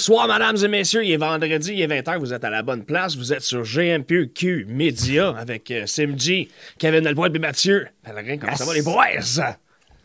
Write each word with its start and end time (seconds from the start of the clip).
Bonsoir, 0.00 0.28
mesdames 0.28 0.56
et 0.64 0.68
messieurs. 0.68 1.04
Il 1.04 1.12
est 1.12 1.18
vendredi, 1.18 1.74
il 1.74 1.82
est 1.82 1.86
20h. 1.86 2.16
Vous 2.20 2.32
êtes 2.32 2.42
à 2.42 2.48
la 2.48 2.62
bonne 2.62 2.84
place. 2.86 3.16
Vous 3.16 3.34
êtes 3.34 3.42
sur 3.42 3.64
GMPQ 3.64 4.64
Média 4.66 5.28
avec 5.36 5.70
euh, 5.70 5.84
Simji, 5.84 6.48
Kevin 6.78 7.04
Delbois 7.04 7.28
et 7.34 7.38
Mathieu. 7.38 7.86
Pellerin, 8.02 8.38
comment 8.38 8.56
ça 8.56 8.64
va, 8.64 8.72
les 8.72 8.80
boys? 8.80 9.58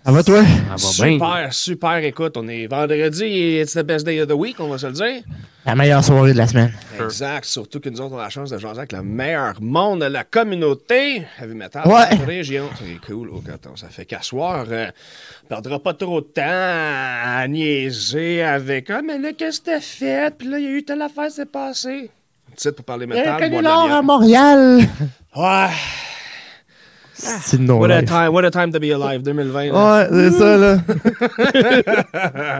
Ça 0.05 0.11
va, 0.11 0.23
toi? 0.23 0.43
super, 0.77 1.47
super. 1.51 1.95
Écoute, 1.97 2.37
on 2.37 2.47
est 2.47 2.67
vendredi 2.67 3.23
et 3.23 3.61
it's 3.61 3.73
the 3.73 3.81
best 3.81 4.05
day 4.05 4.21
of 4.21 4.27
the 4.27 4.33
week, 4.33 4.59
on 4.59 4.67
va 4.67 4.77
se 4.77 4.85
le 4.85 4.93
dire. 4.93 5.23
La 5.65 5.73
meilleure 5.73 6.03
soirée 6.03 6.33
de 6.33 6.37
la 6.37 6.45
semaine. 6.45 6.71
Exact. 7.01 7.43
Surtout 7.45 7.79
que 7.79 7.89
nous 7.89 7.99
autres, 7.99 8.13
on 8.13 8.19
a 8.19 8.23
la 8.23 8.29
chance 8.29 8.51
de 8.51 8.59
jaser 8.59 8.77
avec 8.77 8.91
le 8.91 9.01
meilleur 9.01 9.59
monde 9.61 10.01
de 10.01 10.05
la 10.05 10.23
communauté. 10.23 11.23
Heavy 11.41 11.55
metal. 11.55 11.87
Ouais. 11.87 12.05
région. 12.23 12.69
C'est 12.77 13.03
cool. 13.11 13.31
Oh, 13.33 13.41
attends, 13.51 13.75
ça 13.75 13.87
fait 13.87 14.05
qu'à 14.05 14.21
soir, 14.21 14.65
euh, 14.69 14.91
on 15.45 15.47
perdra 15.47 15.79
pas 15.79 15.95
trop 15.95 16.21
de 16.21 16.27
temps 16.27 16.43
à 16.45 17.47
niaiser 17.47 18.43
avec 18.43 18.91
Ah, 18.91 19.01
mais 19.03 19.17
là, 19.17 19.29
qu'est-ce 19.35 19.59
que 19.61 19.65
t'as 19.71 19.79
fait? 19.81 20.31
Puis 20.37 20.47
là, 20.47 20.59
il 20.59 20.65
y 20.65 20.67
a 20.67 20.71
eu 20.71 20.83
telle 20.85 21.01
affaire, 21.01 21.31
c'est 21.31 21.51
passé. 21.51 22.11
Titre 22.55 22.75
pour 22.75 22.85
parler 22.85 23.07
Il 23.09 23.15
y 23.15 23.19
a 23.21 23.37
métal. 23.39 23.65
un 23.65 23.91
à 23.97 24.01
Montréal. 24.03 24.81
Ouais. 25.35 25.67
C'est 27.17 27.59
non 27.59 27.79
What 27.79 27.91
a, 27.91 28.03
time, 28.03 28.33
what 28.33 28.43
a 28.45 28.51
time 28.51 28.71
to 28.71 28.79
be 28.79 28.91
alive, 28.91 29.21
2020. 29.23 29.71
là. 29.71 30.01
Ouais, 30.01 30.07
c'est 30.11 30.31
ça, 30.31 30.57
là. 30.57 30.77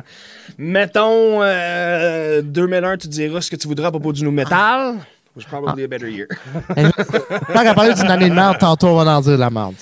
Mettons, 0.58 1.42
euh, 1.42 2.42
2001, 2.42 2.98
tu 2.98 3.08
diras 3.10 3.42
ce 3.42 3.52
que 3.52 3.56
tu 3.58 3.68
voudras 3.68 3.88
à 3.88 3.92
propos 3.92 4.14
du 4.14 4.24
new 4.24 4.32
metal. 4.32 4.96
It 4.96 5.00
was 5.36 5.44
probably 5.46 5.84
a 5.84 5.88
better 5.88 6.10
year. 6.10 6.28
Tant 6.76 7.64
qu'à 7.64 7.74
parler 7.74 7.94
d'une 7.94 8.08
année 8.08 8.30
de 8.30 8.36
merde, 8.36 8.58
tantôt, 8.58 8.88
on 8.88 9.04
va 9.04 9.18
en 9.18 9.22
dire 9.22 9.34
de 9.34 9.38
la 9.38 9.50
merde. 9.50 9.76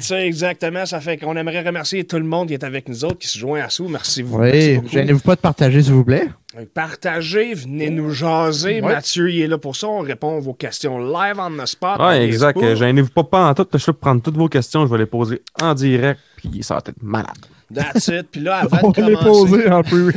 ça, 0.00 0.24
exactement. 0.24 0.86
Ça 0.86 1.00
fait 1.00 1.16
qu'on 1.16 1.36
aimerait 1.36 1.62
remercier 1.62 2.04
tout 2.04 2.18
le 2.18 2.24
monde 2.24 2.48
qui 2.48 2.54
est 2.54 2.64
avec 2.64 2.88
nous 2.88 3.04
autres, 3.04 3.18
qui 3.18 3.28
se 3.28 3.38
joint 3.38 3.62
à 3.62 3.68
sous. 3.70 3.88
Merci 3.88 4.22
vous. 4.22 4.38
Oui, 4.38 4.76
beaucoup. 4.76 4.88
gênez-vous 4.88 5.20
pas 5.20 5.36
de 5.36 5.40
partager, 5.40 5.82
s'il 5.82 5.92
vous 5.92 6.04
plaît. 6.04 6.28
Partagez, 6.74 7.54
venez 7.54 7.90
nous 7.90 8.10
jaser. 8.10 8.80
Ouais. 8.80 8.92
Mathieu, 8.94 9.30
il 9.30 9.42
est 9.42 9.46
là 9.46 9.58
pour 9.58 9.76
ça. 9.76 9.86
On 9.86 10.00
répond 10.00 10.38
à 10.38 10.40
vos 10.40 10.54
questions 10.54 10.98
live 10.98 11.36
on 11.38 11.50
the 11.50 11.66
spot. 11.66 11.96
On 11.98 12.10
exact. 12.10 12.74
Gênez-vous 12.74 13.10
pas, 13.10 13.24
pas 13.24 13.48
en 13.48 13.54
tout. 13.54 13.66
Je 13.72 13.84
pour 13.84 13.96
prendre 13.96 14.22
toutes 14.22 14.36
vos 14.36 14.48
questions. 14.48 14.86
Je 14.86 14.92
vais 14.92 14.98
les 14.98 15.06
poser 15.06 15.42
en 15.60 15.74
direct. 15.74 16.20
Puis 16.36 16.62
ça 16.62 16.74
va 16.74 16.80
être 16.86 17.02
malade. 17.02 17.36
That's 17.72 18.08
it. 18.08 18.28
Puis 18.30 18.40
là, 18.40 18.56
avant 18.62 18.78
On 18.82 18.90
de 18.90 19.00
va 19.00 19.08
les 19.08 19.16
commencer... 19.16 19.50
poser 19.50 19.70
en 19.70 19.82
plus. 19.82 20.14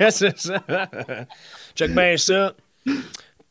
C'est 0.10 0.38
ça. 0.38 0.62
Check 1.74 1.94
bien 1.94 2.16
ça. 2.16 2.54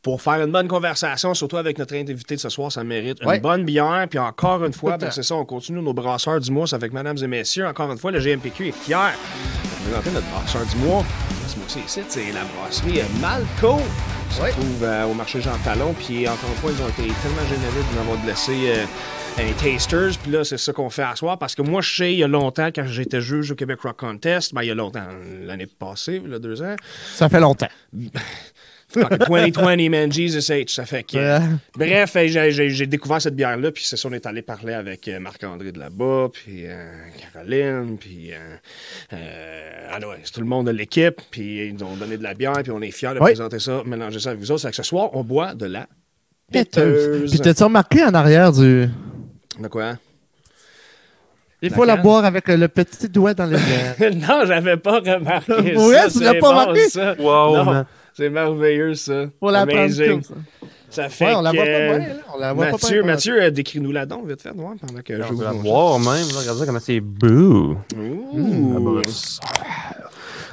Pour 0.02 0.22
faire 0.22 0.40
une 0.44 0.52
bonne 0.52 0.68
conversation, 0.68 1.34
surtout 1.34 1.56
avec 1.56 1.76
notre 1.76 1.94
invité 1.94 2.36
de 2.36 2.40
ce 2.40 2.48
soir, 2.48 2.70
ça 2.70 2.84
mérite 2.84 3.18
une 3.20 3.40
bonne 3.40 3.64
bière. 3.64 4.06
Puis 4.08 4.18
encore 4.18 4.64
une 4.64 4.72
fois, 4.72 4.92
ben, 4.96 5.06
temps. 5.06 5.12
c'est 5.12 5.24
ça, 5.24 5.34
on 5.34 5.44
continue 5.44 5.82
nos 5.82 5.92
brasseurs 5.92 6.40
du 6.40 6.52
mois 6.52 6.72
avec 6.72 6.92
mesdames 6.92 7.18
et 7.20 7.26
messieurs. 7.26 7.66
Encore 7.66 7.90
une 7.90 7.98
fois, 7.98 8.12
le 8.12 8.20
GMPQ 8.20 8.68
est 8.68 8.72
fier 8.72 9.12
de 9.12 9.90
présenter 9.90 10.10
notre 10.10 10.28
brasseur 10.28 10.64
du 10.66 10.76
mois. 10.76 11.04
Ce 11.48 11.56
mois-ci, 11.58 11.80
ici, 11.80 12.00
c'est 12.08 12.32
la 12.32 12.44
brasserie 12.44 13.00
euh, 13.00 13.04
Malco. 13.20 13.78
qui 14.30 14.36
se 14.36 14.50
trouve 14.52 14.84
euh, 14.84 15.04
au 15.06 15.14
marché 15.14 15.40
Jean 15.40 15.58
Talon. 15.64 15.92
Puis 15.94 16.28
encore 16.28 16.50
une 16.50 16.56
fois, 16.56 16.70
ils 16.70 16.82
ont 16.82 16.88
été 16.88 17.02
tellement 17.02 17.48
généreux 17.48 17.82
de 17.90 17.94
nous 17.94 18.00
avoir 18.00 18.24
laissé 18.24 18.70
euh, 18.70 18.84
un 19.38 19.52
tasters. 19.54 20.16
Puis 20.22 20.30
là, 20.30 20.44
c'est 20.44 20.58
ça 20.58 20.72
qu'on 20.72 20.90
fait 20.90 21.02
à 21.02 21.16
soir. 21.16 21.38
Parce 21.38 21.56
que 21.56 21.62
moi, 21.62 21.80
je 21.80 21.96
sais, 21.96 22.12
il 22.12 22.18
y 22.20 22.24
a 22.24 22.28
longtemps, 22.28 22.68
quand 22.68 22.86
j'étais 22.86 23.20
juge 23.20 23.50
au 23.50 23.56
Québec 23.56 23.80
Rock 23.80 23.96
Contest, 23.96 24.54
ben, 24.54 24.62
il 24.62 24.68
y 24.68 24.70
a 24.70 24.76
longtemps, 24.76 25.06
l'année 25.42 25.66
passée, 25.66 26.22
il 26.24 26.30
y 26.30 26.34
a 26.34 26.38
deux 26.38 26.62
ans, 26.62 26.76
Ça 27.14 27.28
fait 27.28 27.40
longtemps. 27.40 27.68
Fucking 28.90 29.18
2020, 29.18 29.90
man, 29.90 30.10
Jesus 30.10 30.50
H. 30.50 30.68
Ça 30.74 30.86
fait 30.86 31.02
que. 31.02 31.16
Ouais. 31.18 31.44
Bref, 31.76 32.12
j'ai- 32.26 32.50
j'ai 32.50 32.70
j'ai 32.70 32.86
découvert 32.86 33.20
cette 33.20 33.36
bière-là, 33.36 33.70
puis 33.70 33.84
c'est 33.84 33.96
ça, 33.98 34.08
on 34.08 34.12
est 34.12 34.24
allé 34.24 34.40
parler 34.42 34.72
avec 34.72 35.06
euh, 35.08 35.20
Marc-André 35.20 35.72
de 35.72 35.78
là-bas, 35.78 36.28
puis 36.32 36.62
euh, 36.64 36.86
Caroline, 37.32 37.98
puis. 37.98 38.32
Euh, 38.32 38.36
euh, 39.12 39.88
ah 39.92 39.98
ouais, 40.08 40.16
c'est 40.24 40.32
tout 40.32 40.40
le 40.40 40.46
monde 40.46 40.66
de 40.68 40.72
l'équipe, 40.72 41.20
puis 41.30 41.66
ils 41.68 41.74
nous 41.74 41.84
ont 41.84 41.96
donné 41.96 42.16
de 42.16 42.22
la 42.22 42.32
bière, 42.34 42.54
puis 42.62 42.70
on 42.72 42.80
est 42.80 42.90
fiers 42.90 43.10
de 43.10 43.18
Oui. 43.20 43.24
présenter 43.32 43.58
ça, 43.58 43.82
mélanger 43.84 44.20
ça 44.20 44.30
avec 44.30 44.40
vous 44.40 44.50
autres. 44.52 44.62
C'est 44.62 44.70
que 44.70 44.76
ce 44.76 44.82
soir, 44.82 45.10
on 45.14 45.22
boit 45.22 45.54
de 45.54 45.66
la 45.66 45.86
Péteuse. 46.50 47.30
Puis 47.30 47.40
t'as-tu 47.40 47.64
remarqué 47.64 48.02
en 48.04 48.14
arrière 48.14 48.52
du. 48.52 48.88
De 49.60 49.68
quoi? 49.68 49.98
Il 51.60 51.70
La 51.70 51.76
faut 51.76 51.84
la 51.84 51.96
boire 51.96 52.24
avec 52.24 52.46
le 52.48 52.68
petit 52.68 53.08
doigt 53.08 53.34
dans 53.34 53.44
le 53.46 53.56
verre. 53.56 53.96
non, 54.14 54.44
j'avais 54.46 54.76
pas 54.76 55.00
remarqué 55.00 55.76
Ouais, 55.76 55.94
ça. 55.96 56.10
tu 56.10 56.20
l'as 56.22 56.34
pas 56.34 56.40
bon, 56.40 56.48
remarqué? 56.48 56.88
ça. 56.88 57.14
Wow, 57.18 57.56
Non. 57.64 57.84
C'est 58.18 58.30
merveilleux, 58.30 58.94
ça. 58.94 59.26
Faut 59.38 59.48
la 59.48 59.64
prendre 59.64 59.80
Amazing. 59.82 60.10
comme 60.10 60.22
ça. 60.24 60.34
Ça 60.90 61.08
fait 61.08 61.26
Ouais, 61.26 61.34
on 61.36 61.40
la 61.42 61.52
voit 61.52 61.64
que, 61.64 61.88
pas 61.92 61.98
bien, 61.98 62.08
là. 62.08 62.14
On 62.34 62.38
la 62.40 62.52
voit 62.52 62.64
pas 62.66 62.72
Mathieu, 62.72 63.02
bien. 63.02 63.12
Mathieu, 63.12 63.42
euh, 63.44 63.50
décris-nous 63.50 63.92
la 63.92 64.06
don, 64.06 64.24
vite 64.24 64.42
fait, 64.42 64.50
voir, 64.50 64.74
pendant 64.84 65.02
que 65.02 65.14
Je 65.14 65.22
vais 65.34 65.44
la 65.44 65.52
voir 65.52 66.00
même. 66.00 66.08
Là, 66.34 66.40
regardez 66.40 66.66
comment 66.66 66.80
c'est 66.80 66.98
beau. 66.98 67.76
Ouh. 67.96 69.02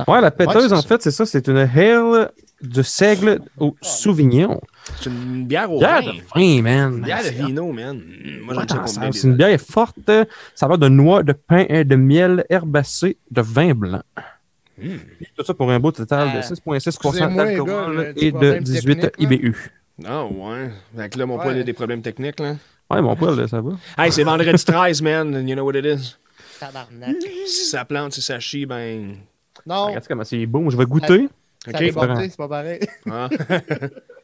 Ouais, 0.08 0.22
la 0.22 0.30
péteuse, 0.30 0.72
Ouais, 0.72 0.78
en 0.78 0.82
fait, 0.84 1.02
c'est 1.02 1.10
ça. 1.10 1.26
C'est 1.26 1.48
une 1.48 1.58
hale 1.58 2.30
de 2.62 2.82
seigle 2.84 3.40
au 3.58 3.76
Sauvignon. 3.82 4.62
C'est 5.02 5.10
une 5.10 5.46
bière 5.48 5.72
au 5.72 5.80
Bière 5.80 6.02
vin. 6.04 6.12
de 6.12 6.18
vin, 6.36 6.62
man. 6.62 6.94
Une 6.98 7.02
bière 7.02 7.24
de 7.24 7.30
vino, 7.30 7.72
man. 7.72 8.00
Moi, 8.44 8.54
j'aime 8.54 8.68
ça 8.88 9.02
pour 9.02 9.14
C'est 9.16 9.28
une 9.28 9.36
bière 9.38 9.60
forte. 9.60 9.98
euh, 10.10 10.26
Ça 10.54 10.68
va 10.68 10.78
de 10.78 10.88
noix, 10.88 11.24
de 11.24 11.34
pain, 11.34 11.66
et 11.68 11.84
de 11.84 11.96
miel 11.96 12.46
herbacé, 12.50 13.18
de 13.32 13.42
vin 13.42 13.74
blanc. 13.74 14.04
Mm. 14.78 14.98
Tout 15.38 15.46
ça 15.46 15.54
pour 15.54 15.72
un 15.72 15.80
beau 15.80 15.92
total 15.92 16.32
de 16.34 16.38
Euh, 16.38 16.42
6,6% 16.42 16.88
excusez-moi, 16.90 17.46
les 17.46 17.56
gars, 17.56 17.64
d'alcool 17.64 18.14
et 18.18 18.32
de 18.32 18.38
problème 18.38 18.64
18 18.64 18.96
technique, 19.00 19.30
là. 19.32 19.36
IBU. 19.36 19.72
Ah, 20.06 20.26
ouais. 20.26 20.72
Fait 20.98 21.10
que 21.10 21.20
là, 21.20 21.26
mon 21.26 21.38
Ouais. 21.38 21.44
poil 21.44 21.60
a 21.60 21.64
des 21.64 21.74
problèmes 21.74 22.02
techniques, 22.02 22.40
là. 22.40 22.56
Ouais, 22.92 23.02
mon 23.02 23.16
poil, 23.16 23.36
là, 23.38 23.48
ça 23.48 23.62
va. 23.62 23.72
Hey, 23.98 24.12
c'est 24.12 24.24
vendredi 24.24 24.64
13, 24.66 25.02
man. 25.02 25.34
and 25.36 25.48
You 25.48 25.56
know 25.56 25.66
what 25.66 25.76
it 25.78 25.86
is? 25.86 26.18
Tabarnak. 26.60 27.16
Si 27.48 27.66
ça 27.70 27.86
plante, 27.86 28.14
si 28.14 28.22
ça 28.22 28.40
chie, 28.40 28.66
ben. 28.66 29.16
Non, 29.66 29.88
Regarde 29.88 30.06
comment 30.08 30.24
c'est 30.24 30.46
beau. 30.46 30.70
Je 30.70 30.78
vais 30.78 30.86
goûter. 30.86 31.28
ça 31.64 31.70
OK. 31.72 31.76
a 31.76 31.80
débordé, 31.80 32.30
c'est 32.30 32.38
pas 32.38 32.48
pareil. 32.48 32.80
Ah. 33.10 33.30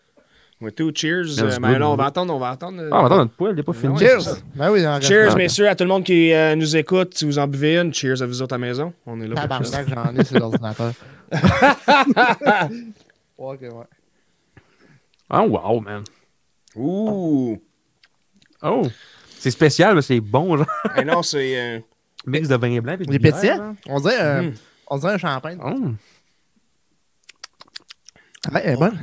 Ouais, 0.62 0.72
tout, 0.72 0.92
cheers. 0.94 1.40
Euh, 1.40 1.58
ben 1.60 1.70
good, 1.72 1.80
là, 1.80 1.90
on 1.90 1.96
va 1.96 2.06
attendre, 2.06 2.36
on 2.36 2.40
va 2.40 2.50
attendre. 2.52 2.80
euh, 2.80 2.90
Ah, 2.92 3.06
attends, 3.06 3.18
notre 3.18 3.32
poil, 3.34 3.54
il 3.54 3.56
n'est 3.56 3.64
pas 3.64 3.74
fini. 3.74 3.98
Cheers! 3.98 4.38
Ben 4.56 4.72
oui, 4.72 4.84
Cheers, 5.02 5.36
messieurs, 5.36 5.68
à 5.68 5.76
tout 5.76 5.84
le 5.84 5.90
monde 5.90 6.04
qui 6.04 6.32
euh, 6.34 6.56
nous 6.56 6.76
écoute. 6.78 7.18
Si 7.18 7.26
vous 7.26 7.40
en 7.40 7.48
buvez 7.48 7.78
une, 7.80 7.92
cheers 7.94 8.22
à 8.22 8.28
vous 8.28 8.42
autres 8.44 8.54
à 8.54 8.60
la 8.60 8.68
maison. 8.68 8.94
On 9.08 9.20
est 9.22 9.28
là 9.28 9.48
pour 9.48 9.66
ça. 9.66 9.84
Tabarnak, 9.84 10.14
j'en 10.16 10.20
ai 10.20 10.24
sur 10.24 10.38
l'ordinateur. 10.40 10.94
ok, 13.38 13.62
ouais. 13.62 13.70
Ah, 15.30 15.44
wow, 15.46 15.80
man. 15.80 16.04
Ouh. 16.76 17.60
Oh! 18.62 18.88
C'est 19.40 19.52
spécial, 19.52 19.96
mais 19.96 20.02
c'est 20.04 20.20
bon, 20.20 20.58
genre. 20.58 20.68
Eh 20.98 21.04
non, 21.04 21.24
c'est. 21.24 21.60
euh, 21.60 21.80
Mix 22.28 22.48
de 22.48 22.56
vin 22.56 22.80
blanc 22.82 22.94
et 22.94 22.98
de 22.98 23.04
Il 23.06 23.16
est 23.16 23.20
bière, 23.20 23.34
pétillant. 23.34 23.56
genre. 23.58 23.74
On 23.88 24.00
dirait, 24.00 24.22
euh, 24.22 24.42
Mhm. 24.44 24.54
on 24.92 24.98
dirait 25.00 25.14
un 25.14 25.18
champagne. 25.18 25.58
Oh. 25.64 25.70
Ouais, 28.54 28.62
elle 28.64 28.74
est 28.74 28.78
bonne. 28.78 29.00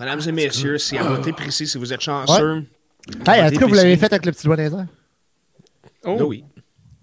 Mesdames 0.00 0.20
et 0.26 0.32
messieurs, 0.32 0.78
si 0.78 0.96
à 0.96 1.02
voter 1.02 1.32
précis, 1.32 1.66
si 1.66 1.78
vous 1.78 1.92
êtes 1.92 2.00
chanceux. 2.00 2.64
Hey, 3.26 3.40
est-ce 3.40 3.58
que 3.58 3.64
vous 3.64 3.74
l'avez 3.74 3.96
fait 3.96 4.12
avec 4.12 4.26
le 4.26 4.32
petit 4.32 4.44
doigt 4.44 4.56
les 4.56 4.64
airs? 4.64 4.86
Là, 6.04 6.24
oui. 6.24 6.44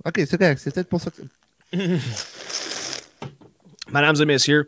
Ok, 0.06 0.21
c'est 0.27 0.38
correct. 0.38 0.59
C'est 0.63 0.73
peut-être 0.73 0.89
pour 0.89 1.01
ça 1.01 1.12
que. 1.12 1.21
Mesdames 3.91 4.15
et 4.21 4.25
messieurs, 4.25 4.67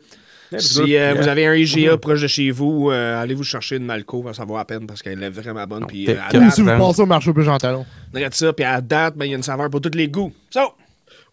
si 0.56 0.96
euh, 0.96 1.14
vous 1.14 1.28
avez 1.28 1.46
un 1.46 1.54
IGA 1.54 1.98
proche 1.98 2.22
de 2.22 2.26
chez 2.26 2.50
vous, 2.50 2.90
euh, 2.90 3.20
allez 3.20 3.34
vous 3.34 3.44
chercher 3.44 3.76
une 3.76 3.84
Malco, 3.84 4.24
ça 4.32 4.44
vaut 4.44 4.56
la 4.56 4.64
peine 4.64 4.86
parce 4.86 5.02
qu'elle 5.02 5.22
est 5.22 5.30
vraiment 5.30 5.66
bonne. 5.66 5.86
Puis 5.86 6.08
euh, 6.08 6.16
à 6.20 6.50
si 6.50 6.62
vous 6.62 6.68
passez 6.68 7.02
au 7.02 7.06
marché 7.06 7.30
au 7.30 7.34
regarde 7.34 8.34
ça, 8.34 8.52
puis 8.52 8.64
à 8.64 8.80
date, 8.80 9.16
ben, 9.16 9.26
il 9.26 9.30
y 9.30 9.34
a 9.34 9.36
une 9.36 9.42
saveur 9.42 9.68
pour 9.70 9.80
tous 9.80 9.94
les 9.94 10.08
goûts. 10.08 10.32
So, 10.50 10.60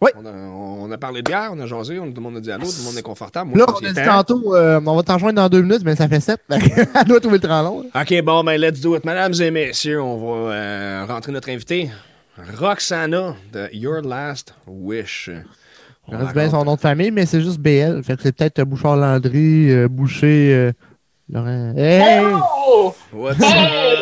Oui. 0.02 0.10
on, 0.16 0.26
a, 0.26 0.30
on 0.30 0.92
a 0.92 0.98
parlé 0.98 1.22
de 1.22 1.30
bière, 1.30 1.50
on 1.52 1.60
a 1.60 1.66
jasé, 1.66 1.98
on, 1.98 2.06
tout 2.08 2.14
le 2.16 2.20
monde 2.20 2.36
a 2.36 2.40
dit 2.40 2.52
allô, 2.52 2.66
tout 2.66 2.72
le 2.80 2.84
monde 2.84 2.98
est 2.98 3.02
confortable. 3.02 3.50
Moi, 3.50 3.58
Là, 3.58 3.64
on 3.68 3.84
a 3.84 3.88
dit 3.88 3.94
temps. 3.94 4.04
tantôt, 4.22 4.54
euh, 4.54 4.80
on 4.84 4.96
va 4.96 5.02
t'en 5.02 5.18
joindre 5.18 5.36
dans 5.36 5.48
deux 5.48 5.62
minutes, 5.62 5.82
mais 5.84 5.96
ça 5.96 6.06
fait 6.08 6.20
sept. 6.20 6.40
Elle 6.50 7.04
doit 7.06 7.20
trouver 7.20 7.38
le 7.38 7.48
temps 7.48 7.62
long. 7.62 7.84
là. 7.94 8.02
OK, 8.02 8.22
bon, 8.22 8.44
ben, 8.44 8.60
let's 8.60 8.80
do 8.80 8.94
it. 8.96 9.04
Mesdames 9.04 9.32
et 9.40 9.50
messieurs, 9.50 10.02
on 10.02 10.16
va 10.18 10.52
euh, 10.52 11.04
rentrer 11.08 11.32
notre 11.32 11.48
invité, 11.48 11.90
Roxana 12.58 13.34
de 13.52 13.68
Your 13.72 14.02
Last 14.02 14.54
Wish. 14.66 15.30
On 16.08 16.12
Je 16.12 16.16
reste 16.18 16.34
la 16.36 16.42
bien 16.42 16.50
son 16.50 16.64
nom 16.64 16.74
de 16.74 16.80
famille, 16.80 17.10
mais 17.10 17.24
c'est 17.26 17.40
juste 17.40 17.58
BL. 17.58 18.02
Fait 18.04 18.16
que 18.16 18.22
c'est 18.22 18.32
peut-être 18.36 18.58
euh, 18.60 18.64
Bouchard 18.64 18.96
Landry, 18.96 19.72
euh, 19.72 19.88
Boucher, 19.88 20.52
euh, 20.54 20.72
Laurent. 21.32 21.72
Hey! 21.76 22.22
What's 23.12 23.42
Hey! 23.42 23.96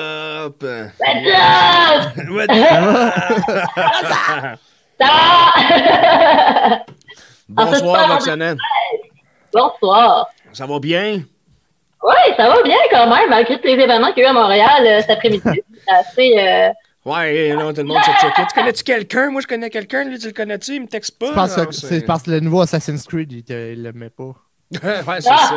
up? 0.44 0.60
What's 0.60 1.32
up? 1.32 2.12
What's 2.28 2.50
up? 2.50 4.58
Ça? 5.00 6.84
Bonsoir, 7.48 8.06
Ah, 8.08 8.14
Roxana. 8.14 8.54
Bonsoir. 9.52 10.28
Ça 10.52 10.66
va 10.66 10.78
bien? 10.78 11.22
Oui, 12.02 12.14
ça 12.36 12.48
va 12.48 12.62
bien 12.62 12.76
quand 12.90 13.08
même, 13.08 13.30
malgré 13.30 13.56
tous 13.60 13.66
les 13.66 13.72
événements 13.74 14.12
qu'il 14.12 14.22
y 14.22 14.26
a 14.26 14.28
eu 14.28 14.30
à 14.30 14.34
Montréal 14.34 14.86
euh, 14.86 15.00
cet 15.00 15.10
après-midi. 15.10 15.42
C'est 15.86 15.94
assez. 15.94 16.34
euh, 16.38 16.70
Ouais, 17.04 17.52
non, 17.54 17.72
tout 17.74 17.82
le 17.82 17.84
monde 17.84 18.02
s'est 18.02 18.12
checké. 18.20 18.42
Tu 18.48 18.54
connais-tu 18.58 18.82
quelqu'un? 18.82 19.30
Moi, 19.30 19.42
je 19.42 19.46
connais 19.46 19.68
quelqu'un. 19.68 20.04
Lui, 20.04 20.18
tu 20.18 20.26
le 20.28 20.32
connais-tu? 20.32 20.74
Il 20.76 20.82
me 20.82 20.86
texte 20.86 21.18
pas. 21.18 21.26
Je 21.28 21.32
pense 21.32 21.54
que 21.54 21.72
c'est 21.72 22.00
parce 22.06 22.22
que 22.22 22.30
le 22.30 22.40
nouveau 22.40 22.62
Assassin's 22.62 23.06
Creed, 23.06 23.30
il, 23.32 23.44
te- 23.44 23.72
il 23.74 23.82
le 23.82 23.92
met 23.92 24.08
pas. 24.10 24.24
ouais, 24.82 25.20
c'est 25.20 25.28
Ah! 25.30 25.50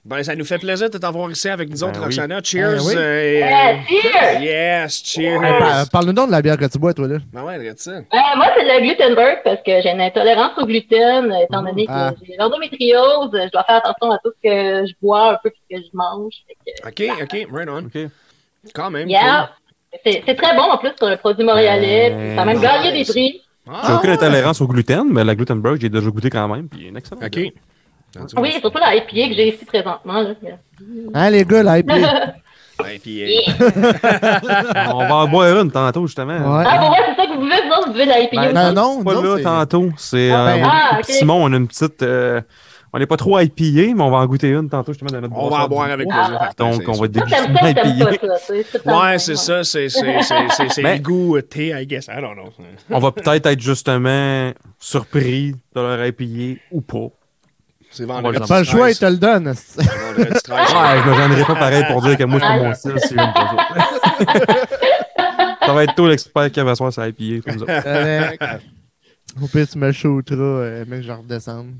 Ben, 0.07 0.23
ça 0.23 0.35
nous 0.35 0.45
fait 0.45 0.57
plaisir 0.57 0.89
de 0.89 0.97
t'avoir 0.97 1.29
ici 1.29 1.49
avec 1.49 1.69
nous 1.69 1.77
Ben 1.79 1.87
autres, 1.87 1.99
oui. 1.99 2.05
Roxana. 2.05 2.39
Cheers. 2.41 2.77
Ben 2.77 2.81
oui. 2.87 2.93
euh, 2.95 3.39
Yeah, 3.41 3.77
cheers! 3.87 4.41
Yes, 4.41 5.03
cheers. 5.05 5.41
Par- 5.41 5.89
Parle-nous 5.89 6.13
donc 6.13 6.27
de 6.27 6.31
la 6.31 6.41
bière 6.41 6.57
que 6.57 6.65
tu 6.65 6.79
bois, 6.79 6.93
toi, 6.93 7.07
là. 7.07 7.17
Ben 7.33 7.43
ouais, 7.43 7.57
regarde 7.57 7.77
ça. 7.77 7.91
Euh, 7.91 8.01
moi, 8.37 8.45
c'est 8.55 8.63
de 8.63 8.67
la 8.69 8.79
Glutenberg 8.79 9.39
parce 9.43 9.61
que 9.65 9.81
j'ai 9.81 9.91
une 9.91 9.99
intolérance 9.99 10.51
au 10.57 10.65
gluten, 10.65 11.31
euh, 11.31 11.43
étant 11.43 11.61
donné 11.61 11.85
que 11.85 11.91
Ah. 11.91 12.13
j'ai 12.25 12.35
l'endométriose. 12.37 13.31
Je 13.33 13.51
dois 13.51 13.63
faire 13.65 13.81
attention 13.83 14.11
à 14.11 14.17
tout 14.23 14.31
ce 14.41 14.49
que 14.49 14.87
je 14.87 14.93
bois, 15.01 15.33
un 15.33 15.37
peu 15.43 15.51
ce 15.53 15.75
que 15.75 15.81
je 15.81 15.89
mange. 15.93 16.33
Que, 16.65 16.87
OK, 16.87 17.21
OK, 17.23 17.47
right 17.51 17.67
on. 17.69 17.79
OK. 17.79 18.09
Quand 18.73 18.89
même. 18.89 19.09
yeah. 19.09 19.49
C'est 20.05 20.23
c'est 20.25 20.35
très 20.35 20.55
bon 20.55 20.63
en 20.63 20.77
plus 20.77 20.91
pour 20.91 21.07
un 21.07 21.17
produit 21.17 21.43
montréalais. 21.45 22.11
Euh, 22.13 22.35
Ça 22.35 22.41
a 22.43 22.45
même 22.45 22.59
gagné 22.61 22.91
nice. 22.91 23.07
des 23.07 23.13
prix. 23.13 23.41
cool. 23.65 23.75
J'ai 23.75 23.91
Ah, 23.91 23.95
aucune 23.97 24.09
intolérance 24.11 24.61
au 24.61 24.67
gluten, 24.67 25.03
mais 25.11 25.23
la 25.25 25.35
Glutenberg, 25.35 25.79
j'ai 25.81 25.89
déjà 25.89 26.09
goûté 26.09 26.29
quand 26.29 26.47
même. 26.47 26.69
Puis 26.69 26.87
une 26.87 26.95
excellente. 26.97 27.23
OK. 27.25 27.39
Oui, 28.37 28.51
surtout 28.61 28.77
la 28.79 28.95
IPA 28.95 29.07
que 29.29 29.35
j'ai 29.35 29.55
ici 29.55 29.65
présentement. 29.65 30.21
Là. 30.21 30.29
Hein, 31.13 31.29
les 31.29 31.45
gars, 31.45 31.63
la 31.63 31.79
IPA? 31.79 31.93
Ouais, 32.83 32.99
puis, 33.01 33.23
Yeah. 33.23 33.53
On 34.93 34.99
va 35.07 35.15
en 35.15 35.27
boire 35.27 35.59
une 35.61 35.71
tantôt, 35.71 36.05
justement. 36.07 36.33
Ouais. 36.37 36.63
Ah, 36.67 36.77
pour 36.79 36.89
moi, 36.89 36.97
c'est 37.07 37.15
ça 37.21 37.27
que 37.27 37.33
vous 37.35 37.41
vous 37.41 37.47
autres, 37.47 37.87
vous 37.87 37.93
de 37.93 37.99
la 38.07 38.19
IPA 38.21 38.35
Ben, 38.35 38.45
aussi? 38.67 38.75
Non, 38.75 38.95
non, 38.97 39.03
Pas 39.03 39.13
là 39.13 39.43
tantôt. 39.43 39.89
C'est 39.97 40.31
Ah, 40.31 40.47
euh, 40.47 40.55
ben, 40.57 40.69
ah. 40.69 40.99
Simon, 41.03 41.43
on 41.43 41.53
a 41.53 41.57
une 41.57 41.67
petite. 41.67 42.03
euh, 42.03 42.41
on 42.93 42.99
n'est 42.99 43.05
pas 43.05 43.17
trop 43.17 43.37
IPA, 43.39 43.93
mais 43.95 44.01
on 44.01 44.09
va 44.09 44.17
en 44.17 44.25
goûter 44.25 44.49
une 44.49 44.69
tantôt 44.69 44.93
justement 44.93 45.11
dans 45.11 45.21
notre 45.21 45.35
on 45.37 45.49
va 45.49 45.65
en 45.65 45.67
boire 45.67 45.89
avec 45.91 46.07
mois. 46.07 46.15
plaisir. 46.23 46.39
Donc, 46.57 46.81
C'est 46.83 46.89
on 46.89 46.93
va 46.93 47.07
déguster 47.07 47.37
une. 48.85 48.91
Ouais, 48.93 49.19
c'est 49.19 49.35
ça. 49.35 49.63
C'est 49.63 49.89
c'est- 49.89 50.21
c'est- 50.21 50.49
c'est- 50.51 50.69
c'est 50.69 50.81
Mais- 50.83 50.95
le 50.97 51.01
goût 51.03 51.35
euh, 51.35 51.41
thé, 51.41 51.73
I 51.79 51.85
guess. 51.85 52.07
I 52.07 52.21
don't 52.21 52.33
know. 52.35 52.49
On 52.89 52.99
va 52.99 53.11
peut-être 53.11 53.45
être 53.47 53.59
justement 53.59 54.51
surpris 54.79 55.51
de 55.75 55.81
leur 55.81 56.05
IPA 56.05 56.59
ou 56.71 56.81
pas. 56.81 57.07
C'est 57.91 58.05
vendredi. 58.05 58.39
le 58.39 58.47
Pas 58.47 58.59
le 58.59 58.65
choix, 58.65 58.91
il 58.91 58.97
te 58.97 59.05
le 59.05 59.17
donne. 59.17 59.53
Vendredi 59.53 60.39
13. 60.43 60.57
Ouais, 60.57 61.01
je 61.03 61.09
me 61.09 61.15
gênerai 61.15 61.43
pas 61.45 61.55
pareil 61.55 61.83
pour 61.89 62.01
dire 62.01 62.17
que 62.17 62.23
moi, 62.23 62.39
c'est 62.39 62.47
pas 62.47 62.63
mon 62.63 62.73
style 62.73 62.99
si 62.99 63.15
j'aime 63.15 63.33
pas 63.33 63.55
ça. 63.57 64.55
ça 65.65 65.73
va 65.73 65.83
être 65.83 65.95
tout 65.95 66.07
l'expert 66.07 66.51
qui 66.51 66.59
va 66.61 66.71
s'asseoir 66.75 66.93
sur 66.93 67.05
IPA. 67.05 67.47
Au 69.41 69.47
pire, 69.47 69.67
tu 69.67 69.77
me 69.77 69.91
shooteras, 69.91 70.41
euh, 70.41 70.85
mec, 70.87 71.03
je 71.03 71.11
redescende. 71.11 71.73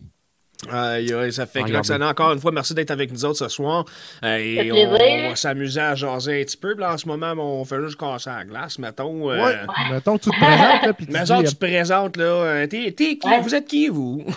Aïe, 0.71 1.13
aïe, 1.13 1.31
ça 1.31 1.45
fait 1.45 1.61
que. 1.63 1.71
Roxana, 1.71 2.09
encore 2.09 2.33
une 2.33 2.39
fois, 2.39 2.51
merci 2.51 2.73
d'être 2.73 2.89
avec 2.89 3.11
nous 3.11 3.23
autres 3.25 3.37
ce 3.37 3.47
soir. 3.47 3.85
Euh, 4.23 4.37
et 4.37 4.71
on, 4.71 4.75
plaisir. 4.95 5.25
on 5.25 5.29
va 5.29 5.35
s'amuser 5.35 5.79
à 5.81 5.93
jaser 5.93 6.41
un 6.41 6.43
petit 6.43 6.57
peu. 6.57 6.73
Là, 6.75 6.93
en 6.93 6.97
ce 6.97 7.07
moment, 7.07 7.33
on 7.37 7.63
fait 7.63 7.79
juste 7.83 7.99
casser 7.99 8.31
la 8.31 8.43
glace, 8.43 8.79
mettons. 8.79 9.29
euh, 9.29 9.43
Ouais. 9.45 9.55
Mettons 9.91 10.17
tu 10.17 10.31
te 10.31 10.35
présentes, 10.35 10.85
là, 10.85 10.93
puis 10.93 11.05
tu 11.05 11.11
Mais 11.11 11.19
dis... 11.21 11.25
ça, 11.27 11.37
tu 11.43 11.53
te 11.55 11.65
présentes, 11.65 12.17
là. 12.17 12.23
euh, 12.23 12.67
T'es 12.67 12.91
t'es 12.91 13.17
qui? 13.17 13.27
Ouais. 13.27 13.39
Vous 13.41 13.53
êtes 13.53 13.67
qui, 13.67 13.87
vous? 13.89 14.23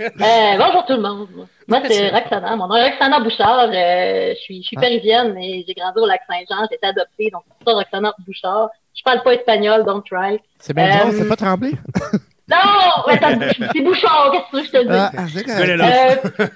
Euh, 0.00 0.56
bonjour 0.58 0.84
tout 0.86 0.92
le 0.94 1.00
monde. 1.02 1.28
Moi, 1.68 1.80
c'est 1.88 2.08
Roxana. 2.10 2.56
Mon 2.56 2.68
nom 2.68 2.76
est 2.76 2.90
Roxana 2.90 3.20
Bouchard. 3.20 3.68
Euh, 3.72 4.32
je 4.34 4.40
suis, 4.40 4.62
je 4.62 4.68
suis 4.68 4.76
Ah. 4.78 4.80
péruvienne 4.80 5.36
et 5.38 5.64
j'ai 5.66 5.74
grandi 5.74 5.98
au 6.00 6.06
lac 6.06 6.20
Saint-Jean. 6.28 6.66
J'ai 6.70 6.76
été 6.76 6.86
adoptée, 6.86 7.30
donc 7.32 7.42
c'est 7.46 7.64
pour 7.64 7.72
ça 7.72 7.78
Roxana 7.78 8.14
Bouchard. 8.26 8.68
Je 8.94 9.02
parle 9.02 9.22
pas 9.22 9.34
espagnol, 9.34 9.84
don't 9.84 10.02
try. 10.04 10.38
C'est 10.58 10.72
bien 10.74 11.06
Euh, 11.08 11.12
c'est 11.16 11.28
pas 11.28 11.36
tremblé? 11.36 11.72
Non! 12.48 13.16
Ça- 13.20 13.52
c'est 13.72 13.80
Bouchard, 13.84 14.32
qu'est-ce 14.32 14.44
que 14.44 14.50
tu 14.50 14.56
veux 14.56 14.62
que 14.62 14.66
je 14.66 14.72
te 14.72 14.82
dise? 14.82 14.90
Ah, 14.92 15.10
ah. 15.14 16.50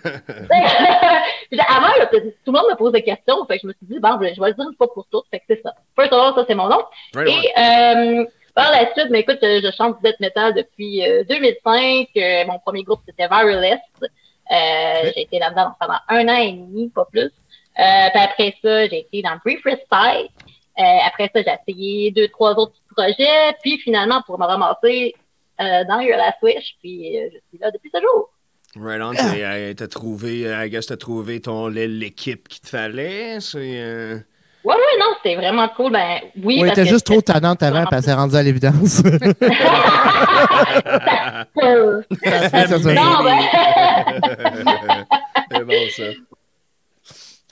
Euh, 1.52 1.58
avant, 1.68 1.94
là, 1.98 2.06
tout 2.06 2.20
le 2.46 2.52
monde 2.52 2.66
me 2.70 2.76
pose 2.76 2.92
des 2.92 3.02
questions, 3.02 3.44
fait 3.46 3.56
que 3.56 3.62
je 3.62 3.66
me 3.68 3.72
suis 3.72 3.86
dit, 3.86 3.98
bon, 4.00 4.12
je 4.14 4.18
vais 4.20 4.30
le 4.48 4.54
dire 4.54 4.68
une 4.70 4.76
fois 4.76 4.92
pour 4.92 5.06
toutes, 5.10 5.26
fait 5.30 5.40
que 5.40 5.44
c'est 5.48 5.62
ça. 5.62 5.74
First 5.96 6.12
of 6.12 6.20
all, 6.20 6.34
ça, 6.34 6.44
c'est 6.48 6.54
mon 6.54 6.68
nom. 6.68 6.82
Right. 7.14 7.28
Et 7.28 7.50
euh, 7.58 8.24
par 8.54 8.70
la 8.70 8.92
suite, 8.92 9.08
mais 9.10 9.20
écoute, 9.20 9.38
je 9.42 9.70
chante 9.76 9.96
du 9.96 10.02
death 10.10 10.20
metal 10.20 10.54
depuis 10.54 11.06
euh, 11.08 11.24
2005. 11.28 12.08
Euh, 12.16 12.44
mon 12.46 12.58
premier 12.58 12.82
groupe, 12.82 13.00
c'était 13.06 13.26
Viralist. 13.28 13.80
Euh, 14.02 15.10
J'ai 15.14 15.22
été 15.22 15.38
là-dedans 15.38 15.72
pendant 15.80 15.98
un 16.08 16.28
an 16.28 16.36
et 16.40 16.52
demi, 16.52 16.88
pas 16.90 17.04
plus. 17.10 17.30
Euh, 17.78 18.08
puis 18.12 18.22
après 18.22 18.54
ça, 18.62 18.86
j'ai 18.88 19.00
été 19.00 19.22
dans 19.22 19.36
Brief 19.44 19.62
Respite. 19.64 20.30
Euh, 20.78 20.82
après 21.06 21.30
ça, 21.34 21.42
j'ai 21.42 21.72
essayé 21.72 22.10
deux, 22.10 22.28
trois 22.28 22.52
autres 22.54 22.72
petits 22.72 22.94
projets. 22.96 23.56
Puis 23.62 23.78
finalement, 23.78 24.22
pour 24.26 24.38
me 24.38 24.44
ramasser 24.46 25.14
dans 25.88 26.00
Your 26.00 26.16
Last 26.16 26.38
Wish, 26.42 26.76
puis 26.80 27.18
euh, 27.18 27.28
je 27.32 27.38
suis 27.48 27.58
là 27.60 27.70
depuis 27.70 27.90
ce 27.92 28.00
jour. 28.00 28.30
Right 28.76 29.02
on. 29.02 29.12
c'est, 29.14 29.44
euh, 29.44 29.74
T'as 29.74 29.88
trouvé, 29.88 30.46
euh, 30.46 30.64
I 30.64 30.70
guess, 30.70 30.86
t'as 30.86 30.96
trouvé 30.96 31.40
ton, 31.40 31.66
l'équipe 31.68 32.46
qu'il 32.48 32.60
te 32.62 32.68
fallait. 32.68 33.40
C'est. 33.40 33.58
euh, 33.80 34.18
Ouais, 34.62 34.74
ouais, 34.74 34.98
non, 35.00 35.06
c'était 35.16 35.36
vraiment 35.36 35.68
cool. 35.70 35.90
Ben, 35.90 36.18
oui, 36.44 36.60
Ouais, 36.60 36.68
parce 36.68 36.80
t'es 36.80 36.84
juste 36.86 37.06
trop 37.06 37.22
tannante 37.22 37.62
avant, 37.62 37.86
puis 37.86 37.96
elle 37.96 38.02
s'est 38.02 38.12
rendue 38.12 38.36
à 38.36 38.42
l'évidence. 38.42 39.02
Euh, 41.62 42.02
Ça, 42.24 42.48
ça, 42.48 42.66
ça. 42.68 42.78
Non, 42.94 43.24
ben- 43.24 43.38
C'est 45.50 45.64
bon, 45.64 45.88
ça. 45.96 46.02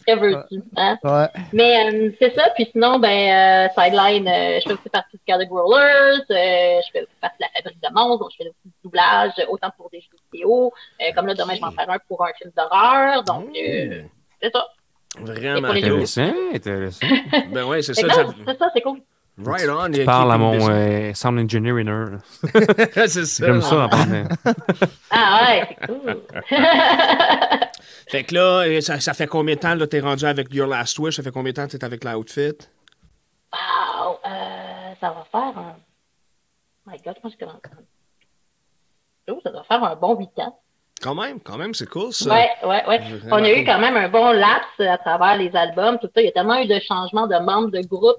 Que 0.08 0.20
veux-tu, 0.20 0.62
hein? 0.76 0.98
Ouais. 1.04 1.28
Mais 1.52 1.92
euh, 1.92 2.10
c'est 2.18 2.34
ça, 2.34 2.48
puis 2.54 2.68
sinon, 2.72 2.98
ben, 2.98 3.08
euh, 3.08 3.68
Sideline, 3.76 4.26
euh, 4.28 4.58
je 4.60 4.68
fais 4.68 4.74
aussi 4.74 4.88
partie 4.90 5.16
de 5.16 5.44
Growlers, 5.44 6.20
euh, 6.30 6.80
je 6.86 6.90
fais 6.92 7.02
aussi 7.02 7.16
partie 7.20 7.36
de 7.38 7.44
la 7.44 7.48
Fabrique 7.54 7.82
de 7.82 7.94
monstres, 7.94 8.24
donc 8.24 8.30
je 8.32 8.36
fais 8.38 8.48
aussi 8.48 8.56
du 8.64 8.72
doublage, 8.82 9.32
autant 9.48 9.70
pour 9.76 9.90
des 9.90 10.00
jeux 10.00 10.08
vidéo, 10.32 10.72
euh, 11.00 11.12
comme 11.14 11.26
là, 11.26 11.34
demain, 11.34 11.54
je 11.54 11.60
vais 11.60 11.66
en 11.66 11.70
faire 11.72 11.90
un 11.90 11.98
pour 12.08 12.24
un 12.24 12.32
film 12.38 12.50
d'horreur, 12.56 13.22
donc 13.24 13.50
euh, 13.56 14.02
c'est 14.42 14.50
ça. 14.52 14.66
Vraiment. 15.20 15.68
Intéressant, 15.68 16.32
intéressant. 16.54 17.06
Ben 17.52 17.64
ouais, 17.64 17.82
c'est 17.82 17.94
ça. 17.94 18.06
c'est 18.46 18.58
ça, 18.58 18.70
c'est 18.74 18.82
cool. 18.82 19.00
Right 19.44 19.68
on. 19.68 19.92
Je 19.92 20.02
parle 20.02 20.32
à 20.32 20.38
mon 20.38 20.68
euh, 20.68 21.14
sound 21.14 21.38
engineer 21.38 21.72
c'est 23.06 23.24
ça. 23.24 23.46
J'aime 23.46 23.62
ça 23.62 23.84
en 23.84 23.88
parlant. 23.88 24.24
Ah 25.10 25.46
ouais, 25.46 25.68
c'est 25.68 25.86
cool. 25.86 26.22
Fait 28.08 28.24
que 28.24 28.34
là, 28.34 28.66
euh, 28.66 28.80
ça, 28.80 29.00
ça 29.00 29.12
fait 29.12 29.26
combien 29.26 29.54
de 29.54 29.60
temps 29.60 29.74
là 29.74 29.86
t'es 29.86 30.00
rendu 30.00 30.24
avec 30.24 30.52
Your 30.52 30.66
Last 30.66 30.98
Wish? 30.98 31.16
Ça 31.16 31.22
fait 31.22 31.30
combien 31.30 31.52
de 31.52 31.56
temps 31.56 31.66
que 31.66 31.76
t'es 31.76 31.84
avec 31.84 32.04
l'outfit? 32.04 32.52
wow, 33.52 34.18
euh, 34.24 34.94
ça 35.00 35.10
va 35.10 35.26
faire 35.30 35.58
un... 35.58 35.76
My 36.86 36.96
God, 37.04 37.16
je 37.16 37.36
commence... 37.36 37.60
Oh, 39.30 39.40
ça 39.42 39.50
doit 39.50 39.64
faire 39.64 39.84
un 39.84 39.94
bon 39.94 40.16
8 40.16 40.38
ans. 40.38 40.58
Quand 41.00 41.14
même, 41.14 41.38
quand 41.40 41.56
même, 41.58 41.74
c'est 41.74 41.88
cool 41.88 42.12
ça. 42.12 42.30
Ouais, 42.30 42.48
ouais, 42.64 42.84
ouais. 42.88 42.98
Vraiment 42.98 43.36
On 43.36 43.44
a 43.44 43.52
eu 43.52 43.64
quand 43.64 43.78
même 43.78 43.96
un 43.96 44.08
bon 44.08 44.32
laps 44.32 44.80
à 44.80 44.98
travers 44.98 45.36
les 45.36 45.54
albums, 45.54 45.98
tout 46.00 46.08
ça. 46.12 46.20
Il 46.20 46.24
y 46.24 46.28
a 46.28 46.32
tellement 46.32 46.60
eu 46.60 46.66
de 46.66 46.80
changements 46.80 47.28
de 47.28 47.36
membres 47.36 47.70
de 47.70 47.86
groupe, 47.86 48.16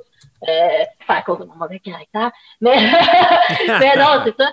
euh, 0.48 0.86
enfin, 1.02 1.16
à 1.16 1.22
cause 1.24 1.40
de 1.40 1.46
mon 1.46 1.56
mauvais 1.56 1.80
caractère. 1.80 2.32
Mais, 2.62 2.78
mais 3.68 3.96
non, 3.98 4.22
c'est 4.24 4.36
ça. 4.38 4.52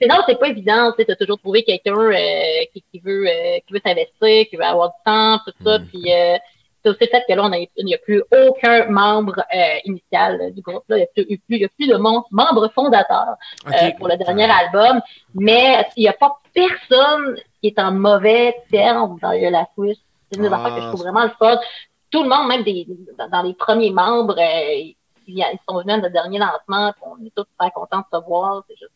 C'est, 0.00 0.06
non, 0.06 0.16
c'est 0.26 0.38
pas 0.38 0.48
évident. 0.48 0.92
Tu 0.98 1.04
as 1.10 1.16
toujours 1.16 1.38
trouvé 1.38 1.62
quelqu'un 1.64 1.96
euh, 1.98 2.64
qui, 2.72 2.84
qui 2.92 3.00
veut 3.00 3.26
euh, 3.26 3.58
qui 3.66 3.72
veut 3.72 3.80
s'investir, 3.84 4.46
qui 4.48 4.56
veut 4.56 4.64
avoir 4.64 4.88
du 4.90 4.96
temps, 5.04 5.38
tout 5.46 5.52
ça. 5.64 5.78
Mm. 5.78 5.86
Puis 5.86 6.12
euh, 6.12 6.36
c'est 6.82 6.90
aussi 6.90 7.00
le 7.04 7.06
fait 7.08 7.24
que 7.28 7.34
là, 7.34 7.42
on 7.44 7.52
a, 7.52 7.58
il 7.58 7.84
n'y 7.84 7.94
a 7.94 7.98
plus 7.98 8.22
aucun 8.32 8.86
membre 8.88 9.40
euh, 9.52 9.78
initial 9.84 10.40
euh, 10.40 10.50
du 10.50 10.60
groupe. 10.60 10.84
Là. 10.88 10.98
Il 10.98 11.00
n'y 11.00 11.04
a, 11.04 11.06
plus- 11.06 11.40
il 11.48 11.60
y 11.60 11.64
a 11.64 11.68
plus- 11.68 11.88
de 11.88 11.96
mon- 11.96 12.24
membre 12.30 12.68
fondateur 12.72 13.34
euh, 13.66 13.90
pour 13.98 14.06
le 14.08 14.16
dernier 14.16 14.48
album. 14.48 15.00
Mais 15.34 15.84
il 15.96 16.02
n'y 16.02 16.08
a 16.08 16.12
pas 16.12 16.38
personne 16.54 17.36
qui 17.60 17.68
est 17.68 17.78
en 17.80 17.90
mauvais 17.92 18.54
terme 18.70 19.18
dans 19.20 19.32
la 19.32 19.66
Swiss. 19.74 19.98
C'est 20.30 20.38
une 20.38 20.44
des 20.44 20.50
Ah. 20.52 20.56
affaires 20.60 20.76
que 20.76 20.82
je 20.82 20.86
trouve 20.88 21.00
vraiment 21.02 21.24
le 21.24 21.30
fun. 21.38 21.58
Tout 22.10 22.22
le 22.22 22.28
monde, 22.28 22.48
même 22.48 22.62
des, 22.62 22.86
dans, 23.30 23.42
les 23.42 23.54
premiers 23.54 23.90
membres, 23.90 24.38
euh, 24.38 24.92
ils, 25.26 25.42
sont 25.68 25.78
venus 25.78 25.94
à 25.94 25.96
notre 25.98 26.12
dernier 26.12 26.38
lancement, 26.38 26.92
on 27.02 27.22
est 27.24 27.32
tous 27.36 27.44
très 27.58 27.70
contents 27.72 27.98
de 27.98 28.18
se 28.18 28.24
voir. 28.24 28.62
C'est 28.68 28.76
juste, 28.78 28.92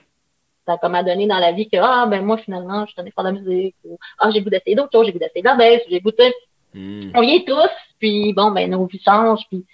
ça 0.67 0.79
comme 0.79 0.95
à 0.95 1.03
donner 1.03 1.27
dans 1.27 1.39
la 1.39 1.53
vie 1.53 1.69
que, 1.69 1.77
ah, 1.81 2.07
ben 2.07 2.25
moi, 2.25 2.39
finalement, 2.39 2.87
je 2.87 2.95
faire 2.95 3.05
de 3.07 3.23
la 3.25 3.33
musique, 3.33 3.75
ou, 3.85 3.99
ah, 4.19 4.31
j'ai 4.31 4.41
goût 4.43 4.51
d'essayer 4.51 4.77
d'autres 4.77 4.91
choses, 4.93 5.07
j'ai 5.07 5.13
goût 5.13 5.19
d'essayer 5.19 5.43
de 5.43 5.47
la 5.49 5.57
baisse, 5.57 5.83
j'ai 5.91 6.01
goût 6.01 6.11
de... 6.13 6.25
Hmm. 6.75 7.11
On 7.15 7.23
y 7.23 7.37
est 7.37 7.47
tous, 7.47 7.69
puis 7.99 8.33
bon, 8.33 8.51
ben 8.51 8.71
nos 8.71 8.87
vies 8.87 9.03
changent, 9.05 9.45
puis, 9.51 9.65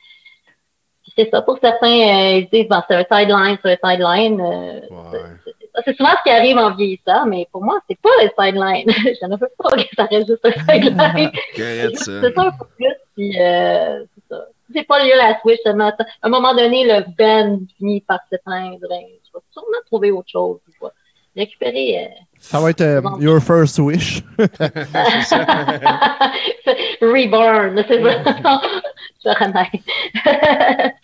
puis 1.03 1.13
c'est 1.17 1.31
ça. 1.31 1.43
Pour 1.43 1.59
certains, 1.63 1.87
euh, 1.87 2.39
ils 2.39 2.49
disent, 2.53 2.69
bon, 2.69 2.81
c'est 2.89 2.97
un 2.97 3.05
sideline, 3.05 3.57
c'est 3.63 3.79
un 3.83 3.91
sideline. 3.93 4.41
euh, 4.41 4.81
Ouais. 4.91 5.19
c'est- 5.45 5.97
souvent 5.97 6.11
ce 6.19 6.23
qui 6.25 6.31
arrive 6.31 6.59
en 6.59 6.75
vieillissant, 6.75 7.25
mais 7.27 7.47
pour 7.53 7.63
moi, 7.63 7.79
c'est 7.89 7.99
pas 8.01 8.11
le 8.21 8.29
sideline. 8.37 8.87
je 9.21 9.27
ne 9.27 9.37
veux 9.37 9.49
pas 9.59 9.71
que 9.77 9.95
ça 9.97 10.05
reste 10.07 10.27
juste 10.27 10.45
un 10.45 10.51
sideline. 10.51 11.31
C'est 11.55 12.35
ça 12.35 12.43
un 12.43 12.51
peu 12.51 12.65
plus, 12.77 12.95
puis 13.15 13.33
euh, 13.41 14.05
C'est 14.75 14.85
pas 14.87 14.97
à 14.97 15.05
la 15.17 15.39
Switch 15.41 15.61
seulement. 15.65 15.89
À 15.89 16.05
un 16.23 16.29
moment 16.29 16.55
donné, 16.55 16.85
le 16.87 17.05
band 17.17 17.59
finit 17.79 18.01
par 18.03 18.21
s'éteindre. 18.31 18.79
Ben, 18.89 19.01
je 19.25 19.33
vais 19.33 19.41
sûrement 19.51 19.79
trouver 19.87 20.11
autre 20.11 20.29
chose. 20.31 20.59
Je 20.67 20.73
vais 20.85 20.93
récupérer. 21.37 22.05
euh, 22.05 22.09
Ça 22.39 22.61
va 22.61 22.71
être 22.71 22.81
euh, 22.81 23.01
Your 23.21 23.41
First 23.41 23.79
Wish. 23.79 24.23
Reborn, 27.01 27.85
c'est 27.89 28.03
ça. 28.03 28.61
je. 29.23 29.71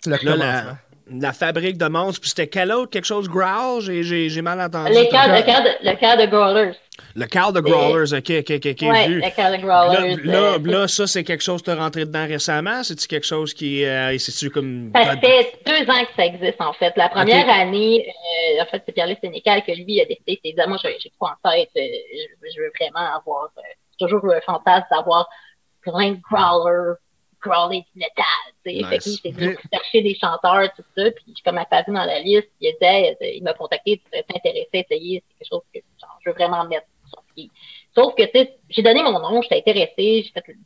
Le 0.05 0.25
Là, 0.25 0.35
la, 0.35 0.77
la 1.09 1.33
fabrique 1.33 1.77
de 1.77 1.87
monstres. 1.87 2.21
Puis 2.21 2.29
c'était 2.29 2.47
quel 2.47 2.71
autre? 2.71 2.89
Quelque 2.89 3.05
chose 3.05 3.29
growl? 3.29 3.81
J'ai, 3.81 4.03
j'ai, 4.03 4.29
j'ai 4.29 4.41
mal 4.41 4.59
entendu. 4.59 4.91
Les 4.91 5.07
cas, 5.09 5.27
le, 5.27 5.43
cas 5.43 5.61
de, 5.61 5.69
le 5.83 6.25
de 6.25 6.31
Growlers. 6.31 6.75
Le 7.13 7.25
Carl 7.25 7.53
de 7.53 7.59
Growlers, 7.59 8.13
ok, 8.13 8.31
ok, 8.39 8.51
ok, 8.55 8.65
ok, 8.71 8.81
ouais, 8.89 9.07
vu. 9.07 9.21
le 9.21 9.35
cas 9.35 9.51
de 9.51 9.61
Growlers. 9.61 10.15
là, 10.23 10.53
euh, 10.53 10.59
là, 10.63 10.87
ça, 10.87 11.07
c'est 11.07 11.23
quelque 11.23 11.43
chose 11.43 11.61
que 11.61 11.65
tu 11.65 11.71
as 11.71 11.75
rentré 11.75 12.05
dedans 12.05 12.25
récemment? 12.25 12.83
C'est-tu 12.83 13.07
quelque 13.07 13.25
chose 13.25 13.53
qui. 13.53 13.85
Euh, 13.85 14.17
c'est-tu 14.17 14.49
comme. 14.49 14.91
Ça 14.95 15.17
fait 15.17 15.59
deux 15.65 15.89
ans 15.89 16.03
que 16.05 16.15
ça 16.15 16.25
existe, 16.25 16.61
en 16.61 16.73
fait. 16.73 16.93
La 16.95 17.09
première 17.09 17.49
année, 17.49 18.05
euh, 18.07 18.63
en 18.63 18.65
fait, 18.65 18.81
c'est 18.85 18.93
Pierre-Luc 18.93 19.19
Sénécal 19.21 19.63
que 19.63 19.71
lui 19.73 19.99
a 20.01 20.05
décidé, 20.05 20.39
dit, 20.43 20.55
Ah, 20.57 20.67
moi, 20.67 20.77
j'ai 20.81 20.97
j'ai 20.99 21.11
quoi 21.19 21.37
en 21.43 21.49
tête, 21.49 21.69
euh, 21.77 21.81
je, 21.81 22.49
je 22.55 22.61
veux 22.61 22.71
vraiment 22.79 23.15
avoir 23.15 23.49
euh, 23.57 23.61
c'est 23.97 24.05
toujours 24.05 24.25
un 24.33 24.41
fantasme 24.41 24.85
d'avoir 24.91 25.27
plein 25.81 26.11
de 26.11 26.19
growlers, 26.29 26.95
growler 27.45 27.81
du 27.93 27.99
métal, 27.99 28.25
sais. 28.65 28.83
Fait 28.83 28.97
que 28.97 29.09
Nice. 29.09 29.19
j'ai 29.23 29.29
été 29.29 29.57
chercher 29.71 30.01
des 30.01 30.15
chanteurs, 30.15 30.69
tout 30.75 30.83
ça, 30.97 31.11
puis 31.11 31.33
comme 31.43 31.57
apparu 31.57 31.93
dans 31.93 32.03
la 32.03 32.19
liste, 32.19 32.49
il 32.59 32.73
disait, 32.73 33.17
il 33.35 33.43
m'a 33.43 33.53
contacté, 33.53 34.01
tu 34.11 34.19
à 34.19 34.21
essayer, 34.73 35.23
c'est 35.27 35.37
quelque 35.37 35.49
chose 35.49 35.61
que, 35.73 35.79
genre, 36.01 36.17
je 36.23 36.29
veux 36.29 36.35
vraiment 36.35 36.63
mettre 36.65 36.87
sur 37.07 37.21
pied. 37.35 37.49
Sauf 37.93 38.15
que, 38.15 38.23
tu 38.23 38.31
sais, 38.39 38.57
j'ai 38.69 38.81
donné 38.81 39.03
mon 39.03 39.19
nom, 39.19 39.41
j'étais 39.41 39.57
intéressée, 39.57 40.23
j'ai 40.23 40.31
fait 40.33 40.43
une 40.47 40.63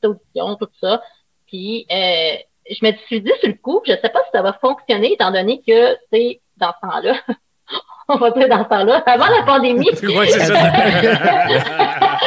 petite 0.00 0.04
audition, 0.04 0.56
tout 0.56 0.68
ça, 0.80 1.02
puis 1.46 1.86
euh, 1.90 2.36
je 2.70 2.86
me 2.86 2.92
suis 3.06 3.20
dit 3.20 3.32
sur 3.40 3.48
le 3.48 3.54
coup, 3.54 3.82
je 3.86 3.92
sais 3.92 4.08
pas 4.08 4.22
si 4.24 4.30
ça 4.32 4.42
va 4.42 4.54
fonctionner, 4.54 5.12
étant 5.12 5.30
donné 5.30 5.62
que, 5.66 5.94
tu 5.94 6.00
sais, 6.12 6.40
dans 6.56 6.72
ce 6.72 6.88
temps-là, 6.88 7.14
on 8.08 8.16
va 8.16 8.30
dire 8.30 8.48
dans 8.48 8.64
ce 8.64 8.68
temps-là, 8.68 9.02
avant 9.06 9.26
la 9.26 9.42
pandémie, 9.42 9.90
Ouais, 10.02 10.28
c'est 10.28 10.46
ça. 10.46 10.58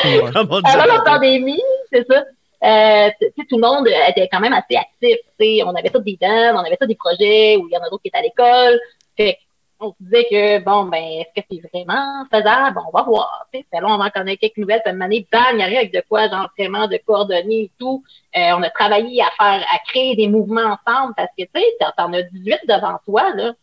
Avant 0.05 0.85
la 0.85 1.01
pandémie, 1.03 1.62
c'est 1.91 2.05
ça. 2.07 2.24
Euh, 2.63 3.09
tout 3.50 3.57
le 3.57 3.62
monde 3.62 3.88
était 3.88 4.27
quand 4.31 4.39
même 4.39 4.53
assez 4.53 4.75
actif. 4.75 5.17
tu 5.39 5.45
sais. 5.45 5.63
On 5.63 5.75
avait 5.75 5.89
tous 5.89 6.00
des 6.00 6.17
dames, 6.19 6.55
on 6.55 6.65
avait 6.65 6.77
tous 6.77 6.88
des 6.88 6.95
projets 6.95 7.57
où 7.57 7.67
il 7.67 7.74
y 7.74 7.77
en 7.77 7.81
a 7.81 7.89
d'autres 7.89 8.01
qui 8.01 8.07
étaient 8.09 8.17
à 8.17 8.21
l'école. 8.21 8.79
Fait 9.17 9.38
on 9.79 9.89
se 9.89 9.95
disait 10.00 10.25
que, 10.29 10.63
bon, 10.63 10.85
ben, 10.85 11.03
est-ce 11.03 11.41
que 11.41 11.47
c'est 11.51 11.67
vraiment 11.69 12.25
faisable? 12.31 12.79
On 12.88 12.97
va 12.97 13.03
voir. 13.03 13.47
tu 13.51 13.59
sais. 13.59 13.65
Fait 13.69 13.81
là, 13.81 13.88
on 13.89 13.97
va 13.97 14.05
en 14.05 14.09
connaître 14.09 14.39
quelques 14.39 14.57
nouvelles. 14.57 14.81
Puis, 14.83 14.89
à 14.89 14.91
un 14.91 14.93
moment 14.93 15.05
donné, 15.05 15.27
bang, 15.31 15.55
il 15.55 15.62
arrive 15.62 15.77
avec 15.77 15.93
de 15.93 16.01
quoi, 16.07 16.29
genre, 16.29 16.50
vraiment 16.57 16.88
de 16.88 16.97
coordonner 17.05 17.63
et 17.63 17.71
tout. 17.77 18.03
Euh, 18.35 18.51
on 18.57 18.63
a 18.63 18.69
travaillé 18.69 19.21
à 19.21 19.29
faire, 19.38 19.65
à 19.74 19.79
créer 19.88 20.15
des 20.15 20.27
mouvements 20.27 20.77
ensemble 20.88 21.13
parce 21.15 21.29
que, 21.38 21.43
tu 21.43 21.50
sais, 21.53 21.91
t'en 21.97 22.13
as 22.13 22.21
18 22.24 22.59
devant 22.67 22.97
toi, 23.05 23.33
là. 23.35 23.53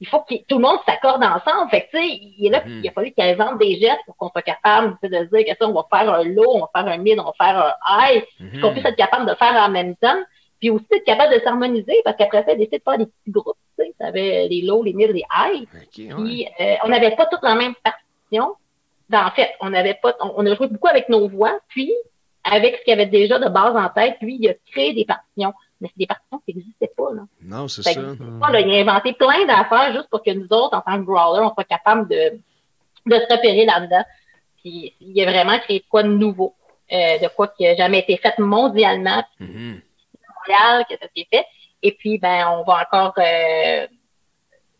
Il 0.00 0.08
faut 0.08 0.20
que 0.20 0.34
tout 0.48 0.56
le 0.56 0.62
monde 0.62 0.78
s'accorde 0.86 1.22
ensemble. 1.22 1.70
Fait 1.70 1.82
que, 1.82 1.90
tu 1.90 1.98
sais, 1.98 2.06
il 2.38 2.46
est 2.46 2.50
là, 2.50 2.62
Mhm. 2.64 2.80
il 2.82 2.88
a 2.88 2.92
fallu 2.92 3.12
qu'il 3.12 3.24
invente 3.24 3.58
des 3.58 3.78
gestes 3.78 4.00
pour 4.06 4.16
qu'on 4.16 4.28
soit 4.28 4.42
capable 4.42 4.96
de 5.02 5.08
dire 5.08 5.44
que 5.46 5.56
ça, 5.58 5.68
on 5.68 5.72
va 5.72 5.86
faire 5.90 6.12
un 6.12 6.24
low, 6.24 6.44
on 6.48 6.60
va 6.60 6.70
faire 6.74 6.86
un 6.92 6.98
mid, 6.98 7.18
on 7.18 7.24
va 7.24 7.32
faire 7.38 7.56
un 7.86 8.08
high, 8.10 8.24
Mhm. 8.40 8.60
qu'on 8.60 8.72
puisse 8.72 8.84
être 8.84 8.96
capable 8.96 9.28
de 9.30 9.34
faire 9.36 9.54
en 9.54 9.70
même 9.70 9.94
temps. 9.96 10.20
Puis 10.60 10.70
aussi 10.70 10.84
être 10.92 11.04
capable 11.04 11.34
de 11.34 11.40
s'harmoniser 11.40 12.00
parce 12.04 12.16
qu'après 12.16 12.44
ça, 12.44 12.54
d'essayer 12.54 12.78
de 12.78 12.82
faire 12.82 12.98
des 12.98 13.06
petits 13.06 13.30
groupes, 13.30 13.56
tu 13.78 13.84
sais. 13.84 13.94
T'avais 13.98 14.48
les 14.48 14.62
low, 14.62 14.82
les 14.82 14.92
mid, 14.94 15.10
les 15.10 15.24
high. 15.34 15.62
Ok, 15.62 15.98
ouais. 15.98 16.24
Puis, 16.24 16.48
euh, 16.60 16.74
on 16.84 16.88
n'avait 16.88 17.14
pas 17.16 17.26
toutes 17.26 17.42
la 17.42 17.54
même 17.54 17.74
partition. 17.82 18.54
Ben, 19.10 19.26
en 19.26 19.30
fait, 19.30 19.50
on 19.60 19.72
avait 19.74 19.94
pas, 20.02 20.14
on, 20.20 20.32
on 20.38 20.46
a 20.46 20.54
joué 20.54 20.66
beaucoup 20.68 20.88
avec 20.88 21.08
nos 21.08 21.28
voix, 21.28 21.58
puis 21.68 21.92
avec 22.42 22.76
ce 22.76 22.84
qu'il 22.84 22.90
y 22.90 22.94
avait 22.94 23.06
déjà 23.06 23.38
de 23.38 23.48
base 23.48 23.76
en 23.76 23.88
tête, 23.90 24.16
lui, 24.22 24.36
il 24.40 24.48
a 24.48 24.54
créé 24.72 24.92
des 24.94 25.04
partitions. 25.04 25.52
Mais 25.84 25.90
c'est 25.90 25.98
des 25.98 26.06
partitions 26.06 26.40
qui 26.46 26.54
n'existaient 26.56 26.92
pas, 26.96 27.12
là. 27.12 27.22
Non, 27.42 27.68
c'est 27.68 27.82
Ça 27.82 27.92
ça. 27.92 28.00
pas, 28.40 28.50
là. 28.50 28.60
Il 28.60 28.74
a 28.74 28.80
inventé 28.90 29.12
plein 29.12 29.44
d'affaires 29.46 29.92
juste 29.92 30.08
pour 30.08 30.22
que 30.22 30.30
nous 30.30 30.46
autres, 30.50 30.74
en 30.76 30.80
tant 30.80 30.96
que 30.98 31.02
growler, 31.04 31.42
on 31.44 31.52
soit 31.52 31.64
capable 31.64 32.08
de, 32.08 32.40
de 33.06 33.14
se 33.14 33.32
repérer 33.32 33.66
là-dedans. 33.66 34.02
Puis, 34.62 34.94
il 34.98 35.20
a 35.22 35.30
vraiment 35.30 35.58
créé 35.58 35.80
de 35.80 35.84
quoi 35.90 36.02
de 36.02 36.08
nouveau, 36.08 36.54
euh, 36.90 37.18
de 37.18 37.28
quoi 37.28 37.48
qui 37.48 37.64
n'a 37.64 37.76
jamais 37.76 37.98
été 37.98 38.16
fait 38.16 38.38
mondialement, 38.38 39.22
Mhm. 39.38 39.82
Montréal, 40.48 40.84
que 40.88 40.94
ça 40.96 41.06
s'est 41.14 41.26
fait. 41.30 41.44
Et 41.82 41.92
puis, 41.92 42.16
ben, 42.18 42.48
on 42.48 42.62
va 42.64 42.80
encore, 42.82 43.12
euh, 43.18 43.86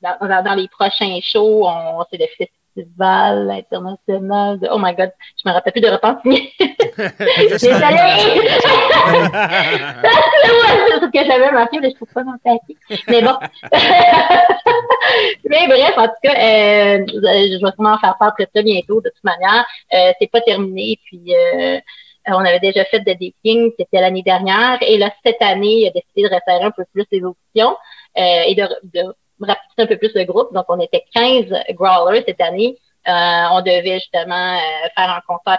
dans, 0.00 0.16
dans, 0.26 0.42
dans 0.42 0.54
les 0.54 0.68
prochains 0.68 1.18
shows, 1.22 1.66
on, 1.68 2.02
c'est 2.10 2.16
le 2.18 2.26
festival 2.74 3.50
international 3.50 4.58
de, 4.58 4.68
oh 4.70 4.78
my 4.78 4.94
god, 4.94 5.12
je 5.36 5.48
me 5.48 5.54
rappelle 5.54 5.72
plus 5.72 5.82
de 5.82 5.88
repentir. 5.88 6.32
Désolée! 6.60 7.58
c'est 10.88 11.00
ce 11.00 11.06
que 11.10 11.24
j'avais 11.26 11.50
marqué, 11.52 11.78
mais 11.80 11.90
je 11.90 11.96
trouve 11.96 12.12
pas 12.12 12.22
le 12.22 12.38
papier. 12.42 12.76
Mais 13.08 13.22
bon. 13.22 13.36
mais 15.48 15.66
bref, 15.66 15.94
en 15.96 16.06
tout 16.06 16.20
cas, 16.22 16.34
euh, 16.34 17.04
je 17.06 17.64
vais 17.64 17.72
sûrement 17.72 17.94
en 17.94 17.98
faire 17.98 18.16
part 18.18 18.34
très, 18.34 18.46
très 18.46 18.62
bientôt, 18.62 19.00
de 19.00 19.10
toute 19.10 19.24
manière. 19.24 19.66
Euh, 19.92 20.12
c'est 20.20 20.30
pas 20.30 20.40
terminé, 20.40 20.98
puis 21.04 21.34
euh, 21.34 21.80
on 22.28 22.44
avait 22.44 22.60
déjà 22.60 22.84
fait 22.84 23.00
de 23.00 23.04
dating, 23.04 23.72
c'était 23.78 24.00
l'année 24.00 24.22
dernière, 24.22 24.78
et 24.82 24.98
là, 24.98 25.10
cette 25.24 25.42
année, 25.42 25.82
il 25.82 25.88
a 25.88 25.90
décidé 25.90 26.22
de 26.22 26.28
resserrer 26.34 26.64
un 26.64 26.70
peu 26.70 26.84
plus 26.92 27.04
les 27.12 27.22
auditions 27.22 27.76
euh, 28.16 28.42
et 28.46 28.54
de, 28.54 28.68
de 28.84 29.14
rapetisser 29.40 29.82
un 29.82 29.86
peu 29.86 29.96
plus 29.98 30.12
le 30.14 30.24
groupe. 30.24 30.52
Donc, 30.54 30.64
on 30.68 30.78
était 30.80 31.04
15 31.14 31.46
growlers 31.74 32.24
cette 32.26 32.40
année. 32.40 32.76
Euh, 33.06 33.12
on 33.52 33.60
devait 33.60 34.00
justement 34.00 34.54
euh, 34.56 34.88
faire 34.96 35.10
un 35.10 35.20
concert 35.26 35.58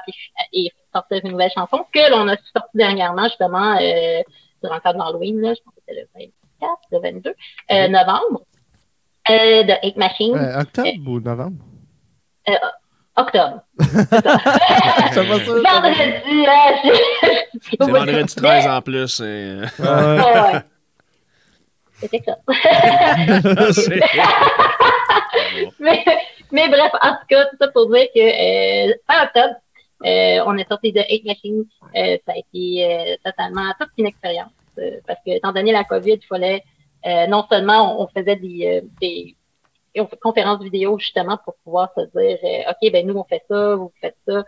et, 0.54 0.66
et 0.66 0.72
sortir 0.94 1.20
une 1.24 1.32
nouvelle 1.32 1.52
chanson 1.52 1.86
que 1.94 2.10
l'on 2.12 2.28
a 2.28 2.36
sorti 2.54 2.70
dernièrement, 2.74 3.26
justement, 3.26 3.78
euh, 3.80 4.22
durant 4.64 4.76
le 4.76 4.82
cadre 4.82 4.98
d'Halloween, 5.06 5.42
là, 5.42 5.54
je 5.54 5.62
pense 5.64 5.74
que 5.76 5.82
c'était 5.88 6.02
le 6.02 6.08
24, 6.60 6.80
le 6.92 7.00
22 7.00 7.36
euh, 7.72 7.88
novembre, 7.88 8.42
euh, 9.30 9.64
de 9.64 9.72
Hate 9.74 9.96
Machine, 9.98 10.36
Euh, 10.36 10.62
octobre 10.62 10.90
ou 11.08 11.20
novembre? 11.20 11.64
octobre. 13.18 13.62
Va 13.78 15.10
ça? 15.12 15.22
Vendredi, 15.22 16.46
là, 16.46 16.76
je- 16.84 17.58
C'est 17.62 17.80
vendredi 17.80 18.36
13 18.36 18.68
en 18.68 18.82
plus. 18.82 19.20
et- 19.22 19.62
Ouais. 19.80 20.62
C'était 22.00 22.22
ça. 22.26 22.38
C'est- 23.74 24.00
mais, 25.80 26.04
mais 26.52 26.68
bref, 26.70 26.92
en 27.02 27.12
tout 27.16 27.26
cas, 27.30 27.46
tout 27.46 27.58
ça 27.60 27.68
pour 27.70 27.90
dire 27.92 28.08
que 28.14 28.20
euh, 28.90 28.94
fin 29.08 29.24
octobre, 29.26 29.56
euh, 30.06 30.44
on 30.46 30.58
est 30.58 30.68
sorti 30.68 30.92
de 30.92 31.00
Hate 31.00 31.24
Machine. 31.26 31.64
Euh, 31.96 32.18
ça 32.26 32.34
a 32.34 32.38
été 32.38 32.86
euh, 32.86 33.16
totalement 33.24 33.72
toute 33.80 33.90
une 33.98 34.08
expérience. 34.08 34.52
euh, 34.80 35.00
parce 35.08 35.20
que, 35.26 35.32
étant 35.32 35.54
donné 35.54 35.72
la 35.72 35.84
COVID, 35.84 36.14
il 36.22 36.26
fallait 36.28 36.64
euh, 37.06 37.28
non 37.28 37.46
seulement 37.50 38.00
on, 38.00 38.04
on 38.04 38.08
faisait 38.08 38.36
des, 38.36 38.82
euh, 38.84 38.88
des 39.02 39.36
on 39.98 40.08
fait 40.08 40.20
conférences 40.20 40.62
vidéo 40.62 40.98
justement 41.00 41.38
pour 41.46 41.56
pouvoir 41.64 41.90
se 41.96 42.02
dire 42.02 42.38
euh, 42.44 42.72
OK, 42.72 42.92
ben 42.92 43.08
nous, 43.08 43.16
on 43.18 43.24
fait 43.24 43.44
ça, 43.50 43.76
vous 43.76 43.92
faites 44.02 44.18
ça. 44.28 44.44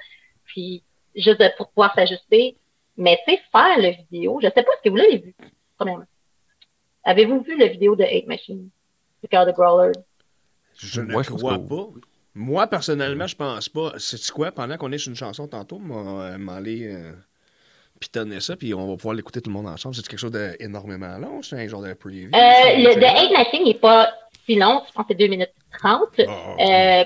Puis 0.45 0.83
juste 1.15 1.41
pour 1.57 1.69
pouvoir 1.69 1.93
s'ajuster. 1.95 2.57
Mais 2.97 3.17
tu 3.27 3.33
sais, 3.35 3.41
faire 3.51 3.77
le 3.77 3.89
vidéo, 4.11 4.39
je 4.41 4.47
sais 4.47 4.63
pas 4.63 4.71
si 4.83 4.89
vous 4.89 4.95
l'avez 4.95 5.17
vu, 5.19 5.35
premièrement. 5.77 6.05
Avez-vous 7.07 7.41
vu 7.41 7.57
la 7.57 7.67
vidéo 7.67 7.95
de 7.95 8.03
Hate 8.03 8.27
Machine? 8.27 8.69
Le 9.23 9.27
cœur 9.29 9.45
de 9.45 9.51
Growler? 9.53 9.93
Je 10.77 11.01
ne 11.01 11.11
Moi, 11.13 11.23
je 11.23 11.29
pense 11.29 11.39
crois 11.39 11.57
pas. 11.57 11.87
Moi, 12.35 12.67
personnellement, 12.67 13.25
je 13.25 13.35
pense 13.35 13.69
pas. 13.69 13.93
C'est 13.97 14.29
quoi, 14.31 14.51
pendant 14.51 14.75
qu'on 14.77 14.91
est 14.91 14.97
sur 14.97 15.09
une 15.09 15.15
chanson 15.15 15.47
tantôt, 15.47 15.79
m'a- 15.79 16.37
m'aller 16.37 16.87
euh, 16.93 17.13
pitonner 17.99 18.41
ça, 18.41 18.55
puis 18.57 18.73
on 18.73 18.85
va 18.87 18.95
pouvoir 18.97 19.15
l'écouter 19.15 19.41
tout 19.41 19.49
le 19.49 19.55
monde 19.55 19.67
ensemble. 19.67 19.95
C'est 19.95 20.05
quelque 20.05 20.19
chose 20.19 20.31
d'énormément 20.31 21.17
long, 21.17 21.41
c'est 21.41 21.55
un 21.55 21.67
genre 21.67 21.81
de 21.81 21.93
preview. 21.93 22.27
Euh, 22.27 22.37
le 22.37 22.93
The 22.99 23.03
Hate 23.05 23.31
Machine 23.31 23.63
n'est 23.63 23.73
pas 23.79 24.11
si 24.45 24.55
long, 24.55 24.83
je 24.85 24.91
pense 24.93 25.05
que 25.07 25.13
c'est 25.13 25.15
2 25.17 25.27
minutes 25.27 25.53
30. 25.79 26.21
Ah, 26.27 26.55
Euh, 26.59 27.05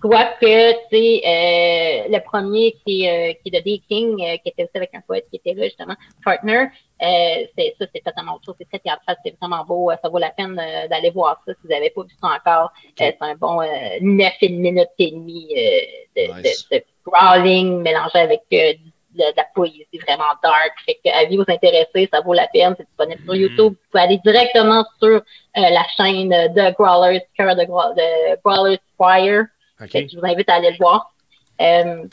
Quoique, 0.00 0.72
tu 0.90 0.96
sais, 0.96 1.22
euh, 1.26 2.08
le 2.08 2.18
premier 2.20 2.76
qui 2.86 3.04
est, 3.04 3.30
euh, 3.30 3.32
qui 3.42 3.48
est 3.52 3.58
de 3.58 3.64
D. 3.64 3.82
King, 3.88 4.14
euh, 4.22 4.36
qui 4.36 4.50
était 4.50 4.62
aussi 4.62 4.76
avec 4.76 4.94
un 4.94 5.00
poète 5.00 5.26
qui 5.28 5.36
était 5.36 5.54
là, 5.54 5.64
justement, 5.64 5.94
Partner, 6.24 6.66
euh, 7.02 7.46
c'est 7.56 7.74
ça, 7.78 7.86
c'est 7.92 8.04
totalement 8.04 8.34
autre 8.36 8.44
chose. 8.46 8.54
C'est 8.58 8.68
très 8.68 8.78
théâtral, 8.78 9.16
c'est 9.24 9.34
vraiment 9.40 9.64
beau. 9.64 9.90
Ça 10.00 10.08
vaut 10.08 10.18
la 10.18 10.30
peine 10.30 10.54
d'aller 10.88 11.10
voir 11.10 11.40
ça 11.44 11.52
si 11.52 11.58
vous 11.64 11.68
n'avez 11.70 11.90
pas 11.90 12.02
vu 12.02 12.14
ça 12.20 12.28
encore. 12.28 12.72
C'est 12.96 13.16
un 13.20 13.34
bon 13.34 13.60
euh, 13.60 13.66
9 14.00 14.32
minutes 14.42 14.88
et 15.00 15.10
demie 15.10 15.48
euh, 15.56 15.80
de, 16.16 16.42
Nice. 16.42 16.68
de, 16.70 16.76
de 16.76 16.84
growling 17.04 17.82
mélangé 17.82 18.18
avec 18.18 18.42
euh, 18.52 18.74
de, 19.14 19.24
de 19.24 19.36
la 19.36 19.46
poésie 19.52 19.86
vraiment 20.06 20.32
dark. 20.44 20.72
Fait 20.86 21.00
que, 21.04 21.10
avis 21.10 21.36
vous 21.38 21.44
intéresser, 21.48 22.08
ça 22.12 22.20
vaut 22.20 22.34
la 22.34 22.46
peine. 22.46 22.74
C'est 22.78 22.86
disponible 22.86 23.20
sur 23.24 23.34
Mhm. 23.34 23.40
YouTube. 23.40 23.72
Vous 23.72 23.90
pouvez 23.90 24.04
aller 24.04 24.18
directement 24.24 24.84
sur 25.02 25.08
euh, 25.16 25.20
la 25.54 25.84
chaîne 25.96 26.28
de 26.28 26.72
Growlers, 26.74 27.22
Cœur 27.36 27.56
de, 27.56 27.62
de 27.62 28.40
Growlers 28.44 28.78
Choir. 28.96 29.44
OK. 29.80 29.90
Fait 29.90 30.06
que 30.06 30.12
je 30.12 30.18
vous 30.18 30.26
invite 30.26 30.48
à 30.48 30.54
aller 30.54 30.70
le 30.70 30.76
voir. 30.76 31.12
Euh, 31.60 32.04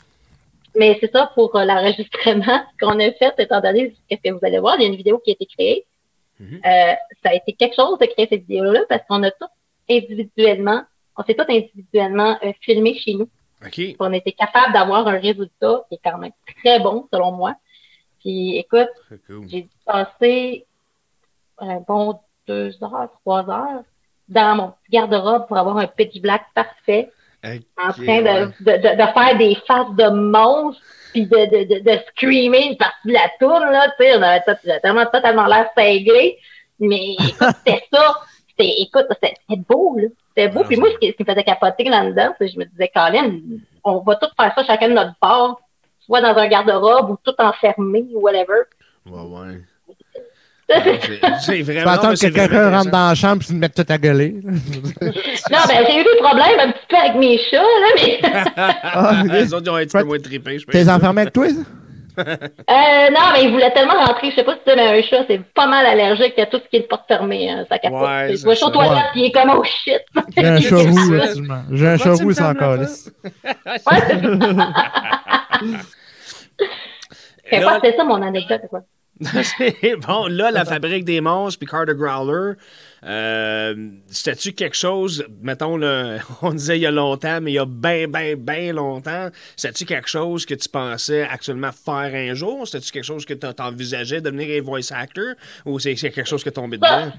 mais 0.78 0.98
c'est 1.00 1.10
ça 1.10 1.30
pour 1.34 1.56
euh, 1.56 1.64
l'enregistrement 1.64 2.64
qu'on 2.80 3.00
a 3.00 3.10
fait, 3.12 3.34
étant 3.38 3.60
donné 3.60 3.94
ce 4.10 4.16
que 4.16 4.30
vous 4.30 4.40
allez 4.42 4.58
voir, 4.58 4.76
il 4.78 4.82
y 4.82 4.84
a 4.84 4.88
une 4.88 4.96
vidéo 4.96 5.18
qui 5.18 5.30
a 5.30 5.32
été 5.32 5.46
créée. 5.46 5.86
Mhm. 6.38 6.60
Euh, 6.64 6.94
ça 7.22 7.30
a 7.30 7.34
été 7.34 7.54
quelque 7.54 7.74
chose 7.74 7.98
de 7.98 8.06
créer 8.06 8.28
cette 8.28 8.42
vidéo-là 8.42 8.82
parce 8.88 9.02
qu'on 9.08 9.22
a 9.22 9.30
tous 9.30 9.48
individuellement, 9.88 10.82
on 11.16 11.22
s'est 11.24 11.34
tous 11.34 11.50
individuellement 11.50 12.38
euh, 12.44 12.52
filmé 12.60 12.98
chez 12.98 13.14
nous. 13.14 13.28
OK. 13.64 13.80
On 13.98 14.12
était 14.12 14.32
capable 14.32 14.74
d'avoir 14.74 15.08
un 15.08 15.18
résultat 15.18 15.84
qui 15.88 15.94
est 15.94 16.00
quand 16.04 16.18
même 16.18 16.32
très 16.62 16.78
bon, 16.78 17.08
selon 17.10 17.32
moi. 17.32 17.54
Puis 18.20 18.58
écoute, 18.58 18.90
cool. 19.26 19.48
j'ai 19.48 19.68
passé 19.86 20.66
un 21.58 21.80
bon 21.80 22.18
deux 22.46 22.76
heures, 22.82 23.08
trois 23.22 23.48
heures 23.48 23.82
dans 24.28 24.56
mon 24.56 24.68
petit 24.68 24.90
garde-robe 24.90 25.46
pour 25.46 25.56
avoir 25.56 25.78
un 25.78 25.86
pitch 25.86 26.20
black 26.20 26.44
parfait 26.54 27.10
en 27.44 27.92
train 27.92 28.22
de, 28.22 28.46
ouais. 28.46 28.46
de, 28.60 28.72
de, 28.72 28.96
de 28.96 29.12
faire 29.12 29.38
des 29.38 29.54
faces 29.66 29.94
de 29.96 30.08
monstres 30.08 30.82
puis 31.12 31.26
de, 31.26 31.36
de, 31.36 31.74
de, 31.74 31.80
de 31.80 31.98
screamer 32.08 32.70
une 32.70 32.76
partie 32.76 33.08
de 33.08 33.12
la 33.12 33.30
tour, 33.38 33.58
là, 33.60 33.88
tu 33.98 34.04
sais, 34.04 34.16
on 34.16 34.22
avait 34.22 34.40
tot- 34.40 34.80
tellement, 34.82 35.06
totalement 35.06 35.46
l'air 35.46 35.68
cinglé. 35.76 36.38
Mais 36.78 37.12
écoute, 37.18 37.48
c'était 37.64 37.84
ça. 37.92 38.16
C'était, 38.48 38.74
écoute, 38.82 39.06
c'était 39.22 39.62
beau, 39.68 39.96
là. 39.98 40.08
C'était 40.28 40.48
beau. 40.48 40.60
Ah, 40.64 40.66
puis 40.66 40.76
moi, 40.76 40.88
ce 40.92 40.98
qui, 40.98 41.06
ce 41.08 41.12
qui 41.12 41.22
me 41.22 41.28
faisait 41.32 41.44
capoter 41.44 41.84
là-dedans, 41.84 42.34
c'est 42.38 42.46
que 42.46 42.52
je 42.52 42.58
me 42.58 42.64
disais, 42.64 42.90
Colin, 42.94 43.38
on 43.84 44.00
va 44.00 44.16
tous 44.16 44.28
faire 44.38 44.52
ça 44.54 44.64
chacun 44.64 44.88
de 44.88 44.94
notre 44.94 45.14
part, 45.20 45.58
soit 46.00 46.20
dans 46.20 46.36
un 46.36 46.48
garde-robe 46.48 47.10
ou 47.10 47.18
tout 47.22 47.34
enfermé 47.38 48.04
ou 48.14 48.20
whatever. 48.20 48.62
Ouais, 49.06 49.20
ouais. 49.22 49.60
C'est 50.68 51.00
c'est 51.40 51.56
Tu 51.56 51.62
vraiment. 51.62 51.84
mais 52.02 52.08
que 52.10 52.16
c'est 52.16 52.32
quelqu'un 52.32 52.70
rentre 52.76 52.90
dans 52.90 53.08
la 53.08 53.14
chambre 53.14 53.42
et 53.42 53.46
te 53.46 53.52
mette 53.52 53.74
tout 53.74 53.84
à 53.88 53.98
gueuler. 53.98 54.34
Non, 55.50 55.58
ben, 55.68 55.84
j'ai 55.88 56.00
eu 56.00 56.04
des 56.04 56.18
problèmes 56.20 56.58
un 56.60 56.70
petit 56.72 56.86
peu 56.88 56.96
avec 56.96 57.14
mes 57.16 57.38
chats, 57.38 57.56
là, 57.62 57.88
mais. 57.96 58.20
Ah, 58.56 59.10
intéressant. 59.20 59.32
Les 59.34 59.54
autres, 59.54 59.62
ils 59.66 59.70
ont 59.70 59.76
un 59.76 59.84
petit 59.84 59.96
peu 59.98 60.04
moins 60.04 60.18
trippé, 60.18 60.58
je 60.58 60.64
pense. 60.64 60.72
T'es 60.72 60.88
enfermé 60.90 61.20
avec 61.22 61.32
toi? 61.32 61.48
ça? 61.48 61.54
Euh, 62.18 63.10
non, 63.10 63.20
mais 63.34 63.44
il 63.44 63.50
voulait 63.52 63.70
tellement 63.72 63.92
rentrer. 63.94 64.30
Je 64.30 64.36
sais 64.36 64.44
pas 64.44 64.54
si 64.54 64.60
tu 64.66 64.70
sais, 64.70 64.76
mais 64.76 64.98
un 64.98 65.02
chat, 65.02 65.24
c'est 65.28 65.40
pas 65.54 65.66
mal 65.66 65.84
allergique 65.86 66.38
à 66.38 66.46
tout 66.46 66.58
ce 66.64 66.68
qui 66.68 66.76
est 66.76 66.80
de 66.80 66.86
porte 66.86 67.04
fermée. 67.06 67.50
Hein, 67.50 67.64
ça 67.68 67.78
capote. 67.78 68.00
Ouais, 68.02 68.30
tu 68.30 68.36
c'est 68.38 68.44
vois, 68.44 68.54
ça. 68.56 68.66
Ouais. 68.68 69.02
puis 69.12 69.20
il 69.20 69.24
est 69.26 69.32
comme, 69.32 69.50
oh 69.54 69.62
shit. 69.62 70.00
J'ai 70.36 70.46
un 70.46 70.60
C'est 70.60 70.68
chat 70.68 70.76
roux, 70.76 70.98
ça. 71.10 71.16
effectivement. 71.16 71.62
J'ai 71.72 71.86
un 71.88 71.96
chat 71.98 72.12
roux, 72.14 72.32
c'est 72.32 72.42
encore 72.42 72.76
porte? 72.78 73.10
Ouais, 73.44 74.00
c'est 74.08 74.22
Je 77.44 77.50
sais 77.50 77.60
Là- 77.60 77.66
pas, 77.66 77.74
c'était 77.84 77.96
ça 77.96 78.04
mon 78.04 78.22
anecdote, 78.22 78.62
quoi. 78.70 78.80
Bon, 80.06 80.26
là, 80.26 80.50
la 80.50 80.64
fabrique 80.64 81.04
des 81.04 81.20
monstres 81.20 81.58
puis 81.58 81.66
Carter 81.66 81.94
Growler, 81.94 82.54
euh, 83.04 83.74
c'était-tu 84.08 84.52
quelque 84.52 84.76
chose, 84.76 85.24
mettons, 85.40 85.76
là, 85.78 86.18
on 86.42 86.50
disait 86.50 86.76
il 86.76 86.82
y 86.82 86.86
a 86.86 86.90
longtemps, 86.90 87.40
mais 87.40 87.52
il 87.52 87.54
y 87.54 87.58
a 87.58 87.64
bien, 87.64 88.08
bien, 88.08 88.34
bien 88.36 88.72
longtemps, 88.74 89.28
c'était-tu 89.56 89.86
quelque 89.86 90.08
chose 90.08 90.44
que 90.44 90.54
tu 90.54 90.68
pensais 90.68 91.22
actuellement 91.22 91.72
faire 91.72 92.14
un 92.14 92.34
jour? 92.34 92.66
C'était-tu 92.66 92.92
quelque 92.92 93.04
chose 93.04 93.24
que 93.24 93.34
tu 93.34 93.46
envisageais 93.58 94.20
devenir 94.20 94.60
un 94.60 94.64
voice 94.64 94.92
actor? 94.92 95.34
Ou 95.64 95.78
c'est 95.78 95.94
quelque 95.94 96.24
chose 96.24 96.42
qui 96.42 96.50
est 96.50 96.52
tombé 96.52 96.76
dedans? 96.76 97.12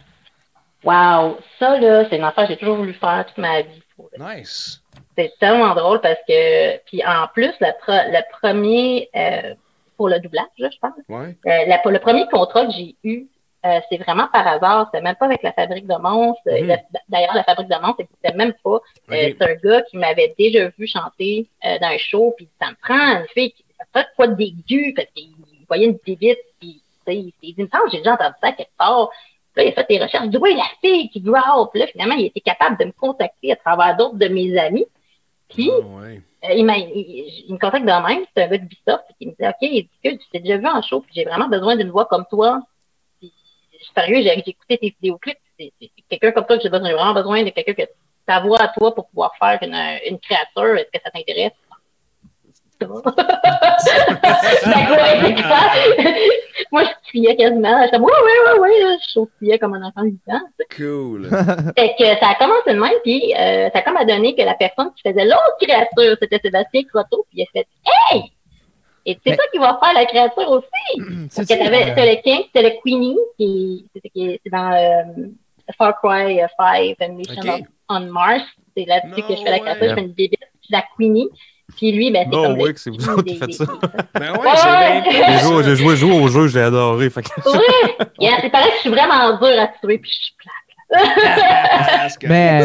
Wow, 0.83 1.39
ça, 1.57 1.79
là, 1.79 2.05
c'est 2.09 2.17
une 2.17 2.23
affaire 2.23 2.47
que 2.47 2.53
j'ai 2.53 2.59
toujours 2.59 2.77
voulu 2.77 2.93
faire 2.93 3.25
toute 3.27 3.39
ma 3.39 3.61
vie. 3.61 3.81
Nice. 4.19 4.81
C'est 5.17 5.33
tellement 5.39 5.73
drôle 5.73 5.99
parce 6.01 6.19
que, 6.27 6.77
puis 6.85 7.03
en 7.03 7.27
plus, 7.33 7.51
le, 7.59 7.67
pre- 7.83 8.11
le 8.11 8.21
premier, 8.39 9.09
euh, 9.15 9.55
pour 9.97 10.09
le 10.09 10.19
doublage, 10.19 10.45
je 10.57 10.65
pense, 10.79 10.93
Ouais. 11.09 11.35
Euh, 11.47 11.65
la- 11.67 11.81
le 11.83 11.99
premier 11.99 12.25
contrat 12.27 12.65
que 12.67 12.71
j'ai 12.71 12.95
eu, 13.03 13.25
euh, 13.65 13.79
c'est 13.89 13.97
vraiment 13.97 14.27
par 14.31 14.47
hasard. 14.47 14.89
C'était 14.91 15.03
même 15.03 15.15
pas 15.15 15.25
avec 15.25 15.41
la 15.43 15.51
fabrique 15.51 15.87
de 15.87 15.95
monstres. 15.95 16.41
Euh, 16.47 16.61
Mhm. 16.61 16.77
D'ailleurs, 17.09 17.33
la 17.35 17.43
fabrique 17.43 17.67
de 17.67 17.75
monstres, 17.81 18.03
c'était 18.21 18.35
même 18.37 18.53
pas. 18.63 18.79
C'est 19.09 19.41
un 19.41 19.55
gars 19.55 19.81
qui 19.83 19.97
m'avait 19.97 20.33
déjà 20.37 20.69
vu 20.77 20.87
chanter 20.87 21.47
dans 21.63 21.87
un 21.87 21.97
show, 21.97 22.33
puis 22.37 22.47
ça 22.61 22.69
me 22.69 22.75
prend 22.81 23.19
une 23.21 23.27
fille 23.33 23.51
qui 23.51 23.65
fait 23.93 24.07
quoi 24.15 24.27
d'aigu 24.27 24.93
parce 24.95 25.07
qu'il 25.15 25.31
voyait 25.67 25.87
une 25.87 25.97
bébite, 26.05 26.37
puis 26.59 26.81
tu 27.05 27.11
sais, 27.13 27.17
il 27.17 27.25
s'est 27.31 27.33
dit, 27.41 27.55
il 27.57 27.63
me 27.65 27.69
semble 27.69 27.89
j'ai 27.91 27.97
déjà 27.99 28.13
entendu 28.13 28.35
ça 28.41 28.51
quelque 28.51 28.77
part. 28.77 29.09
Là, 29.55 29.63
il 29.63 29.69
a 29.69 29.71
fait 29.71 29.87
des 29.89 29.97
recherches. 29.99 30.23
Il 30.25 30.29
dit, 30.29 30.37
oui, 30.37 30.55
la 30.55 30.65
fille 30.81 31.09
qui 31.09 31.19
growl. 31.19 31.67
Puis 31.71 31.79
là, 31.79 31.87
finalement, 31.87 32.13
il 32.15 32.27
était 32.27 32.41
capable 32.41 32.77
de 32.77 32.85
me 32.85 32.91
contacter 32.91 33.51
à 33.51 33.55
travers 33.55 33.97
d'autres 33.97 34.17
de 34.17 34.27
mes 34.27 34.55
amis. 34.57 34.85
Puis, 35.49 35.69
Ah, 35.71 35.79
ouais. 36.01 36.21
euh, 36.45 36.53
il, 36.53 36.65
m'a- 36.65 36.77
il, 36.77 37.45
il 37.47 37.53
me 37.53 37.57
contacte 37.59 37.85
de 37.85 38.07
même, 38.07 38.25
c'est 38.35 38.43
un 38.43 38.47
gars 38.47 38.57
de 38.57 38.63
Ubisoft, 38.63 39.05
puis 39.07 39.15
il 39.21 39.27
me 39.29 39.31
dit, 39.33 39.47
OK, 39.47 39.55
il 39.61 39.83
dit 39.83 39.89
que 40.03 40.09
tu 40.21 40.29
t'es 40.31 40.39
déjà 40.39 40.57
vu 40.57 40.67
en 40.67 40.81
show, 40.81 41.01
puis 41.01 41.11
j'ai 41.15 41.23
vraiment 41.23 41.47
besoin 41.47 41.75
d'une 41.75 41.89
voix 41.89 42.05
comme 42.05 42.25
toi. 42.29 42.61
Puis, 43.19 43.31
je 43.73 43.77
suis 43.83 43.93
sérieux, 43.95 44.21
j'ai 44.21 44.37
écouté 44.49 44.77
tes 44.77 44.89
vidéoclips, 45.01 45.37
c'est 45.57 45.71
quelqu'un 46.09 46.31
comme 46.31 46.45
toi 46.45 46.57
que 46.57 46.63
j'ai 46.63 46.69
besoin, 46.69 46.87
j'ai 46.89 46.93
vraiment 46.95 47.13
besoin 47.13 47.43
de 47.43 47.49
quelqu'un 47.49 47.73
que 47.73 47.89
ta 48.25 48.41
voix 48.41 48.61
à 48.61 48.67
toi 48.67 48.93
pour 48.93 49.07
pouvoir 49.07 49.31
faire 49.37 49.57
une, 49.61 49.73
une 50.11 50.19
créature, 50.19 50.75
est-ce 50.75 50.91
que 50.91 51.03
ça 51.03 51.09
t'intéresse? 51.11 51.53
Ça 51.53 51.67
va. 51.69 51.77
D'accord, 52.25 52.51
c'est 52.53 52.63
quoi? 52.63 52.66
Moi, 56.71 56.83
je 56.83 57.09
criais 57.09 57.35
quasiment, 57.35 57.81
je 57.83 57.85
disais, 57.85 57.97
ouais, 57.99 58.11
ouais, 58.25 58.59
ouais, 58.59 58.83
ouais, 58.85 58.97
je 59.07 59.11
sautillais 59.13 59.57
comme 59.59 59.73
un 59.75 59.83
enfant 59.87 60.03
de 60.03 60.09
8 60.09 60.19
ans. 60.33 60.41
Cool. 60.75 61.29
Fait 61.77 61.95
que 61.97 62.05
ça 62.19 62.29
a 62.31 62.35
commencé 62.35 62.73
de 62.73 62.79
même, 62.79 62.91
puis 63.03 63.33
euh, 63.37 63.69
ça 63.71 63.79
a 63.79 63.81
comme 63.81 63.97
à 63.97 64.05
donné 64.05 64.35
que 64.35 64.41
la 64.41 64.55
personne 64.55 64.91
qui 64.95 65.07
faisait 65.07 65.25
l'autre 65.25 65.57
créature, 65.61 66.17
c'était 66.21 66.39
Sébastien 66.43 66.81
Croteau, 66.83 67.25
puis 67.29 67.39
il 67.39 67.43
a 67.43 67.45
fait 67.53 67.67
Hey! 68.11 68.31
Et 69.05 69.17
c'est 69.23 69.29
Mais- 69.31 69.35
toi 69.37 69.45
qui 69.53 69.57
vas 69.59 69.79
faire 69.81 69.93
la 69.93 70.05
créature 70.05 70.49
aussi! 70.51 70.67
C'est 71.29 71.47
Parce 71.47 71.47
que 71.47 71.53
ça, 71.55 71.57
t'avais 71.71 71.85
c'était 71.85 72.15
le 72.15 72.21
King, 72.21 72.43
c'était 72.53 72.69
le 72.69 72.75
Queenie, 72.83 73.17
qui 73.37 73.85
c'est- 73.93 74.09
qui- 74.09 74.39
c'est 74.43 74.49
dans 74.49 74.71
euh, 74.73 75.27
Far 75.77 75.97
Cry 76.01 76.39
5 76.57 76.95
and 77.01 77.13
Mission 77.13 77.41
on, 77.89 77.95
on 77.95 77.99
Mars. 78.11 78.43
C'est 78.75 78.85
là-dessus 78.85 79.21
No 79.21 79.27
que 79.27 79.35
je 79.35 79.41
fais 79.43 79.49
la 79.51 79.59
créature, 79.59 79.81
way. 79.83 79.89
je 79.89 79.95
fais 79.95 80.01
une 80.01 80.11
bébé, 80.13 80.37
la 80.69 80.83
Queenie. 80.97 81.29
Puis 81.75 81.91
lui, 81.91 82.11
ben, 82.11 82.27
c'est 82.31 82.35
No 82.37 82.43
comme 82.55 82.73
que 82.73 82.79
c'est 82.79 82.89
vous 82.89 83.09
autres 83.09 83.23
qui 83.23 83.35
faites 83.35 83.47
des- 83.49 83.53
ça. 83.53 83.65
Ben 84.15 84.31
ouais, 84.37 85.03
J'ai 85.11 85.39
joué, 85.39 85.63
j'ai 85.63 85.95
joué, 85.97 86.11
au 86.19 86.27
jeu, 86.29 86.47
je 86.47 86.57
l'ai 86.57 86.63
adoré. 86.65 87.09
Fait 87.09 87.21
que... 87.21 87.49
Ouais! 87.49 88.07
Yeah, 88.19 88.37
c'est 88.41 88.49
pareil 88.49 88.69
que 88.69 88.75
je 88.75 88.81
suis 88.81 88.89
vraiment 88.89 89.37
dur 89.37 89.59
à 89.59 89.67
tuer, 89.67 89.97
puis 89.99 90.09
je 90.09 90.15
suis 90.15 90.33
plate. 90.37 90.53
Mais 92.23 92.63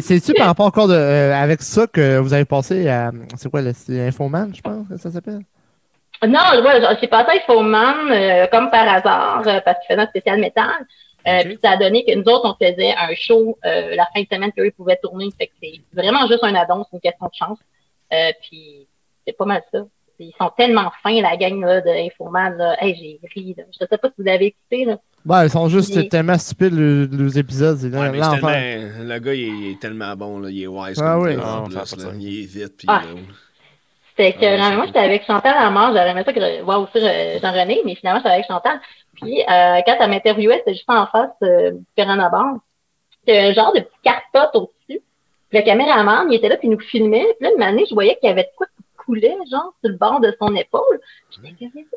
c'est-tu 0.00 0.34
par 0.34 0.46
rapport 0.46 0.66
encore 0.66 0.88
de, 0.88 0.94
euh, 0.94 1.34
avec 1.34 1.62
ça 1.62 1.86
que 1.86 2.18
vous 2.18 2.32
avez 2.34 2.44
passé 2.44 2.88
à. 2.88 3.12
C'est 3.36 3.48
quoi, 3.50 3.62
le- 3.62 3.72
c'est 3.74 4.08
Infoman, 4.08 4.52
je 4.54 4.60
pense 4.60 4.88
que 4.88 4.96
ça 4.96 5.10
s'appelle? 5.10 5.40
Non, 6.26 6.40
ouais, 6.64 6.80
j'ai 7.00 7.06
passé 7.08 7.30
à 7.30 7.34
Infoman 7.36 8.10
euh, 8.10 8.46
comme 8.50 8.70
par 8.70 8.88
hasard 8.88 9.42
euh, 9.46 9.60
parce 9.64 9.78
qu'il 9.80 9.94
faisait 9.94 10.00
un 10.06 10.08
spécial 10.08 10.40
métal. 10.40 10.66
Euh, 11.26 11.38
Ok. 11.40 11.44
Puis 11.46 11.58
ça 11.64 11.70
a 11.70 11.76
donné 11.78 12.04
que 12.04 12.14
nous 12.14 12.24
autres, 12.30 12.44
on 12.44 12.54
faisait 12.62 12.92
un 12.92 13.14
show 13.14 13.56
euh, 13.64 13.94
la 13.94 14.06
fin 14.14 14.20
de 14.22 14.26
semaine 14.30 14.52
qu'eux 14.54 14.70
pouvaient 14.76 14.98
tourner. 15.02 15.28
Fait 15.38 15.46
que 15.46 15.52
c'est 15.62 15.80
vraiment 15.94 16.26
juste 16.26 16.42
un 16.44 16.54
addon, 16.54 16.84
c'est 16.90 16.96
une 16.96 17.00
question 17.00 17.26
de 17.26 17.32
chance. 17.34 17.58
Euh, 18.14 18.32
puis 18.42 18.86
c'est 19.26 19.36
pas 19.36 19.44
mal 19.44 19.62
ça. 19.72 19.80
Puis 20.16 20.26
Ils 20.26 20.34
sont 20.40 20.50
tellement 20.56 20.92
fins, 21.02 21.20
la 21.20 21.36
gang 21.36 21.60
là, 21.60 21.80
de 21.80 21.88
Infoman. 21.88 22.56
Là. 22.56 22.76
Hey, 22.82 22.94
j'ai 22.94 23.28
ri. 23.34 23.54
Là. 23.58 23.64
Je 23.72 23.78
sais 23.86 23.98
pas 23.98 24.08
si 24.08 24.14
vous 24.22 24.28
avez 24.28 24.46
écouté. 24.46 24.84
Là. 24.84 24.98
Ouais, 25.26 25.46
ils 25.46 25.50
sont 25.50 25.68
juste 25.68 26.08
tellement 26.08 26.38
stupides, 26.38 26.72
le- 26.74 27.06
les 27.10 27.38
épisodes. 27.38 27.78
C'est 27.78 27.86
Ouais, 27.88 28.10
tellement- 28.12 28.30
le 28.32 29.18
gars, 29.18 29.34
il 29.34 29.40
est, 29.40 29.48
il 29.48 29.70
est 29.72 29.80
tellement 29.80 30.14
bon, 30.14 30.38
là. 30.38 30.50
il 30.50 30.62
est 30.62 30.66
wise 30.66 31.00
Ah 31.02 31.14
comme 31.14 31.22
oui. 31.24 31.36
Ah, 31.42 31.58
en 31.58 31.62
on 31.62 31.64
plus, 31.64 31.72
fait 31.74 31.96
pas 31.96 32.02
là. 32.02 32.08
ça. 32.10 32.16
Il 32.20 32.42
est 32.42 32.46
vite, 32.46 32.76
puis 32.76 32.86
Ah. 32.88 33.02
que 34.16 34.22
Ah, 34.22 34.82
j'étais 34.86 34.98
avec 35.00 35.24
Chantal 35.26 35.54
à 35.56 35.70
mort. 35.70 35.88
J'aurais 35.88 36.10
aimé 36.10 36.22
ça 36.24 36.32
que 36.32 36.62
voir 36.62 36.80
aussi 36.82 37.00
Jean-René, 37.40 37.80
mais 37.84 37.94
finalement, 37.96 38.20
j'étais 38.20 38.34
avec 38.34 38.46
Chantal. 38.46 38.80
Puis, 39.14 39.40
euh, 39.42 39.80
quand 39.86 39.96
elle 40.00 40.10
m'interviewait, 40.10 40.58
c'était 40.58 40.74
juste 40.74 40.84
en 40.88 41.06
face 41.06 41.30
euh, 41.42 41.72
du 41.72 41.84
Piranha 41.96 42.28
Bar. 42.28 42.54
C'était 43.20 43.38
un 43.40 43.52
genre 43.54 43.72
de 43.72 43.80
petit 43.80 43.96
carpote 44.04 44.54
au-dessus. 44.54 44.73
Le 45.54 45.62
caméraman, 45.62 46.26
il 46.32 46.34
était 46.34 46.48
là, 46.48 46.56
puis 46.56 46.66
il 46.66 46.72
nous 46.72 46.80
filmait. 46.80 47.28
Puis 47.38 47.46
là, 47.46 47.52
une 47.56 47.62
année, 47.62 47.84
je 47.88 47.94
voyais 47.94 48.16
qu'il 48.16 48.28
y 48.28 48.32
avait 48.32 48.42
de 48.42 48.48
quoi 48.56 48.66
coulait, 49.04 49.36
genre, 49.50 49.72
sur 49.80 49.90
le 49.90 49.96
bord 49.96 50.20
de 50.20 50.34
son 50.40 50.54
épaule. 50.54 51.00
C'est 51.30 51.42
ça? 51.42 51.48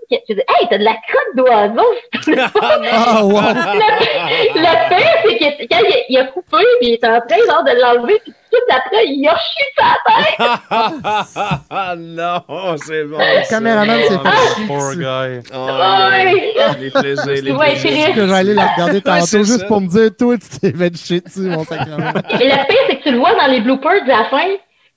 Je 0.09 0.17
disais, 0.33 0.45
hey, 0.47 0.67
t'as 0.69 0.77
de 0.77 0.83
la 0.83 0.95
crotte 1.07 1.35
d'oiseau! 1.35 1.89
Ah, 2.89 3.23
wow! 3.23 3.41
Le 3.41 4.89
pire, 4.89 5.07
c'est 5.23 5.37
que 5.37 5.67
quand 5.73 5.81
il, 5.83 6.05
il 6.09 6.17
a 6.17 6.25
coupé, 6.25 6.57
puis 6.79 6.89
il 6.89 6.93
est 6.93 7.05
en 7.05 7.19
train 7.21 7.37
genre, 7.47 7.63
de 7.63 7.71
l'enlever, 7.81 8.19
puis 8.23 8.33
tout 8.51 8.57
après, 8.69 9.05
il 9.07 9.27
a 9.27 9.35
chié 9.37 9.65
sa 9.77 9.95
tête! 10.05 11.61
Ah 11.69 11.95
non, 11.97 12.41
c'est 12.85 13.03
bon. 13.05 13.17
Le 13.17 13.49
caméraman 13.49 14.01
s'est 14.03 14.15
Ah, 14.23 14.31
fait 14.31 14.55
chier 14.55 14.67
Poor 14.67 14.95
guy. 14.95 15.49
ah, 15.53 16.09
Ouais. 16.09 16.51
Les 16.79 16.89
plaisirs, 16.91 17.43
les 17.43 17.51
Ouais, 17.51 17.71
plaisirs. 17.75 18.13
que 18.15 18.31
aller 18.31 18.53
la 18.53 18.67
regarder 18.67 19.01
tantôt 19.01 19.25
c'est 19.25 19.39
juste 19.43 19.59
ça. 19.61 19.65
pour 19.67 19.81
me 19.81 19.87
dire, 19.87 20.09
toi, 20.17 20.35
tu 20.37 20.59
t'es 20.59 20.73
fait 20.77 20.97
chier 20.97 21.21
dessus, 21.21 21.41
mon 21.41 21.63
sacrement. 21.63 22.11
Et 22.39 22.45
le 22.47 22.67
pire, 22.67 22.77
c'est 22.89 22.97
que 22.97 23.03
tu 23.03 23.11
le 23.11 23.17
vois 23.19 23.35
dans 23.35 23.47
les 23.47 23.61
bloopers 23.61 24.03
de 24.03 24.09
la 24.09 24.25
fin. 24.25 24.47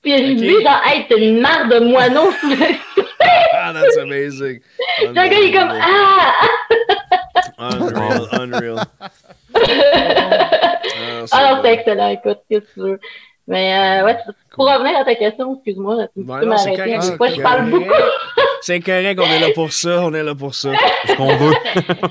Puis 0.01 0.17
j'ai 0.17 0.33
Ok. 0.33 0.39
vu, 0.39 0.61
genre, 0.63 0.81
hey, 0.85 1.05
t'as 1.07 1.17
une 1.17 1.39
mare 1.41 1.67
de 1.67 1.79
moineau 1.79 2.31
sous 2.31 2.49
le. 2.49 2.55
Ah, 3.53 3.71
that's 3.73 3.97
amazing. 3.97 4.59
Le 5.01 5.13
gars, 5.13 5.25
il 5.27 5.49
est 5.49 5.51
comme, 5.51 5.69
ah! 5.71 6.33
Unreal, 7.59 8.27
unreal. 8.31 8.79
Ah, 9.55 11.25
Alors, 11.31 11.61
c'est 11.63 11.73
excellent, 11.73 12.09
écoute, 12.09 12.39
qu'est-ce 12.49 12.61
que 12.61 12.73
tu 12.73 12.79
veux. 12.79 12.99
Mais, 13.47 14.01
euh, 14.01 14.05
ouais, 14.05 14.17
pour 14.55 14.65
revenir 14.65 14.97
à 14.97 15.03
ta 15.05 15.13
question, 15.15 15.53
excuse-moi, 15.55 16.07
tu 16.15 16.23
Ben 16.23 16.39
peux 16.39 16.45
m'arrêter. 16.47 16.77
correct, 16.77 17.17
fois, 17.17 17.27
je 17.29 17.41
parle 17.41 17.69
beaucoup. 17.69 17.91
C'est 18.61 18.79
correct, 18.79 19.19
on 19.21 19.29
est 19.31 19.39
là 19.39 19.47
pour 19.53 19.71
ça, 19.73 20.01
on 20.03 20.13
est 20.13 20.23
là 20.23 20.33
pour 20.35 20.55
ça. 20.55 20.69
C'est 21.05 21.11
ce 21.11 21.17
qu'on 21.17 21.35
veut. 21.35 21.53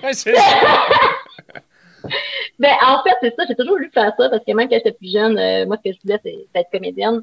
Ouais, 0.05 0.13
c'est 0.13 0.35
ça. 0.37 0.43
Ben, 2.59 2.73
en 2.87 3.03
fait, 3.03 3.15
c'est 3.23 3.35
ça, 3.37 3.45
j'ai 3.49 3.55
toujours 3.55 3.75
voulu 3.77 3.91
faire 3.93 4.13
ça 4.19 4.29
parce 4.29 4.45
que 4.45 4.53
même 4.53 4.69
quand 4.69 4.75
j'étais 4.77 4.93
plus 4.93 5.11
jeune, 5.13 5.39
euh, 5.39 5.65
moi, 5.67 5.77
ce 5.83 5.91
que 5.91 5.97
je 5.97 6.01
voulais, 6.03 6.21
c'est 6.23 6.61
être 6.61 6.71
comédienne. 6.71 7.23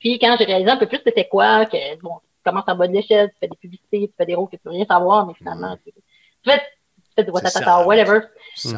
Puis 0.00 0.18
quand 0.18 0.34
j'ai 0.38 0.44
réalisé 0.46 0.70
un 0.70 0.76
peu 0.78 0.86
plus 0.86 1.00
c'était 1.04 1.28
quoi, 1.28 1.66
que 1.66 1.76
bon, 2.00 2.14
tu 2.20 2.42
commences 2.50 2.64
en 2.66 2.74
bas 2.74 2.88
de 2.88 2.92
l'échelle, 2.94 3.28
tu 3.30 3.36
fais 3.38 3.48
des 3.48 3.56
publicités, 3.56 4.08
tu 4.08 4.14
fais 4.16 4.26
des 4.26 4.34
rôles 4.34 4.48
que 4.48 4.56
tu 4.56 4.62
veux 4.64 4.70
rien 4.72 4.86
savoir, 4.86 5.26
mais 5.26 5.34
finalement, 5.34 5.76
tu, 5.84 5.92
tu 5.92 6.50
fais, 6.50 6.58
tu 6.58 7.10
fais 7.14 7.24
du 7.24 7.30
watatata, 7.30 7.86
whatever. 7.86 8.20
Tu 8.56 8.68
sais, 8.70 8.76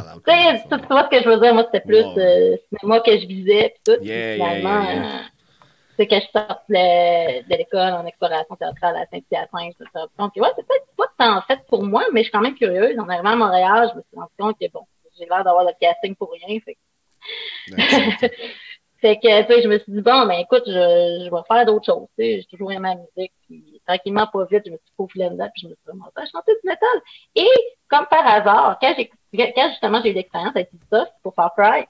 tu 0.68 0.86
vois 0.88 1.04
ce 1.04 1.08
que 1.08 1.22
je 1.22 1.28
veux 1.28 1.40
dire, 1.40 1.54
moi, 1.54 1.64
c'était 1.66 1.86
plus 1.86 2.02
Wow. 2.04 2.18
euh, 2.18 2.56
cinéma 2.68 3.00
que 3.00 3.18
je 3.18 3.26
visais, 3.26 3.74
puis 3.74 3.94
tout. 3.94 4.02
Yeah, 4.02 4.32
puis 4.32 4.38
yeah, 4.38 4.50
finalement, 4.54 4.82
yeah, 4.82 4.94
yeah. 4.94 5.04
euh, 5.04 5.18
c'est 5.96 6.06
que 6.08 6.16
je 6.16 6.26
sortais 6.32 7.44
de 7.48 7.56
l'école 7.56 7.92
en 7.92 8.04
exploration 8.06 8.56
théâtrale 8.56 8.96
à 8.96 9.06
Saint-Hyacinthe, 9.06 9.76
tout 9.78 9.86
ça. 9.94 10.06
Donc, 10.18 10.32
ouais, 10.34 10.48
c'est 10.56 10.66
peut-être 10.66 10.86
pas 10.96 11.04
tant 11.18 11.40
fait 11.42 11.60
pour 11.68 11.84
moi, 11.84 12.02
mais 12.12 12.20
je 12.20 12.24
suis 12.24 12.32
quand 12.32 12.40
même 12.40 12.56
curieuse. 12.56 12.98
En 12.98 13.08
arrivant 13.08 13.30
à 13.30 13.36
Montréal, 13.36 13.90
je 13.92 13.98
me 13.98 14.02
suis 14.02 14.16
rendu 14.16 14.32
compte 14.38 14.58
que, 14.58 14.68
bon, 14.72 14.84
j'ai 15.18 15.26
l'air 15.26 15.44
d'avoir 15.44 15.64
le 15.64 15.72
casting 15.80 16.16
pour 16.16 16.32
rien, 16.32 16.58
fait 16.64 16.76
fait 19.02 19.16
que, 19.16 19.42
tu 19.42 19.52
sais, 19.52 19.62
je 19.62 19.68
me 19.68 19.78
suis 19.78 19.92
dit, 19.92 20.00
bon, 20.00 20.26
ben, 20.26 20.38
écoute, 20.40 20.62
je, 20.66 20.72
je 20.72 21.30
vais 21.30 21.42
faire 21.46 21.66
d'autres 21.66 21.84
choses, 21.84 22.06
tu 22.16 22.24
sais, 22.24 22.36
j'ai 22.40 22.44
toujours 22.46 22.72
aimé 22.72 22.88
la 22.90 22.94
musique, 22.94 23.32
puis 23.46 23.82
tranquillement, 23.86 24.26
pas 24.28 24.44
vite, 24.44 24.62
je 24.64 24.70
me 24.70 24.76
suis 24.76 24.94
faufilée 24.96 25.28
dedans, 25.28 25.50
puis 25.52 25.62
je 25.62 25.68
me 25.68 25.74
suis 25.74 25.90
remontée 25.90 26.22
à 26.22 26.24
chanter 26.26 26.52
du 26.52 26.68
métal. 26.68 26.88
Et, 27.34 27.48
comme 27.88 28.06
par 28.06 28.26
hasard, 28.26 28.78
quand 28.80 28.94
j'ai, 28.96 29.10
quand 29.52 29.68
justement 29.70 30.00
j'ai 30.02 30.10
eu 30.10 30.14
l'expérience 30.14 30.54
avec 30.54 30.70
ça, 30.90 31.06
pour 31.22 31.34
Far 31.34 31.52
Cry, 31.54 31.84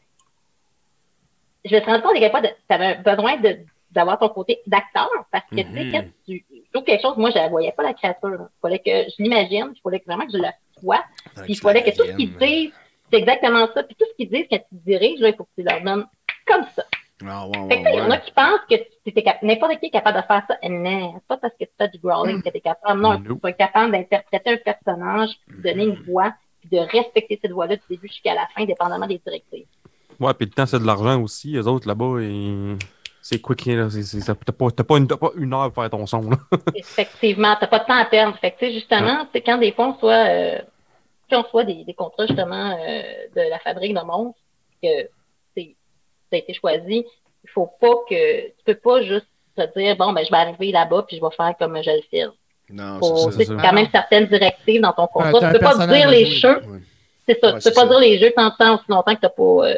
je 1.65 1.75
me 1.77 1.81
suis 1.81 1.91
rendu 1.91 2.03
compte 2.03 2.17
à 2.17 2.19
quel 2.19 2.31
point 2.31 2.43
tu 2.43 2.49
avais 2.71 2.95
besoin 2.97 3.37
de, 3.37 3.59
d'avoir 3.91 4.19
ton 4.19 4.31
côté 4.31 4.61
d'acteur, 4.67 5.11
parce 5.31 5.45
que, 5.51 5.57
tu 5.57 5.63
sais, 5.63 5.85
Mhm. 5.85 5.93
quand 5.93 6.05
tu 6.27 6.45
joues 6.75 6.83
quelque 6.83 7.03
chose, 7.03 7.17
moi, 7.19 7.31
je 7.31 7.39
ne 7.39 7.49
voyais 7.51 7.73
pas 7.73 7.83
la 7.83 7.95
créature, 7.95 8.31
Il 8.33 8.61
fallait 8.61 8.79
que 8.79 9.11
je 9.11 9.23
l'imagine, 9.23 9.73
il 9.77 9.81
fallait 9.83 10.01
que 10.01 10.07
vraiment 10.07 10.27
que 10.27 10.33
je 10.33 10.39
la 10.39 10.55
quoi. 10.81 11.05
Puis 11.45 11.53
il 11.53 11.57
fallait 11.59 11.83
que 11.83 11.91
tout 11.97 12.05
ce 12.05 12.17
qu'ils 12.17 12.35
disent, 12.37 12.73
c'est 13.11 13.19
exactement 13.19 13.69
ça. 13.75 13.83
Puis 13.83 13.95
tout 13.95 14.07
ce 14.11 14.15
qu'ils 14.17 14.31
disent 14.31 14.47
quand 14.51 14.59
tu 14.59 14.65
diriges, 14.73 15.21
là, 15.21 15.29
il 15.29 15.37
faut 15.37 15.45
que 15.45 15.51
tu 15.57 15.63
leur 15.63 15.81
donnes 15.83 16.07
comme 16.47 16.65
ça. 16.75 16.85
Ah, 17.29 17.47
ouais, 17.47 17.69
Fait 17.69 17.83
que, 17.83 17.85
ouais, 17.85 17.93
il 17.95 17.99
y 17.99 18.01
en 18.01 18.05
a 18.07 18.09
ouais. 18.11 18.21
qui 18.25 18.33
pensent 18.33 18.61
que 18.71 19.47
n'importe 19.47 19.79
qui 19.81 19.87
est 19.87 19.91
capable 19.91 20.19
de 20.21 20.27
faire 20.27 20.43
ça. 20.49 20.57
Non, 20.69 21.13
c'est 21.15 21.27
pas 21.29 21.37
parce 21.37 21.55
que 21.55 21.65
tu 21.65 21.71
fais 21.79 21.89
du 21.89 21.99
growling 21.99 22.43
que 22.43 22.49
tu 22.51 22.57
es 22.57 22.61
capable. 22.61 23.01
Non, 23.01 23.19
Nope. 23.19 23.41
tu 23.43 23.49
es 23.49 23.53
capable 23.55 23.93
d'interpréter 23.93 24.51
un 24.51 24.57
personnage, 24.57 25.31
de 25.49 25.63
donner 25.63 25.85
une 25.85 26.03
voix, 26.03 26.33
puis 26.61 26.71
de 26.71 26.79
respecter 26.79 27.39
cette 27.43 27.53
voix-là 27.53 27.77
du 27.77 27.83
début 27.91 28.09
jusqu'à 28.09 28.35
la 28.35 28.47
fin, 28.55 28.65
dépendamment 28.65 29.07
des 29.07 29.21
directives. 29.25 29.67
Ouais, 30.21 30.35
puis 30.35 30.47
le 30.47 30.53
temps, 30.53 30.67
c'est 30.67 30.79
de 30.79 30.87
l'argent 30.87 31.21
aussi. 31.23 31.53
Les 31.53 31.67
autres, 31.67 31.87
là-bas, 31.89 32.21
ils- 32.21 32.77
c'est 33.21 33.41
quick. 33.41 33.67
Là. 33.67 33.89
T'as 33.89 34.83
pas, 34.83 34.97
une, 34.99 35.07
t'as 35.07 35.17
pas 35.17 35.31
une 35.37 35.55
heure 35.55 35.71
pour 35.73 35.83
faire 35.83 35.91
ton 35.91 36.07
son. 36.07 36.29
Là. 36.31 36.37
Effectivement, 36.75 37.57
t'as 37.59 37.69
pas 37.69 37.79
de 37.79 37.85
temps 37.87 37.97
à 37.97 38.05
perdre. 38.05 38.37
Fait 38.39 38.51
que, 38.51 38.59
tu 38.59 38.67
sais, 38.67 38.73
justement, 38.73 39.27
c'est 39.33 39.41
quand 39.43 39.59
des 39.59 39.71
fois 39.73 39.89
on 39.89 39.99
soit, 39.99 40.29
euh, 40.29 40.59
quand 41.31 41.45
on 41.47 41.49
soit 41.51 41.65
des, 41.65 41.85
des 41.85 41.95
contrats, 41.95 42.27
justement, 42.27 42.77
euh, 42.81 43.03
de 43.37 43.49
la 43.49 43.59
fabrique 43.61 43.95
de 43.95 44.01
monstres, 44.05 44.39
que 44.83 44.89
ça 46.33 46.37
a 46.37 46.39
été 46.41 46.55
choisi, 46.55 47.05
il 47.45 47.51
faut 47.51 47.71
pas 47.81 47.95
que, 48.09 48.47
tu 48.49 48.53
peux 48.65 48.75
pas 48.75 49.03
juste 49.03 49.27
te 49.57 49.79
dire, 49.79 49.97
bon, 49.97 50.13
ben, 50.13 50.25
je 50.25 50.31
vais 50.31 50.39
arriver 50.39 50.73
là-bas 50.73 51.05
puis 51.07 51.17
je 51.19 51.21
vais 51.23 51.35
faire 51.37 51.55
comme 51.59 51.77
je 51.83 51.91
le 51.91 52.03
fais. 52.11 52.25
Non, 52.71 52.99
Faut, 53.01 53.17
c'est 53.17 53.25
tu 53.27 53.31
ça. 53.33 53.39
sais, 53.39 53.45
c'est 53.45 53.57
ça. 53.57 53.63
quand 53.63 53.73
même 53.75 53.89
certaines 53.93 54.27
directives 54.27 54.81
dans 54.81 54.93
ton 54.93 55.07
contrat. 55.07 55.53
tu 55.53 55.59
peux 55.59 55.59
pas 55.59 55.87
dire 55.87 56.09
les 56.09 56.25
jeux. 56.27 56.57
Ouais. 56.65 56.79
C'est 57.29 57.39
ça. 57.39 57.49
Ouais, 57.49 57.53
tu 57.53 57.55
peux 57.57 57.61
c'est 57.61 57.75
pas 57.75 57.83
ça. 57.83 57.87
dire 57.89 57.99
les 58.01 58.19
jeux 58.19 58.33
tant 58.35 58.49
de 58.49 58.55
temps 58.59 58.75
aussi 58.77 58.85
longtemps 58.89 59.15
que 59.15 59.21
t'as 59.21 59.29
pas, 59.29 59.43
euh, 59.43 59.75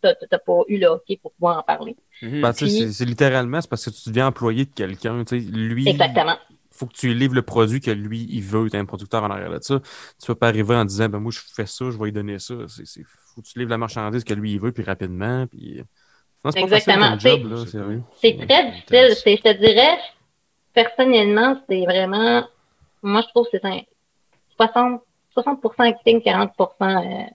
t'as, 0.00 0.14
t'as 0.14 0.38
pas 0.38 0.60
eu 0.68 0.78
le 0.78 0.86
hockey 0.86 1.18
pour 1.20 1.32
pouvoir 1.32 1.58
en 1.58 1.62
parler. 1.62 1.94
Ben, 2.22 2.52
tu 2.52 2.58
sais, 2.60 2.64
Puis- 2.64 2.70
c'est- 2.86 2.92
c'est 2.92 3.04
littéralement, 3.04 3.60
c'est 3.60 3.68
parce 3.68 3.84
que 3.84 3.90
tu 3.90 4.08
deviens 4.08 4.28
employé 4.28 4.64
de 4.64 4.70
quelqu'un. 4.74 5.24
tu 5.24 5.38
sais. 5.40 5.46
Lui, 5.52 5.86
Exactement. 5.88 6.36
Faut 6.76 6.86
que 6.86 6.94
tu 6.94 7.12
livres 7.14 7.34
le 7.34 7.42
produit 7.42 7.80
que 7.80 7.90
lui, 7.90 8.26
il 8.30 8.42
veut. 8.42 8.68
Tu 8.70 8.76
un 8.76 8.84
producteur 8.84 9.24
en 9.24 9.30
arrière 9.30 9.50
de 9.50 9.58
ça. 9.60 9.80
Tu 10.20 10.26
peux 10.26 10.34
pas 10.34 10.48
arriver 10.48 10.74
en 10.74 10.84
disant, 10.84 11.08
ben 11.08 11.18
moi, 11.18 11.32
je 11.32 11.40
fais 11.54 11.66
ça, 11.66 11.86
je 11.90 11.98
vais 11.98 12.04
lui 12.06 12.12
donner 12.12 12.38
ça. 12.38 12.54
C'est... 12.68 13.02
Faut 13.34 13.42
que 13.42 13.46
tu 13.46 13.58
livres 13.58 13.70
la 13.70 13.78
marchandise 13.78 14.24
que 14.24 14.34
lui, 14.34 14.52
il 14.52 14.60
veut, 14.60 14.72
puis 14.72 14.84
rapidement. 14.84 15.46
Puis... 15.46 15.82
Non, 16.44 16.50
c'est 16.52 16.60
pas 16.60 16.68
facile 16.68 16.92
Exactement. 16.92 17.10
comme 17.10 17.20
job, 17.20 17.50
là, 17.50 18.02
C'est 18.20 18.36
très 18.46 18.70
difficile. 18.70 19.16
C'est, 19.24 19.36
je 19.36 19.42
te 19.42 19.58
dirais, 19.58 19.98
personnellement, 20.72 21.60
c'est 21.68 21.84
vraiment, 21.84 22.46
moi, 23.02 23.22
je 23.22 23.28
trouve 23.28 23.46
que 23.50 23.58
c'est 23.60 23.64
un 23.66 23.80
60, 24.56 25.02
60% 25.36 25.88
acting, 25.90 26.20
40% 26.20 26.48
euh, 26.80 27.26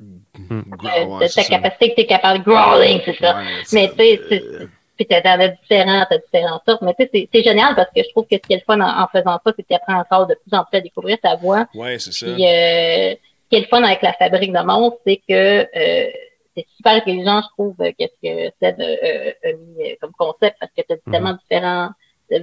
Ah, 0.00 0.04
de 0.04 1.18
ouais, 1.18 1.28
ta 1.28 1.44
capacité 1.44 1.90
que 1.90 1.94
tu 1.96 2.00
es 2.02 2.06
capable 2.06 2.44
de 2.44 2.44
growling, 2.50 3.00
c'est 3.04 3.16
ça. 3.16 3.36
Ouais, 3.36 3.44
Mais 3.72 3.88
tu 3.90 3.96
sais, 3.96 4.20
c'est- 4.28 4.44
euh, 4.44 4.66
Puis 4.98 5.06
t'en 5.06 5.16
as 5.40 5.48
différents, 5.48 6.04
t'as 6.10 6.18
différentes 6.18 6.62
sortes. 6.68 6.82
Mais 6.82 6.92
tu 6.98 7.06
sais, 7.12 7.28
c'est, 7.32 7.42
génial 7.42 7.74
parce 7.76 7.88
que 7.94 8.02
je 8.02 8.10
trouve 8.10 8.24
que 8.26 8.36
ce 8.36 8.40
qui 8.46 8.52
est 8.54 8.56
le 8.56 8.62
fun 8.66 8.80
en, 8.80 9.02
en 9.04 9.06
faisant 9.08 9.38
ça, 9.44 9.52
c'est 9.56 9.62
que 9.62 9.68
tu 9.68 9.74
apprends 9.74 9.98
encore 10.00 10.26
de 10.26 10.34
plus 10.34 10.58
en 10.58 10.64
plus 10.64 10.78
à 10.78 10.80
découvrir 10.80 11.18
ta 11.22 11.36
voix. 11.36 11.66
Ouais, 11.74 11.98
c'est 11.98 12.12
ça. 12.12 12.26
Puis, 12.26 12.44
euh, 12.44 13.14
ce 13.14 13.48
qui 13.48 13.56
est 13.56 13.60
le 13.60 13.66
fun 13.68 13.82
avec 13.82 14.02
la 14.02 14.12
fabrique 14.14 14.52
de 14.52 14.60
monstres, 14.60 14.98
c'est 15.06 15.20
que 15.28 15.32
euh, 15.32 16.10
c'est 16.56 16.66
super 16.76 16.92
intelligent, 16.94 17.40
je 17.42 17.48
trouve, 17.50 17.74
euh, 17.80 17.92
qu'est-ce 17.96 18.18
que 18.20 18.52
Seb 18.60 18.80
euh, 18.80 19.30
a 19.44 19.52
mis 19.52 19.90
euh, 19.90 19.94
comme 20.00 20.10
concept, 20.18 20.56
parce 20.58 20.72
que 20.76 20.82
tu 20.82 20.92
as 20.92 20.96
Mhm. 21.06 21.12
tellement 21.12 21.32
différentes 21.34 21.92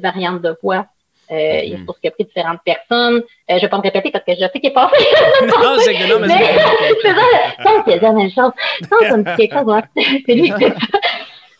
variantes 0.01 0.41
de 0.41 0.57
voix. 0.63 0.85
Euh, 1.31 1.61
Il 1.63 1.77
Mhm. 1.79 1.85
faut 1.87 1.93
qu'il 1.93 2.07
a 2.07 2.11
pris 2.11 2.23
différentes 2.25 2.59
personnes. 2.63 3.15
Euh, 3.49 3.55
je 3.57 3.61
vais 3.61 3.67
pas 3.67 3.77
me 3.77 3.81
répéter 3.81 4.11
parce 4.11 4.23
que 4.23 4.33
je 4.33 4.39
sais 4.41 4.59
qu'il 4.59 4.69
est 4.69 4.73
passé. 4.73 4.95
non, 5.47 5.75
c'est 5.79 5.93
que 5.97 6.07
non, 6.07 6.19
mais 6.19 6.27
Mais 6.27 6.37
c'est 7.01 7.09
ça, 7.09 7.63
ça, 7.63 7.83
c'est 7.87 7.99
la 7.99 8.11
même 8.11 8.29
chose. 8.29 8.51
Ça, 8.89 9.09
ça 9.09 9.17
me 9.17 9.23
dit 9.23 9.35
quelque 9.35 9.53
chose, 9.57 9.65
ouais. 9.65 9.81
c'est 10.27 10.33
lui 10.35 10.43
qui 10.51 10.59
fait 10.59 10.69
ça. 10.69 10.99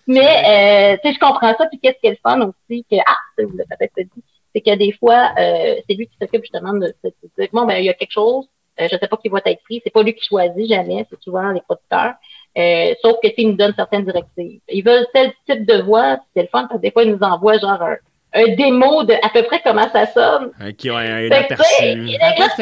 Mais, 0.07 0.93
euh, 0.93 0.97
tu 1.03 1.09
sais, 1.09 1.15
je 1.15 1.19
comprends 1.19 1.55
ça. 1.57 1.65
Puis, 1.67 1.79
qu'est-ce 1.79 1.99
qui 1.99 2.07
est 2.07 2.11
le 2.11 2.17
fun 2.21 2.39
aussi, 2.41 2.85
que, 2.89 2.97
ah, 3.05 3.17
ça, 3.37 3.45
vous 3.45 3.57
l'avez 3.57 3.89
peut-être 3.93 4.09
dit, 4.15 4.23
c'est 4.53 4.61
que 4.61 4.75
des 4.75 4.93
fois, 4.93 5.31
euh, 5.37 5.75
c'est 5.87 5.95
lui 5.95 6.07
qui 6.07 6.15
s'occupe 6.21 6.41
justement 6.41 6.73
de, 6.73 6.93
de, 7.03 7.13
dire, 7.37 7.49
bon, 7.51 7.65
ben, 7.65 7.77
il 7.77 7.85
y 7.85 7.89
a 7.89 7.93
quelque 7.93 8.11
chose, 8.11 8.47
euh, 8.79 8.87
je 8.91 8.97
sais 8.97 9.07
pas 9.07 9.17
qui 9.17 9.29
va 9.29 9.39
être 9.45 9.63
pris. 9.63 9.81
C'est 9.83 9.91
pas 9.91 10.03
lui 10.03 10.13
qui 10.13 10.25
choisit 10.25 10.67
jamais, 10.67 11.05
c'est 11.09 11.21
souvent 11.21 11.51
les 11.51 11.61
producteurs. 11.61 12.13
Euh, 12.57 12.93
sauf 13.01 13.17
que, 13.21 13.27
il 13.37 13.49
nous 13.49 13.55
donne 13.55 13.73
certaines 13.75 14.05
directives. 14.05 14.61
Ils 14.69 14.83
veulent 14.83 15.07
tel 15.13 15.33
type 15.47 15.65
de 15.65 15.81
voix, 15.81 16.19
c'est 16.35 16.43
le 16.43 16.47
fun, 16.47 16.67
parce 16.67 16.79
que 16.79 16.85
des 16.85 16.91
fois, 16.91 17.03
ils 17.03 17.11
nous 17.11 17.21
envoient 17.21 17.57
genre 17.57 17.81
un, 17.81 17.97
un 18.33 18.55
démo 18.55 19.03
de 19.03 19.13
à 19.13 19.29
peu 19.29 19.43
près 19.43 19.61
comment 19.63 19.89
ça 19.91 20.05
sonne. 20.07 20.51
Ok, 20.61 20.83
ouais, 20.83 20.91
un 20.91 21.31
aperçu. 21.31 21.83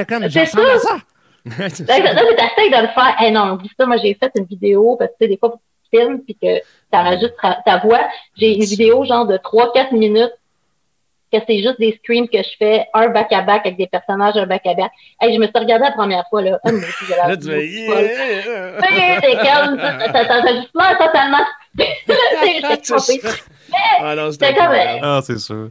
Comme, 0.07 0.23
je 0.23 0.29
C'est 0.29 0.41
à 0.41 0.45
ça. 0.45 0.79
Ça. 0.79 0.97
là, 1.45 2.13
de 2.13 2.81
le 2.81 2.87
faire. 2.87 3.15
Eh 3.21 3.31
non, 3.31 3.57
dis 3.57 3.69
ça, 3.77 3.85
moi, 3.85 3.97
j'ai 3.97 4.13
fait 4.13 4.31
une 4.37 4.45
vidéo 4.45 4.95
parce 4.97 5.11
que, 5.11 5.17
tu 5.19 5.25
sais, 5.25 5.27
des 5.29 5.37
fois, 5.37 5.59
filmes 5.93 6.21
puis 6.23 6.35
que 6.41 6.59
t'enregistres 6.91 7.35
ta, 7.41 7.59
ta 7.65 7.77
voix. 7.79 8.01
J'ai 8.37 8.55
une 8.55 8.63
vidéo, 8.63 9.03
genre, 9.05 9.25
de 9.25 9.37
3-4 9.37 9.93
minutes 9.95 10.33
que 11.31 11.39
c'est 11.47 11.57
juste 11.63 11.79
des 11.79 11.99
screams 12.03 12.29
que 12.29 12.37
je 12.37 12.49
fais, 12.59 12.85
un 12.93 13.09
back-à-back 13.09 13.61
avec 13.65 13.77
des 13.77 13.87
personnages, 13.87 14.37
un 14.37 14.45
back-à-back. 14.45 14.91
Hey, 15.19 15.33
je 15.33 15.39
me 15.39 15.45
suis 15.47 15.57
regardée 15.57 15.85
la 15.85 15.91
première 15.91 16.25
fois, 16.29 16.43
là. 16.43 16.59
Ah, 16.63 16.69
mais 16.71 16.77
aussi, 16.77 17.05
j'ai 17.07 17.15
la 17.15 17.27
Là, 17.29 17.37
tu 17.37 17.47
yeah! 17.47 17.61
Tu 18.81 18.87
c'est 19.21 19.35
comme, 19.37 19.77
t'as- 19.77 20.53
juste 20.55 20.69
l'air 20.75 20.97
totalement. 20.99 21.37
Trompée. 22.83 23.21
Ah 24.01 24.15
non, 24.15 24.31
C'est 24.31 24.53
comme. 24.53 24.75
Ah, 25.01 25.19
c'est 25.23 25.39
sûr. 25.39 25.69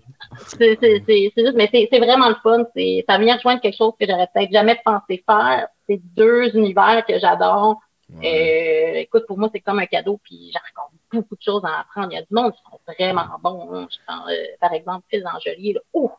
C'est 0.58 0.76
c'est- 0.80 1.02
c'est- 1.06 1.32
c'est 1.36 1.44
juste, 1.44 1.54
mais 1.56 1.68
c'est 1.72 1.88
c'est 1.92 1.98
vraiment 2.00 2.28
le 2.30 2.34
fun. 2.42 2.64
C'est- 2.74 3.04
Ça 3.08 3.18
vient 3.18 3.36
rejoindre 3.36 3.60
quelque 3.60 3.76
chose 3.76 3.92
que 4.00 4.06
j'aurais 4.08 4.28
peut-être 4.34 4.50
jamais 4.52 4.80
pensé 4.84 5.22
faire. 5.28 5.68
C'est 5.88 6.00
deux 6.16 6.56
univers 6.56 7.04
que 7.06 7.18
j'adore. 7.20 7.76
Ouais. 8.20 8.94
Euh, 8.96 8.98
écoute, 9.00 9.24
pour 9.26 9.38
moi, 9.38 9.48
c'est 9.52 9.60
comme 9.60 9.78
un 9.78 9.86
cadeau, 9.86 10.20
puis 10.22 10.50
j'en 10.52 10.60
rencontre 10.82 10.96
beaucoup 11.12 11.36
de 11.36 11.42
choses 11.42 11.62
à 11.64 11.80
apprendre. 11.80 12.08
Il 12.10 12.14
y 12.16 12.18
a 12.18 12.22
du 12.22 12.28
monde 12.30 12.52
qui 12.52 12.60
sont 12.70 12.78
vraiment 12.86 13.26
bons. 13.42 13.68
hein. 13.74 13.86
Je 13.90 13.96
prends, 14.06 14.28
euh, 14.28 14.34
par 14.60 14.72
exemple, 14.72 15.04
Phil 15.10 15.24
Angelier. 15.26 15.72
Là. 15.74 15.80
Ouh! 15.94 16.10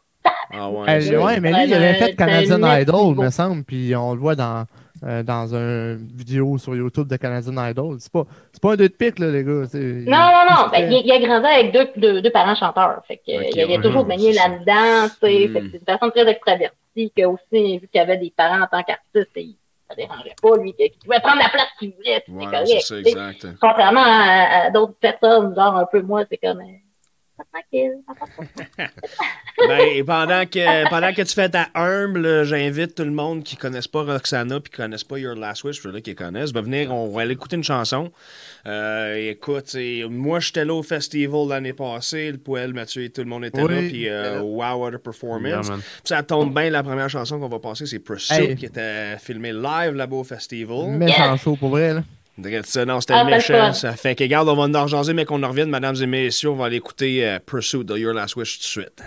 Ah 0.53 0.69
ouais. 0.69 1.13
Euh, 1.13 1.21
ouais, 1.21 1.39
mais 1.41 1.51
lui, 1.51 1.63
il 1.65 1.73
avait 1.73 1.95
fait 1.95 2.15
Canadian 2.15 2.59
Idol, 2.79 3.15
me 3.15 3.29
semble, 3.29 3.63
puis 3.65 3.93
on 3.95 4.13
le 4.13 4.19
voit 4.19 4.35
dans, 4.35 4.63
euh, 5.03 5.21
dans 5.21 5.53
une 5.53 6.07
vidéo 6.15 6.57
sur 6.57 6.75
YouTube 6.75 7.07
de 7.09 7.17
Canadian 7.17 7.67
Idol. 7.67 7.97
C'est 7.99 8.11
pas, 8.11 8.23
c'est 8.53 8.61
pas 8.61 8.71
un 8.73 8.75
deux 8.77 8.87
de 8.87 8.93
pique, 8.93 9.19
là, 9.19 9.29
les 9.31 9.43
gars. 9.43 9.51
Non, 9.51 10.31
non, 10.31 10.45
non. 10.49 10.69
Ben, 10.71 10.89
il, 10.91 11.01
il 11.05 11.11
a 11.11 11.19
grandi 11.19 11.45
avec 11.45 11.73
deux, 11.73 11.89
deux, 11.97 12.21
deux 12.21 12.31
parents 12.31 12.55
chanteurs. 12.55 13.01
Fait 13.05 13.17
que, 13.17 13.23
il, 13.27 13.37
a- 13.37 13.49
il 13.49 13.61
a 13.73 13.75
ouais, 13.77 13.81
toujours 13.81 14.03
ouais, 14.03 14.07
baigné 14.15 14.31
là-dedans. 14.31 15.09
tu 15.09 15.27
sais. 15.27 15.47
Mm. 15.49 15.53
Fait 15.53 15.59
que 15.59 15.65
C'est 15.71 15.77
une 15.79 15.83
personne 15.83 16.11
très 16.11 16.27
extravertie, 16.29 17.11
que 17.17 17.25
aussi, 17.25 17.79
vu 17.79 17.87
qu'il 17.89 17.99
avait 18.01 18.17
des 18.17 18.31
parents 18.35 18.63
en 18.63 18.67
tant 18.67 18.83
qu'artiste, 18.83 19.31
il- 19.35 19.57
ça 20.01 20.07
dérangeait 20.07 20.35
pas, 20.41 20.57
lui, 20.57 20.73
qu'il 20.73 20.91
pouvait 21.03 21.19
prendre 21.19 21.41
la 21.41 21.49
place 21.49 21.67
qu'il 21.79 21.93
voulait. 21.95 22.21
puis 22.21 22.33
Ouais, 22.33 22.45
c'est 22.45 22.51
correct. 22.51 22.81
ça, 22.81 22.97
exact. 22.97 23.47
Contrairement 23.61 24.03
à, 24.03 24.65
à 24.65 24.69
d'autres 24.71 24.95
personnes, 24.99 25.53
genre 25.55 25.77
un 25.77 25.85
peu 25.85 26.01
moi, 26.01 26.23
c'est 26.29 26.37
comme. 26.37 26.61
Tranquille. 27.51 27.93
Ben, 29.67 29.79
et 29.95 30.03
pendant 30.03 30.45
que, 30.45 30.89
pendant 30.89 31.13
que 31.13 31.21
tu 31.21 31.33
fais 31.33 31.47
ta 31.47 31.67
humble, 31.75 32.43
j'invite 32.43 32.95
tout 32.95 33.03
le 33.03 33.11
monde 33.11 33.43
qui 33.43 33.55
ne 33.55 33.61
connaissent 33.61 33.87
pas 33.87 34.01
Roxana 34.03 34.59
puis 34.59 34.71
qui 34.71 34.81
ne 34.81 34.85
connaissent 34.85 35.03
pas 35.03 35.19
Your 35.19 35.35
Last 35.35 35.63
Wish, 35.63 35.81
ceux-là 35.81 36.01
qui 36.01 36.15
connaissent, 36.15 36.51
ben 36.51 36.61
venir, 36.61 36.91
on 36.93 37.07
va 37.09 37.21
aller 37.21 37.33
écouter 37.33 37.55
une 37.55 37.63
chanson. 37.63 38.11
Euh, 38.65 39.29
écoute, 39.31 39.65
c'est- 39.67 40.03
moi, 40.09 40.39
j'étais 40.39 40.65
là 40.65 40.73
au 40.73 40.81
festival 40.83 41.47
l'année 41.47 41.71
passée, 41.73 42.31
le 42.31 42.39
Poel, 42.39 42.73
Mathieu 42.73 43.03
et 43.03 43.09
tout 43.11 43.21
le 43.21 43.27
monde 43.27 43.45
était 43.45 43.61
Oui, 43.61 43.73
là, 43.73 43.81
puis 43.89 44.09
euh, 44.09 44.41
wow, 44.41 44.73
what 44.81 44.95
a 44.95 44.97
performance. 44.97 45.67
Yeah, 45.67 45.77
ça 46.03 46.23
tombe 46.23 46.53
bien, 46.53 46.69
la 46.71 46.81
première 46.83 47.09
chanson 47.09 47.39
qu'on 47.39 47.47
va 47.49 47.59
passer, 47.59 47.85
c'est 47.85 47.99
Pursuit, 47.99 48.35
Hey. 48.35 48.55
qui 48.55 48.65
était 48.65 49.17
filmée 49.19 49.53
live 49.53 49.93
là-bas 49.93 50.15
au 50.17 50.23
festival. 50.23 50.87
Méchant 50.97 51.37
show, 51.37 51.55
pour 51.55 51.69
vrai, 51.69 51.93
là. 51.93 52.03
Ça, 52.63 52.85
non, 52.85 52.99
c'était 52.99 53.13
Ah, 53.13 53.23
c'est 53.25 53.31
méchant. 53.31 53.73
Ça 53.73 53.93
fait 53.93 54.15
que, 54.15 54.23
regarde, 54.23 54.49
on 54.49 54.55
va 54.55 54.79
en 54.79 54.83
rejaser, 54.83 55.13
mais 55.13 55.25
qu'on 55.25 55.43
en 55.43 55.49
revienne, 55.49 55.69
mesdames 55.69 55.95
et 56.01 56.07
messieurs, 56.07 56.49
on 56.49 56.55
va 56.55 56.65
aller 56.65 56.77
écouter 56.77 57.27
euh, 57.27 57.39
Pursuit 57.39 57.85
de 57.85 57.95
Your 57.97 58.13
Last 58.13 58.35
Wish 58.35 58.57
tout 58.57 58.63
de 58.63 58.67
suite. 58.67 59.03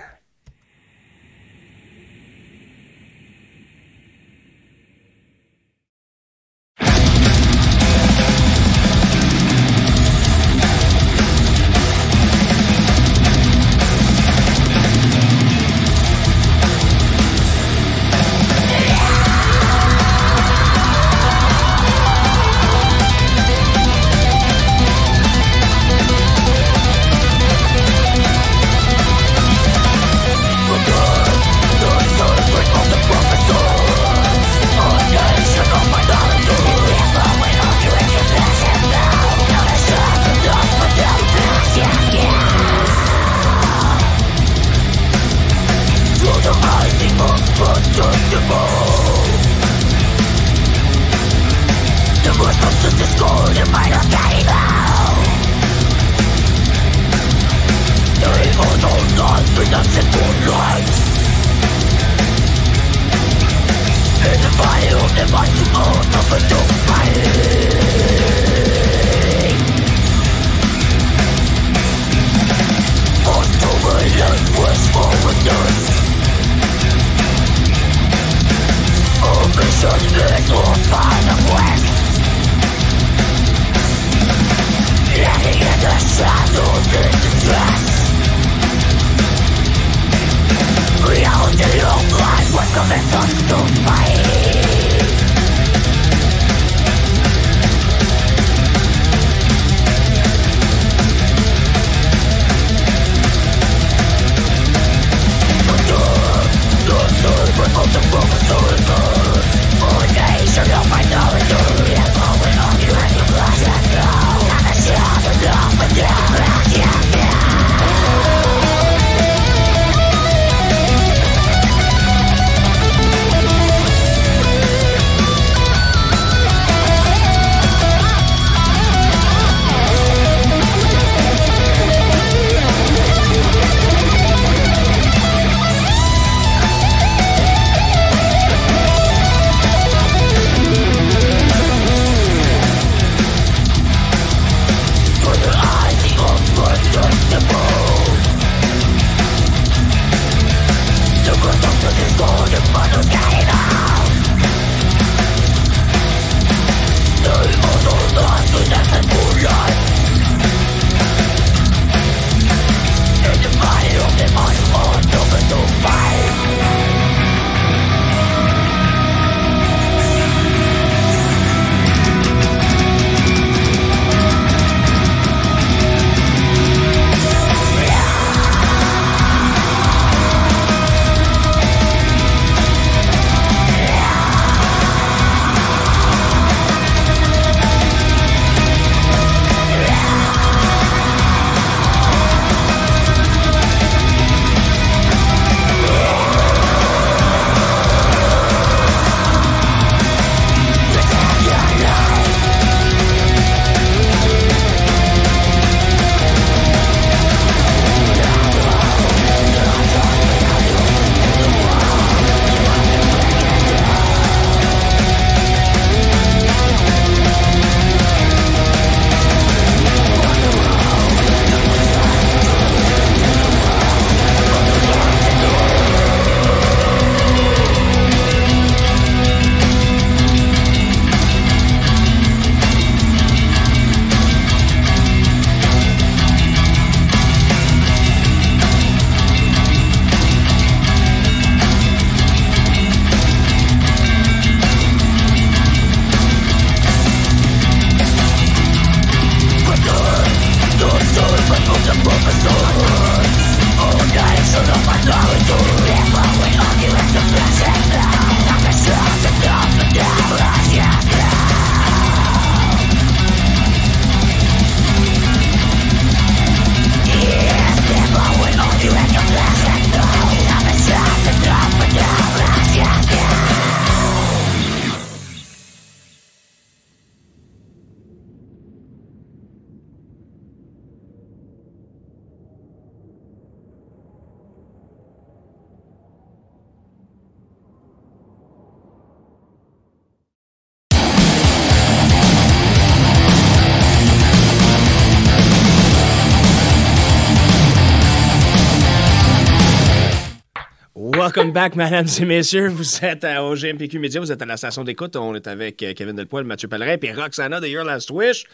Welcome 301.37 301.53
back, 301.53 301.77
mesdames 301.77 302.07
et 302.19 302.25
messieurs. 302.25 302.69
Vous 302.69 303.05
êtes 303.05 303.23
à 303.23 303.45
OGMPQ 303.45 303.99
Media, 303.99 304.21
vous 304.21 304.33
êtes 304.33 304.41
à 304.41 304.47
la 304.47 304.57
station 304.57 304.85
d'écoute. 304.85 305.17
On 305.17 305.35
est 305.35 305.47
avec 305.47 305.83
euh, 305.83 305.93
Kevin 305.93 306.17
Delpoil, 306.17 306.45
Mathieu 306.45 306.67
Pellerin, 306.67 306.97
puis 306.97 307.13
Roxana 307.13 307.61
de 307.61 307.67
Your 307.67 307.85
Last 307.85 308.11
Wish. 308.11 308.47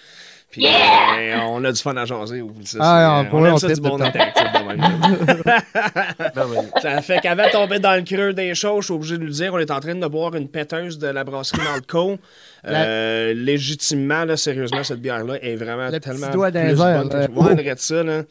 Puis 0.53 0.67
euh, 0.67 1.37
on 1.49 1.65
a 1.65 1.73
du 1.73 1.81
fun 1.81 1.97
à 1.97 2.05
jaser. 2.05 2.43
Ça, 2.65 2.79
Ah, 2.81 3.21
c'est- 3.25 3.31
pour 3.31 3.39
on 3.41 3.47
aime 3.47 3.55
on 3.55 3.57
ça 3.57 3.67
du 3.69 3.73
tripe 3.73 3.85
bon 3.85 3.97
de 3.97 4.03
temps. 4.03 4.09
interactif 4.09 4.45
de 4.53 4.69
même. 4.69 4.81
Ça 6.83 7.01
fait 7.03 7.21
qu'avant 7.21 7.45
de 7.47 7.51
tomber 7.53 7.79
dans 7.79 7.95
le 7.97 8.03
creux 8.03 8.33
des 8.35 8.55
choses, 8.55 8.81
je 8.83 8.85
suis 8.87 8.95
obligé 8.95 9.17
de 9.19 9.25
lui 9.25 9.33
dire, 9.33 9.53
on 9.55 9.59
est 9.59 9.71
en 9.71 9.81
train 9.81 9.95
de 9.95 10.07
boire 10.07 10.35
une 10.35 10.49
péteuse 10.49 10.99
de 10.99 11.07
la 11.09 11.25
brasserie 11.25 11.61
Malco. 11.65 12.19
Euh, 12.67 13.33
légitimement, 13.35 14.25
là, 14.25 14.37
sérieusement, 14.37 14.85
cette 14.85 15.01
bière-là 15.01 15.35
est 15.43 15.57
vraiment 15.57 15.89
Le 15.89 15.99
tellement 15.99 16.27
petit 16.27 16.33
doigt 16.35 16.51
dans 16.51 16.61
plus 16.61 16.69
les 16.75 16.81
airs, 16.83 16.99
bonne 16.99 17.09
que 17.09 17.23
je 17.23 17.31
vois 17.31 17.55
de 17.55 17.75
ça. 17.79 18.03
Là. 18.03 18.23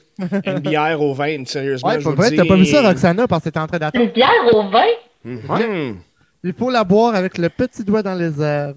Une 0.45 0.59
bière 0.59 1.01
au 1.01 1.13
vin, 1.13 1.43
sérieusement, 1.45 1.89
Ouais, 1.89 1.95
je 1.99 2.03
pour 2.03 2.11
vous 2.11 2.17
vrai, 2.17 2.29
dis. 2.29 2.37
t'as 2.37 2.45
pas 2.45 2.55
vu 2.55 2.65
ça, 2.65 2.81
Roxana, 2.81 3.27
parce 3.27 3.41
que 3.43 3.49
t'étais 3.49 3.59
en 3.59 3.67
train 3.67 3.79
d'attendre. 3.79 4.05
Une 4.05 4.11
bière 4.11 4.29
au 4.53 4.69
vin? 4.69 4.85
Mhm. 5.25 5.97
Il 6.43 6.53
faut 6.53 6.69
la 6.69 6.83
boire 6.83 7.13
avec 7.15 7.37
le 7.37 7.49
petit 7.49 7.83
doigt 7.83 8.03
dans 8.03 8.15
les 8.15 8.41
airs. 8.41 8.73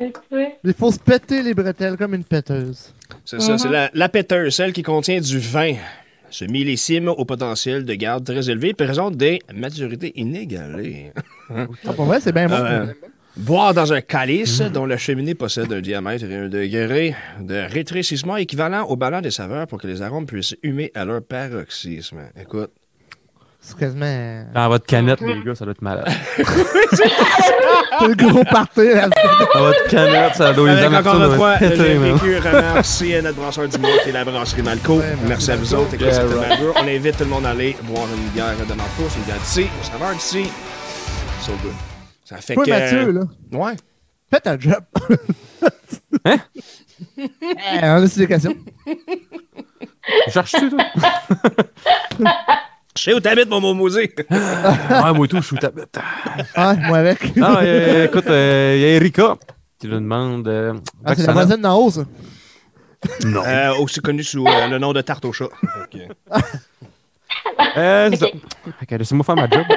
Écoutez. 0.00 0.48
Il 0.64 0.74
faut 0.74 0.90
se 0.90 0.98
péter 0.98 1.42
les 1.42 1.54
bretelles 1.54 1.96
comme 1.96 2.14
une 2.14 2.24
péteuse. 2.24 2.92
C'est 3.24 3.40
ça, 3.40 3.58
c'est 3.58 3.68
la, 3.68 3.90
la 3.94 4.08
péteuse, 4.08 4.54
celle 4.54 4.72
qui 4.72 4.82
contient 4.82 5.20
du 5.20 5.38
vin. 5.38 5.74
Ce 6.30 6.44
millésime 6.44 7.08
au 7.08 7.24
potentiel 7.24 7.84
de 7.84 7.94
garde 7.94 8.24
très 8.24 8.50
élevé 8.50 8.74
présente 8.74 9.16
des 9.16 9.40
maturités 9.54 10.12
inégalées. 10.18 11.12
Ah, 11.48 11.66
pour 11.94 12.06
vrai, 12.06 12.20
c'est 12.20 12.32
bien 12.32 12.48
bon. 12.48 12.54
Euh, 12.56 12.86
boire 13.36 13.72
dans 13.72 13.92
un 13.92 14.00
calice 14.00 14.60
dont 14.60 14.84
la 14.84 14.96
cheminée 14.96 15.34
possède 15.34 15.72
un 15.72 15.80
diamètre 15.80 16.24
et 16.24 16.34
un 16.34 16.48
degré 16.48 17.14
de 17.40 17.54
rétrécissement 17.54 18.36
équivalent 18.36 18.84
au 18.86 18.96
ballon 18.96 19.20
des 19.20 19.30
saveurs 19.30 19.68
pour 19.68 19.80
que 19.80 19.86
les 19.86 20.02
arômes 20.02 20.26
puissent 20.26 20.56
humer 20.64 20.90
à 20.94 21.04
leur 21.04 21.22
paroxysme. 21.22 22.22
Écoute, 22.40 22.72
C'est 23.66 23.78
quasiment. 23.78 24.44
Dans 24.52 24.68
votre 24.68 24.84
canette, 24.84 25.22
les 25.22 25.42
gars, 25.42 25.54
ça 25.54 25.64
doit 25.64 25.72
être 25.72 25.80
malade. 25.80 26.06
C'est 26.36 28.08
le 28.08 28.14
gros 28.14 28.44
party, 28.44 28.88
là. 28.92 29.08
Dans 29.54 29.60
votre 29.60 29.88
canette, 29.88 30.34
ça 30.34 30.52
doit 30.52 30.70
Avec 30.70 30.90
les 30.90 30.96
encore 30.96 31.24
une 31.24 31.36
fois, 31.36 31.58
le 31.60 31.68
vécu 31.68 32.38
remercie 32.38 33.14
notre 33.22 33.36
brasseur 33.36 33.66
du 33.66 33.78
mois 33.78 33.90
qui 34.02 34.10
est 34.10 34.12
la 34.12 34.24
brasserie 34.24 34.62
Malco. 34.62 34.98
Ouais, 34.98 35.16
merci, 35.26 35.28
merci 35.28 35.50
à 35.50 35.56
vous 35.56 35.74
autres. 35.74 35.96
On 36.76 36.86
invite 36.86 37.16
tout 37.16 37.24
le 37.24 37.30
monde 37.30 37.46
à 37.46 37.50
aller 37.50 37.74
boire 37.84 38.06
une 38.14 38.28
bière 38.32 38.54
de 38.54 38.74
Malco. 38.74 39.08
C'est 39.08 39.18
une 39.18 39.24
bière 39.24 39.38
d'ici, 39.38 39.66
au 39.80 39.84
saveur 39.84 40.12
d'ici. 40.12 40.50
So 41.40 41.52
good. 41.62 41.72
Ça 42.24 42.36
fait 42.36 42.56
que. 42.56 42.68
Mathieu, 42.68 43.12
là. 43.12 43.22
Ouais. 43.52 43.76
Fais 44.30 44.40
ta 44.40 44.58
job. 44.58 44.84
Hein? 46.26 46.38
Eh, 47.18 47.28
on 47.82 48.02
a 48.02 48.06
des 48.06 48.26
questions. 48.26 48.54
Cherches-tu, 50.28 50.70
toi? 50.70 50.84
Je 52.96 53.02
sais 53.02 53.12
où 53.14 53.20
t'habites, 53.20 53.48
mon 53.50 53.60
momosé. 53.60 54.14
Ah, 54.30 55.12
moi, 55.12 55.26
tout, 55.26 55.38
je 55.40 55.46
suis 55.46 55.56
ta 55.58 55.70
bête. 55.70 55.98
Ah, 56.54 56.74
moi 56.74 56.98
avec. 56.98 57.36
Non, 57.36 57.56
euh, 57.60 58.04
écoute, 58.06 58.24
il 58.26 58.32
y 58.32 58.84
a 58.84 58.88
Erika 58.96 59.36
qui 59.78 59.88
nous 59.88 59.94
demande. 60.00 60.46
euh, 60.48 60.74
Ah, 61.04 61.14
c'est 61.16 61.26
la 61.26 61.32
voisine 61.32 61.56
d'en 61.60 61.76
haut, 61.76 61.90
ça. 61.90 62.04
Non. 63.24 63.42
Euh, 63.44 63.74
aussi 63.80 64.00
connu 64.00 64.22
sous 64.22 64.46
euh, 64.46 64.66
le 64.68 64.78
nom 64.78 64.92
de 64.92 65.00
Tarte 65.02 65.24
au 65.24 65.32
chat. 65.32 65.44
Ok. 65.82 66.00
Euh, 67.76 68.08
c'est 68.10 68.16
ça. 68.16 68.26
Ok. 68.80 68.90
Laissez-moi 68.90 69.24
faire 69.24 69.36
ma 69.36 69.48
job. 69.50 69.64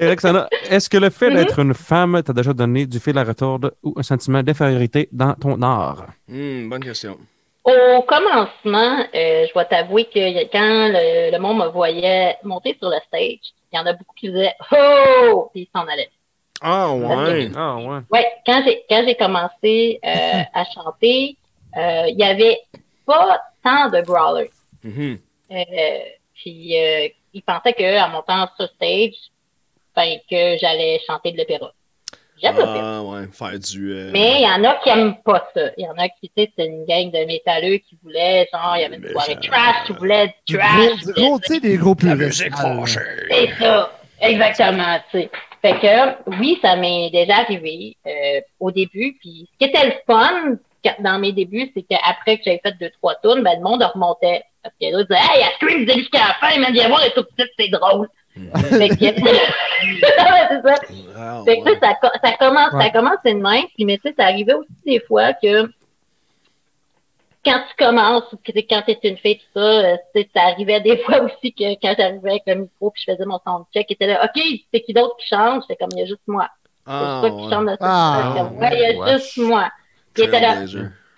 Roxana, 0.00 0.48
est-ce 0.68 0.88
que 0.90 0.96
le 0.96 1.10
fait 1.10 1.28
Mhm. 1.30 1.36
d'être 1.36 1.58
une 1.60 1.74
femme 1.74 2.20
t'a 2.24 2.32
déjà 2.32 2.52
donné 2.52 2.86
du 2.86 2.98
fil 2.98 3.16
à 3.18 3.22
retordre 3.24 3.72
ou 3.84 3.94
un 3.96 4.02
sentiment 4.02 4.42
d'infériorité 4.42 5.08
dans 5.12 5.34
ton 5.34 5.60
art? 5.62 6.06
Hmm, 6.26 6.68
bonne 6.68 6.82
question. 6.82 7.18
Au 7.64 8.02
commencement, 8.02 9.06
euh, 9.14 9.46
je 9.46 9.52
dois 9.52 9.64
t'avouer 9.64 10.06
que 10.06 10.44
quand 10.50 10.88
le, 10.88 11.30
le 11.30 11.38
monde 11.38 11.58
me 11.58 11.68
voyait 11.68 12.36
monter 12.42 12.76
sur 12.78 12.88
le 12.88 12.96
stage, 13.06 13.38
il 13.72 13.76
y 13.76 13.78
en 13.78 13.86
a 13.86 13.92
beaucoup 13.92 14.14
qui 14.16 14.30
disaient 14.30 14.54
Oh! 14.72 15.48
Puis 15.52 15.62
ils 15.62 15.68
s'en 15.72 15.86
allaient. 15.86 16.10
Ah, 16.60 16.92
ouais. 16.92 17.50
Ah, 17.56 17.76
ouais. 17.76 18.00
Ouais, 18.10 18.26
quand 18.46 18.62
j'ai 18.64 18.84
quand 18.88 19.04
j'ai 19.06 19.16
commencé 19.16 20.00
euh, 20.04 20.42
à 20.54 20.64
chanter, 20.64 21.36
euh, 21.76 22.06
il 22.08 22.18
y 22.18 22.24
avait 22.24 22.60
pas 23.06 23.40
tant 23.62 23.88
de 23.90 24.00
growlers. 24.02 24.50
Mhm. 24.82 25.18
Euh, 25.50 25.64
puis 26.34 26.76
euh, 26.78 27.08
ils 27.32 27.42
pensaient 27.42 27.72
que 27.72 28.00
en 28.04 28.08
montant 28.08 28.48
sur 28.56 28.68
stage, 28.70 29.14
ben, 29.94 30.18
que 30.30 30.56
j'allais 30.58 31.00
chanter 31.06 31.32
de 31.32 31.38
l'opéra. 31.38 31.72
J'aime. 32.42 32.56
Ah, 32.58 33.02
ouais. 33.02 33.26
Faire 33.32 33.58
du. 33.58 33.92
euh, 33.92 34.10
Mais 34.12 34.40
il 34.40 34.42
y 34.42 34.46
en 34.46 34.64
a 34.68 34.74
qui 34.82 34.88
aiment 34.88 35.16
pas 35.24 35.48
ça. 35.54 35.60
Il 35.78 35.84
y 35.84 35.88
en 35.88 35.92
a 35.96 36.08
qui, 36.08 36.28
tu 36.36 36.42
sais, 36.42 36.50
c'est 36.58 36.66
une 36.66 36.84
gang 36.84 37.10
de 37.10 37.24
métalleux 37.26 37.76
qui 37.78 37.96
voulaient, 38.02 38.48
genre, 38.52 38.74
il 38.76 38.82
y 38.82 38.84
avait 38.84 38.96
une 38.96 39.08
soirée 39.10 39.34
ça- 39.42 39.48
trash, 39.48 39.86
qui 39.86 39.92
voulaient 39.92 40.34
du 40.46 40.56
trash. 40.56 41.00
gros, 41.16 41.38
tu 41.38 41.54
sais, 41.54 41.60
des 41.60 41.76
gros 41.76 41.94
La 42.02 42.16
puristes. 42.16 42.44
Ah. 42.52 42.74
C'est 43.30 43.48
ça, 43.58 43.92
exactement, 44.20 44.98
tu 45.10 45.20
sais. 45.20 45.30
Fait 45.62 45.78
que, 45.78 46.30
oui, 46.40 46.58
ça 46.60 46.74
m'est 46.74 47.10
déjà 47.10 47.36
arrivé 47.36 47.96
euh, 48.04 48.40
au 48.58 48.72
début. 48.72 49.16
Puis, 49.20 49.48
ce 49.52 49.58
qui 49.64 49.70
était 49.72 49.86
le 49.86 49.92
fun 50.06 50.56
dans 50.98 51.20
mes 51.20 51.30
débuts, 51.30 51.70
c'est 51.72 51.82
qu'après 51.82 52.38
que 52.38 52.42
j'avais 52.44 52.60
fait 52.64 52.74
deux, 52.80 52.90
trois 53.00 53.14
tours, 53.22 53.36
ben, 53.36 53.52
le 53.58 53.62
monde 53.62 53.84
remontait. 53.94 54.42
Parce 54.64 54.74
que 54.80 54.86
là, 54.86 54.98
ils 55.00 55.06
disaient, 55.06 55.20
hey, 55.38 55.44
elle 55.44 55.54
scream 55.86 55.88
jusqu'à 55.98 56.18
la 56.18 56.34
fin, 56.48 56.58
mais 56.58 56.72
viens 56.72 56.88
voir, 56.88 57.02
elle 57.02 57.10
est 57.10 57.14
toute 57.14 57.28
petite, 57.36 57.52
c'est 57.56 57.68
drôle. 57.68 58.08
fait 58.34 58.88
que, 58.88 59.04
c'est 60.00 60.62
ça. 60.62 60.74
Ah, 61.16 61.42
Fait 61.44 61.58
que, 61.60 61.64
ouais. 61.64 61.78
ça, 61.80 61.98
ça 62.22 62.32
commence, 62.38 62.72
Ouais. 62.72 62.84
ça 62.84 62.90
commence 62.90 63.18
de 63.24 63.30
même. 63.32 63.64
Puis, 63.74 63.84
mais 63.84 63.98
tu 63.98 64.08
sais, 64.08 64.14
ça 64.18 64.24
arrivait 64.26 64.54
aussi 64.54 64.70
des 64.86 65.00
fois 65.00 65.32
que 65.34 65.70
quand 67.44 67.60
tu 67.68 67.84
commences, 67.84 68.24
quand 68.70 68.82
t'es 68.86 68.98
une 69.02 69.16
fille, 69.16 69.38
tout 69.38 69.44
ça, 69.54 69.60
euh, 69.60 69.96
ça 70.34 70.42
arrivait 70.42 70.80
des 70.80 70.96
fois 71.04 71.22
aussi 71.22 71.52
que 71.52 71.74
quand 71.82 71.94
j'arrivais 71.98 72.30
avec 72.30 72.42
le 72.46 72.54
micro 72.54 72.90
puis 72.90 73.02
je 73.06 73.12
faisais 73.12 73.24
mon 73.26 73.40
soundcheck, 73.44 73.86
il 73.90 73.94
était 73.94 74.06
là, 74.06 74.24
OK, 74.24 74.42
c'est 74.72 74.80
qui 74.80 74.92
d'autre 74.92 75.16
qui 75.18 75.26
chante? 75.28 75.62
J'étais 75.68 75.76
comme, 75.76 75.90
il 75.96 76.00
y 76.00 76.02
a 76.02 76.06
juste 76.06 76.20
moi. 76.26 76.48
C'est 76.86 76.92
Ah, 76.92 77.18
toi 77.20 77.30
qui 77.30 77.50
chante 77.50 77.68
Ah. 77.80 78.48
Ouais, 78.54 78.70
il 78.72 78.80
y 78.80 78.84
a 78.86 78.98
ouais. 78.98 79.12
juste 79.18 79.36
moi. 79.38 79.68
Il 80.16 80.24
était 80.24 80.40
là. 80.40 80.54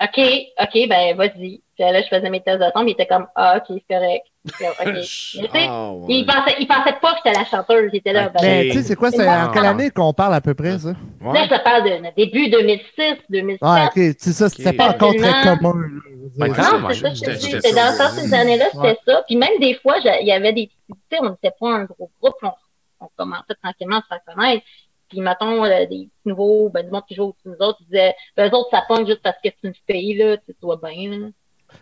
OK, 0.05 0.21
OK, 0.61 0.89
ben, 0.89 1.17
vas-y. 1.17 1.63
Puis 1.77 1.83
là, 1.85 2.01
je 2.03 2.07
faisais 2.09 2.31
mes 2.31 2.41
tests 2.41 2.59
de 2.61 2.65
son, 2.75 2.81
puis 2.83 2.91
il 2.91 2.93
était 2.93 3.07
comme, 3.07 3.27
ah, 3.35 3.57
OK, 3.59 3.65
c'est 3.89 3.95
correct. 3.95 4.25
Puis, 4.47 4.67
OK. 4.67 4.77
Mais 4.87 5.01
tu 5.03 5.07
sais, 5.07 5.67
Ah, 5.69 5.91
ouais. 5.93 6.05
il 6.09 6.27
pensait, 6.27 6.57
il 6.61 6.67
pensait 6.69 6.93
pas 7.01 7.13
que 7.15 7.19
j'étais 7.25 7.39
la 7.39 7.45
chanteuse. 7.47 7.91
Il 7.93 7.97
était 7.97 8.13
là, 8.13 8.27
Ok. 8.27 8.33
ben, 8.35 8.43
Mais 8.43 8.65
tu 8.71 8.73
sais, 8.75 8.83
c'est 8.83 8.97
quoi, 8.97 9.11
c'est 9.11 9.29
en 9.29 9.51
quelle 9.51 9.65
année 9.67 9.91
qu'on 9.91 10.13
parle 10.13 10.35
à 10.35 10.41
peu 10.41 10.55
près, 10.55 10.79
ça? 10.79 10.91
Là, 11.21 11.45
je 11.45 11.49
te 11.49 11.65
parle 11.65 11.85
de 11.85 12.15
début 12.17 12.49
2006, 12.51 13.17
2007. 13.31 13.59
Ah, 13.63 13.87
ok. 13.87 14.03
C'est 14.19 14.33
ça, 14.33 14.49
c'était 14.49 14.69
Ok. 14.71 14.77
pas 14.77 14.89
encore 14.91 15.15
très 15.17 15.43
commun. 15.43 15.75
Ben, 16.37 16.49
Non, 16.49 16.55
c'est 16.55 16.63
ça, 16.63 16.93
je 16.93 17.03
te 17.03 17.15
c'était- 17.15 17.33
dis. 17.35 17.41
c'était 17.43 17.61
C'était 17.69 17.75
dans 17.81 17.93
ça. 17.93 18.09
ces 18.11 18.35
années-là, 18.35 18.67
c'était 18.73 18.79
Ouais. 18.87 18.99
ça. 19.07 19.23
Puis 19.27 19.37
même 19.37 19.59
des 19.61 19.75
fois, 19.75 19.97
il 19.99 20.27
y 20.27 20.33
avait 20.33 20.53
des 20.53 20.67
tu 20.69 20.95
sais, 21.11 21.19
on 21.23 21.31
n'était 21.31 21.53
pas 21.59 21.69
un 21.71 21.85
gros 21.85 22.11
groupe, 22.21 22.35
on, 22.43 22.51
on 23.01 23.09
commençait 23.17 23.55
tranquillement 23.63 23.99
à 23.99 24.03
se 24.03 24.07
faire 24.09 24.35
connaître. 24.35 24.65
Puis 25.09 25.21
mettons, 25.21 25.65
euh, 25.65 25.81
des 25.81 25.87
petits 25.87 26.11
nouveaux, 26.27 26.69
ben, 26.71 26.85
du 26.85 26.91
monde 26.91 27.03
qui 27.07 27.15
joue 27.15 27.25
au-dessus 27.25 27.43
de 27.47 27.51
nous 27.51 27.67
autres, 27.67 27.79
ils 27.83 27.87
disaient, 27.87 28.15
ben, 28.37 28.51
eux 28.51 28.55
autres, 28.57 28.71
ça 28.71 28.83
pogne 28.89 29.07
juste 29.07 29.23
parce 29.23 29.37
que 29.43 29.49
c'est 29.51 29.69
une 29.69 29.75
fille, 29.89 30.17
là, 30.17 30.37
tu 30.39 30.43
sais, 30.49 30.55
toi 30.61 30.79
bien, 30.83 31.11
là. 31.11 31.27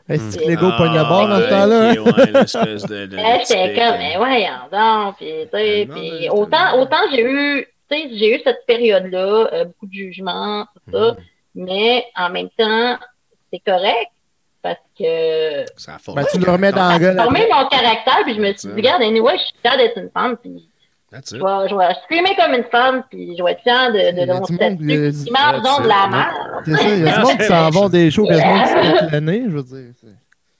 Hey. 0.08 0.18
C'est 0.30 0.38
que 0.42 0.48
Lego 0.48 0.70
pogne 0.78 0.94
le 0.94 1.00
Ah, 1.00 1.04
bord 1.04 1.28
dans 1.28 1.38
ce 1.40 1.48
temps-là? 1.50 1.90
hein? 1.90 1.94
ouais, 1.98 2.46
j'étais 3.46 3.74
comme, 3.74 3.94
euh, 3.94 3.98
mais 3.98 4.16
voyons 4.16 4.68
donc, 4.72 5.16
puis, 5.16 5.26
tu 5.44 5.48
sais, 5.58 5.84
Non, 5.86 5.94
puis 5.94 6.28
autant, 6.30 6.80
autant 6.80 6.96
j'ai 7.10 7.22
eu, 7.22 7.66
tu 7.90 7.96
sais, 7.98 8.08
j'ai 8.16 8.36
eu 8.36 8.40
cette 8.44 8.64
période-là, 8.66 9.48
euh, 9.52 9.64
beaucoup 9.66 9.86
de 9.86 9.92
jugements, 9.92 10.64
tout 10.86 10.92
ça, 10.98 11.16
Mhm. 11.54 11.66
mais 11.66 12.04
en 12.16 12.30
même 12.30 12.48
temps, 12.56 12.96
c'est 13.52 13.60
correct, 13.60 14.10
parce 14.62 14.78
que 14.98 15.64
Ça 15.76 15.96
a 15.96 15.98
formé. 15.98 16.22
Ben, 16.22 16.28
tu 16.32 16.38
le 16.38 16.50
remets 16.50 16.72
dans 16.72 16.88
la 16.88 16.98
gueule. 16.98 17.16
formé 17.16 17.42
après. 17.42 17.62
mon 17.62 17.68
caractère, 17.68 18.20
puis 18.24 18.34
je 18.34 18.40
me 18.40 18.52
suis 18.54 18.68
dit, 18.68 18.74
regarde, 18.74 19.02
anyway, 19.02 19.34
je 19.36 19.42
suis 19.44 19.54
fière 19.60 19.76
d'être 19.76 19.98
une 19.98 20.10
femme, 20.10 20.36
puis 20.38 20.68
je 21.12 21.36
it. 21.36 21.42
vais, 21.42 21.68
je 21.68 21.74
vais 21.76 21.94
screamer 22.04 22.34
comme 22.36 22.54
une 22.54 22.64
femme, 22.70 23.02
puis 23.10 23.34
je 23.38 23.42
vais 23.44 23.52
être 23.52 23.60
fière 23.62 23.92
de, 23.92 24.20
de, 24.20 24.26
de 24.26 24.32
mon 24.32 24.44
statut. 24.44 24.76
Qui 25.24 25.30
mange 25.30 25.62
That's 25.62 25.62
donc 25.62 25.82
de 25.82 25.88
la 25.88 26.04
it. 26.04 26.10
merde. 26.10 26.34
C'est 26.64 26.76
ça, 26.76 26.88
il 26.94 27.04
y 27.04 27.08
a 27.08 27.16
du 27.18 27.20
monde 27.22 27.38
qui 27.38 27.44
s'en 27.46 27.70
vont 27.80 27.88
des 27.88 28.10
shows, 28.10 28.26
puis 28.26 28.36
il 28.36 28.38
y 28.38 28.42
a 28.42 28.44
du 28.44 28.50
monde 28.54 28.62
qui 28.62 28.68
se 28.68 29.00
pète 29.02 29.12
le 29.12 29.20
nez, 29.20 29.42
je 29.46 29.50
veux 29.50 29.62
dire. 29.62 29.92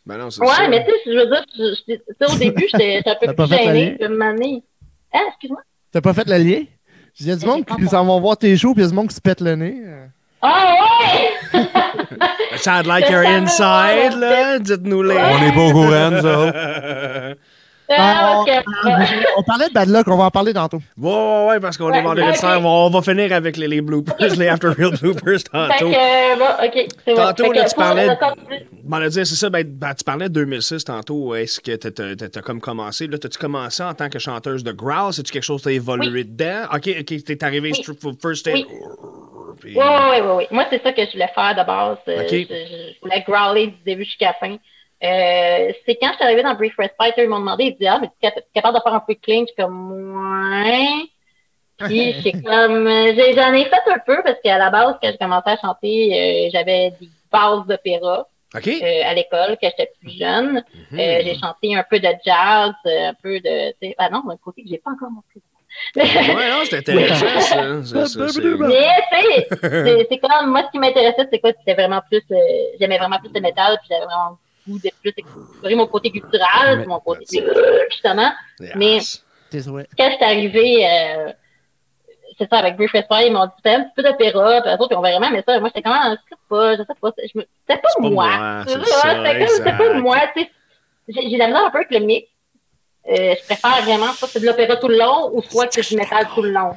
Ben 0.04 0.18
non, 0.18 0.30
c'est 0.30 0.44
ça. 0.44 0.62
Ouais, 0.62 0.68
mais 0.68 0.84
tu 0.84 0.90
sais, 0.90 0.96
je 1.06 1.18
veux 1.18 1.26
dire, 1.26 1.44
je- 1.56 1.74
je- 1.88 1.94
tu 1.94 2.02
sais, 2.20 2.34
au 2.34 2.38
début, 2.38 2.66
j'étais 2.72 3.02
un 3.08 3.14
peu 3.14 3.32
plus 3.34 3.46
gênée, 3.56 3.96
moment 4.08 4.32
donné- 4.32 4.62
Ah, 5.14 5.18
excuse-moi? 5.28 5.60
T'as 5.92 6.00
pas 6.00 6.12
fait 6.12 6.26
le 6.28 6.36
lien? 6.38 6.62
Il 7.20 7.26
y 7.26 7.30
a 7.30 7.36
du 7.36 7.46
monde 7.46 7.64
qui 7.64 7.86
s'en 7.86 8.04
vont 8.04 8.18
voir 8.20 8.36
tes 8.36 8.56
shows, 8.56 8.72
puis 8.74 8.82
il 8.82 8.84
y 8.84 8.86
a 8.86 8.90
du 8.90 8.94
monde 8.96 9.08
qui 9.08 9.14
se 9.14 9.20
pète 9.20 9.40
le 9.40 9.54
nez. 9.54 9.76
euh. 9.84 10.06
Ah 10.42 10.74
ouais! 11.54 11.60
Sound 12.56 12.86
like 12.86 13.08
you're 13.08 13.24
inside, 13.24 14.18
là. 14.18 14.58
Dites-nous 14.58 15.02
les. 15.02 15.16
On 15.16 15.42
est 15.46 15.52
pas 15.52 15.60
au 15.66 15.72
courant, 15.72 16.12
autres. 16.16 17.36
Ah, 17.98 18.44
Ah, 18.48 18.64
ah, 18.84 18.98
On 19.36 19.42
parlait 19.42 19.68
de 19.68 19.72
Bad 19.72 19.88
Luck, 19.88 20.06
on 20.08 20.16
va 20.16 20.24
en 20.24 20.30
parler 20.30 20.52
tantôt. 20.54 20.80
Ouais, 20.98 21.10
ouais, 21.12 21.46
ouais, 21.48 21.60
parce 21.60 21.76
qu'on 21.76 21.90
Ouais, 21.90 21.98
est 21.98 22.02
vendredi 22.02 22.28
ok. 22.30 22.36
soir. 22.36 22.64
On 22.64 22.90
va 22.90 23.02
finir 23.02 23.32
avec 23.32 23.56
les, 23.56 23.68
les 23.68 23.80
bloopers, 23.80 24.16
les 24.36 24.48
after 24.48 24.68
real 24.68 24.92
bloopers 25.00 25.38
Fait 25.40 25.48
tantôt. 25.50 25.90
que, 25.90 26.38
bon, 26.38 26.66
ok, 26.66 26.86
c'est 27.04 27.14
bon. 27.14 27.16
Tantôt, 27.22 27.52
là, 27.52 27.64
tu 27.64 27.74
parlais 27.74 28.08
c'est 29.24 29.36
ça, 29.36 29.50
ben, 29.50 29.64
ben, 29.66 29.94
tu 29.94 30.04
parlais 30.04 30.28
de 30.28 30.34
2006 30.34 30.84
tantôt. 30.84 31.34
Est-ce 31.34 31.60
que 31.60 31.76
t'as- 31.76 31.90
t'as 31.90 32.16
t'as- 32.16 32.28
t'as 32.28 32.40
comme 32.42 32.60
commencé? 32.60 33.06
Là, 33.06 33.18
t'as-tu 33.18 33.38
commencé 33.38 33.82
en 33.82 33.94
tant 33.94 34.08
que 34.08 34.18
chanteuse 34.18 34.64
de 34.64 34.72
growl? 34.72 35.12
C'est-tu 35.12 35.32
quelque 35.32 35.42
chose 35.44 35.60
que 35.62 35.68
t'as 35.68 35.74
évolué 35.74 36.24
dedans? 36.24 36.64
OK, 36.74 36.88
OK, 37.00 37.24
t'es 37.24 37.44
arrivé 37.44 37.72
Oui. 37.72 37.82
first 38.20 38.40
stage. 38.40 38.54
Oui. 38.54 38.66
Puis- 39.60 39.76
Oui, 39.76 39.84
oui, 39.86 40.18
oui, 40.20 40.28
oui. 40.38 40.44
Moi, 40.50 40.64
c'est 40.70 40.82
ça 40.82 40.92
que 40.92 41.02
je 41.06 41.12
voulais 41.12 41.30
faire 41.34 41.54
de 41.54 41.64
base. 41.64 41.98
Euh, 42.08 42.22
Ok. 42.22 42.30
Je, 42.30 42.46
je 42.94 43.00
voulais 43.00 43.24
growler 43.26 43.66
du 43.68 43.76
début 43.86 44.04
jusqu'à 44.04 44.28
la 44.28 44.34
fin. 44.34 44.56
Euh, 45.02 45.72
c'est 45.84 45.96
quand 45.96 46.08
je 46.10 46.14
suis 46.16 46.24
arrivée 46.24 46.42
dans 46.42 46.54
Brief 46.54 46.74
Respite, 46.78 47.14
ils 47.18 47.28
m'ont 47.28 47.40
demandé, 47.40 47.64
ils 47.64 47.72
disaient, 47.72 47.88
ah, 47.88 47.98
mais 48.00 48.08
tu 48.08 48.14
es 48.26 48.30
cap- 48.30 48.44
capable 48.54 48.78
de 48.78 48.82
faire 48.82 48.94
un 48.94 49.00
peu 49.00 49.14
de 49.14 49.20
clean? 49.20 49.40
Je 49.40 49.46
suis 49.46 49.56
comme, 49.56 50.62
ouais. 50.62 50.86
Puis, 51.78 52.14
j'ai 52.24 52.32
comme, 52.32 52.86
j'en 52.88 53.52
ai 53.54 53.64
fait 53.64 53.90
un 53.90 53.98
peu 54.06 54.22
parce 54.22 54.40
qu'à 54.42 54.58
la 54.58 54.70
base, 54.70 54.94
quand 55.02 55.10
j'ai 55.10 55.18
commencé 55.18 55.50
à 55.50 55.56
chanter, 55.56 56.46
euh, 56.46 56.50
j'avais 56.52 56.90
des 57.00 57.08
bases 57.32 57.66
d'opéra 57.66 58.26
OK. 58.54 58.68
euh, 58.68 59.02
à 59.04 59.14
l'école 59.14 59.56
quand 59.60 59.70
j'étais 59.76 59.90
plus 60.00 60.16
jeune. 60.18 60.62
Euh, 60.92 61.20
j'ai 61.24 61.34
chanté 61.34 61.74
un 61.74 61.82
peu 61.88 61.98
de 61.98 62.08
jazz, 62.24 62.72
un 62.86 63.14
peu 63.20 63.40
de, 63.40 63.70
tu 63.72 63.88
sais, 63.88 63.94
ah 63.98 64.08
non, 64.10 64.22
un 64.30 64.36
côté 64.36 64.62
que 64.62 64.68
j'ai 64.68 64.78
pas 64.78 64.90
encore 64.92 65.10
montré. 65.10 65.40
Ouais, 65.96 66.50
non, 66.50 66.64
c'est 66.68 66.76
intéressant, 66.76 67.40
ça. 67.40 67.84
C'est- 67.96 68.18
Mais, 68.68 68.88
tu 69.10 69.28
sais, 69.30 69.46
c'est 69.62 70.06
c'est 70.10 70.18
comme, 70.18 70.50
moi, 70.50 70.64
ce 70.66 70.70
qui 70.70 70.78
m'intéressait, 70.78 71.26
c'est 71.32 71.38
quoi? 71.38 71.50
C'était 71.58 71.72
vraiment 71.74 72.02
plus, 72.10 72.22
euh, 72.30 72.36
j'aimais 72.78 72.98
vraiment 72.98 73.18
plus 73.18 73.30
le 73.34 73.40
métal, 73.40 73.78
puis 73.78 73.88
j'avais 73.90 74.04
vraiment 74.04 74.36
goût 74.66 74.78
de 74.78 74.90
plus 75.00 75.12
explorer 75.16 75.74
mon 75.74 75.86
côté 75.86 76.10
culturel, 76.10 76.86
mon 76.86 77.00
côté, 77.00 77.24
justement. 77.90 78.32
Yes. 78.60 78.72
Mais-. 78.76 79.00
Quand 79.98 80.08
je 80.10 80.14
suis 80.16 80.24
arrivée, 80.24 80.86
euh, 80.86 81.32
c'est 82.38 82.48
ça, 82.48 82.58
avec 82.58 82.76
Brief 82.76 82.92
Respire, 82.92 83.20
ils 83.22 83.32
m'ont 83.32 83.46
dit, 83.46 83.52
un 83.70 83.82
petit 83.82 83.92
peu 83.94 84.02
d'opéra, 84.02 84.62
puis 84.62 84.70
eux 84.70 84.74
autres, 84.80 84.92
ils 84.92 84.96
ont 84.96 85.00
vraiment 85.00 85.28
aimé 85.28 85.42
ça. 85.46 85.60
Moi, 85.60 85.68
j'étais 85.68 85.82
comme, 85.82 85.92
ah, 85.94 86.14
je 86.14 86.34
sais 86.34 86.40
pas, 86.48 86.72
je 86.76 86.78
sais 86.78 86.94
pas, 87.00 87.12
je 87.18 87.38
me- 87.38 87.46
c'était 87.68 87.80
pas, 87.80 87.88
pas 87.98 88.08
moi. 88.08 88.64
C'est 88.66 89.46
c'était 89.48 89.76
pas 89.76 89.94
moi, 89.94 90.18
tu 90.34 90.42
sais. 90.42 90.50
J'ai 91.08 91.36
la 91.36 91.48
misère 91.48 91.66
un 91.66 91.70
peu 91.70 91.78
avec 91.78 91.90
le 91.90 91.98
mix. 92.00 92.28
Euh, 93.08 93.34
je 93.38 93.44
préfère 93.44 93.82
vraiment 93.82 94.12
soit 94.12 94.28
que 94.28 94.32
c'est 94.34 94.40
de 94.40 94.46
l'opéra 94.46 94.76
tout 94.76 94.86
le 94.88 94.96
long 94.96 95.30
ou 95.34 95.42
soit 95.42 95.66
que 95.66 95.74
c'est 95.82 95.88
du 95.88 95.96
métal 95.96 96.26
tout 96.34 96.42
le 96.42 96.52
long. 96.52 96.72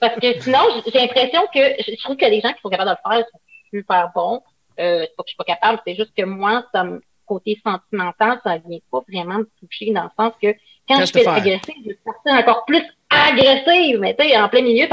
Parce 0.00 0.16
que 0.16 0.40
sinon, 0.40 0.58
j'ai 0.84 0.90
j'ai 0.90 0.98
l'impression 1.00 1.42
que 1.54 1.60
je 1.78 1.92
je 1.96 2.02
trouve 2.02 2.16
que 2.16 2.24
les 2.26 2.40
gens 2.40 2.52
qui 2.52 2.60
sont 2.60 2.68
capables 2.68 2.90
de 2.90 2.96
le 2.96 3.10
faire 3.16 3.24
sont 3.32 3.40
super 3.72 4.10
bons. 4.14 4.42
Euh, 4.80 5.02
c'est 5.02 5.16
pas 5.16 5.22
que 5.22 5.28
je 5.28 5.30
suis 5.30 5.36
pas 5.36 5.44
capable, 5.44 5.80
c'est 5.86 5.94
juste 5.94 6.12
que 6.16 6.24
moi, 6.24 6.64
ça 6.74 6.84
me, 6.84 7.00
côté 7.30 7.58
sentimental, 7.64 8.40
ça 8.44 8.56
vient 8.66 8.78
pas 8.90 9.00
vraiment 9.08 9.38
me 9.38 9.48
toucher 9.60 9.92
dans 9.92 10.04
le 10.04 10.10
sens 10.18 10.32
que 10.42 10.48
quand 10.88 11.00
je 11.04 11.12
fais 11.12 11.26
agressive, 11.28 11.74
je 11.86 11.90
suis 11.92 11.98
partie 12.04 12.42
encore 12.42 12.64
plus 12.66 12.82
agressive, 13.08 13.98
mais 14.00 14.14
tu 14.16 14.24
sais, 14.28 14.36
en 14.36 14.48
plein 14.48 14.62
milieu, 14.62 14.86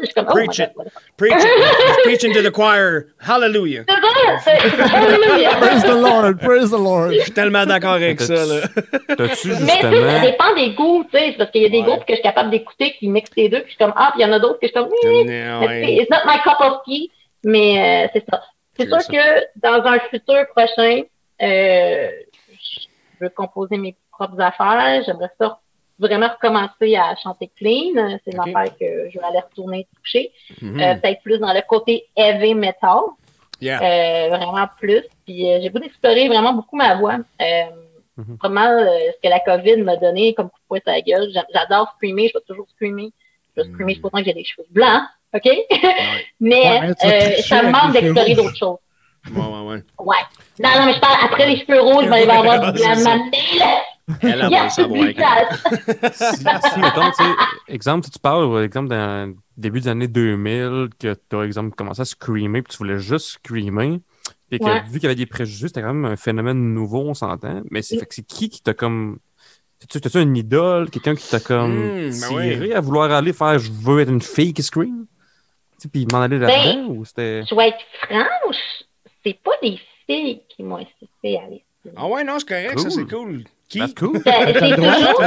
je 0.00 0.06
suis 0.06 0.14
comme, 0.14 0.26
oh, 0.28 0.32
Preach 0.34 0.58
it. 0.58 0.70
Preach 1.16 1.32
it. 1.42 2.02
Preaching 2.04 2.32
to 2.32 2.42
the 2.42 2.50
choir. 2.50 3.02
Hallelujah. 3.20 3.84
C'est 3.88 3.94
ça, 3.94 4.58
c'est- 4.58 4.94
Hallelujah. 4.94 5.50
Praise 5.60 5.82
the 5.84 5.94
Lord, 6.00 6.38
praise 6.40 6.70
the 6.70 6.78
Lord. 6.78 7.12
Je 7.12 7.20
suis 7.20 7.32
tellement 7.32 7.64
d'accord 7.66 7.92
avec 7.94 8.20
ça, 8.20 8.34
là. 8.34 8.60
T'as-tu 9.16 9.18
Mais 9.18 9.28
tu 9.28 9.38
sais, 9.38 9.80
ça 9.80 9.90
justement. 9.90 10.20
dépend 10.22 10.54
des 10.56 10.70
goûts, 10.74 11.04
tu 11.12 11.18
sais, 11.18 11.34
parce 11.38 11.50
qu'il 11.52 11.62
y 11.62 11.66
a 11.66 11.68
des 11.68 11.78
Ouais. 11.78 11.84
groupes 11.84 12.04
que 12.04 12.12
je 12.12 12.14
suis 12.16 12.22
capable 12.22 12.50
d'écouter 12.50 12.92
qui 12.98 13.08
mixent 13.08 13.30
les 13.36 13.48
deux, 13.48 13.60
puis 13.62 13.72
je 13.72 13.76
suis 13.76 13.78
comme, 13.84 13.94
ah, 13.96 14.10
puis 14.12 14.22
il 14.22 14.26
y 14.26 14.28
en 14.28 14.32
a 14.32 14.38
d'autres 14.40 14.58
que 14.60 14.66
je 14.66 14.72
suis 14.72 14.74
comme, 14.74 14.88
oui, 15.04 15.24
mais 15.24 15.54
ouais. 15.66 15.94
it's 15.96 16.10
not 16.10 16.24
my 16.26 16.38
cup 16.42 16.58
of 16.60 16.78
tea, 16.84 17.10
mais 17.44 18.06
euh, 18.06 18.08
c'est 18.12 18.24
ça. 18.28 18.42
C'est 18.76 18.84
C'est 18.84 18.88
sûr 18.88 19.00
ça. 19.02 19.12
que 19.12 19.44
dans 19.56 19.86
un 19.86 19.98
futur 20.10 20.46
prochain, 20.56 21.02
euh, 21.42 22.10
je 22.50 23.24
veux 23.24 23.30
composer 23.30 23.76
mes 23.78 23.94
propres 24.10 24.40
affaires, 24.40 25.02
j'aimerais 25.04 25.30
ça 25.40 25.58
vraiment 25.98 26.28
recommencer 26.28 26.96
à 26.96 27.14
chanter 27.22 27.50
clean, 27.56 28.18
c'est 28.24 28.32
une 28.32 28.40
affaire 28.40 28.76
que 28.76 29.10
je 29.10 29.18
vais 29.18 29.24
aller 29.24 29.38
retourner 29.40 29.86
toucher, 29.96 30.32
Mhm. 30.60 30.80
Euh, 30.80 30.94
peut-être 30.96 31.22
plus 31.22 31.38
dans 31.38 31.52
le 31.52 31.60
côté 31.68 32.06
heavy 32.16 32.54
metal, 32.54 33.00
Yeah. 33.60 33.80
euh, 33.80 34.28
vraiment 34.36 34.66
plus. 34.80 35.02
Puis 35.24 35.48
euh, 35.48 35.60
j'ai 35.62 35.68
voulu 35.68 35.86
explorer 35.86 36.26
vraiment 36.26 36.52
beaucoup 36.52 36.76
ma 36.76 36.96
voix. 36.96 37.18
Euh, 37.40 37.64
Mhm. 38.18 38.36
Vraiment, 38.42 38.66
euh, 38.66 38.86
ce 39.14 39.20
que 39.22 39.28
la 39.30 39.40
COVID 39.40 39.78
m'a 39.78 39.96
donné 39.96 40.34
comme 40.34 40.50
coup 40.50 40.58
de 40.60 40.66
poing 40.68 40.80
sur 40.84 40.92
la 40.92 41.00
gueule. 41.00 41.30
J'a- 41.32 41.46
J'adore 41.54 41.92
screamer, 41.96 42.28
je 42.28 42.34
vais 42.38 42.44
toujours 42.46 42.66
screamer. 42.74 43.10
Je 43.56 43.62
vais 43.62 43.68
screamer, 43.70 43.94
Mhm. 43.94 44.00
pourtant 44.02 44.18
que 44.18 44.24
j'ai 44.24 44.34
des 44.34 44.44
cheveux 44.44 44.66
blancs, 44.70 45.02
OK? 45.34 45.48
mais 46.40 46.62
Ouais, 46.62 46.90
euh, 47.06 47.42
ça 47.42 47.62
me 47.62 47.70
manque 47.70 47.92
d'explorer 47.94 48.34
d'autres 48.34 48.54
choses. 48.56 48.76
Ouais, 49.34 49.40
ouais, 49.40 49.60
ouais. 49.76 49.82
Ouais. 50.00 50.16
Non, 50.60 50.68
non, 50.78 50.86
mais 50.86 50.94
je 50.94 51.00
parle 51.00 51.16
après 51.24 51.46
les 51.48 51.58
cheveux 51.64 51.80
rouges, 51.80 52.04
il 52.04 52.08
va 52.10 52.20
y 52.20 52.22
avoir 52.30 52.72
de 52.72 52.78
la 52.78 52.94
C'est 52.94 53.02
ça. 53.02 53.16
manille. 53.16 53.32
Elle, 54.20 54.30
elle 54.30 54.38
va 54.40 54.46
le 54.48 54.50
Yes, 54.50 54.74
savoir. 54.74 55.04
du 55.06 55.14
casse. 55.14 56.34
si, 56.34 56.36
si, 56.36 56.80
mettons, 56.80 57.10
tu 57.10 57.24
sais, 57.24 57.30
exemple, 57.68 58.04
si 58.04 58.10
tu 58.10 58.18
parles, 58.18 58.50
par 58.50 58.60
exemple, 58.62 58.88
dans 58.88 59.28
le 59.28 59.36
début 59.56 59.80
des 59.80 59.88
années 59.88 60.08
2000, 60.08 60.88
que 60.98 61.14
tu 61.30 61.36
as, 61.36 61.42
exemple, 61.44 61.74
commencé 61.74 62.02
à 62.02 62.04
screamer, 62.04 62.62
puis 62.62 62.72
tu 62.72 62.78
voulais 62.78 62.98
juste 62.98 63.26
screamer, 63.38 64.00
puis 64.50 64.58
que, 64.58 64.64
Ouais. 64.64 64.82
vu 64.82 64.94
qu'il 64.94 65.04
y 65.04 65.06
avait 65.06 65.14
des 65.14 65.26
préjugés, 65.26 65.68
c'était 65.68 65.80
quand 65.82 65.94
même 65.94 66.04
un 66.12 66.16
phénomène 66.16 66.74
nouveau, 66.74 67.00
on 67.08 67.14
s'entend, 67.14 67.62
mais 67.70 67.80
c'est, 67.80 67.98
c'est 68.10 68.26
qui 68.26 68.48
qui 68.50 68.60
t'a 68.60 68.74
comme... 68.74 69.18
T'as-tu 69.88 70.20
une 70.20 70.36
idole, 70.36 70.90
quelqu'un 70.90 71.14
qui 71.16 71.28
t'a 71.28 71.40
comme 71.40 71.74
ben 71.74 72.12
tiré 72.12 72.58
oui. 72.60 72.72
à 72.72 72.80
vouloir 72.80 73.10
aller 73.10 73.32
faire 73.32 73.58
«je 73.60 73.70
veux 73.72 74.00
être 74.00 74.10
une 74.10 74.22
fille 74.22 74.52
qui 74.52 74.62
scream», 74.62 75.06
tu 75.76 75.82
sais, 75.82 75.88
puis 75.88 76.06
m'en 76.12 76.20
aller 76.20 76.38
là-dedans, 76.38 76.86
ou 76.88 77.04
c'était... 77.04 77.44
Je 77.48 77.54
vais 77.54 77.68
être 77.68 77.78
franche, 78.06 78.56
c'est 79.24 79.38
pas 79.42 79.52
des 79.62 79.80
filles 80.06 80.42
qui 80.48 80.62
m'ont 80.62 80.76
incité 80.76 81.38
à 81.38 81.44
aller. 81.46 81.64
Ah 81.96 82.06
ouais, 82.06 82.22
non, 82.24 82.38
c'est 82.38 82.48
correct, 82.48 82.78
ça, 82.78 82.88
Cool. 82.88 82.92
c'est 82.92 83.14
cool. 83.14 83.44
Qui? 83.68 83.78
That's 83.80 83.94
cool. 83.94 84.20
J'ai 84.24 84.30
le 84.30 84.76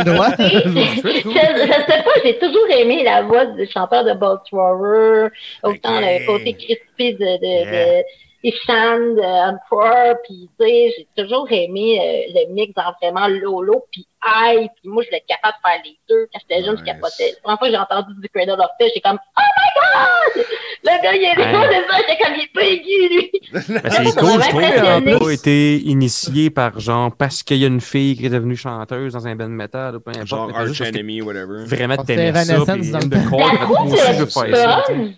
droit, 0.03 0.31
toujours 0.31 1.33
je, 1.33 1.67
je 1.67 1.73
sais 1.73 2.03
pas, 2.03 2.11
j'ai 2.23 2.37
toujours 2.39 2.69
aimé 2.69 3.03
la 3.03 3.23
voix 3.23 3.45
du 3.47 3.65
chanteur 3.69 4.03
de 4.05 4.13
Bolt 4.13 4.41
Thrower, 4.45 5.29
autant 5.63 5.97
Ok. 5.97 6.01
le 6.01 6.25
côté 6.25 6.53
crispy 6.53 7.13
de, 7.15 7.17
de, 7.19 7.45
Yeah. 7.45 8.01
de 8.01 8.03
Ishan, 8.43 8.99
de 9.15 9.49
Encore, 9.49 10.17
puis 10.23 10.47
tu 10.59 10.65
sais, 10.65 10.93
j'ai 10.95 11.23
toujours 11.23 11.47
aimé 11.51 11.99
euh, 11.99 12.31
le 12.47 12.53
mix 12.53 12.71
en 12.77 12.93
vraiment 13.01 13.27
lolo 13.27 13.83
puis 13.91 14.05
high, 14.23 14.69
puis 14.75 14.87
moi 14.89 15.01
je 15.01 15.07
voulais 15.09 15.17
être 15.17 15.25
capable 15.25 15.55
de 15.57 15.67
faire 15.67 15.81
les 15.83 15.97
deux. 16.07 16.27
Quand 16.31 16.39
j'étais 16.47 16.63
jeune, 16.63 16.77
je 16.77 16.83
Nice. 16.83 16.93
capotais. 16.93 17.31
La 17.31 17.41
première 17.41 17.57
fois 17.57 17.67
que 17.67 17.73
j'ai 17.73 17.79
entendu 17.79 18.21
du 18.21 18.29
Cradle 18.29 18.51
of 18.61 18.69
Fish, 18.79 18.91
j'étais 18.93 19.01
comme 19.01 19.17
Oh 19.35 19.41
my 19.75 20.35
god! 20.35 20.45
Le 20.83 21.03
gars 21.03 21.13
il 21.15 21.23
est 21.23 21.37
Ouais. 21.37 21.69
c'est 21.71 21.91
ça, 21.91 21.97
j'étais 21.97 22.23
comme 22.23 22.33
il 22.35 22.43
est 22.43 22.53
pas 22.53 22.63
aigu 22.63 23.09
lui! 23.09 23.31
Ben, 23.51 23.81
c'est 23.89 24.19
cool, 24.19 24.43
je 24.43 24.49
trouve 24.49 24.61
qu'il 24.61 25.19
pas 25.19 25.29
été 25.31 25.77
initié 25.77 26.49
par 26.49 26.79
genre 26.79 27.11
parce 27.15 27.41
qu'il 27.43 27.57
y 27.57 27.63
a 27.63 27.67
une 27.67 27.81
fille 27.81 28.15
qui 28.17 28.25
est 28.25 28.29
devenue 28.29 28.55
chanteuse 28.55 29.13
dans 29.13 29.27
un 29.27 29.35
band 29.35 29.47
metal 29.49 29.95
ou 29.95 29.99
peu 29.99 30.11
importe. 30.11 30.27
Genre 30.27 30.51
pas 30.51 30.59
Arch 30.59 30.81
Enemy, 30.81 31.21
whatever. 31.21 31.65
vraiment 31.65 31.97
t'aimais 31.97 32.31
ça, 32.33 32.73
puis 32.73 32.91
trouve 32.91 33.93
aussi 33.93 33.97
je 33.97 34.13
veux 34.19 34.25
faire 34.25 34.55
ça. 34.55 34.83
tu 34.87 34.93
sais. 34.93 34.97
bonne. 34.97 35.13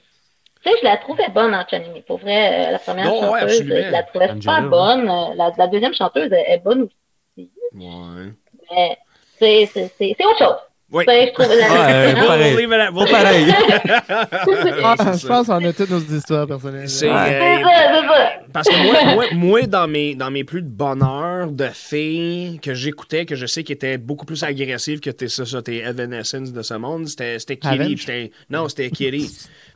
Tu 0.64 0.72
sais, 0.72 0.76
je 0.82 0.86
la 0.86 0.98
trouvais 0.98 1.30
bonne 1.34 1.54
en 1.56 1.64
Channing. 1.70 2.02
Pour 2.04 2.18
vrai, 2.18 2.68
euh, 2.68 2.72
la 2.72 2.80
première 2.80 3.06
Non, 3.06 3.32
ouais, 3.32 3.40
chanteuse, 3.42 3.54
absolument. 3.62 3.86
je 3.88 3.92
la 3.92 4.04
trouvais 4.04 4.30
Angela, 4.32 4.62
ouais. 4.62 4.70
bonne. 4.70 5.10
Euh, 5.10 5.36
La, 5.36 5.52
la 5.58 5.68
deuxième 5.68 5.94
chanteuse 5.94 6.30
elle 6.32 6.54
est 6.56 6.62
bonne 6.64 6.82
aussi. 6.84 7.50
Ouais. 7.76 8.34
Mais 8.72 8.98
c'est 9.40 9.70
c'est- 9.72 9.92
c'est- 9.98 10.16
c'est 10.18 10.26
autre 10.26 10.38
chose. 10.40 10.56
Oui. 10.90 11.04
La- 11.06 11.14
Ouais, 11.14 11.26
euh, 11.38 12.14
pareil. 12.28 12.56
leave 12.56 12.70
it 12.70 12.74
at- 12.74 12.92
we'll- 12.92 13.06
Pas 13.12 13.24
pareil. 13.24 13.46
Ah, 14.84 14.96
je 15.18 15.28
pense 15.28 15.48
qu'on 15.48 15.66
a 15.66 15.74
toutes 15.74 15.90
nos 15.90 16.00
histoires 16.00 16.48
personnelles. 16.48 16.88
C'est, 16.90 17.10
Ouais. 17.10 17.14
euh, 17.14 17.58
C'est 17.58 17.64
ça, 17.64 17.70
c'est 18.02 18.08
ça. 18.08 18.30
Parce 18.54 18.70
que 18.70 18.76
moi, 18.84 19.14
moi, 19.16 19.26
moi, 19.34 19.62
dans, 19.64 19.88
mes, 19.88 20.16
dans 20.16 20.32
mes 20.32 20.44
plus 20.46 20.62
de 20.62 20.70
bonheur 20.70 21.52
de 21.52 21.68
filles 21.74 22.60
que 22.62 22.74
j'écoutais, 22.74 23.26
que 23.26 23.36
je 23.36 23.46
sais 23.46 23.64
qui 23.64 23.74
étaient 23.74 23.98
beaucoup 23.98 24.26
plus 24.26 24.42
agressives 24.44 25.00
que 25.02 25.10
tes, 25.10 25.28
ça, 25.28 25.46
ça, 25.46 25.62
tes 25.62 25.80
Evanescence 25.80 26.54
de 26.54 26.62
ce 26.62 26.74
monde, 26.76 27.08
c'était 27.08 27.38
c'était 27.40 27.58
Kitty. 27.58 28.32
Non, 28.50 28.70
c'était 28.70 28.90
Kitty. 28.90 29.30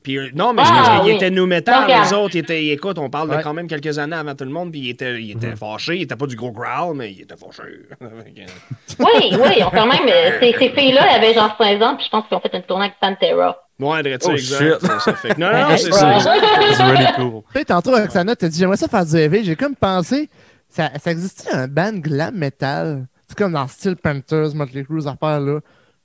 Puis, 0.03 0.17
euh, 0.17 0.29
non, 0.33 0.53
mais 0.53 0.63
Ah, 0.65 1.01
oui. 1.05 1.15
new 1.31 1.45
metal, 1.45 1.85
Donc, 1.87 1.95
les 2.05 2.13
autres, 2.13 2.35
ils 2.35 2.39
étaient, 2.39 2.65
écoute, 2.69 2.97
on 2.97 3.09
parle 3.11 3.37
de 3.37 3.43
quand 3.43 3.53
même 3.53 3.67
quelques 3.67 3.99
années 3.99 4.15
avant 4.15 4.33
tout 4.33 4.45
le 4.45 4.49
monde, 4.49 4.71
puis 4.71 4.79
ils 4.79 4.89
étaient, 4.91 5.21
ils 5.21 5.31
étaient 5.33 5.55
fâchés. 5.55 5.97
Ils 5.97 6.01
étaient 6.03 6.15
pas 6.15 6.25
du 6.25 6.35
gros 6.35 6.51
growl, 6.51 6.95
mais 6.95 7.11
ils 7.11 7.21
étaient 7.21 7.35
fâchés. 7.35 7.81
Oui, 8.99 9.31
oui, 9.31 9.63
quand 9.73 9.85
même. 9.85 10.07
euh, 10.07 10.39
Ces, 10.39 10.53
ces 10.57 10.69
filles-là 10.69 11.00
elles 11.09 11.15
avaient 11.23 11.33
genre 11.33 11.55
16 11.59 11.81
ans, 11.81 11.95
puis 11.95 12.05
je 12.05 12.09
pense 12.09 12.27
qu'ils 12.27 12.37
ont 12.37 12.39
fait 12.41 12.51
une 12.53 12.63
tournée 12.63 12.85
avec 12.85 12.99
Pantera. 12.99 13.57
ouais, 13.79 14.03
Dredd, 14.03 14.21
Oh, 14.25 14.31
exact. 14.31 14.81
Ça, 14.81 14.99
ça 14.99 15.13
fait 15.15 15.35
que- 15.35 15.39
Non, 15.39 15.51
non, 15.51 15.77
c'est 15.77 15.91
ça. 15.91 16.15
It's 16.17 16.79
really 16.79 17.13
cool. 17.15 17.41
Tu 17.53 17.59
sais, 17.59 17.65
tantôt, 17.65 17.91
Roxana, 17.91 18.35
t'as 18.35 18.47
dit 18.47 18.59
j'aimerais 18.59 18.77
ça 18.77 18.87
faire 18.87 19.05
du 19.05 19.15
heavy. 19.17 19.43
J'ai 19.43 19.55
comme 19.55 19.75
pensé, 19.75 20.29
ça, 20.69 20.89
ça 21.03 21.11
existait 21.11 21.51
un 21.51 21.67
band 21.67 21.93
glam 21.97 22.35
metal? 22.35 23.05
C'est 23.27 23.37
comme 23.37 23.53
dans 23.53 23.67
style 23.67 23.95
Panthers, 23.95 24.53
Motley 24.55 24.83
Crue, 24.83 25.07
affaires 25.07 25.39
là. 25.39 25.59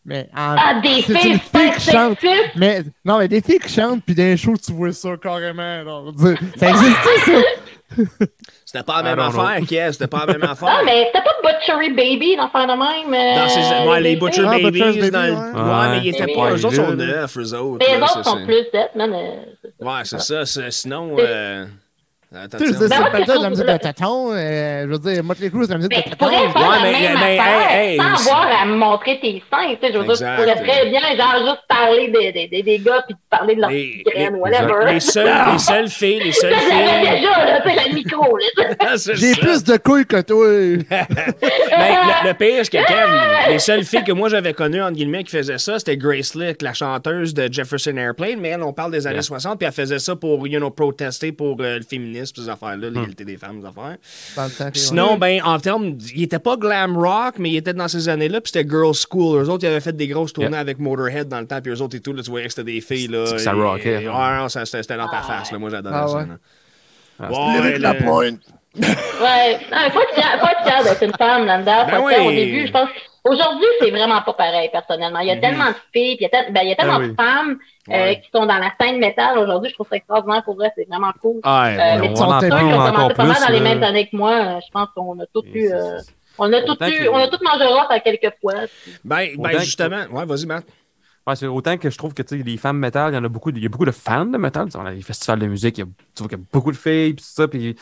Mais 0.04 0.28
en. 0.36 0.54
Ah, 0.56 0.80
des 0.80 1.02
c'est 1.02 1.18
filles 1.18 1.32
une 1.32 1.40
fille 1.40 1.72
qui 1.72 1.90
chante. 1.90 2.18
Mais 2.54 2.84
non, 3.04 3.18
mais 3.18 3.26
des 3.26 3.40
filles 3.40 3.58
qui 3.58 3.68
chantent, 3.72 4.04
puis 4.04 4.14
les 4.14 4.36
shows, 4.36 4.54
tu 4.64 4.70
vois 4.72 4.92
ça 4.92 5.16
carrément. 5.20 6.12
ça 6.56 6.68
existait, 6.70 7.18
ça? 7.24 7.32
C'était 8.64 8.82
pas 8.84 9.02
la 9.02 9.14
même 9.14 9.18
affaire, 9.20 9.60
Kev. 9.66 9.92
C'était 9.92 10.06
pas 10.06 10.24
la 10.26 10.32
même 10.32 10.42
affaire. 10.50 10.68
Non, 10.68 10.84
mais 10.84 11.06
c'était 11.06 11.24
pas 11.24 11.34
Butchery 11.42 11.90
Baby 11.90 12.36
d'en 12.36 12.48
faire 12.48 12.66
de 12.66 12.72
même. 12.72 13.14
euh, 13.14 13.40
Dans 13.42 13.48
ces, 13.48 13.88
ouais, 13.88 14.00
les 14.00 14.16
Butcher 14.16 14.42
Ah, 14.46 14.50
Babies, 14.50 14.70
Butcher's 14.70 15.10
dans 15.10 15.22
le- 15.22 15.34
Baby, 15.34 15.56
ouais. 15.56 15.62
ouais. 15.62 15.88
mais 15.90 15.98
ils 16.04 16.08
étaient 16.08 16.34
pas. 16.34 16.50
Eux 16.50 16.64
autres 16.66 16.74
sont 16.74 16.90
neufs, 16.92 17.36
eux 17.36 17.54
autres. 17.54 17.86
Mais 17.86 17.94
les 17.94 17.98
là, 18.00 18.04
autres 18.06 18.20
c'est- 18.24 18.30
sont 18.30 18.44
plus 18.44 18.64
dead, 18.72 18.90
man. 18.96 19.12
euh. 19.14 19.36
Ouais, 19.80 20.00
c'est 20.04 20.20
ça. 20.20 20.44
c'est- 20.44 20.70
Sinon, 20.70 21.16
euh... 21.18 21.64
Tu 22.32 22.66
sais. 22.66 22.88
Ben, 22.88 22.98
moi, 22.98 23.10
c'est 23.14 23.24
pas 23.24 23.38
de 23.38 23.42
la 23.42 23.50
musique 23.50 23.66
de 23.66 23.76
Taton. 23.76 24.32
euh, 24.32 24.82
je 24.82 24.88
veux 24.88 24.98
dire, 24.98 25.22
Motley 25.24 25.48
Crue, 25.48 25.64
c'est 25.64 25.70
la 25.70 25.76
musique 25.76 25.92
Mais 25.92 25.98
de 25.98 26.02
tu 26.02 26.10
Taton. 26.10 26.26
Ouais, 26.26 26.76
mais- 26.82 27.14
mais, 27.14 27.36
hey, 27.36 27.92
hey, 27.92 27.96
sans 28.18 28.30
avoir 28.32 28.62
à 28.62 28.66
me 28.66 28.74
montrer 28.76 29.20
tes 29.20 29.42
seins. 29.50 29.74
Tu 29.80 29.86
sais, 29.86 29.92
je 29.92 29.98
veux 29.98 30.04
dire, 30.04 30.14
tu 30.16 30.24
pourrais 30.24 30.56
très 30.56 30.90
bien, 30.90 31.00
genre, 31.16 31.38
juste 31.46 31.62
parler 31.68 32.08
des, 32.08 32.32
des, 32.32 32.48
des, 32.48 32.62
des 32.62 32.78
gars 32.80 33.02
puis 33.06 33.16
parler 33.30 33.54
de 33.54 33.60
petites 33.62 34.06
graines, 34.06 34.34
les- 34.34 34.40
whatever. 34.40 34.92
Les 34.92 35.00
seules, 35.00 35.32
les 35.52 35.58
seules 35.58 35.88
filles, 35.88 36.20
les 36.24 36.32
seules 36.32 36.54
filles. 36.54 37.00
déjà, 37.10 37.44
là, 37.44 37.60
tu 37.64 37.70
sais, 37.70 37.88
le 37.88 37.94
micro, 37.94 38.36
là. 38.36 38.96
C'est 38.96 39.14
J'ai 39.14 39.32
plus 39.34 39.62
de 39.62 39.76
couilles 39.76 40.06
que 40.06 40.20
toi. 40.20 40.46
Ben, 41.76 41.96
le, 42.24 42.28
le 42.28 42.34
pire, 42.34 42.64
c'est 42.64 42.70
que 42.70 42.86
Kev, 42.86 43.50
les 43.52 43.58
seules 43.58 43.84
filles 43.84 44.04
que 44.04 44.12
moi 44.12 44.28
j'avais 44.28 44.52
connues, 44.54 44.82
entre 44.82 44.92
guillemets, 44.94 45.24
qui 45.24 45.30
faisaient 45.36 45.58
ça, 45.58 45.78
c'était 45.78 45.96
Grace 45.96 46.34
Lick, 46.34 46.62
la 46.62 46.72
chanteuse 46.72 47.34
de 47.34 47.52
Jefferson 47.52 47.96
Airplane, 47.96 48.38
mais 48.40 48.48
elle, 48.50 48.62
on 48.62 48.72
parle 48.72 48.92
des 48.92 49.06
années 49.06 49.16
Yeah. 49.16 49.22
60, 49.22 49.58
puis 49.58 49.66
elle 49.66 49.72
faisait 49.72 49.98
ça 49.98 50.14
pour, 50.16 50.46
you 50.46 50.58
know, 50.58 50.68
protester 50.70 51.32
pour 51.32 51.56
euh, 51.60 51.76
le 51.78 51.82
féminisme, 51.82 52.15
ces 52.24 52.48
affaires-là, 52.48 52.88
l'égalité 52.90 53.24
des 53.24 53.36
femmes, 53.36 53.60
ces 53.60 53.68
affaires. 53.68 53.96
Temps, 54.58 54.70
Sinon, 54.72 55.16
ben, 55.18 55.40
en 55.44 55.58
termes, 55.58 55.98
il 56.14 56.22
était 56.22 56.38
pas 56.38 56.56
glam 56.56 56.96
rock, 56.96 57.34
mais 57.38 57.50
il 57.50 57.56
était 57.56 57.74
dans 57.74 57.88
ces 57.88 58.08
années-là, 58.08 58.40
puis 58.40 58.52
c'était 58.54 58.68
girl 58.68 58.92
school. 58.94 59.42
Eux 59.42 59.48
autres, 59.50 59.64
ils 59.64 59.68
avaient 59.68 59.80
fait 59.80 59.96
des 59.96 60.08
grosses 60.08 60.32
tournées 60.32 60.50
Yeah. 60.52 60.60
avec 60.60 60.78
Motorhead 60.78 61.28
dans 61.28 61.40
le 61.40 61.46
temps, 61.46 61.60
puis 61.60 61.72
eux 61.72 61.82
autres 61.82 61.96
et 61.96 62.00
tout, 62.00 62.12
là, 62.12 62.22
tu 62.22 62.30
voyais 62.30 62.46
que 62.46 62.52
c'était 62.54 62.72
des 62.72 62.80
filles, 62.80 63.08
là. 63.08 63.26
C'est 63.26 63.32
que 63.34 63.38
ça 63.40 63.52
et- 63.52 63.60
rockait. 63.60 64.02
et- 64.04 64.08
Ouais, 64.08 64.36
non, 64.38 64.48
ça, 64.48 64.64
c'était 64.64 64.82
c'était 64.82 64.96
dans 64.96 65.08
ta 65.08 65.22
face, 65.22 65.50
là. 65.52 65.58
Moi, 65.58 65.70
j'adorais 65.70 65.94
Ah 65.96 66.08
ça. 66.08 66.16
ouais. 66.18 66.24
Ah, 67.18 67.30
Ouais, 67.32 67.60
Lyric 67.60 67.78
là- 67.78 67.92
Lapointe. 67.94 68.40
Ouais, 68.76 69.58
non, 69.70 69.78
mais 69.84 69.90
faut 69.90 70.00
être 70.00 70.14
fier, 70.64 70.84
d'être 70.84 71.02
une 71.02 71.16
femme 71.16 71.46
là-dedans. 71.46 71.86
Ben 71.86 72.00
oui. 72.02 72.12
au 72.26 72.30
début, 72.30 72.66
je 72.66 72.72
pense. 72.72 72.88
Aujourd'hui, 73.28 73.66
c'est 73.80 73.90
vraiment 73.90 74.22
pas 74.22 74.32
pareil, 74.34 74.68
personnellement. 74.72 75.18
Il 75.20 75.28
y 75.28 75.30
a 75.30 75.34
Mhm. 75.36 75.40
tellement 75.40 75.68
de 75.70 75.74
filles, 75.92 76.16
puis 76.16 76.26
il 76.26 76.28
y 76.32 76.36
a, 76.36 76.50
ben, 76.50 76.60
il 76.62 76.68
y 76.68 76.72
a 76.72 76.76
tellement 76.76 76.94
Ah 76.96 77.00
oui. 77.00 77.08
de 77.10 77.14
femmes 77.14 77.58
euh, 77.88 77.92
Ouais. 77.92 78.20
qui 78.20 78.28
sont 78.32 78.46
dans 78.46 78.58
la 78.58 78.72
scène 78.80 78.98
métal 78.98 79.38
aujourd'hui. 79.38 79.70
Je 79.70 79.74
trouve 79.74 79.88
ça 79.90 79.96
extraordinaire 79.96 80.42
pour 80.44 80.54
vrai, 80.56 80.72
c'est 80.76 80.86
vraiment 80.88 81.12
cool. 81.20 81.40
Ah, 81.42 81.66
Euh, 81.68 81.98
mais 82.00 82.08
on 82.10 82.16
sont 82.16 82.24
en 82.24 82.40
ceux 82.40 82.48
qui 82.48 82.54
ont 82.54 82.58
commencé 82.70 83.14
pas 83.14 83.24
mal 83.24 83.36
dans 83.46 83.52
les 83.52 83.60
mêmes 83.60 83.82
années 83.82 84.08
que 84.08 84.16
moi. 84.16 84.32
euh, 84.32 84.60
Je 84.66 84.70
pense 84.72 84.88
qu'on 84.94 85.18
a 85.20 85.26
tous 85.26 85.44
eu, 85.54 85.70
on 86.38 86.52
a 86.52 86.62
tous 86.62 86.72
Autant 86.72 86.88
eu, 86.88 87.08
on 87.08 87.16
a 87.16 87.28
tous 87.28 87.42
mangé 87.42 87.64
rough 87.64 87.86
à 87.90 88.00
quelques 88.00 88.32
fois. 88.40 88.54
Ben, 89.04 89.28
ben 89.36 89.50
que- 89.50 89.58
justement, 89.60 90.04
ouais, 90.12 90.24
vas-y, 90.24 90.46
Matt. 90.46 90.64
Ouais, 91.26 91.34
c'est 91.34 91.46
autant 91.46 91.76
que 91.76 91.90
je 91.90 91.98
trouve 91.98 92.14
que 92.14 92.22
tu 92.22 92.38
sais, 92.38 92.44
les 92.44 92.56
femmes 92.56 92.78
métal, 92.78 93.12
il 93.12 93.16
y 93.16 93.18
en 93.18 93.24
a 93.24 93.28
beaucoup, 93.28 93.50
il 93.50 93.58
y 93.60 93.66
a 93.66 93.68
beaucoup 93.68 93.84
de 93.84 93.90
fans 93.90 94.26
de 94.26 94.38
métal. 94.38 94.68
On 94.76 94.86
a 94.86 94.92
les 94.92 95.02
festivals 95.02 95.40
de 95.40 95.46
musique, 95.46 95.78
il 95.78 95.80
y 95.80 95.84
a, 95.84 95.86
tu 96.14 96.22
vois 96.22 96.28
qu'il 96.28 96.38
y 96.38 96.40
a 96.40 96.44
beaucoup 96.52 96.70
de 96.70 96.76
filles, 96.76 97.14
puis 97.14 97.24
tout 97.24 97.30
ça, 97.32 97.48
puis 97.48 97.74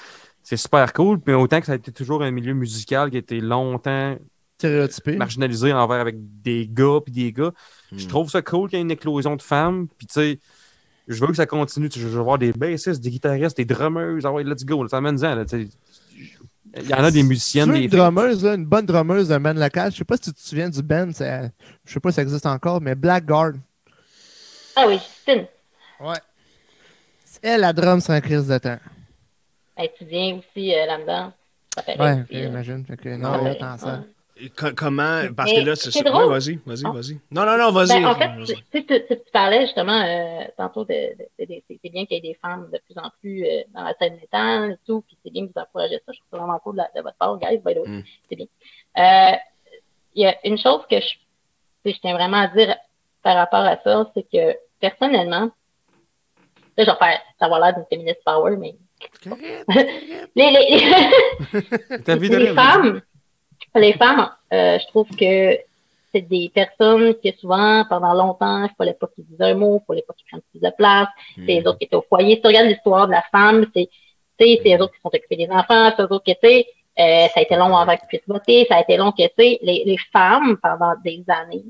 c'est 0.43 0.57
super 0.57 0.93
cool. 0.95 1.19
Mais 1.27 1.35
autant 1.35 1.61
que 1.61 1.67
ça 1.67 1.73
a 1.73 1.75
été 1.75 1.93
toujours 1.93 2.23
un 2.23 2.31
milieu 2.31 2.55
musical 2.55 3.11
qui 3.11 3.17
a 3.17 3.19
été 3.21 3.41
longtemps 3.41 4.17
Stéréotypé. 4.59 5.17
marginalisé 5.17 5.73
envers 5.73 6.01
avec 6.01 6.17
des 6.43 6.69
gars 6.71 6.99
puis 7.05 7.13
des 7.13 7.33
gars. 7.33 7.51
Je 7.93 8.05
Hmm. 8.05 8.09
trouve 8.09 8.31
ça 8.31 8.41
cool 8.43 8.69
qu'il 8.69 8.79
y 8.79 8.81
ait 8.81 8.85
une 8.85 8.91
éclosion 8.91 9.37
de 9.37 9.43
femmes. 9.43 9.89
Puis 9.99 10.07
tu 10.07 10.15
sais, 10.15 10.39
je 11.09 11.21
veux 11.21 11.27
que 11.29 11.35
ça 11.37 11.47
continue. 11.47 11.89
Je 11.95 12.07
veux 12.07 12.21
voir 12.23 12.39
des 12.39 12.53
bassistes, 12.53 13.01
des 13.03 13.11
guitaristes, 13.11 13.57
des 13.57 13.65
drummers. 13.65 14.25
Ah 14.25 14.33
ouais, 14.33 14.45
let's 14.45 14.65
go. 14.65 14.87
Ça 14.89 15.01
mène 15.01 15.23
en 15.25 15.35
là, 15.35 15.45
tu 15.45 15.67
sais. 15.67 15.69
Il 16.77 16.89
y 16.89 16.95
en 16.95 17.05
a 17.05 17.11
des 17.13 17.23
musiciennes, 17.23 17.71
des 17.71 17.83
une 17.83 17.89
drummeuse, 17.89 18.45
là, 18.45 18.55
une 18.55 18.65
bonne 18.67 18.85
drummeuse 18.85 19.29
d'un 19.29 19.39
band 19.39 19.53
local. 19.53 19.93
Je 19.93 19.99
sais 19.99 20.05
pas 20.05 20.17
si 20.17 20.23
tu 20.23 20.33
te 20.33 20.41
souviens 20.41 20.69
du 20.69 20.83
band, 20.83 21.09
je 21.13 21.49
sais 21.93 22.01
pas 22.01 22.11
si 22.11 22.17
ça 22.17 22.23
existe 22.23 22.47
encore, 22.47 22.81
mais 22.81 22.97
Blackguard. 22.97 23.53
Ah 24.75 24.85
oui, 24.89 24.95
Justine. 24.99 25.47
Ouais. 26.01 26.17
Elle, 27.43 27.61
la 27.61 27.73
drum, 27.73 28.01
c'est 28.01 28.13
un 28.13 28.21
crise 28.21 28.49
de 28.49 28.59
temps. 28.59 28.79
Tu 29.77 30.05
viens 30.05 30.37
aussi 30.39 30.75
euh, 30.75 30.87
là-dedans. 30.87 31.33
Ouais, 31.87 31.97
là. 31.97 32.25
j'imagine. 32.31 32.85
Fait 32.85 32.97
que 32.97 33.17
non, 33.17 33.55
tant 33.55 33.79
ça. 33.79 33.87
ouais. 34.01 34.14
Comment? 34.76 35.22
Parce 35.37 35.53
Mais 35.53 35.62
que 35.62 35.68
là, 35.68 35.76
c'est 35.76 35.91
ça. 35.93 36.01
Ouais, 36.01 36.26
vas-y, 36.28 36.59
vas-y, 36.66 36.82
Ah. 36.85 36.91
vas-y. 36.91 37.18
Non, 37.30 37.47
non, 37.47 37.57
non, 37.57 37.70
vas-y. 37.70 38.01
Ben, 38.03 38.07
en 38.07 38.14
fait, 38.16 38.55
tu, 38.72 38.85
tu, 38.87 39.07
tu- 39.07 39.30
parlais 39.32 39.61
justement 39.62 40.01
euh, 40.03 40.45
tantôt 40.57 40.85
de, 40.85 40.93
de- 40.93 41.28
de- 41.39 41.55
de- 41.55 41.62
c'est 41.68 41.89
bien 41.91 42.05
qu'il 42.05 42.16
y 42.16 42.18
ait 42.18 42.32
des 42.32 42.39
femmes 42.43 42.68
de 42.72 42.78
plus 42.85 42.99
en 42.99 43.11
plus 43.20 43.45
euh, 43.47 43.62
dans 43.72 43.82
la 43.85 43.95
scène 43.95 44.16
métal 44.16 44.72
et 44.72 44.76
tout, 44.87 45.03
puis 45.07 45.16
c'est 45.24 45.30
bien 45.32 45.47
que 45.47 45.53
vous 45.55 45.61
encouragez 45.61 46.01
ça. 46.05 46.12
Je 46.12 46.18
trouve 46.18 46.28
ça 46.32 46.39
vraiment 46.39 46.59
cool 46.59 46.72
de, 46.74 46.78
la- 46.78 46.91
de 46.97 47.01
votre 47.03 47.16
part, 47.16 47.39
guys, 47.39 47.59
by 47.59 47.74
the 47.74 47.78
way. 47.78 47.89
Mm. 47.89 48.03
C'est 48.28 48.37
bien. 48.37 48.47
Euh, 48.99 49.37
Il 50.16 50.22
y 50.22 50.26
a 50.26 50.35
une 50.45 50.59
chose 50.59 50.80
que 50.91 50.97
je, 51.01 51.91
je 51.91 51.97
tiens 52.01 52.14
vraiment 52.14 52.39
à 52.39 52.49
dire 52.49 52.74
par 53.22 53.37
rapport 53.37 53.61
à 53.64 53.78
ça, 53.85 54.11
c'est 54.14 54.24
que 54.30 54.57
personnellement, 54.80 55.51
là, 56.76 56.85
je 56.85 56.91
vais 56.91 56.97
faire 56.99 57.20
savoir 57.39 57.61
l'air 57.61 57.74
d'une 57.74 57.87
féministe 57.89 58.20
power, 58.24 58.57
mais 58.57 58.74
les, 60.35 60.51
les, 60.51 60.80
les 62.28 62.37
rêve. 62.37 62.55
femmes, 62.55 63.01
les 63.81 63.95
femmes, 63.95 64.31
euh, 64.53 64.79
je 64.79 64.87
trouve 64.89 65.09
que 65.09 65.59
c'est 66.12 66.20
des 66.20 66.51
personnes 66.55 67.14
que 67.14 67.33
souvent, 67.39 67.85
pendant 67.89 68.14
longtemps, 68.14 68.64
il 68.64 68.70
fallait 68.79 68.95
pas 68.95 69.09
qu'ils 69.09 69.25
disent 69.25 69.41
un 69.41 69.55
mot, 69.55 69.83
il 69.83 69.87
fallait 69.87 70.05
pas 70.07 70.14
qu'ils 70.14 70.27
prennent 70.27 70.43
plus 70.51 70.61
de 70.61 70.70
place. 70.77 71.09
C'est 71.35 71.43
les 71.43 71.66
autres 71.66 71.79
qui 71.79 71.85
étaient 71.87 71.97
au 71.97 72.05
foyer. 72.09 72.37
Si 72.37 72.41
tu 72.41 72.47
regardes 72.47 72.68
l'histoire 72.68 73.07
de 73.07 73.12
la 73.12 73.25
femme, 73.33 73.66
c'est, 73.75 73.89
c'est 74.39 74.61
les 74.62 74.77
autres 74.77 74.93
qui 74.95 75.01
sont 75.01 75.11
occupés 75.12 75.37
des 75.37 75.51
enfants, 75.51 75.93
c'est 75.97 76.03
eux 76.03 76.12
autres 76.12 76.25
qui, 76.25 76.35
tu 76.35 76.49
sais, 76.49 76.66
euh, 77.01 77.27
ça 77.35 77.41
a 77.41 77.43
été 77.43 77.57
long 77.57 77.77
avant 77.77 77.97
qu'ils 77.97 78.07
puissent 78.07 78.29
voter, 78.29 78.66
ça 78.68 78.77
a 78.77 78.81
été 78.83 78.97
long 78.97 79.11
que, 79.11 79.22
tu 79.22 79.33
sais, 79.37 79.59
les, 79.62 79.83
les 79.85 79.99
femmes, 80.12 80.57
pendant 80.62 80.95
des 81.05 81.25
années, 81.27 81.64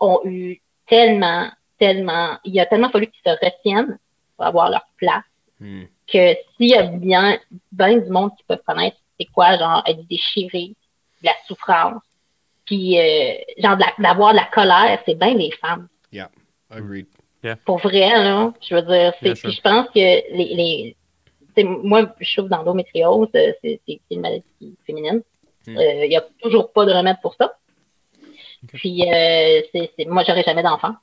ont 0.00 0.20
eu 0.24 0.62
tellement, 0.86 1.48
tellement, 1.78 2.38
il 2.44 2.58
a 2.58 2.64
tellement 2.64 2.88
fallu 2.88 3.08
qu'ils 3.08 3.30
se 3.30 3.44
retiennent 3.44 3.98
pour 4.36 4.46
avoir 4.46 4.70
leur 4.70 4.86
place 4.96 5.24
Hmm. 5.60 5.86
que 6.06 6.34
s'il 6.56 6.68
y 6.68 6.74
a 6.74 6.84
bien, 6.84 7.36
bien 7.72 7.98
du 7.98 8.08
monde 8.10 8.30
qui 8.36 8.44
peut 8.46 8.60
connaître 8.64 8.96
c'est 9.18 9.26
quoi, 9.26 9.58
genre, 9.58 9.82
être 9.86 10.06
déchiré, 10.06 10.76
de 11.22 11.26
la 11.26 11.34
souffrance, 11.46 12.02
puis 12.64 12.98
euh, 12.98 13.34
genre 13.58 13.76
d'avoir 13.98 14.32
de 14.32 14.36
la 14.36 14.44
colère, 14.44 15.00
c'est 15.06 15.14
bien 15.14 15.34
les 15.34 15.50
femmes. 15.52 15.88
Agreed. 16.70 17.06
Pour 17.64 17.78
vrai, 17.78 18.10
là, 18.10 18.52
je 18.60 18.74
veux 18.74 18.82
dire, 18.82 19.14
c'est, 19.22 19.34
je 19.34 19.60
pense 19.62 19.86
que 19.88 19.94
les, 19.94 20.26
les 20.32 20.96
moi, 21.64 22.14
je 22.20 22.30
souffre 22.30 22.48
d'endométriose, 22.48 23.28
euh, 23.34 23.52
c'est, 23.62 23.80
c'est, 23.86 24.00
c'est 24.08 24.14
une 24.14 24.20
maladie 24.20 24.76
féminine. 24.86 25.22
Hmm. 25.66 25.76
Euh, 25.76 26.04
Il 26.04 26.08
n'y 26.08 26.16
a 26.16 26.24
toujours 26.40 26.72
pas 26.72 26.84
de 26.84 26.92
remède 26.92 27.16
pour 27.22 27.34
ça. 27.34 27.54
Puis, 28.74 29.02
euh, 29.02 29.62
c'est, 29.72 29.90
c'est, 29.96 30.04
moi, 30.04 30.24
j'aurais 30.26 30.42
jamais 30.42 30.62
d'enfant. 30.62 30.94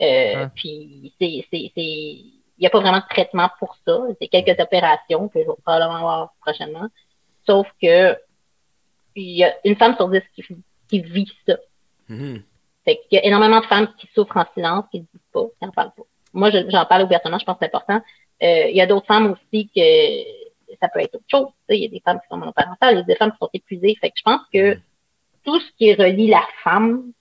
Euh, 0.00 0.44
Ah. 0.44 0.50
Puis, 0.54 1.12
c'est, 1.20 1.46
c'est, 1.50 1.72
c'est, 1.74 1.82
il 1.82 2.60
n'y 2.60 2.66
a 2.66 2.70
pas 2.70 2.80
vraiment 2.80 2.98
de 2.98 3.08
traitement 3.08 3.50
pour 3.58 3.76
ça. 3.86 3.98
C'est 4.20 4.28
quelques 4.28 4.58
opérations 4.60 5.28
que 5.28 5.40
je 5.40 5.46
vais 5.46 5.56
probablement 5.62 5.96
avoir 5.96 6.34
prochainement. 6.40 6.88
Sauf 7.46 7.66
que, 7.82 8.16
il 9.14 9.36
y 9.38 9.44
a 9.44 9.54
une 9.64 9.76
femme 9.76 9.94
sur 9.96 10.08
dix 10.08 10.22
qui, 10.34 10.44
qui 10.88 11.00
vit 11.00 11.32
ça. 11.46 11.56
Mhm. 12.08 12.42
Fait 12.84 12.96
qu'il 13.08 13.16
y 13.16 13.18
a 13.18 13.24
énormément 13.24 13.60
de 13.60 13.66
femmes 13.66 13.88
qui 13.98 14.08
souffrent 14.14 14.36
en 14.36 14.46
silence, 14.54 14.84
qui 14.90 14.98
ne 15.00 15.04
disent 15.04 15.30
pas, 15.32 15.44
qui 15.58 15.64
n'en 15.64 15.70
parlent 15.70 15.92
pas. 15.96 16.02
Moi, 16.32 16.50
je- 16.50 16.68
j'en 16.68 16.84
parle 16.84 17.04
ouvertement, 17.04 17.38
je 17.38 17.44
pense 17.44 17.54
que 17.54 17.60
c'est 17.64 17.74
important. 17.74 18.02
Euh, 18.42 18.66
il 18.68 18.76
y 18.76 18.80
a 18.80 18.86
d'autres 18.86 19.06
femmes 19.06 19.32
aussi 19.32 19.68
que 19.74 20.74
ça 20.80 20.88
peut 20.88 21.00
être 21.00 21.14
autre 21.14 21.24
chose. 21.30 21.46
Il 21.70 21.78
y 21.78 21.86
a 21.86 21.88
des 21.88 22.00
femmes 22.04 22.18
qui 22.20 22.26
sont 22.28 22.36
monoparentales, 22.36 22.94
il 22.94 22.98
y 22.98 23.00
a 23.00 23.04
des 23.04 23.16
femmes 23.16 23.30
qui 23.32 23.38
sont 23.38 23.50
épuisées. 23.54 23.96
Fait 24.00 24.10
que 24.10 24.16
je 24.18 24.22
pense 24.22 24.40
que 24.52 24.76
tout 25.44 25.60
ce 25.60 25.70
qui 25.78 25.94
relie 25.94 26.26
la 26.26 26.44
femme, 26.62 27.12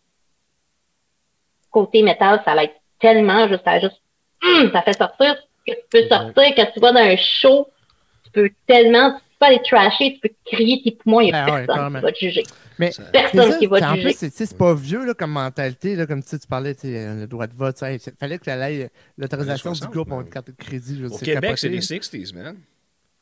côté 1.72 2.04
métal, 2.04 2.42
ça 2.46 2.56
l'aide 2.56 2.72
tellement, 3.00 3.48
juste 3.48 3.64
juste, 3.82 4.02
hum, 4.44 4.72
ça 4.72 4.82
fait 4.82 4.98
sortir 4.98 5.36
ce 5.36 5.72
que 5.74 5.78
tu 5.80 5.86
peux 5.90 6.08
sortir. 6.08 6.56
Quand 6.56 6.68
tu 6.74 6.80
vas 6.80 6.92
dans 6.92 7.00
un 7.00 7.16
show, 7.16 7.68
tu 8.26 8.32
peux 8.32 8.50
tellement, 8.68 9.20
peux 9.44 9.48
aller 9.48 9.62
trasher, 9.64 10.14
tu 10.14 10.20
peux 10.20 10.36
crier 10.46 10.82
tes 10.84 10.92
poumons, 10.92 11.22
il 11.22 11.26
n'y 11.26 11.34
a 11.34 11.46
ouais, 11.54 11.66
personne 11.66 11.96
qui 11.96 12.02
va 12.02 12.12
te 12.12 12.20
juger. 12.20 12.44
Mais 12.80 12.92
Personne 13.12 13.52
ça, 13.52 13.60
qui 13.60 13.66
va 13.68 13.80
te 13.80 13.86
en 13.86 13.96
juger. 13.96 14.08
plus, 14.08 14.18
c'est 14.18 14.32
tu 14.32 14.38
sais, 14.38 14.46
c'est 14.46 14.58
pas 14.58 14.74
vieux 14.74 15.06
là, 15.06 15.14
comme 15.14 15.32
mentalité, 15.32 15.96
là, 15.96 16.06
comme 16.06 16.24
tu 16.24 16.30
sais, 16.30 16.40
tu 16.40 16.48
parlais, 16.48 16.76
euh, 16.86 17.22
le 17.22 17.28
droit 17.28 17.48
de 17.48 17.54
vote, 17.54 17.82
il 17.82 18.00
fallait 18.20 18.40
que 18.40 18.50
ait 18.50 18.90
l'autorisation 19.18 19.72
du 19.72 19.78
60, 19.78 19.94
groupe, 19.94 20.10
ben 20.10 20.22
une 20.22 20.30
carte 20.30 20.48
de 20.48 20.52
crédit. 20.54 20.98
Je 21.00 21.06
Au 21.06 21.18
sais, 21.18 21.26
Québec, 21.26 21.58
c'est 21.58 21.70
les 21.70 21.82
60s, 21.82 22.34
man. 22.34 22.58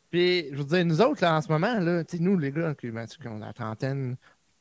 Puis, 0.09 0.47
je 0.51 0.57
veux 0.57 0.65
dire, 0.65 0.86
nous 0.86 1.01
autres, 1.01 1.22
là, 1.22 1.38
en 1.38 1.41
ce 1.41 1.47
moment, 1.47 1.80
là, 1.80 2.03
nous, 2.19 2.38
les 2.38 2.51
gars, 2.51 2.76
qui, 2.76 2.91
ben, 2.91 3.05
qui 3.07 3.28
ont 3.28 3.39
la 3.39 3.53
trentaine, 3.53 4.17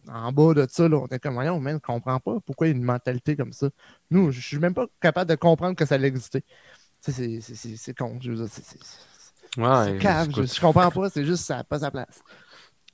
en 0.09 0.33
bas 0.33 0.55
de 0.55 0.67
ça, 0.69 0.89
là, 0.89 0.97
on 0.99 1.07
est 1.09 1.19
comme, 1.19 1.35
voyons, 1.35 1.61
on 1.65 1.79
comprend 1.81 2.21
pas 2.21 2.39
pourquoi 2.47 2.69
il 2.69 2.71
y 2.71 2.73
a 2.73 2.77
une 2.77 2.85
mentalité 2.85 3.37
comme 3.37 3.53
ça. 3.53 3.69
Nous, 4.11 4.31
je 4.31 4.41
suis 4.41 4.59
même 4.59 4.75
pas 4.75 4.87
capable 5.01 5.29
de 5.29 5.35
comprendre 5.35 5.75
que 5.75 5.85
ça. 5.85 5.99
Tu 5.99 7.13
sais, 7.13 7.41
c'est- 7.41 7.95
con. 7.95 8.19
Je 8.21 8.31
veux 8.33 8.37
dire, 8.37 8.49
Ouais, 9.57 9.99
cave. 10.01 10.29
Je, 10.37 10.43
je 10.43 10.61
comprends 10.61 10.91
pas, 10.91 11.09
c'est 11.11 11.25
juste 11.25 11.45
ça 11.45 11.57
n'a 11.59 11.65
pas 11.65 11.79
sa 11.81 11.91
place. 11.91 12.21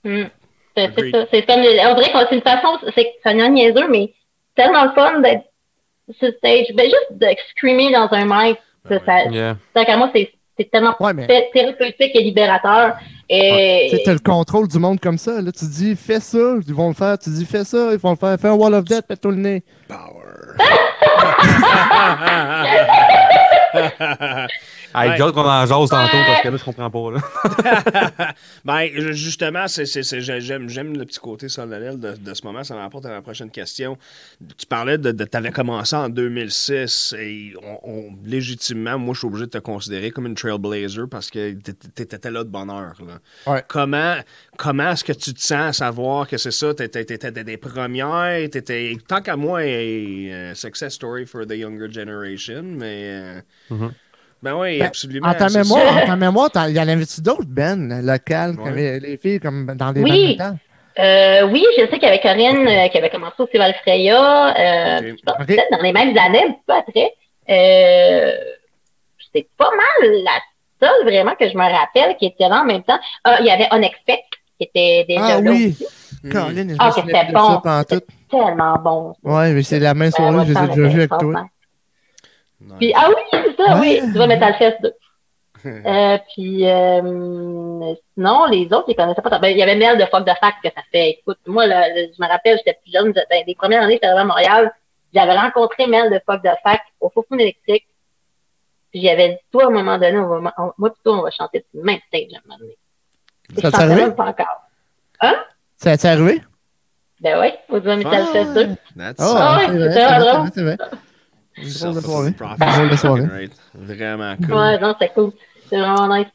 Hmm. 0.04 0.24
C'est 0.76 0.90
c'est 0.96 1.10
ça. 1.10 1.26
C'est 1.30 1.42
comme, 1.46 1.60
on 1.60 1.94
dirait 1.94 2.12
que 2.12 2.18
c'est 2.28 2.34
une 2.36 2.42
façon, 2.42 2.78
c'est 2.94 3.14
c'est 3.22 3.28
un 3.40 3.48
niaiseux, 3.48 3.88
mais 3.90 4.12
c'est 4.56 4.62
tellement 4.62 4.84
le 4.84 4.92
fun 4.92 5.20
d'être 5.20 5.44
sur 6.18 6.28
stage. 6.38 6.66
Ben, 6.74 6.84
juste 6.84 7.12
de 7.12 7.26
screamer 7.50 7.92
dans 7.92 8.08
un 8.12 8.24
mic, 8.24 8.58
Ben 8.88 9.00
ça, 9.00 9.04
ça, 9.24 9.30
Yeah. 9.30 9.56
qu'à 9.74 9.96
moi, 9.96 10.10
c'est 10.14 10.32
c'est 10.58 10.70
tellement 10.70 10.94
Ouais, 11.00 11.12
mais 11.12 11.26
thé- 11.26 11.50
thérapeutique 11.52 12.12
et 12.14 12.22
libérateur. 12.22 12.96
Et, 13.28 13.90
tu 14.02 14.08
as 14.08 14.12
le 14.14 14.18
contrôle 14.20 14.68
du 14.68 14.78
monde 14.78 14.98
comme 15.00 15.18
ça. 15.18 15.42
Là, 15.42 15.52
tu 15.52 15.66
dis, 15.66 15.94
fais 15.96 16.20
ça, 16.20 16.38
ils 16.66 16.72
vont 16.74 16.88
le 16.88 16.94
faire. 16.94 17.18
Tu 17.18 17.28
dis, 17.28 17.44
fais 17.44 17.64
ça, 17.64 17.90
ils 17.92 17.98
vont 17.98 18.12
le 18.12 18.16
faire. 18.16 18.38
Fais 18.40 18.48
un 18.48 18.54
wall 18.54 18.72
of 18.72 18.84
death, 18.84 19.06
pète-toi 19.06 19.32
le 19.32 19.36
nez. 19.38 19.62
Power. 19.88 20.56
Hey, 24.94 25.10
Ouais. 25.10 25.16
j'ai 25.16 25.22
hâte 25.24 25.32
qu'on 25.34 25.40
en 25.42 25.66
jase 25.66 25.90
tantôt 25.90 26.16
parce 26.26 26.42
que 26.42 26.48
là, 26.48 26.56
je 26.56 26.64
comprends 26.64 26.90
pas. 26.90 27.10
Là. 27.12 28.34
ben, 28.64 28.88
justement, 29.12 29.66
j'aime, 29.66 30.96
le 30.96 31.04
petit 31.04 31.18
côté 31.18 31.48
solennel 31.48 31.98
de, 32.00 32.12
de 32.16 32.34
ce 32.34 32.44
moment. 32.44 32.64
Ça 32.64 32.74
m'apporte 32.76 33.04
à 33.06 33.10
ma 33.10 33.20
prochaine 33.20 33.50
question. 33.50 33.98
Tu 34.56 34.64
parlais 34.66 34.96
de, 34.96 35.12
de 35.12 35.24
tu 35.24 35.36
avais 35.36 35.50
commencé 35.50 35.94
en 35.96 36.08
2006 36.08 37.14
et 37.18 37.52
on, 37.62 37.78
on- 37.90 38.16
légitimement, 38.24 38.98
moi, 38.98 39.12
je 39.14 39.18
suis 39.18 39.26
obligé 39.26 39.46
de 39.46 39.50
te 39.50 39.58
considérer 39.58 40.10
comme 40.10 40.26
une 40.26 40.34
trailblazer 40.34 41.06
parce 41.10 41.30
que 41.30 41.52
tu 41.52 42.02
étais 42.02 42.30
là 42.30 42.44
de 42.44 42.48
bonne 42.48 42.70
heure. 42.70 42.94
là. 43.06 43.52
Ouais. 43.52 43.62
Comment, 43.68 44.16
comment 44.56 44.92
est-ce 44.92 45.04
que 45.04 45.12
tu 45.12 45.34
te 45.34 45.40
sens 45.40 45.68
à 45.68 45.72
savoir 45.72 46.26
que 46.26 46.38
c'est 46.38 46.50
ça? 46.52 46.72
Tu 46.74 46.84
étais 46.84 47.04
des 47.44 47.56
premières, 47.58 48.48
t'étais, 48.50 48.96
tant 49.06 49.20
qu'à 49.20 49.36
moi, 49.36 49.60
un 49.60 50.54
success 50.54 50.94
story 50.94 51.26
for 51.26 51.46
the 51.46 51.52
younger 51.52 51.90
generation, 51.92 52.62
mais. 52.62 53.42
Mhm. 53.70 53.92
Ben 54.42 54.54
oui, 54.54 54.78
Ben, 54.78 54.86
absolument. 54.86 55.28
En 55.28 55.34
ta 55.34 55.48
mémoire, 55.48 55.82
ça. 55.94 56.02
en 56.02 56.06
ta 56.06 56.16
mémoire, 56.16 56.50
il 56.68 56.76
y 56.76 56.80
en 56.80 56.88
avait-tu 56.88 57.20
d'autres, 57.20 57.46
Ben, 57.48 58.00
locales, 58.04 58.54
Ouais. 58.60 59.00
les 59.00 59.16
filles 59.16 59.40
comme 59.40 59.66
dans 59.74 59.92
des 59.92 60.02
Oui. 60.02 60.28
métal? 60.32 60.58
euh, 60.98 61.48
oui, 61.50 61.64
je 61.76 61.82
sais 61.82 61.88
qu'il 61.98 62.02
y 62.02 62.06
avait 62.06 62.20
Corinne 62.20 62.66
euh, 62.68 62.88
qui 62.88 62.98
avait 62.98 63.10
commencé 63.10 63.34
au 63.38 63.46
Festival 63.46 63.74
Freya, 63.82 64.48
euh, 64.48 64.98
Ok. 64.98 65.04
je 65.18 65.22
pense 65.24 65.34
Ok. 65.40 65.46
peut-être 65.46 65.70
dans 65.72 65.82
les 65.82 65.92
mêmes 65.92 66.16
années, 66.18 66.44
un 66.48 66.52
peu 66.66 66.72
après. 66.74 67.12
Euh, 67.48 68.32
c'est 69.34 69.46
pas 69.56 69.70
mal 69.70 70.10
la 70.22 70.40
seule 70.88 71.04
vraiment 71.04 71.34
que 71.38 71.48
je 71.48 71.56
me 71.56 71.62
rappelle 71.62 72.16
qui 72.18 72.26
était 72.26 72.48
là 72.48 72.60
en 72.62 72.64
même 72.64 72.82
temps. 72.82 72.98
Ah, 73.24 73.38
il 73.40 73.46
y 73.46 73.50
avait 73.50 73.68
Unexpect 73.72 74.24
qui 74.58 74.68
était 74.68 75.04
déjà 75.08 75.36
Ah 75.36 75.40
là 75.40 75.50
oui. 75.50 75.74
aussi. 75.78 75.86
Je 76.24 76.36
Ah, 76.36 76.50
me 76.50 76.54
que 76.54 77.00
souviens 77.00 77.20
c'était 77.20 77.32
de 77.32 77.36
ça 77.38 77.42
bon. 77.48 77.60
pendant 77.60 77.84
tout. 77.84 77.94
C'était 77.94 78.06
tellement 78.30 78.74
bon. 78.78 79.14
Ouais, 79.22 79.52
mais 79.52 79.62
c'est 79.62 79.78
la 79.78 79.94
même 79.94 80.08
Euh, 80.08 80.10
soirée, 80.12 80.32
moi, 80.32 80.44
je 80.44 80.48
les 80.48 80.54
ça 80.54 80.60
ai 80.60 80.64
en 80.64 80.66
déjà 80.74 80.88
vus 80.88 80.98
avec 81.00 81.10
toi. 81.10 81.46
Nice. 82.66 82.74
Puis, 82.78 82.92
ah 82.94 83.08
oui, 83.08 83.22
c'est 83.32 83.56
ça, 83.56 83.74
Ouais. 83.78 84.00
oui, 84.02 84.12
tu 84.12 84.18
vas 84.18 84.26
Metal 84.26 84.54
Fest 84.56 84.76
2. 84.82 84.92
Euh, 85.64 86.18
puis 86.32 86.64
euh, 86.68 87.00
sinon, 88.14 88.44
les 88.46 88.66
autres, 88.66 88.84
ils 88.88 88.94
connaissaient 88.94 89.20
pas. 89.22 89.30
tant. 89.30 89.40
Ben, 89.40 89.48
il 89.48 89.56
y 89.56 89.62
avait 89.64 89.74
Mel 89.74 89.98
de 89.98 90.04
Fuck 90.04 90.24
de 90.24 90.32
Fact 90.40 90.58
que 90.62 90.68
ça 90.72 90.82
fait. 90.92 91.10
Écoute, 91.18 91.38
moi, 91.46 91.66
là, 91.66 91.88
je 91.92 92.22
me 92.22 92.28
rappelle, 92.28 92.56
j'étais 92.58 92.78
plus 92.84 92.92
jeune, 92.92 93.12
ben, 93.12 93.42
les 93.44 93.54
premières 93.56 93.82
années, 93.82 93.94
j'étais 93.94 94.06
arrivé 94.06 94.20
à 94.20 94.24
Montréal. 94.26 94.72
J'avais 95.12 95.36
rencontré 95.36 95.88
Mel 95.88 96.12
de 96.12 96.20
Fuck 96.24 96.42
de 96.44 96.50
Fact 96.62 96.84
au 97.00 97.08
Foufoune 97.10 97.40
électrique. 97.40 97.86
Puis 98.92 99.02
j'avais 99.02 99.30
dit, 99.30 99.38
toi, 99.50 99.64
à 99.64 99.66
un 99.66 99.70
moment 99.70 99.98
donné, 99.98 100.16
on 100.18 100.38
va, 100.40 100.54
on- 100.58 100.72
moi, 100.78 100.90
plutôt, 100.92 101.14
on 101.14 101.22
va 101.22 101.30
chanter 101.32 101.64
sur 101.70 101.80
le 101.80 101.84
même 101.84 101.98
stage 102.06 102.28
à 102.34 102.36
un 102.36 102.40
moment 102.46 102.58
donné. 102.60 102.76
Ça 103.60 103.68
je 103.68 103.74
t'est 103.76 103.82
arrivé? 103.82 104.00
même 104.02 104.14
pas 104.14 104.26
encore. 104.26 104.62
Ça 105.78 105.96
t'est 105.96 106.06
arrivé? 106.08 106.42
Ben 107.20 107.40
oui, 107.40 107.48
au 107.70 107.80
Metal 107.80 108.24
Ah. 108.28 108.32
Fest 108.32 108.52
2. 108.54 108.66
That's 108.96 109.16
Oh, 109.20 109.34
Ah 109.36 109.58
vrai, 109.68 110.50
c'est 110.52 110.62
vrai, 110.62 110.76
drôle. 111.56 111.94
de 111.94 112.00
soirée. 112.00 112.30
Drôle 112.58 112.90
de 112.90 112.96
soirée. 112.96 113.50
Vraiment 113.74 114.36
cool. 114.36 114.52
Ouais, 114.54 114.78
non, 114.78 114.94
c'est 115.00 115.12
cool. 115.14 115.32
C'est 115.68 115.78
vraiment 115.78 116.16
nice. 116.16 116.26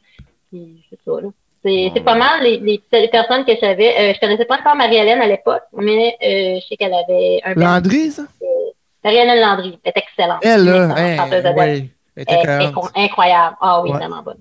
C'est 0.90 0.98
ça, 1.04 1.12
là. 1.22 1.28
C'est 1.64 1.90
Bon, 1.94 2.02
pas 2.02 2.14
mal 2.16 2.42
les, 2.42 2.58
les, 2.58 2.82
les 2.92 3.08
personnes 3.08 3.44
que 3.44 3.52
j'avais. 3.60 3.90
Euh, 3.96 4.12
je 4.14 4.20
connaissais 4.20 4.44
pas 4.46 4.58
encore 4.58 4.74
Marie-Hélène 4.74 5.20
à 5.20 5.28
l'époque, 5.28 5.62
mais 5.72 6.16
euh, 6.20 6.58
je 6.60 6.66
sais 6.68 6.76
qu'elle 6.76 6.92
avait 6.92 7.40
un. 7.44 7.54
Landry, 7.54 8.10
ça? 8.10 8.22
Marie-Hélène 9.04 9.40
Landry, 9.40 9.78
elle 9.84 9.92
est 9.94 9.98
excellente. 10.00 10.38
Elle, 10.42 10.64
là, 10.64 10.88
excellente 10.88 11.44
hein, 11.46 11.54
ouais. 11.54 11.88
Elle 12.16 12.22
était 12.22 12.34
Elle 12.44 12.72
incroyable. 12.96 13.56
Ah 13.60 13.80
oui, 13.80 13.90
Ouais. 13.90 13.96
vraiment 13.98 14.22
bonne. 14.22 14.38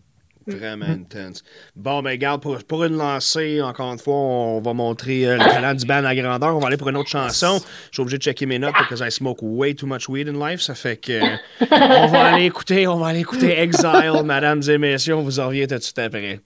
Vraiment 0.57 0.85
intense. 0.85 1.43
Bon, 1.75 2.01
ben, 2.01 2.17
garde, 2.17 2.41
pour, 2.41 2.57
pour 2.63 2.83
une 2.83 2.97
lancée, 2.97 3.61
encore 3.61 3.91
une 3.91 3.99
fois, 3.99 4.13
on 4.13 4.61
va 4.61 4.73
montrer 4.73 5.25
euh, 5.25 5.37
le 5.37 5.43
talent 5.45 5.73
du 5.73 5.85
band 5.85 6.03
à 6.03 6.15
grandeur. 6.15 6.55
On 6.55 6.59
va 6.59 6.67
aller 6.67 6.77
pour 6.77 6.89
une 6.89 6.97
autre 6.97 7.09
chanson. 7.09 7.59
Je 7.89 7.95
suis 7.95 8.01
obligé 8.01 8.17
de 8.17 8.23
checker 8.23 8.45
mes 8.45 8.59
notes 8.59 8.73
parce 8.73 9.01
que 9.01 9.07
I 9.07 9.11
smoke 9.11 9.39
way 9.41 9.73
too 9.73 9.87
much 9.87 10.07
weed 10.09 10.27
in 10.29 10.33
life. 10.33 10.61
Ça 10.61 10.75
fait 10.75 10.97
que 10.97 11.13
euh, 11.13 11.37
on 11.71 12.07
va 12.07 12.33
aller 12.33 12.45
écouter, 12.45 12.87
on 12.87 12.97
va 12.97 13.07
aller 13.07 13.19
écouter 13.21 13.59
Exile, 13.59 14.21
mesdames 14.25 14.61
et 14.67 14.77
messieurs. 14.77 15.15
On 15.15 15.23
vous 15.23 15.39
en 15.39 15.47
revient 15.47 15.67
tout 15.67 15.75
de 15.75 15.79
suite 15.79 15.99
après. 15.99 16.39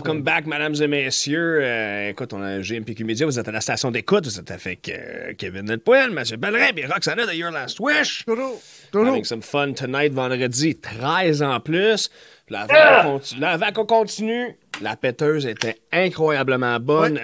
Welcome 0.00 0.22
back, 0.22 0.46
mesdames 0.46 0.74
et 0.80 0.86
messieurs. 0.86 1.58
Euh, 1.62 2.08
écoute, 2.10 2.32
on 2.32 2.40
a 2.42 2.60
GMPQ 2.60 3.04
Media, 3.04 3.26
vous 3.26 3.38
êtes 3.38 3.46
à 3.48 3.52
la 3.52 3.60
station 3.60 3.90
d'écoute, 3.90 4.24
vous 4.24 4.38
êtes 4.38 4.50
avec 4.50 4.88
euh, 4.88 5.34
Kevin 5.36 5.66
Delpoil, 5.66 6.10
M. 6.16 6.24
Bellerin 6.38 6.70
et 6.74 6.86
Roxana 6.86 7.26
de 7.26 7.32
Your 7.32 7.50
Last 7.50 7.78
Wish. 7.80 8.24
Toujours. 8.24 8.60
Toujours. 8.90 9.08
Having 9.08 9.24
some 9.24 9.42
fun 9.42 9.74
tonight, 9.74 10.12
vendredi 10.14 10.74
13 10.76 11.42
en 11.42 11.60
plus. 11.60 12.08
Puis 12.46 12.56
là, 12.56 13.50
avant 13.50 13.72
qu'on 13.72 13.84
continue- 13.86 14.56
la 14.82 14.96
péteuse 14.96 15.44
était 15.46 15.76
incroyablement 15.92 16.80
bonne. 16.80 17.18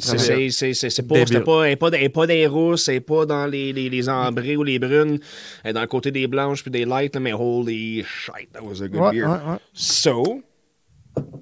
C'est- 0.00 1.02
pas, 1.02 1.14
c'était 1.26 1.40
pas, 1.44 1.64
elle 1.64 1.76
pas, 1.76 1.90
pas 2.12 2.26
des 2.26 2.46
rousses, 2.48 2.88
elle 2.88 3.00
pas 3.02 3.24
dans 3.26 3.46
les, 3.46 3.72
les, 3.72 3.88
les 3.88 4.08
ambrées 4.08 4.56
ou 4.56 4.64
les 4.64 4.80
brunes. 4.80 5.20
Elle 5.62 5.70
est 5.70 5.72
dans 5.74 5.80
le 5.82 5.86
côté 5.86 6.10
des 6.10 6.26
blanches 6.26 6.62
puis 6.62 6.70
des 6.72 6.84
lights, 6.84 7.16
mais 7.16 7.32
holy 7.32 8.02
shit, 8.04 8.52
that 8.52 8.62
was 8.64 8.82
a 8.82 8.88
good 8.88 9.12
beer. 9.12 9.28
So, 9.72 10.42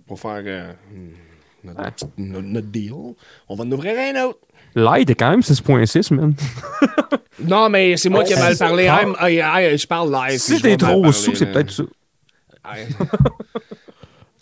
pour 0.07 0.18
faire 0.20 0.43
euh, 0.45 0.72
notre, 1.64 1.83
petite- 1.93 2.09
notre- 2.18 2.47
notre 2.47 2.66
deal, 2.68 2.93
on 3.49 3.55
va 3.55 3.64
en 3.64 3.72
ouvrir 3.72 3.95
un 3.99 4.24
autre. 4.24 4.39
Light 4.74 5.09
est 5.11 5.14
quand 5.14 5.31
même 5.31 5.41
6.6, 5.41 6.12
man. 6.14 6.35
Non, 7.39 7.68
mais 7.68 7.99
c'est 7.99 8.09
moi 8.09 8.24
qui 8.24 8.33
ai 8.33 8.37
mal 8.37 8.57
parlé. 8.57 8.89
Ah. 8.89 9.03
I'm- 9.03 9.14
I- 9.20 9.41
I- 9.74 9.77
je 9.79 9.87
parle 9.87 10.11
live. 10.11 10.39
Si 10.39 10.59
t'es 10.61 10.77
trop 10.79 11.03
parler, 11.03 11.12
sous, 11.12 11.35
c'est 11.35 11.47
peut-être 11.53 11.70
ça. 11.70 11.83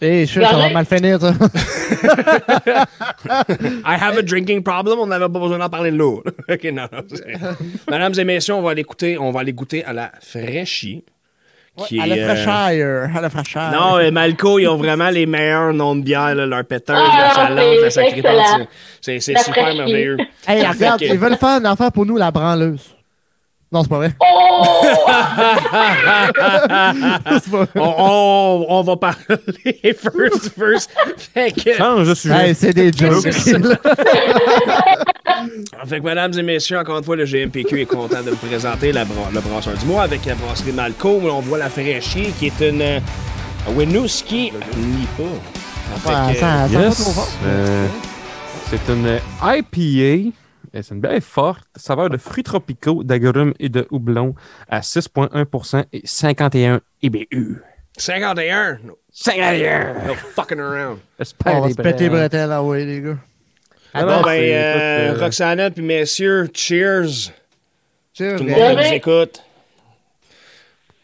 Eh, 0.01 0.27
je 0.27 0.41
ça 0.41 0.57
va 0.57 0.69
mal 0.71 0.85
finir, 0.85 1.19
ça. 1.19 1.33
I 3.87 3.97
have 3.97 4.19
a 4.19 4.23
drinking 4.23 4.63
problem. 4.63 4.99
On 4.99 5.07
n'avait 5.07 5.29
pas 5.33 5.39
besoin 5.39 5.57
d'en 5.59 5.71
parler 5.71 5.91
là. 5.91 6.17
OK, 6.49 6.65
non, 6.65 6.87
non. 6.93 7.01
c'est- 7.09 7.25
Mesdames 7.91 8.13
et 8.19 8.25
messieurs, 8.25 8.55
on 8.55 8.61
va 8.63 8.71
aller 8.73 8.83
goûter, 8.83 9.17
on 9.19 9.31
va 9.31 9.41
aller 9.41 9.53
goûter 9.55 9.83
à 9.85 9.93
la 9.95 10.13
fraîchie. 10.21 11.05
Qui 11.89 12.01
à 12.01 12.07
est, 12.07 12.17
la 12.17 12.69
euh. 12.71 13.07
À 13.17 13.21
la 13.21 13.31
fraîcheur. 13.31 13.73
Non, 13.73 13.99
euh, 13.99 14.13
Malco, 14.13 14.61
ils 14.61 14.69
ont 14.69 14.77
vraiment 14.77 15.11
les 15.11 15.27
meilleurs 15.27 15.73
noms 15.73 15.97
de 15.97 16.03
bière, 16.03 16.33
là, 16.35 16.47
leur 16.47 16.65
péteuse, 16.65 16.97
Ah, 16.97 17.19
la 17.19 17.35
chalante, 17.35 17.81
la 17.83 17.91
sacripante. 17.91 18.69
C'est 19.01 19.19
super 19.19 19.43
fraîchie. 19.43 19.79
merveilleux. 19.79 20.17
Hey, 20.47 20.65
regarde, 20.65 21.03
ils 21.03 21.19
veulent 21.19 21.37
faire 21.37 21.49
un 21.49 21.65
affaire 21.65 21.91
pour 21.91 22.07
nous, 22.07 22.17
la 22.17 22.31
branleuse. 22.31 22.95
Non, 23.73 23.83
c'est 23.83 23.89
pas 23.89 23.97
vrai. 23.97 24.13
Oh! 24.21 24.63
pas 25.07 26.31
vrai. 27.49 27.67
on, 27.75 27.95
on, 27.99 28.67
on 28.69 28.83
va 28.83 28.97
parler 28.97 29.17
first, 29.95 30.51
first. 30.57 30.91
Fait 31.35 31.51
que, 31.51 31.75
Change 31.75 32.09
de 32.09 32.15
sujet. 32.15 32.49
Hey, 32.51 32.55
c'est 32.55 32.73
des 32.73 32.93
jokes. 32.93 33.27
Fait 35.87 36.01
que, 36.01 36.05
mesdames 36.05 36.33
et 36.39 36.43
messieurs, 36.43 36.79
encore 36.79 36.99
une 36.99 37.05
fois, 37.05 37.17
le 37.17 37.25
GMPQ 37.25 37.81
est 37.83 37.87
content 37.87 38.23
de 38.23 38.31
vous 38.31 38.37
présenter 38.37 38.93
la 38.93 39.05
bra- 39.05 39.31
le 39.33 39.41
brasseur 39.41 39.75
du 39.77 39.87
mois 39.87 40.03
avec 40.03 40.25
la 40.27 40.35
brasserie 40.35 40.73
Malco. 40.73 41.21
On 41.23 41.41
voit 41.41 41.59
la 41.59 41.69
fraîchie 41.71 42.33
qui 42.39 42.47
est 42.47 42.61
une 42.61 42.81
euh, 42.83 43.01
Winooski 43.77 44.53
Nipa. 44.77 45.23
Fait 45.99 46.11
que, 46.35 46.73
Yes. 46.73 47.27
Euh, 47.45 47.87
c'est 48.71 48.89
une 48.93 49.19
IPA. 49.43 50.31
C'est 50.83 50.91
une 50.95 51.01
belle 51.01 51.21
forte 51.21 51.65
saveur 51.77 52.11
de 52.11 52.17
fruits 52.17 52.43
tropicaux, 52.43 53.05
d'agrumes 53.05 53.55
et 53.61 53.69
de 53.69 53.87
houblon 53.91 54.35
à 54.69 54.81
6,1% 54.81 55.85
et 55.93 56.03
51 56.05 56.81
IBU. 57.03 57.61
51. 57.97 58.79
No, 58.85 58.99
51! 59.13 59.95
no 60.09 60.15
fucking 60.35 60.59
around. 60.59 60.99
On 61.47 61.61
va 61.61 61.67
les 61.69 61.75
se 61.75 61.77
péter 61.81 62.09
bretelles, 62.09 62.51
ah 62.51 62.61
ouais, 62.63 62.85
les 62.85 63.01
gars. 63.03 63.17
Ah 63.95 64.05
bon, 64.05 64.11
non, 64.11 64.23
ben, 64.23 64.31
euh, 64.31 65.09
écoute, 65.09 65.21
euh, 65.21 65.25
Roxana 65.25 65.71
puis 65.71 65.83
messieurs, 65.83 66.49
cheers. 66.53 67.31
Cheers, 68.13 68.37
Tout 68.39 68.45
le 68.45 68.51
monde 68.51 68.77
nous 68.79 68.93
écoute. 68.93 69.43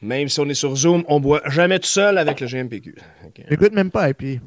Même 0.03 0.29
si 0.29 0.41
on 0.41 0.49
est 0.49 0.55
sur 0.55 0.75
Zoom, 0.77 1.05
on 1.09 1.21
boit 1.21 1.43
jamais 1.47 1.79
tout 1.79 1.87
seul 1.89 2.19
avec 2.19 2.41
le 2.41 2.47
GMPQ. 2.47 2.95
Ok. 3.27 3.43
J'écoute 3.49 3.73
même 3.73 3.91
pas, 3.91 4.09
et 4.09 4.15
puis. 4.15 4.41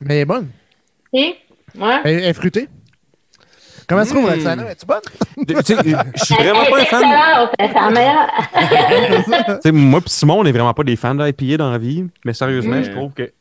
Mais 0.00 0.14
elle 0.16 0.20
est 0.20 0.24
bonne. 0.24 0.48
Si? 1.12 1.34
Ouais. 1.78 1.96
Elle, 2.04 2.14
elle 2.18 2.24
est 2.24 2.32
fruitée. 2.32 2.68
Comment 3.88 4.04
se 4.04 4.10
trouve, 4.10 4.24
Mm. 4.26 4.30
Roxana? 4.34 4.70
Es-tu 4.70 4.86
bonne? 4.86 5.00
tu 5.48 5.54
sais, 5.64 5.76
Je 6.14 6.24
suis 6.24 6.34
vraiment 6.34 6.64
pas 6.66 6.80
un 6.80 6.84
fan. 6.84 7.02
Moi 9.72 10.00
et 10.04 10.08
Simon, 10.08 10.40
on 10.40 10.44
est 10.44 10.52
vraiment 10.52 10.74
pas 10.74 10.84
des 10.84 10.96
fans 10.96 11.14
d'IPA 11.14 11.56
dans 11.56 11.70
la 11.70 11.78
vie, 11.78 12.04
mais 12.24 12.34
sérieusement, 12.34 12.76
Mm. 12.76 12.84
je 12.84 12.90
trouve 12.92 13.12
que. 13.12 13.32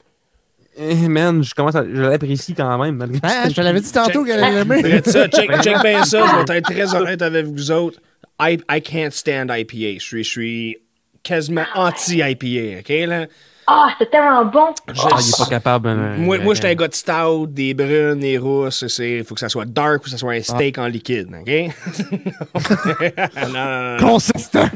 Eh, 0.79 1.07
man, 1.07 1.43
je 1.43 1.53
commence 1.55 1.75
à. 1.75 1.83
Je 1.83 2.01
l'apprécie 2.01 2.53
quand 2.53 2.77
même, 2.77 2.95
malgré 2.97 3.19
Hein, 3.23 3.49
je 3.49 3.55
te 3.55 3.61
l'avais 3.61 3.81
dit 3.81 3.91
tantôt 3.91 4.23
qu'elle 4.23 4.43
allait 4.43 4.63
l'aimer. 4.63 5.01
Ça, 5.03 5.27
check, 5.27 5.49
check 5.63 5.81
bien 5.81 6.03
ça, 6.03 6.23
je 6.25 6.51
vais 6.51 6.57
être 6.59 6.71
très 6.71 6.95
honnête 6.95 7.21
avec 7.21 7.45
vous 7.45 7.71
autres. 7.71 7.99
I, 8.39 8.59
I 8.69 8.81
can't 8.81 9.11
stand 9.11 9.49
IPA. 9.51 9.97
Je 9.99 10.03
suis, 10.03 10.23
je 10.23 10.29
suis 10.29 10.77
quasiment 11.23 11.65
anti-IPA, 11.73 12.79
OK, 12.79 13.07
là? 13.07 13.25
Ah, 13.69 13.89
c'est 13.99 14.09
tellement 14.09 14.45
bon. 14.45 14.67
Je- 14.87 15.01
Ah, 15.03 15.17
il 15.19 15.27
est 15.29 15.37
pas 15.37 15.45
capable. 15.49 15.89
euh, 15.89 16.15
moi, 16.17 16.37
moi 16.39 16.51
euh, 16.51 16.55
j'étais 16.55 16.69
un 16.69 16.75
gars 16.75 16.87
de 16.87 16.95
stout, 16.95 17.47
des 17.47 17.73
brunes, 17.73 18.19
des 18.21 18.37
rousses. 18.37 18.85
Il 18.99 19.25
faut 19.25 19.33
que 19.33 19.41
ça 19.41 19.49
soit 19.49 19.65
dark 19.65 19.97
ou 19.97 19.99
que 20.05 20.09
ça 20.09 20.17
soit 20.17 20.33
un 20.33 20.41
steak 20.41 20.77
en 20.77 20.87
liquide, 20.87 21.27
OK? 21.41 21.49
non, 22.55 23.49
non, 23.49 23.65
non, 23.65 23.97
non. 23.97 23.97
Consistant. 23.99 24.69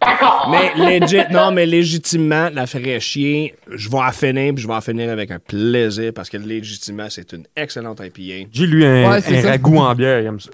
D'accord. 0.00 0.48
Mais 0.50 1.00
legit, 1.00 1.22
non, 1.32 1.50
mais 1.50 1.66
légitimement, 1.66 2.50
la 2.52 2.66
fraîchier, 2.68 3.54
je 3.68 3.88
vais 3.90 3.98
en 3.98 4.12
finir, 4.12 4.54
puis 4.54 4.62
je 4.62 4.68
vais 4.68 4.74
en 4.74 4.80
finir 4.80 5.10
avec 5.10 5.32
un 5.32 5.40
plaisir 5.40 6.12
parce 6.14 6.30
que 6.30 6.36
légitimement, 6.36 7.06
c'est 7.10 7.32
une 7.32 7.46
excellente 7.56 8.00
IPA. 8.00 8.48
J'ai 8.52 8.66
lu 8.66 8.84
un, 8.84 9.10
Ouais, 9.10 9.20
c'est 9.22 9.44
un 9.44 9.50
ragoût 9.50 9.78
en 9.78 9.92
bière, 9.94 10.20
il 10.20 10.26
aime 10.26 10.38
ça. 10.40 10.50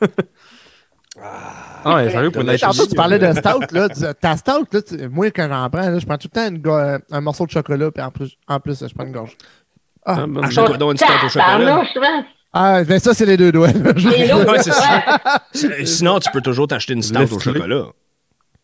ah 1.84 1.94
ouais, 1.96 2.10
sérieux, 2.10 2.30
pour. 2.30 2.44
Tantôt, 2.44 2.86
tu 2.86 2.94
parlais 2.94 3.18
de 3.18 3.32
stout, 3.32 3.64
là. 3.72 3.88
Tu- 3.88 4.00
Ta 4.20 4.36
stout, 4.36 4.66
là, 4.72 4.82
tu- 4.82 5.08
moi, 5.08 5.30
quand 5.30 5.48
j'en 5.48 5.68
prends, 5.70 5.88
là, 5.90 5.98
je 5.98 6.06
prends 6.06 6.18
tout 6.18 6.28
le 6.32 6.40
temps 6.40 6.48
une 6.48 6.58
go- 6.58 6.74
euh, 6.76 6.98
un 7.10 7.20
morceau 7.20 7.46
de 7.46 7.50
chocolat, 7.50 7.90
puis 7.90 8.02
en 8.04 8.10
plus, 8.10 8.36
en 8.48 8.60
plus, 8.60 8.84
je 8.86 8.94
prends 8.94 9.04
une 9.06 9.12
gorge. 9.12 9.36
Ah, 10.04 10.12
À 10.22 10.26
ben, 10.26 10.32
donc, 10.78 10.92
une 10.92 10.96
stout 10.98 11.26
au 11.26 11.28
chocolat. 11.28 11.82
Ah, 12.52 12.84
ben 12.84 12.98
ça, 12.98 13.14
c'est 13.14 13.24
les 13.26 13.36
deux 13.36 13.50
doigts. 13.52 13.68
là. 13.68 13.72
Ouais, 14.52 14.62
c'est 14.62 14.72
ça. 14.72 15.02
C'est- 15.52 15.86
Sinon, 15.86 16.18
tu 16.20 16.30
peux 16.30 16.40
toujours 16.42 16.68
t'acheter 16.68 16.92
une 16.92 17.02
stout 17.02 17.32
au 17.34 17.38
chocolat. 17.38 17.84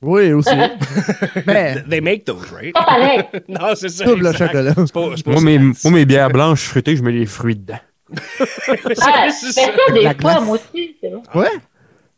oui, 0.03 0.33
aussi. 0.33 0.51
Mais, 1.47 1.83
They 1.89 2.01
make 2.01 2.25
those, 2.25 2.51
right? 2.53 2.73
Pas 2.75 2.85
pareil. 2.85 3.23
non, 3.49 3.69
c'est 3.75 3.89
ça. 3.89 4.05
double 4.05 4.27
exact. 4.27 4.47
chocolat. 4.47 4.73
C'est 4.77 4.93
pas, 4.93 5.05
c'est 5.17 5.25
pas 5.25 5.31
Moi, 5.33 5.41
mes, 5.41 5.59
moi, 5.59 5.75
mes 5.91 6.05
bières 6.05 6.31
blanches 6.31 6.65
fruitées, 6.65 6.97
je 6.97 7.03
mets 7.03 7.13
les 7.13 7.27
fruits 7.27 7.57
dedans. 7.57 7.79
Ah, 8.11 8.19
C'est 8.69 8.87
mais 8.89 8.95
ça. 8.95 9.63
ça, 9.63 9.93
des 9.93 10.03
La 10.03 10.15
fois, 10.15 10.41
moi 10.41 10.57
aussi, 10.57 10.97
c'est 11.01 11.11
bon. 11.11 11.23
Ouais? 11.35 11.51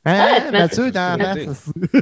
Hein, 0.07 0.51
mets- 0.51 0.59
Mathieu, 0.61 0.91
dans 0.91 1.19
la. 1.19 1.35
Non, 1.35 1.53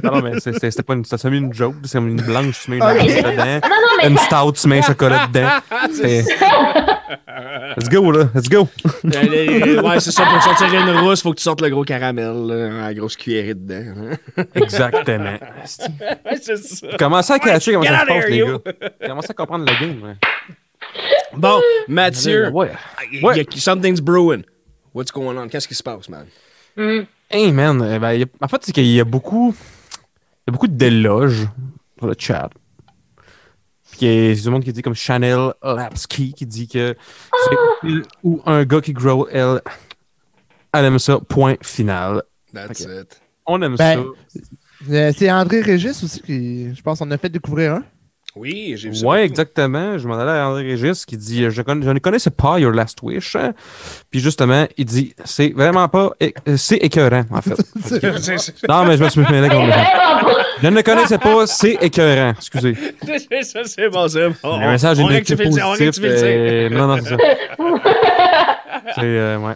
non, 0.03 0.21
mais 0.21 0.39
c'était 0.39 0.83
pas 0.83 0.93
une, 0.93 1.03
ça 1.03 1.17
s'est 1.17 1.29
mis 1.29 1.37
une 1.39 1.53
joke. 1.53 1.75
C'est 1.83 1.97
comme 1.97 2.07
une 2.07 2.21
blanche, 2.21 2.61
tu 2.63 2.71
mets 2.71 2.77
une 2.77 2.83
chocolat 2.83 3.31
dedans. 3.31 3.67
Non, 3.67 3.75
non, 3.75 3.87
mais 4.01 4.07
Une 4.09 4.17
ça- 4.17 4.23
stout, 4.23 4.51
tu 4.53 4.67
mets 4.69 4.77
un 4.79 4.81
chocolat 4.83 5.27
dedans. 5.27 5.49
C'est- 5.93 6.25
Let's 7.77 7.89
go, 7.89 8.11
là. 8.11 8.29
Let's 8.33 8.47
go. 8.49 8.67
Euh, 9.05 9.81
ouais, 9.81 9.99
c'est 9.99 10.11
ça. 10.11 10.25
Pour 10.25 10.41
sortir 10.41 10.67
une 10.73 10.97
rousse, 10.99 11.21
faut 11.21 11.31
que 11.31 11.37
tu 11.37 11.43
sortes 11.43 11.61
le 11.61 11.69
gros 11.69 11.83
caramel, 11.83 12.47
là, 12.47 12.69
la 12.87 12.93
grosse 12.93 13.15
cuillerée 13.17 13.53
dedans. 13.53 13.93
hein. 14.37 14.43
Exactement. 14.55 15.37
c'est 15.65 16.57
ça. 16.57 16.87
Commencez 16.97 17.33
à 17.33 17.39
catcher 17.39 17.73
comment 17.73 17.85
ça 17.85 17.99
se 18.01 18.05
passe, 18.05 18.25
les 18.29 18.39
gars? 18.39 19.07
Commencez 19.07 19.31
à 19.31 19.33
comprendre 19.33 19.65
la 19.65 19.73
game. 19.79 20.01
ouais? 20.03 20.15
Bon, 21.33 21.61
Mathieu, 21.87 22.49
Ouais. 22.49 22.71
Ouais. 23.23 23.45
something's 23.57 23.99
brewing. 24.01 24.43
What's 24.93 25.11
going 25.11 25.37
on? 25.37 25.47
Qu'est-ce 25.49 25.67
qui 25.67 25.75
se 25.75 25.83
passe, 25.83 26.07
man? 26.09 26.25
Hum. 26.77 27.05
Hey, 27.29 27.51
man. 27.51 27.81
euh, 27.81 27.99
ben, 27.99 28.13
il 28.13 28.19
y 28.21 28.23
a- 28.23 28.27
en 28.41 28.47
fait, 28.47 28.63
c'est 28.63 28.71
qu'il 28.71 28.85
y 28.87 28.99
a 28.99 29.03
beaucoup. 29.05 29.53
Il 29.53 30.47
y 30.47 30.49
a 30.49 30.51
beaucoup 30.51 30.67
d'éloges 30.67 31.47
sur 31.97 32.07
le 32.07 32.15
chat. 32.17 32.49
Puis 33.91 33.99
il 34.05 34.27
y 34.29 34.31
a 34.31 34.41
du 34.43 34.49
monde 34.49 34.63
qui 34.63 34.71
dit 34.73 34.81
comme 34.81 34.95
Chanel 34.95 35.53
Lapski 35.61 36.33
qui 36.33 36.45
dit 36.45 36.67
que 36.67 36.95
c'est 37.43 37.87
une- 37.87 38.03
ou 38.23 38.41
un 38.45 38.63
gars 38.65 38.81
qui 38.81 38.93
grow 38.93 39.27
elle. 39.29 39.61
Elle 40.73 40.85
aime 40.85 40.99
ça, 40.99 41.19
point 41.19 41.55
final. 41.61 42.23
That's 42.53 42.81
it. 42.81 43.21
On 43.45 43.61
aime 43.61 43.75
Ben, 43.75 44.03
ça. 44.35 44.39
Euh, 44.91 45.11
C'est 45.15 45.31
André 45.31 45.61
Régis 45.61 46.03
aussi 46.03 46.21
qui, 46.21 46.73
je 46.73 46.81
pense, 46.81 47.01
on 47.01 47.11
a 47.11 47.17
fait 47.17 47.29
découvrir 47.29 47.75
un. 47.75 47.83
Oui, 48.35 48.75
j'ai 48.77 48.89
vu 48.89 48.95
ça. 48.95 49.05
Ouais, 49.07 49.17
partout. 49.27 49.31
exactement. 49.31 49.97
Je 49.97 50.07
m'en 50.07 50.17
allais 50.17 50.31
à 50.39 50.47
André 50.49 50.63
Régis 50.63 51.05
qui 51.05 51.17
dit 51.17 51.49
je, 51.49 51.61
conna- 51.61 51.83
je 51.83 51.89
ne 51.89 51.99
connaissais 51.99 52.29
pas 52.29 52.59
Your 52.59 52.71
Last 52.71 52.99
Wish. 53.01 53.35
hein. 53.35 53.53
Puis 54.11 54.19
justement, 54.19 54.65
il 54.77 54.85
dit 54.85 55.13
c'est 55.25 55.49
vraiment 55.49 55.87
pas. 55.89 56.11
é- 56.19 56.33
C'est 56.55 56.77
écœurant, 56.77 57.25
en 57.31 57.41
fait. 57.41 57.55
Non, 58.69 58.85
mais 58.85 58.97
je 58.97 59.03
me 59.03 59.09
suis 59.09 59.21
mêlé 59.21 59.49
comme. 59.49 59.69
Je 60.61 60.67
ne 60.67 60.81
connaissais 60.81 61.17
pas, 61.17 61.47
c'est 61.47 61.77
écœurant. 61.81 62.31
Excusez. 62.37 62.75
c'est- 63.05 63.43
ça, 63.43 63.59
c'est 63.65 63.89
bon, 63.89 64.07
c'est 64.07 64.29
bon. 64.43 64.59
Le 64.59 64.67
message 64.71 64.99
est 64.99 65.03
on 65.03 65.07
rectifié 65.07 65.45
rectifie 65.45 65.49
le 65.49 65.55
tir, 65.55 65.67
on 65.67 65.75
positif. 65.77 66.01
tir. 66.03 66.11
euh, 66.13 66.69
non, 66.69 66.87
non, 66.87 66.97
c'est 67.03 67.09
ça. 67.09 67.17
C'est, 68.95 69.01
euh, 69.03 69.37
ouais. 69.37 69.53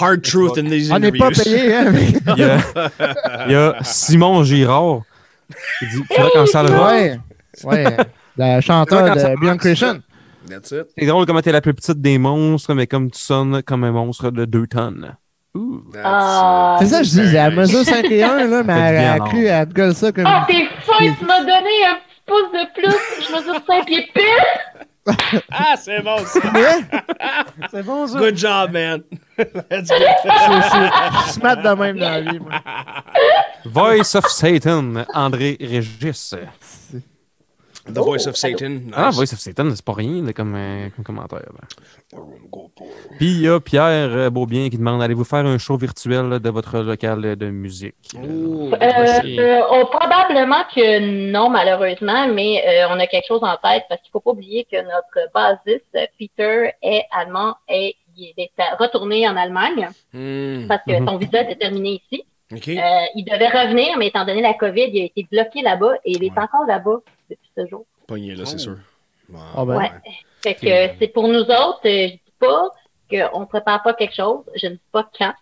Hard 0.00 0.22
truth 0.22 0.56
in 0.58 0.64
these 0.70 0.90
On 0.92 0.98
n'est 0.98 1.12
pas 1.12 1.30
payé, 1.30 1.74
hein. 1.74 1.92
Il 2.36 2.38
y, 2.38 2.44
a, 2.44 2.58
il 3.46 3.52
y 3.52 3.54
a 3.56 3.76
Simon 3.82 4.42
Girard 4.44 5.02
qui 5.78 5.86
dit 5.86 6.02
Tu 6.10 6.20
vois 6.20 6.30
quand 6.32 6.46
ça 6.46 6.62
le 6.62 6.70
va 6.70 6.94
Ouais, 7.64 7.84
Quand 8.36 8.60
ça 8.62 8.84
de 8.84 9.40
Beyond 9.40 9.58
it. 9.64 10.02
C'est 10.68 11.06
drôle 11.06 11.26
comment 11.26 11.42
t'es 11.42 11.52
la 11.52 11.60
plus 11.60 11.74
petite 11.74 12.00
des 12.00 12.18
monstres, 12.18 12.74
mais 12.74 12.86
comme 12.86 13.10
tu 13.10 13.18
sonnes 13.20 13.62
comme 13.62 13.84
un 13.84 13.92
monstre 13.92 14.30
de 14.30 14.44
2 14.44 14.66
tonnes. 14.66 15.16
Ah. 16.02 16.76
C'est 16.80 16.86
ça, 16.86 17.02
je 17.02 17.10
dis, 17.10 17.20
elle 17.36 17.54
mesure 17.54 17.84
5 17.84 18.04
et 18.10 18.22
1, 18.22 18.46
là, 18.46 18.62
mais 18.62 18.72
elle, 18.72 19.06
a 19.06 19.18
cru, 19.18 19.46
elle 19.46 19.68
te 19.68 19.74
gueule 19.74 19.94
ça 19.94 20.12
comme... 20.12 20.24
Ah, 20.26 20.46
t'es 20.48 20.66
fin, 20.82 20.98
tu 20.98 21.24
m'as 21.24 21.40
donné 21.40 21.84
un 21.88 21.96
petit 21.96 22.22
pouce 22.26 22.52
de 22.52 22.72
plus. 22.74 23.26
Je 23.26 23.36
mesure 23.36 23.62
5 23.66 23.86
pieds 23.86 24.08
pile. 24.14 24.22
Ah, 25.50 25.74
c'est 25.76 26.02
bon, 26.02 26.18
ça. 26.18 26.40
C'est 27.70 27.82
bon, 27.82 28.06
ça. 28.06 28.18
Good 28.18 28.36
job, 28.36 28.70
man. 28.72 29.02
Let's 29.38 29.88
go. 29.88 29.96
je 31.26 31.32
suis 31.32 31.40
de 31.40 31.74
même 31.74 31.98
dans 31.98 32.10
la 32.10 32.20
vie, 32.20 32.38
moi. 32.38 32.52
Voice 33.64 34.14
of 34.14 34.26
Satan, 34.28 35.04
André 35.14 35.56
Régis. 35.58 36.34
The 37.86 37.98
Voice 37.98 38.26
of 38.26 38.36
Satan. 38.36 38.68
Nice. 38.68 38.92
Ah, 38.94 39.10
Voice 39.10 39.32
of 39.32 39.38
Satan, 39.38 39.70
c'est 39.74 39.84
pas 39.84 39.94
rien 39.94 40.22
là, 40.24 40.32
comme, 40.32 40.54
euh, 40.54 40.88
comme 40.94 41.04
commentaire. 41.04 41.38
là. 41.38 42.18
Puis 43.18 43.26
il 43.32 43.40
y 43.42 43.48
a 43.48 43.58
Pierre 43.60 44.10
euh, 44.12 44.30
Beaubien 44.30 44.68
qui 44.68 44.78
demande 44.78 45.02
allez-vous 45.02 45.24
faire 45.24 45.46
un 45.46 45.58
show 45.58 45.76
virtuel 45.76 46.28
là, 46.28 46.38
de 46.38 46.50
votre 46.50 46.78
local 46.80 47.36
de 47.36 47.50
musique? 47.50 47.94
Euh, 48.16 48.70
euh, 48.82 49.60
on- 49.70 49.86
probablement 49.86 50.62
que 50.74 51.30
non, 51.30 51.48
malheureusement, 51.50 52.28
mais 52.28 52.62
euh, 52.66 52.86
on 52.90 52.98
a 53.00 53.06
quelque 53.06 53.26
chose 53.26 53.42
en 53.42 53.56
tête 53.56 53.84
parce 53.88 54.00
qu'il 54.02 54.10
faut 54.12 54.20
pas 54.20 54.30
oublier 54.32 54.66
que 54.70 54.76
notre 54.76 55.30
bassiste, 55.34 55.96
Peter, 56.18 56.70
est 56.82 57.04
allemand 57.12 57.54
et 57.68 57.96
il 58.16 58.34
est 58.36 58.50
retourné 58.78 59.26
en 59.28 59.36
Allemagne 59.36 59.88
Hmm, 60.12 60.66
parce 60.68 60.82
que 60.86 61.00
Mhm. 61.00 61.08
son 61.08 61.16
visa 61.16 61.42
était 61.42 61.56
terminé 61.56 62.02
ici. 62.10 62.24
Euh, 62.52 62.80
il 63.14 63.24
devait 63.24 63.48
revenir, 63.48 63.96
mais 63.96 64.08
étant 64.08 64.24
donné 64.24 64.42
la 64.42 64.54
COVID, 64.54 64.90
il 64.92 65.02
a 65.02 65.04
été 65.04 65.26
bloqué 65.30 65.62
là-bas 65.62 65.94
et 66.04 66.12
il 66.12 66.24
est 66.24 66.30
Ouais. 66.32 66.42
encore 66.42 66.66
là-bas 66.66 66.98
depuis 67.30 67.50
ce 67.56 67.66
jour. 67.66 67.86
Pogné, 68.06 68.34
là, 68.34 68.44
c'est 68.44 68.58
sûr. 68.58 68.76
Bon, 69.28 69.38
Ah 69.56 69.64
ben. 69.64 69.76
Ouais. 69.78 69.90
Fait 70.42 70.54
que 70.54 70.66
euh, 70.66 70.92
c'est 70.98 71.08
pour 71.08 71.28
nous 71.28 71.42
autres, 71.42 71.80
euh, 71.86 72.08
je 72.08 72.12
dis 72.12 72.22
pas 72.38 72.70
qu'on 73.10 73.46
prépare 73.46 73.82
pas 73.82 73.94
quelque 73.94 74.14
chose, 74.14 74.44
je 74.56 74.66
ne 74.66 74.72
dis 74.74 74.80
pas 74.92 75.08
quand, 75.18 75.34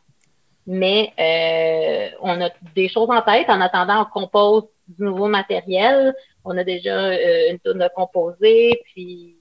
mais 0.67 1.13
euh, 1.19 2.17
on 2.21 2.41
a 2.43 2.51
des 2.75 2.89
choses 2.89 3.09
en 3.11 3.23
tête. 3.23 3.49
En 3.49 3.61
attendant, 3.61 4.03
on 4.03 4.21
compose 4.21 4.65
du 4.87 5.03
nouveau 5.05 5.27
matériel. 5.27 6.15
On 6.45 6.57
a 6.57 6.65
déjà 6.65 6.95
euh, 6.95 7.51
une 7.51 7.59
tourne 7.59 7.79
de 7.79 7.89
composée, 7.95 8.79
puis 8.85 9.37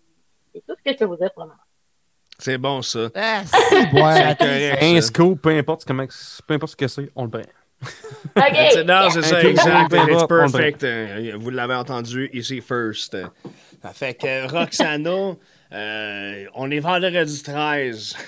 c'est 0.54 0.62
tout 0.66 0.76
ce 0.78 0.84
que 0.84 0.92
je 0.92 0.98
peux 0.98 1.06
vous 1.06 1.18
dire 1.18 1.32
pour 1.34 1.44
le 1.44 1.50
moment. 1.50 1.62
C'est 2.40 2.58
bon, 2.58 2.82
ça. 2.82 3.10
Ah, 3.16 3.42
C'est. 4.40 4.82
Un 4.82 5.02
scoop, 5.02 5.42
peu 5.42 5.50
importe, 5.50 5.86
comment, 5.86 6.06
peu 6.48 6.54
importe 6.54 6.72
ce 6.72 6.76
que 6.76 6.88
c'est, 6.88 7.10
on 7.16 7.24
le 7.24 7.30
prend. 7.30 7.42
That's 8.36 8.76
it. 8.76 8.80
OK! 8.82 8.86
Non, 8.86 9.10
c'est 9.10 9.22
ça, 9.22 9.44
exact. 9.44 9.94
It's 9.94 10.28
perfect. 10.28 10.84
Euh, 10.84 11.34
Vous 11.38 11.50
l'avez 11.50 11.76
entendu 11.76 12.30
ici 12.34 12.62
first. 12.62 13.16
Ça 13.82 13.94
fait 13.94 14.16
que 14.16 14.48
Roxana, 14.52 15.36
euh, 15.74 16.46
on 16.56 16.70
est 16.72 16.80
vendredi 16.80 17.44
13. 17.44 18.18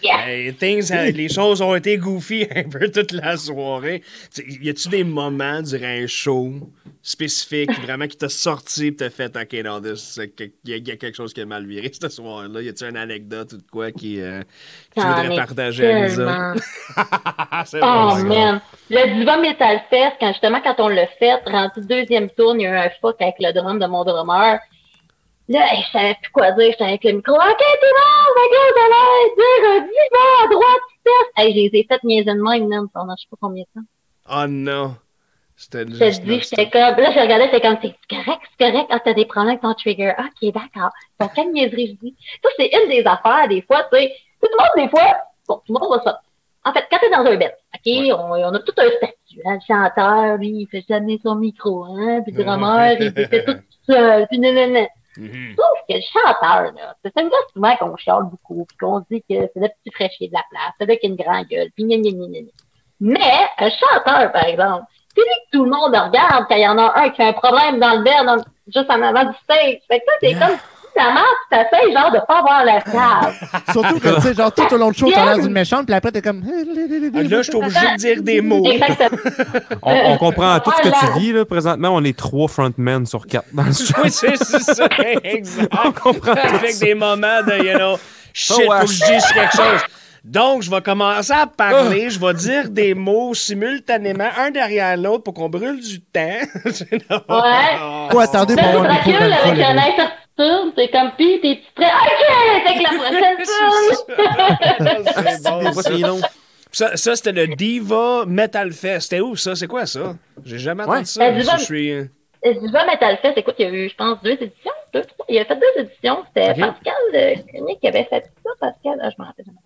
Yeah. 0.00 0.52
Things 0.52 0.92
les 0.92 1.28
choses 1.28 1.60
ont 1.60 1.74
été 1.74 1.98
goofy 1.98 2.46
un 2.54 2.62
peu 2.68 2.88
toute 2.88 3.10
la 3.10 3.36
soirée. 3.36 4.00
T'sais, 4.30 4.44
Y 4.46 4.70
a-tu 4.70 4.88
des 4.88 5.02
moments 5.02 5.60
durant 5.60 5.86
un 5.88 6.06
show 6.06 6.52
spécifique 7.02 7.72
vraiment 7.82 8.06
qui 8.06 8.16
t'a 8.16 8.28
sorti 8.28 8.86
et 8.86 8.94
t'a 8.94 9.10
fait 9.10 9.36
OK, 9.36 9.52
non, 9.64 9.80
il 9.82 10.42
y, 10.66 10.72
a- 10.72 10.76
y 10.76 10.90
a 10.92 10.96
quelque 10.96 11.16
chose 11.16 11.34
qui 11.34 11.40
a 11.40 11.46
mal 11.46 11.66
viré 11.66 11.90
ce 12.00 12.08
soir-là? 12.08 12.62
Y 12.62 12.68
a-tu 12.68 12.84
une 12.84 12.96
anecdote 12.96 13.54
ou 13.54 13.56
de 13.56 13.66
quoi 13.68 13.90
qui, 13.90 14.20
euh, 14.20 14.40
que 14.94 15.00
tu 15.00 15.04
J'en 15.04 15.14
voudrais 15.16 15.34
ai 15.34 15.36
partager 15.36 15.90
à 15.90 16.08
nous 16.10 16.20
Oh 17.74 17.80
bon, 17.80 18.24
man! 18.24 18.60
Le 18.88 19.18
Diva 19.18 19.36
Metal 19.38 19.80
Fest, 19.90 20.12
quand 20.20 20.28
justement 20.32 20.60
quand 20.62 20.76
on 20.78 20.88
l'a 20.88 21.08
fait, 21.18 21.34
rendu 21.44 21.80
deuxième 21.88 22.30
tour, 22.30 22.54
il 22.54 22.62
y 22.62 22.66
a 22.66 22.70
eu 22.70 22.76
un 22.86 22.90
fuck 23.00 23.20
avec 23.20 23.34
le 23.40 23.52
drum 23.52 23.80
de 23.80 23.86
mon 23.86 24.04
drummer. 24.04 24.60
Là, 25.48 25.64
je 25.76 25.90
savais 25.92 26.16
plus 26.20 26.32
quoi 26.32 26.50
dire, 26.52 26.72
j'étais 26.72 26.84
avec 26.84 27.04
le 27.04 27.12
micro. 27.12 27.34
Ok, 27.34 27.58
tout 27.58 27.86
le 27.86 28.02
monde, 28.02 28.36
allez 28.42 29.86
dire 29.86 30.20
à 30.42 30.48
droite, 30.48 30.82
test. 31.04 31.30
Hey, 31.36 31.52
je 31.52 31.60
les 31.74 31.80
ai 31.80 31.86
fait 31.88 32.02
niaiser 32.02 32.34
de 32.34 32.42
même, 32.42 32.88
pendant 32.92 33.14
je 33.16 33.22
sais 33.22 33.28
pas 33.30 33.36
combien 33.40 33.62
de 33.62 33.80
temps. 33.80 33.86
Oh 34.28 34.46
non! 34.48 34.96
C'était 35.56 35.86
Je 35.86 36.20
te 36.20 36.26
dis, 36.26 36.40
j'étais 36.40 36.68
comme, 36.68 36.96
là, 37.00 37.12
je 37.12 37.20
regardais, 37.20 37.44
c'était 37.46 37.60
comme, 37.60 37.78
c'est 37.80 37.94
correct, 38.10 38.42
c'est 38.58 38.70
correct, 38.70 38.88
ah, 38.90 39.00
t'as 39.00 39.14
des 39.14 39.24
problèmes 39.24 39.50
avec 39.50 39.62
ton 39.62 39.72
trigger. 39.74 40.12
Ok, 40.18 40.52
d'accord. 40.52 40.90
Donc, 41.20 41.30
quelle 41.34 41.52
niaiserie 41.52 41.96
je 42.02 42.06
dis? 42.06 42.16
Ça, 42.42 42.48
c'est 42.58 42.70
une 42.74 42.90
des 42.90 43.04
affaires, 43.06 43.48
des 43.48 43.62
fois, 43.62 43.84
tu 43.90 43.98
sais. 43.98 44.12
Tout 44.42 44.48
le 44.52 44.56
monde, 44.58 44.84
des 44.84 44.90
fois, 44.90 45.16
bon, 45.48 45.62
tout 45.64 45.72
le 45.72 45.78
monde 45.78 45.96
va 45.96 46.02
ça. 46.02 46.20
En 46.64 46.72
fait, 46.72 46.84
quand 46.90 46.98
t'es 46.98 47.08
dans 47.08 47.24
un 47.24 47.36
bed, 47.36 47.54
ok, 47.74 48.18
on, 48.18 48.32
on 48.32 48.54
a 48.54 48.58
tout 48.58 48.74
un 48.76 48.90
statut, 48.90 49.40
hein, 49.44 49.54
le 49.54 49.60
chanteur, 49.66 50.36
lui, 50.38 50.48
il 50.48 50.66
fait 50.66 50.84
jamais 50.86 51.18
son 51.22 51.36
micro, 51.36 51.84
hein, 51.84 52.20
puis 52.22 52.32
le 52.32 52.44
drummer, 52.44 52.96
il 53.00 53.12
fait 53.12 53.44
tout 53.44 53.62
seul, 53.88 54.26
puis 54.26 54.40
nanana. 54.40 54.88
Mhm. 55.16 55.54
Sauf 55.56 55.78
que 55.88 55.94
le 55.94 56.00
chanteur, 56.12 56.72
là, 56.74 56.94
c'est 57.04 57.12
un 57.18 57.24
gars 57.28 57.36
souvent 57.52 57.76
qu'on 57.76 57.96
chiale 57.96 58.24
beaucoup, 58.24 58.64
puis 58.66 58.76
qu'on 58.78 59.00
dit 59.10 59.20
que 59.22 59.48
c'est 59.52 59.60
le 59.60 59.68
petit 59.68 59.94
fraîchier 59.94 60.28
de 60.28 60.34
la 60.34 60.42
place, 60.50 60.72
c'est 60.78 60.86
là 60.86 60.96
qui 60.96 61.06
a 61.06 61.08
une 61.10 61.16
grande 61.16 61.46
gueule, 61.46 61.70
puis 61.74 61.84
gna 61.84 61.96
gna 61.96 62.10
gna 62.10 62.26
gna 62.26 62.40
gna. 62.40 62.50
Mais, 63.00 63.48
un 63.58 63.70
chanteur, 63.70 64.32
par 64.32 64.44
exemple, 64.44 64.84
c'est 65.14 65.22
lui 65.22 65.28
que 65.50 65.56
tout 65.56 65.64
le 65.64 65.70
monde 65.70 65.94
regarde 65.94 66.44
quand 66.48 66.56
il 66.56 66.62
y 66.62 66.68
en 66.68 66.78
a 66.78 66.98
un 67.00 67.10
qui 67.10 67.22
a 67.22 67.28
un 67.28 67.32
problème 67.32 67.78
dans 67.80 67.94
le 67.98 68.04
dans- 68.04 68.44
juste 68.74 68.90
en 68.90 69.02
avant 69.02 69.24
du 69.24 69.36
stage. 69.44 69.78
Fait 69.88 70.00
que 70.00 70.04
ça, 70.06 70.12
c'est 70.20 70.34
comme 70.34 70.58
si 70.96 71.02
ça 71.02 71.12
marche, 71.12 71.26
ça 71.52 71.64
fait 71.70 71.92
genre 71.92 72.10
de 72.12 72.18
pas 72.26 72.38
avoir 72.38 72.64
la 72.64 72.80
cave. 72.80 73.34
Surtout 73.72 74.00
que, 74.00 74.14
tu 74.16 74.20
sais, 74.22 74.34
genre, 74.34 74.52
tout 74.52 74.72
au 74.74 74.76
long 74.78 74.90
du 74.90 74.98
show, 74.98 75.10
t'as 75.14 75.24
l'air 75.24 75.38
d'une 75.38 75.52
méchante, 75.52 75.86
puis 75.86 75.94
après, 75.94 76.12
t'es 76.12 76.22
comme. 76.22 76.42
Ah, 77.16 77.22
Là, 77.22 77.38
je 77.38 77.42
suis 77.42 77.54
obligé 77.56 77.78
de 77.80 77.96
dire 77.96 78.22
des 78.22 78.40
mots. 78.40 78.64
Exactement. 78.70 79.20
On, 79.82 80.12
on 80.12 80.18
comprend 80.18 80.58
tout 80.60 80.70
ce 80.76 80.82
que 80.88 80.94
tu 81.14 81.18
dis, 81.20 81.32
là. 81.32 81.44
Présentement, 81.44 81.90
on 81.92 82.02
est 82.04 82.16
trois 82.16 82.48
frontmen 82.48 83.06
sur 83.06 83.26
quatre 83.26 83.46
dans 83.52 83.64
le 83.64 83.72
show. 83.72 83.94
Oui, 84.02 84.10
c'est 84.10 84.36
ça, 84.36 84.86
exact. 85.22 85.72
On 85.84 85.92
comprend 85.92 86.34
tout 86.34 86.54
Avec 86.56 86.72
ça. 86.72 86.84
des 86.84 86.94
moments 86.94 87.42
de, 87.46 87.64
you 87.64 87.76
know, 87.78 87.96
shit, 88.32 88.56
Oh, 88.58 88.70
ouais. 88.70 88.80
faut 88.80 88.86
que 88.86 88.92
je 88.92 89.04
dise 89.12 89.24
quelque 89.32 89.56
chose. 89.56 89.80
Donc, 90.26 90.62
je 90.62 90.70
vais 90.70 90.80
commencer 90.82 91.32
à 91.32 91.46
parler, 91.46 92.10
je 92.10 92.18
vais 92.18 92.34
dire 92.34 92.68
des 92.68 92.94
mots 92.94 93.32
simultanément, 93.32 94.28
un 94.36 94.50
derrière 94.50 94.96
l'autre, 94.96 95.22
pour 95.22 95.34
qu'on 95.34 95.48
brûle 95.48 95.80
du 95.80 96.00
temps. 96.00 96.40
Ouais. 97.28 98.14
Ouais, 98.16 98.24
attendez, 98.24 98.54
Là, 98.56 98.62
pour 98.62 98.70
avoir 98.72 98.84
un 98.86 98.90
avec 98.90 99.98
un 99.98 100.10
c'est 100.76 100.88
comme, 100.90 101.12
pis 101.16 101.40
t'es 101.40 101.60
prêt, 101.74 101.86
ok, 101.86 102.76
que 102.76 102.82
la 102.82 102.90
prochaine 102.98 103.36
c'est 105.26 106.02
bon, 106.02 106.20
ça. 106.22 106.22
c'est. 106.72 106.96
Ça, 106.96 107.16
c'était 107.16 107.32
le 107.32 107.46
Diva 107.54 108.24
Metal 108.26 108.70
Fest. 108.72 109.08
C'était 109.10 109.20
où, 109.22 109.34
ça? 109.36 109.54
C'est 109.54 109.66
quoi, 109.66 109.86
ça? 109.86 110.14
J'ai 110.44 110.58
jamais 110.58 110.82
entendu 110.82 110.98
Ouais. 110.98 111.04
ça. 111.06 111.24
Euh, 111.24 111.30
Diva- 111.40 111.58
Je 111.58 111.64
suis... 111.64 111.90
euh, 111.92 112.04
Diva 112.44 112.84
Metal 112.84 113.16
Fest, 113.22 113.38
écoute, 113.38 113.54
il 113.58 113.66
y 113.66 113.68
a 113.68 113.72
eu, 113.72 113.88
je 113.88 113.94
pense, 113.94 114.20
deux 114.22 114.32
éditions, 114.32 114.72
deux, 114.92 115.02
trois. 115.02 115.24
Il 115.28 115.38
a 115.38 115.44
fait 115.46 115.56
deux 115.56 115.82
éditions. 115.82 116.18
C'était. 116.26 116.48
Pascal 116.60 116.94
euh, 117.14 117.34
qui 117.80 117.88
avait 117.88 118.04
fait 118.04 118.24
ça. 118.44 118.50
Pascal, 118.60 118.98
ah, 119.02 119.08
je 119.10 119.14
m'en 119.18 119.24
rappelle 119.26 119.46
jamais. 119.46 119.58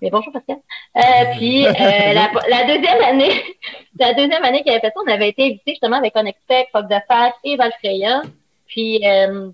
Mais 0.00 0.10
bonjour 0.10 0.32
Pascal. 0.32 0.56
Euh, 0.96 1.00
puis 1.36 1.66
euh, 1.66 1.72
la, 1.72 2.30
la 2.48 2.64
deuxième 2.64 3.02
année, 3.02 3.42
la 3.98 4.14
deuxième 4.14 4.44
année 4.44 4.62
qu'il 4.62 4.72
avait 4.72 4.80
fait 4.80 4.92
ça, 4.94 5.02
on 5.04 5.10
avait 5.10 5.28
été 5.28 5.44
invité 5.44 5.72
justement 5.72 5.96
avec 5.96 6.14
Fuck 6.14 6.88
the 6.88 7.02
Fact 7.08 7.36
et 7.44 7.56
Valfreya. 7.56 8.22
Puis 8.66 9.06
euh, 9.06 9.50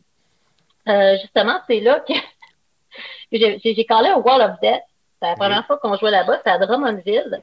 euh, 0.88 1.16
justement, 1.20 1.58
c'est 1.68 1.80
là 1.80 2.00
que 2.00 2.14
j'ai 3.32 3.86
collé 3.86 4.08
un 4.08 4.18
Wall 4.18 4.42
of 4.42 4.60
Death. 4.62 4.82
C'est 5.20 5.28
la 5.28 5.34
première 5.34 5.66
fois 5.66 5.78
qu'on 5.78 5.96
jouait 5.96 6.10
là-bas, 6.10 6.38
c'était 6.38 6.50
à 6.50 6.58
Drummondville. 6.58 7.40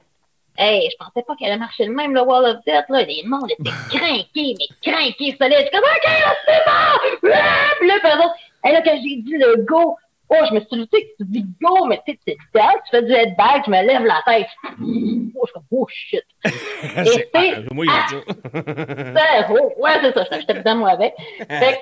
Hey, 0.56 0.88
je 0.92 0.98
pensais 1.04 1.26
pas 1.26 1.36
qu'elle 1.36 1.50
allait 1.50 1.58
marcher 1.58 1.86
le 1.86 1.94
même, 1.94 2.14
le 2.14 2.22
Wall 2.22 2.46
of 2.46 2.58
Death, 2.66 2.86
là. 2.90 3.02
Les 3.02 3.24
mondes 3.26 3.50
étaient 3.50 3.72
craqués, 3.90 4.56
mais 4.60 4.68
craqués, 4.84 5.36
solides. 5.40 5.58
Je 5.58 5.62
suis 5.62 5.72
comme, 5.72 5.82
OK, 5.82 6.12
c'est 6.46 6.64
bon! 6.68 7.30
Puis 7.80 7.90
hey, 8.64 8.74
là, 8.74 8.82
quand 8.84 8.96
j'ai 9.02 9.16
dit 9.18 9.38
le 9.38 9.64
go, 9.64 9.98
oh, 10.34 10.46
je 10.50 10.54
me 10.56 10.60
suis 10.60 10.88
que 10.88 10.98
tu 10.98 11.26
dis 11.26 11.46
go, 11.62 11.86
mais 11.86 12.02
tu 12.08 12.14
sais, 12.28 12.36
tu 12.36 12.36
tu 12.54 12.90
fais 12.92 13.02
du 13.04 13.12
headbag, 13.14 13.64
je 13.66 13.72
me 13.72 13.86
lève 13.86 14.04
la 14.04 14.22
tête. 14.26 14.48
Oh, 14.66 14.76
je 14.82 14.82
suis 14.82 15.54
comme, 15.54 15.64
oh 15.72 15.88
shit. 15.90 16.24
c'est- 16.44 17.30
c'est- 17.34 17.54
ah, 17.56 17.60
moi, 17.74 17.86
il 17.86 17.92
a 17.92 18.06
dit 18.10 18.16
ça. 18.16 18.34
C'est- 19.48 19.54
oh, 19.54 19.72
ouais, 19.82 19.92
c'est 20.02 20.14
ça, 20.14 20.26
j'étais 20.40 20.54
dedans, 20.56 20.76
moi, 20.78 20.90
avec. 20.92 21.14
Fait 21.48 21.82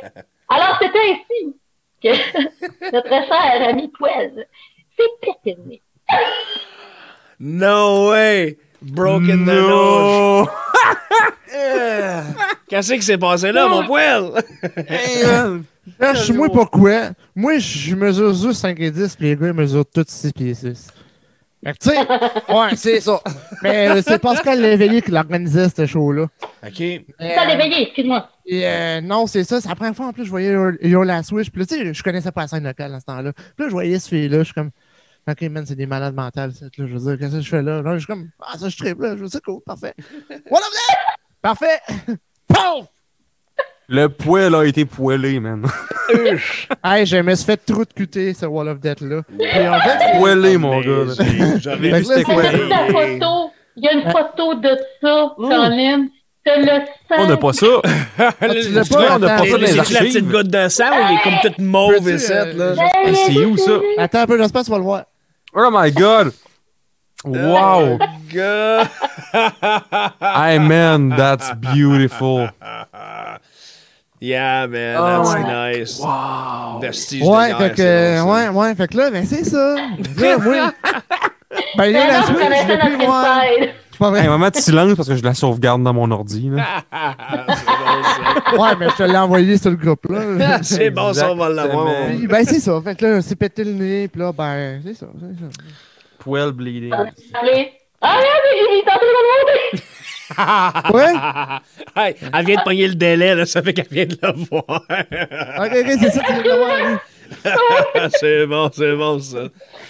alors, 0.50 0.78
c'était 0.82 1.00
ainsi 1.00 1.56
que 2.04 2.92
notre 2.92 3.10
cher 3.10 3.70
ami 3.70 3.92
Poel 3.98 4.48
s'est 4.98 5.04
pété. 5.44 5.82
No 7.40 8.10
way! 8.12 8.58
Broken 8.82 9.46
the 9.46 9.48
nose. 9.48 10.48
No! 10.48 10.50
Euh, 11.54 12.22
Qu'est-ce 12.70 12.94
qui 12.94 13.02
s'est 13.02 13.18
passé 13.18 13.52
là, 13.52 13.68
mon 13.68 13.86
poil? 13.86 14.32
Hey, 15.88 15.94
man. 16.00 16.14
Là, 16.14 16.14
je 16.14 16.24
suis 16.24 16.34
moi 16.34 16.50
pourquoi. 16.50 17.12
Moi, 17.36 17.58
je 17.60 17.96
mesure 17.96 18.34
juste 18.34 18.62
5 18.62 18.80
et 18.80 18.92
10, 18.92 19.16
puis 19.16 19.26
les 19.28 19.36
gars, 19.36 19.48
ils 19.48 19.54
mesurent 19.54 19.86
tous 19.86 20.06
6 20.08 20.32
pieds 20.34 20.54
6. 20.54 20.88
Fait 21.64 21.74
que, 21.74 21.78
tu 21.78 21.90
sais, 21.90 21.98
ouais, 22.54 22.76
c'est 22.76 23.00
ça. 23.02 23.22
Mais 23.62 23.90
euh, 23.90 24.02
c'est 24.02 24.20
Pascal 24.20 24.60
Léveillé 24.62 25.02
qui 25.02 25.12
l'organisait, 25.12 25.70
ce 25.70 25.86
show-là. 25.86 26.24
OK. 26.24 26.84
Ça 27.20 27.46
l'éveillé, 27.46 27.84
excuse-moi. 27.84 28.30
Euh, 28.52 29.02
non, 29.02 29.28
c'est 29.28 29.44
ça. 29.44 29.62
C'est 29.62 29.70
la 29.70 29.76
première 29.76 29.96
fois 29.96 30.08
en 30.08 30.14
plus 30.14 30.26
je 30.26 30.30
voyais 30.32 30.56
Your 30.82 31.06
Last 31.06 31.32
Wish. 31.32 31.52
Puis 31.52 31.60
là, 31.62 31.66
tu 31.68 31.76
sais, 31.76 31.94
je 31.94 32.04
connaissais 32.04 32.32
pas 32.32 32.42
la 32.42 32.48
scène 32.48 32.64
locale 32.64 32.94
à 32.96 33.00
ce 33.00 33.06
temps-là. 33.06 33.34
Puis 33.34 33.44
là, 33.60 33.66
je 33.68 33.72
voyais 33.72 34.00
ce 34.00 34.10
fille-là. 34.10 34.40
Je 34.40 34.46
suis 34.46 34.54
comme, 34.56 34.72
OK, 35.30 35.42
man, 35.44 35.64
c'est 35.66 35.76
des 35.76 35.86
malades 35.86 36.16
mentales. 36.16 36.52
ça, 36.54 36.66
Là, 36.66 36.72
je 36.78 36.84
veux 36.84 37.00
dire, 37.00 37.20
qu'est-ce 37.20 37.36
que 37.38 37.42
je 37.42 37.50
fais 37.50 37.62
là? 37.62 37.82
Là, 37.84 37.94
je 37.94 38.00
suis 38.00 38.08
comme, 38.08 38.30
ah, 38.42 38.58
ça, 38.58 38.68
je 38.68 38.78
tripe 38.78 39.00
là. 39.00 39.16
Je 39.16 39.22
veux 39.22 39.28
dire, 39.28 39.42
cool, 39.44 39.62
parfait. 39.64 39.94
What 40.50 40.60
up, 40.60 40.72
there? 40.72 41.16
Parfait. 41.44 41.80
Pouf! 42.48 42.88
Le 43.88 44.08
poil 44.08 44.56
a 44.56 44.64
été 44.66 44.86
poêlé, 44.86 45.40
man. 45.40 45.66
Hey, 46.84 47.06
je 47.06 47.18
me 47.18 47.36
suis 47.36 47.46
fait 47.46 47.58
trop 47.58 47.84
de 47.86 47.94
QT, 47.94 48.34
ce 48.34 48.46
Wall 48.46 48.70
of 48.70 48.80
Death 48.80 49.02
là. 49.02 49.22
Puis 49.28 49.68
en 49.68 49.80
fait, 49.80 50.18
Poêlé, 50.20 50.58
mon 50.58 50.80
gars. 50.82 51.14
Fait 51.16 51.24
vu 51.24 52.04
c'était 52.06 52.24
quoi. 52.24 52.44
Il 53.78 53.84
y 53.84 53.88
a 53.88 53.94
une 53.94 54.12
photo 54.12 54.56
de 54.56 54.78
ça, 55.02 55.34
Colin. 55.38 56.08
Le 56.46 56.80
sang. 57.08 57.16
On 57.20 57.28
n'a 57.28 57.38
pas 57.38 57.54
ça. 57.54 57.68
tu 58.42 58.72
l'as 58.72 58.84
Tu 58.84 58.90
pas, 58.94 59.00
vois, 59.00 59.16
on 59.16 59.20
n'a 59.20 59.38
pas 59.38 59.46
ça 59.46 59.52
dans 59.52 59.58
les 59.58 59.68
c'est-tu 59.68 59.76
la 59.76 59.82
archives. 60.00 60.00
petite 60.14 60.28
goutte 60.28 60.48
de 60.48 60.68
sang 60.70 60.86
ou 60.90 61.04
il 61.10 61.16
est 61.16 61.22
comme 61.24 61.40
toute 61.44 61.60
mauve 61.60 62.10
et 62.10 62.18
cette, 62.18 62.60
euh, 62.60 62.76
là? 62.76 62.84
Hey, 63.06 63.16
c'est 63.16 63.46
où, 63.46 63.58
ça? 63.58 63.74
Attends 64.00 64.20
un 64.22 64.26
peu, 64.26 64.38
j'espère 64.40 64.62
que 64.62 64.66
tu 64.66 64.72
vas 64.72 64.78
le 64.80 64.84
voir. 64.84 65.04
Oh 65.54 65.70
my 65.72 65.92
god! 65.92 66.32
Wow! 67.24 68.00
God. 68.34 68.88
Hey 70.20 70.58
man, 70.58 71.14
that's 71.16 71.52
beautiful. 71.56 72.50
Yeah, 74.24 74.68
man, 74.68 74.98
Oh 75.00 75.24
that's 75.24 75.34
my- 75.34 75.44
nice. 75.80 76.00
Wow! 76.00 76.80
Vestige 76.80 77.24
Ouais, 77.24 77.48
de 77.54 77.58
guerre, 77.58 77.58
fait 77.58 77.70
que, 77.72 77.76
c'est 77.78 78.22
bon, 78.22 78.34
ouais, 78.34 78.50
ouais, 78.50 78.76
fait 78.76 78.88
que 78.88 78.98
là, 78.98 79.10
ben 79.10 79.26
c'est 79.26 79.44
ça. 79.44 79.76
Là, 80.20 80.38
moi, 80.38 80.72
ben 81.76 81.86
il 81.86 81.92
y 81.94 81.98
a 81.98 82.06
Mais 82.06 82.08
la 82.12 82.24
Switch, 82.24 82.38
je 82.38 82.68
l'ai 82.68 82.78
plus 82.98 83.06
voir. 83.06 83.26
C'est 83.92 83.98
pas 83.98 84.10
vrai. 84.12 84.20
Hey, 84.22 84.28
un 84.28 84.32
moment 84.32 84.50
de 84.50 84.56
silence 84.58 84.94
parce 84.96 85.10
que 85.10 85.16
je 85.16 85.24
la 85.24 85.34
sauvegarde 85.34 85.82
dans 85.84 85.94
mon 85.94 86.10
ordi. 86.12 86.52
Là. 86.52 86.84
c'est 87.50 88.56
bon, 88.58 88.64
Ouais, 88.64 88.70
mais 88.80 88.90
je 88.90 88.96
te 88.96 89.04
l'ai 89.04 89.18
envoyé 89.18 89.58
sur 89.58 89.72
le 89.72 89.76
groupe, 89.78 90.06
là. 90.10 90.60
C'est 90.64 90.92
bon, 90.92 91.14
ça, 91.14 91.32
on 91.32 91.36
va 91.36 91.50
l'avoir. 91.50 91.88
Ben 92.30 92.46
c'est 92.46 92.60
ça, 92.60 92.80
fait 92.84 92.96
que 92.96 93.06
là, 93.06 93.18
on 93.18 93.22
s'est 93.22 93.36
pété 93.36 93.64
le 93.64 93.72
nez, 93.72 94.08
puis 94.08 94.22
là, 94.22 94.32
ben, 94.32 94.82
c'est 94.86 94.94
ça, 94.94 95.08
c'est 95.20 95.40
ça. 95.46 95.64
Poil 96.20 96.52
bleeding. 96.52 96.94
Allez. 96.94 97.72
Ah, 98.02 98.18
regarde, 98.18 98.42
il 98.54 98.78
est 98.78 98.92
en 98.92 98.98
train 98.98 99.78
de. 99.78 99.82
Ouais? 100.94 101.14
Hey, 101.96 102.16
elle 102.34 102.46
vient 102.46 102.58
de 102.58 102.64
pogner 102.64 102.88
le 102.88 102.96
délai, 102.96 103.36
là, 103.36 103.46
ça 103.46 103.62
fait 103.62 103.74
qu'elle 103.74 103.88
vient 103.92 104.06
de 104.06 104.18
le 104.22 104.34
voir. 104.50 104.84
Ok, 105.60 105.72
ok, 105.72 105.98
c'est 106.00 106.12
ça, 106.12 106.22
tu 106.26 106.34
viens 106.34 106.44
de 106.44 106.48
le 106.50 106.56
voir. 106.56 107.00
c'est 108.20 108.46
bon, 108.46 108.70
c'est 108.74 108.94
bon, 108.96 109.20
ça. 109.20 109.38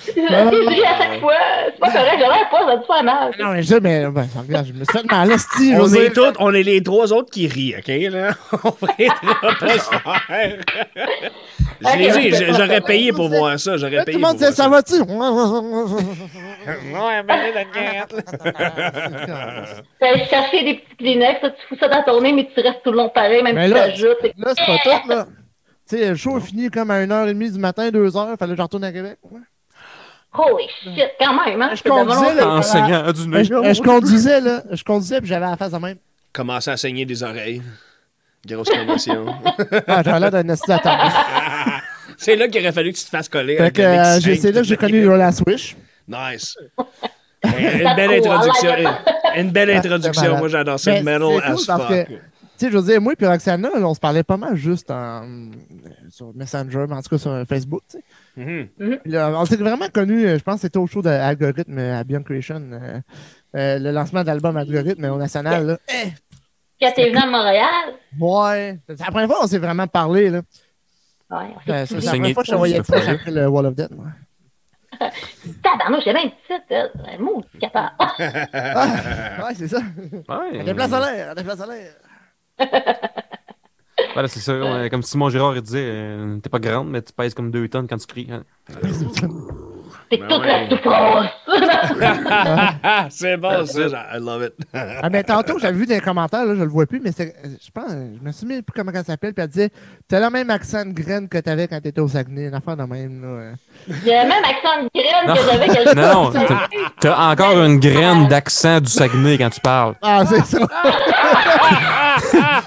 Je 0.07 0.11
à 0.21 0.51
chaque 0.97 1.19
fois, 1.19 1.33
c'est 1.65 1.79
pas 1.79 1.91
correct, 1.91 2.11
j'ai 2.13 2.19
l'air 2.19 2.47
ça 2.51 2.77
te 2.77 2.85
faire 2.85 3.03
mal. 3.03 3.31
Non, 3.39 3.51
mais 3.53 3.63
je, 3.63 3.75
mais, 3.75 4.05
ben, 4.07 4.27
regarde, 4.37 4.67
je 4.67 4.73
me 4.73 4.83
suis 4.83 4.99
fait 4.99 5.11
mal, 5.11 5.31
hostie, 5.31 5.73
je 5.73 5.79
On 5.79 5.93
est 5.93 6.17
on 6.39 6.53
est 6.53 6.63
les 6.63 6.83
trois 6.83 7.11
autres 7.13 7.31
qui 7.31 7.47
rient, 7.47 7.75
OK, 7.77 7.87
là? 7.87 8.31
On 8.63 8.69
va 8.69 8.87
pas 9.59 9.77
se 9.77 9.89
faire. 9.89 10.57
Je 11.81 11.97
l'ai 11.97 12.11
dit, 12.29 12.45
j'aurais 12.55 12.81
payé 12.81 13.11
pour 13.11 13.27
voir 13.29 13.59
ça, 13.59 13.77
j'aurais 13.77 13.95
Là, 13.97 14.01
tout 14.01 14.05
payé 14.05 14.17
le 14.17 14.21
monde 14.23 14.37
disait, 14.37 14.51
ça 14.51 14.69
va-tu? 14.69 14.99
Ouais, 15.01 15.07
ben, 17.23 17.39
la 17.53 17.63
guette. 17.63 18.13
T'as 19.99 20.25
cherché 20.27 20.63
des 20.63 20.73
petits 20.75 20.95
Kleenex, 20.97 21.39
tu 21.41 21.49
fous 21.69 21.77
ça 21.79 21.87
dans 21.87 22.03
ton 22.03 22.21
nez, 22.21 22.33
mais 22.33 22.47
tu 22.53 22.61
restes 22.61 22.81
tout 22.83 22.91
le 22.91 22.97
long 22.97 23.09
pareil, 23.09 23.41
même 23.43 23.55
Mais 23.55 23.67
si 23.67 23.73
tu 23.73 23.79
c'est- 24.21 24.33
Là, 24.37 24.53
c'est 24.55 24.65
pas 24.65 24.77
tout, 24.83 25.07
là. 25.09 25.25
Tu 25.91 25.97
sais, 25.97 26.09
le 26.09 26.15
show 26.15 26.37
est 26.37 26.41
fini 26.41 26.69
comme 26.69 26.89
à 26.89 27.05
1h30 27.05 27.51
du 27.51 27.59
matin, 27.59 27.89
2h, 27.89 28.37
fallait 28.37 28.51
que 28.53 28.57
je 28.57 28.61
retourne 28.61 28.83
à 28.85 28.91
Québec. 28.93 29.17
Ouais. 29.29 29.39
Holy 30.33 30.65
shit, 30.81 31.09
quand 31.19 31.45
même, 31.45 31.61
hein? 31.61 31.71
Je 31.75 31.83
conduisais, 31.83 32.33
là. 32.35 32.47
Enseignant 32.47 33.11
du 33.11 33.35
Euh, 33.35 33.43
Je, 33.43 33.73
je 33.73 33.81
conduisais, 33.81 34.39
là. 34.39 34.63
Je 34.71 34.83
conduisais, 34.85 35.19
puis 35.19 35.27
j'avais 35.27 35.45
la 35.47 35.57
face 35.57 35.71
de 35.73 35.77
même. 35.77 35.97
Commencer 36.31 36.71
à 36.71 36.77
saigner 36.77 37.05
des 37.05 37.21
oreilles. 37.21 37.61
Grosse 38.47 38.69
commotion. 38.69 39.25
Ah, 39.87 40.01
j'avais 40.05 40.19
l'air 40.21 40.31
d'un 40.31 40.47
esti 40.47 40.67
d'attente. 40.69 40.97
c'est 42.17 42.37
là 42.37 42.47
qu'il 42.47 42.61
aurait 42.61 42.71
fallu 42.71 42.93
que 42.93 42.97
tu 42.97 43.03
te 43.03 43.09
fasses 43.09 43.27
coller. 43.27 43.57
Fait 43.57 43.71
que 43.71 43.81
euh, 43.81 44.19
j'ai- 44.21 44.37
c'est 44.37 44.53
là 44.53 44.61
que 44.61 44.67
j'ai 44.67 44.77
connu 44.77 45.01
Your 45.03 45.17
Last 45.17 45.43
Wish. 45.45 45.75
Nice. 46.07 46.55
une 47.43 47.95
belle 47.97 48.13
introduction. 48.25 48.73
Une 49.35 49.51
belle 49.51 49.71
introduction. 49.71 50.37
Moi, 50.37 50.47
j'adore 50.47 50.79
ça. 50.79 51.01
Metal 51.01 51.41
as 51.43 51.57
fuck. 51.65 52.07
Tu 52.61 52.67
sais, 52.67 52.71
je 52.73 52.77
veux 52.77 52.83
dire, 52.83 53.01
moi 53.01 53.13
et 53.19 53.25
Roxana, 53.25 53.69
là, 53.71 53.87
on 53.87 53.95
se 53.95 53.99
parlait 53.99 54.21
pas 54.21 54.37
mal 54.37 54.55
juste 54.55 54.91
en, 54.91 55.23
euh, 55.23 55.49
sur 56.11 56.31
Messenger, 56.35 56.85
mais 56.87 56.93
en 56.93 57.01
tout 57.01 57.09
cas 57.09 57.17
sur 57.17 57.43
Facebook, 57.49 57.81
tu 57.89 57.97
sais. 57.97 58.69
Mhm. 58.77 58.99
Là, 59.05 59.31
on 59.35 59.45
s'est 59.45 59.55
vraiment 59.55 59.87
connus, 59.91 60.27
euh, 60.27 60.37
je 60.37 60.43
pense 60.43 60.57
que 60.57 60.61
c'était 60.61 60.77
au 60.77 60.85
show 60.85 61.01
d'Algorithme 61.01 61.79
à 61.79 62.03
Beyond 62.03 62.21
Creation, 62.21 62.61
euh, 62.71 62.99
euh, 63.55 63.79
le 63.79 63.89
lancement 63.89 64.23
d'album 64.23 64.55
Algorithme 64.57 65.05
au 65.05 65.17
national. 65.17 65.65
Là. 65.65 65.77
Eh, 65.89 66.09
Quand 66.79 66.91
t'es 66.95 67.09
venu 67.09 67.17
à 67.17 67.25
Montréal, 67.25 67.65
ouais, 68.19 68.79
c'est 68.89 68.99
la 68.99 69.05
première 69.07 69.27
fois 69.27 69.39
qu'on 69.41 69.47
s'est 69.47 69.57
vraiment 69.57 69.87
parlé. 69.87 70.29
Là. 70.29 70.41
ouais, 71.31 71.37
Euh, 71.67 71.85
C'est 71.87 71.99
la 71.99 72.11
première 72.11 72.33
fois 72.35 72.43
que 72.43 72.47
je 72.47 72.51
te 72.51 72.57
voyais 72.57 72.83
fois-là. 72.83 73.11
après 73.13 73.31
le 73.31 73.47
Wall 73.47 73.65
of 73.65 73.73
Death. 73.75 73.89
moi. 73.89 74.05
Tabarnouche, 75.63 76.03
j'ai 76.05 76.13
même 76.13 76.25
une 76.25 76.31
petite. 76.59 76.91
Un 77.11 77.17
mot, 77.23 77.43
capable. 77.59 77.89
Ouais, 78.19 79.55
c'est 79.55 79.67
ça. 79.67 79.79
Ouais. 79.79 80.59
Elle 80.59 80.65
déplace 80.65 80.93
à 80.93 80.99
l'air, 80.99 81.29
elle 81.31 81.35
déplace 81.37 81.59
à 81.59 81.65
l'air. 81.65 81.93
Voilà, 84.13 84.27
c'est 84.27 84.39
ça. 84.39 84.53
ouais, 84.59 84.89
Comme 84.89 85.03
Simon 85.03 85.29
Girard 85.29 85.55
il 85.55 85.61
disait, 85.61 85.85
euh, 85.85 86.37
t'es 86.43 86.49
pas 86.49 86.59
grande, 86.59 86.89
mais 86.89 87.01
tu 87.01 87.13
pèses 87.13 87.33
comme 87.33 87.49
deux 87.51 87.69
tonnes 87.69 87.87
quand 87.87 87.97
tu 87.97 88.07
cries. 88.07 88.27
hein. 88.31 88.43
C'est 90.11 90.17
Ben 90.17 90.27
toute 90.27 90.41
ouais. 90.41 90.65
la 90.65 90.69
souffrance. 90.69 91.25
c'est 93.11 93.37
bon, 93.37 93.65
ça. 93.65 93.79
I 94.13 94.19
love 94.19 94.43
it. 94.43 94.53
Ah, 94.73 95.09
mais 95.09 95.23
tantôt, 95.23 95.57
j'avais 95.57 95.77
vu 95.77 95.85
dans 95.85 95.95
les 95.95 96.01
commentaires, 96.01 96.43
là, 96.45 96.53
je 96.53 96.63
le 96.63 96.67
vois 96.69 96.85
plus, 96.85 96.99
mais 96.99 97.11
je 97.17 97.71
pense, 97.73 97.89
je 97.91 98.21
me 98.21 98.31
souviens 98.33 98.61
plus 98.61 98.73
comment 98.75 98.91
elle 98.93 99.05
s'appelle, 99.05 99.33
puis 99.33 99.41
elle 99.41 99.49
disait 99.49 99.69
T'as 100.09 100.19
le 100.19 100.29
même 100.29 100.49
accent 100.49 100.85
de 100.85 100.91
graine 100.91 101.29
que 101.29 101.37
t'avais 101.37 101.69
quand 101.69 101.79
t'étais 101.79 102.01
au 102.01 102.09
Saguenay, 102.09 102.47
une 102.47 102.53
affaire 102.53 102.75
de 102.75 102.83
même. 102.83 103.21
Là. 103.21 103.53
J'ai 104.03 104.11
le 104.11 104.27
même 104.27 104.43
accent 104.43 104.83
de 104.83 104.89
graine 104.93 105.27
Non. 105.27 105.33
que 105.33 105.39
j'avais 105.49 105.67
quand 105.67 105.73
j'étais 105.77 105.95
Non, 105.95 106.31
Saguenay. 106.33 106.57
t'as 106.99 107.31
encore 107.31 107.63
une 107.63 107.79
graine 107.79 108.27
d'accent 108.27 108.81
du 108.81 108.89
Saguenay 108.89 109.37
quand 109.37 109.49
tu 109.49 109.61
parles. 109.61 109.95
Ah, 110.01 110.25
c'est 110.25 110.43
ça. 110.45 110.59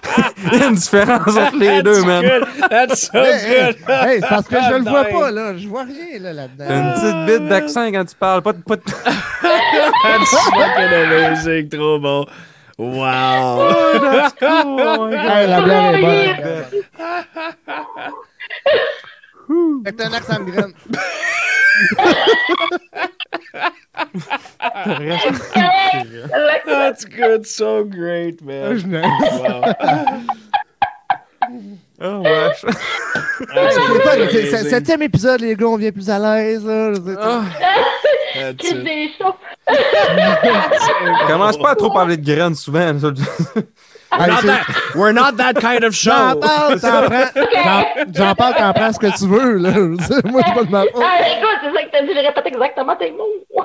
Il 0.52 0.58
y 0.58 0.62
a 0.62 0.66
une 0.66 0.74
différence 0.74 1.36
entre 1.36 1.56
les 1.56 1.82
deux, 1.82 1.94
That's 1.94 2.06
man. 2.06 2.22
good. 2.22 2.44
That's 2.70 3.00
so 3.10 3.18
hey, 3.18 3.32
hey, 3.32 3.72
good. 3.72 3.76
hey, 3.88 4.20
c'est 4.20 4.28
parce 4.28 4.48
que 4.48 4.56
je 4.56 4.74
le 4.74 4.82
vois 4.90 5.04
pas, 5.04 5.30
là. 5.30 5.56
Je 5.56 5.68
vois 5.68 5.84
rien 5.84 6.18
là, 6.20 6.32
là-dedans. 6.32 6.64
Une 6.68 6.92
petite 6.92 7.26
bite 7.26 7.48
d'accent 7.48 7.90
quand 7.90 8.04
tu 8.04 8.14
parles. 8.16 8.42
Pas 8.42 8.52
de, 8.52 8.62
pas 8.62 8.76
de... 8.76 8.82
That's 10.04 10.30
fucking 10.30 10.92
amazing. 10.92 11.68
Trop 11.70 11.98
bon. 11.98 12.26
Wow. 12.78 13.70
Hey, 14.40 15.46
la 15.46 15.60
blague 15.60 15.94
est 15.94 16.00
bonne. 16.00 16.64
Fait 19.84 19.92
que 19.92 19.96
t'as 19.96 20.08
un 20.08 20.12
accent 20.12 20.40
de 20.40 20.50
graine. 20.50 20.74
That's 26.66 27.04
good. 27.04 27.46
So 27.46 27.84
great, 27.84 28.40
man. 28.42 28.76
Je 28.78 28.86
n'ai- 28.86 29.02
Wow. 29.02 29.62
Oh, 32.00 32.22
wesh. 32.22 32.64
Septième 34.68 35.02
épisode, 35.02 35.40
les 35.42 35.54
gars, 35.54 35.66
on 35.66 35.76
vient 35.76 35.92
plus 35.92 36.08
à 36.10 36.18
l'aise. 36.18 36.66
Ah, 36.68 37.42
commence 41.28 41.56
pas 41.58 41.70
à 41.70 41.74
trop 41.76 41.90
parler 41.92 42.16
de 42.16 42.24
graines 42.24 42.54
souvent. 42.54 42.92
Not 44.18 44.42
that, 44.42 44.66
we're 44.94 45.12
not 45.12 45.36
that 45.36 45.54
kind 45.60 45.84
of 45.84 45.92
J'en 45.94 46.32
show. 46.32 46.40
parle, 46.40 46.80
t'en 46.80 47.02
prends. 47.08 47.30
J'en- 47.34 48.12
J'en 48.14 48.34
parle, 48.34 48.54
t'en 48.54 48.72
prends 48.72 48.92
ce 48.92 48.98
que 48.98 49.18
tu 49.18 49.26
veux, 49.26 49.56
là. 49.58 49.70
Je 49.74 50.28
Moi, 50.28 50.42
c'est 50.46 50.54
pas 50.54 50.64
de 50.64 50.70
ma 50.70 50.82
faute. 50.82 51.02
Ah, 51.02 51.20
écoute, 51.36 51.58
c'est 51.62 51.72
ça 51.72 51.82
que 51.84 51.90
t'as 51.90 52.02
dit, 52.02 52.12
je 52.14 52.26
répète 52.26 52.46
exactement 52.46 52.96
tes 52.96 53.10
mots. 53.12 53.64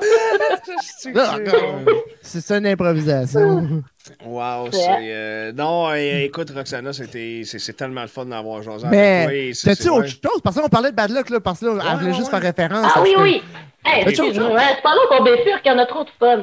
C'est 2.22 2.40
ça 2.40 2.58
une 2.58 2.66
improvisation. 2.66 3.82
Wow, 4.24 4.64
Ouais. 4.64 4.70
c'est. 4.72 4.86
euh, 5.12 5.52
non, 5.52 5.88
euh, 5.90 6.24
écoute, 6.24 6.48
Roxana, 6.54 6.92
c'était, 6.92 7.42
c'est, 7.44 7.58
c'est 7.58 7.74
tellement 7.74 8.00
le 8.02 8.06
fun 8.08 8.24
d'avoir 8.24 8.62
José 8.62 8.86
avec 8.86 8.98
Mais, 8.98 9.24
toi. 9.24 9.34
et 9.34 9.52
c'est- 9.54 9.76
t'as-tu 9.76 9.90
autre 9.90 10.00
ouais. 10.02 10.08
chose? 10.08 10.40
Parce 10.42 10.58
qu'on 10.58 10.68
parlait 10.68 10.90
de 10.90 10.96
Bad 10.96 11.10
Luck, 11.10 11.28
là, 11.28 11.38
parce 11.40 11.60
que 11.60 11.66
là, 11.66 11.72
elle 11.92 11.98
voulait 11.98 12.10
ouais, 12.10 12.16
juste 12.16 12.32
ouais. 12.32 12.40
faire 12.40 12.54
référence. 12.54 12.92
Ah 12.96 13.02
oui, 13.02 13.12
que- 13.14 13.20
oui. 13.20 13.42
Hey, 13.84 14.04
Fais-tu 14.04 14.16
c'est 14.34 14.40
ouais, 14.40 14.76
pas 14.82 14.94
là 14.94 15.00
qu'on 15.08 15.24
bifurque, 15.24 15.62
il 15.64 15.68
y 15.68 15.70
en 15.70 15.78
a 15.78 15.86
trop 15.86 16.04
de 16.04 16.10
fun. 16.18 16.42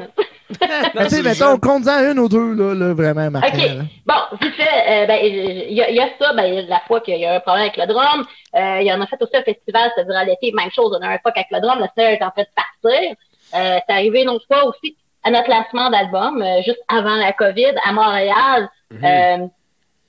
Mais 0.95 1.03
tu 1.07 1.15
sais, 1.15 1.21
mettons, 1.23 1.57
compte-en 1.59 2.11
une 2.11 2.19
ou 2.19 2.27
deux, 2.29 2.53
là, 2.53 2.73
là 2.73 2.93
vraiment, 2.93 3.29
Martin. 3.29 3.49
OK. 3.57 3.63
là. 3.65 3.83
Bon, 4.05 4.37
vite 4.41 4.55
fait, 4.55 5.03
euh, 5.03 5.05
ben, 5.05 5.19
il 5.23 5.73
y, 5.73 5.81
a- 5.81 5.89
il 5.89 5.95
y 5.95 5.99
a 5.99 6.07
ça, 6.19 6.33
ben, 6.33 6.65
la 6.67 6.79
fois 6.87 7.01
qu'il 7.01 7.17
y 7.17 7.25
a 7.25 7.33
eu 7.33 7.35
un 7.37 7.39
problème 7.41 7.63
avec 7.65 7.77
le 7.77 7.85
drum. 7.87 8.25
Euh, 8.55 8.77
il 8.81 8.87
y 8.87 8.91
en 8.93 9.01
a 9.01 9.07
fait 9.07 9.21
aussi 9.21 9.35
un 9.35 9.43
festival, 9.43 9.91
c'est-à-dire 9.95 10.15
à 10.15 10.23
l'été, 10.25 10.51
même 10.55 10.71
chose, 10.71 10.97
on 10.99 11.03
a 11.03 11.09
un 11.09 11.17
fuck 11.19 11.35
avec 11.35 11.47
le 11.51 11.59
drum, 11.59 11.79
le 11.79 11.87
sœur 12.01 12.09
est 12.11 12.21
en 12.23 12.27
de 12.29 12.45
partir. 12.55 13.15
Euh, 13.55 13.79
c'est 13.87 13.93
arrivé 13.93 14.23
une 14.23 14.29
autre 14.29 14.45
fois 14.47 14.65
aussi 14.65 14.95
à 15.23 15.31
notre 15.31 15.49
lancement 15.49 15.89
d'album, 15.89 16.41
euh, 16.41 16.61
juste 16.63 16.81
avant 16.87 17.15
la 17.15 17.33
COVID, 17.33 17.73
à 17.83 17.91
Montréal. 17.91 18.69
Mhm. 18.91 19.03
Euh, 19.03 19.47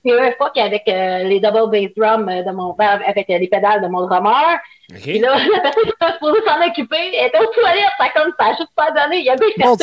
il 0.04 0.12
y 0.12 0.14
a 0.14 0.16
eu 0.16 0.20
un 0.28 0.32
fuck 0.32 0.56
avec 0.56 0.82
euh, 0.88 1.24
les 1.24 1.40
double 1.40 1.70
bass 1.70 1.90
drums 1.96 2.28
euh, 2.28 2.42
de 2.42 2.50
mon 2.52 2.74
ben, 2.74 3.00
avec 3.06 3.30
euh, 3.30 3.38
les 3.38 3.48
pédales 3.48 3.80
de 3.82 3.88
mon 3.88 4.06
drummer. 4.06 4.58
Puis 4.88 5.16
OK. 5.16 5.22
là, 5.22 5.36
la 5.54 5.60
personne 5.60 5.84
qui 5.84 5.90
était 5.90 6.12
supposée 6.12 6.40
s'en 6.46 6.60
occuper 6.66 7.14
elle 7.14 7.26
était 7.26 7.38
aux 7.38 7.52
toilettes, 7.52 7.84
ça 7.98 8.08
comme 8.14 8.32
ça 8.38 8.46
a 8.46 8.50
juste 8.50 8.70
pas 8.76 8.92
donné. 8.92 9.18
Il 9.18 9.24
y 9.24 9.28
a 9.28 9.32
un 9.32 9.36
gars 9.36 9.46
qui 9.54 9.60
dans 9.60 9.76
le 9.76 9.78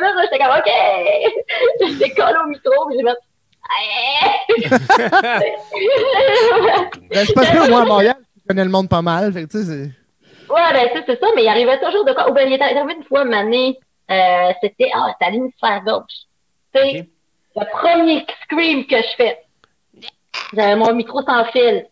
même, 0.00 0.16
j'étais 0.22 0.38
comme, 0.38 0.56
OK. 0.58 0.70
J'étais 1.80 2.10
collé 2.14 2.38
au 2.42 2.46
micro, 2.48 2.86
puis 2.88 2.96
j'ai 2.98 3.04
fait, 3.04 3.18
Ben, 7.10 7.24
c'est 7.26 7.34
parce 7.34 7.50
que 7.50 7.70
moi, 7.70 7.82
à 7.82 7.84
Montréal, 7.84 8.16
je 8.36 8.42
connais 8.48 8.64
le 8.64 8.70
monde 8.70 8.88
pas 8.88 9.02
mal. 9.02 9.32
Fait 9.32 9.44
que, 9.44 9.50
tu 9.50 9.58
sais, 9.58 9.64
c'est. 9.64 9.90
Ouais, 10.50 10.72
ben, 10.72 10.88
tu 10.92 10.98
sais, 10.98 11.04
c'est 11.06 11.20
ça, 11.20 11.26
mais 11.34 11.44
il 11.44 11.48
arrivait 11.48 11.78
toujours 11.80 12.04
de 12.04 12.12
quoi? 12.12 12.30
Ou 12.30 12.34
ben, 12.34 12.48
il 12.48 12.54
est 12.54 12.62
arrivé 12.62 12.94
une 12.96 13.04
fois, 13.04 13.20
année, 13.20 13.78
euh, 14.10 14.52
c'était, 14.60 14.90
ah, 14.94 15.08
c'était 15.12 15.24
à 15.26 15.30
l'hémisphère 15.30 15.82
gauche. 15.84 16.26
Ok. 16.74 17.06
le 17.56 17.64
premier 17.72 18.26
scream 18.42 18.86
que 18.86 18.96
je 18.96 19.16
fais, 19.16 19.38
j'avais 20.54 20.76
mon 20.76 20.94
micro 20.94 21.22
sans 21.22 21.44
fil. 21.46 21.86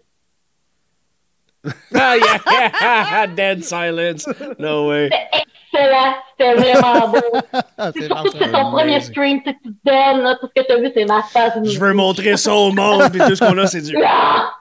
Ah, 1.95 2.17
yeah, 2.17 2.39
yeah. 2.81 3.27
Dead 3.35 3.65
silence. 3.65 4.29
No 4.59 4.89
way. 4.89 5.11
Excellent. 5.33 6.15
C'était 6.31 6.55
vraiment 6.55 7.09
beau. 7.09 7.19
C'est 7.95 8.07
surtout 8.07 8.31
que 8.31 8.39
c'est 8.39 8.53
ton 8.53 8.71
premier 8.71 9.01
stream, 9.01 9.43
tu 9.43 9.51
sais, 9.51 9.57
tu 9.63 9.71
te 9.73 9.79
donnes, 9.85 10.23
là, 10.23 10.37
tout 10.41 10.49
ce 10.49 10.63
que 10.63 10.67
tu 10.67 10.73
as 10.73 10.79
vu, 10.79 10.91
c'est 10.95 11.05
ma 11.05 11.23
face. 11.23 11.53
Je 11.63 11.79
veux 11.79 11.93
montrer 11.93 12.37
ça 12.37 12.55
au 12.55 12.73
monde, 12.73 13.11
puis 13.11 13.21
tout 13.21 13.35
ce 13.35 13.45
qu'on 13.45 13.59
a, 13.59 13.67
c'est 13.67 13.83
du. 13.83 13.97
Ah! 14.05 14.58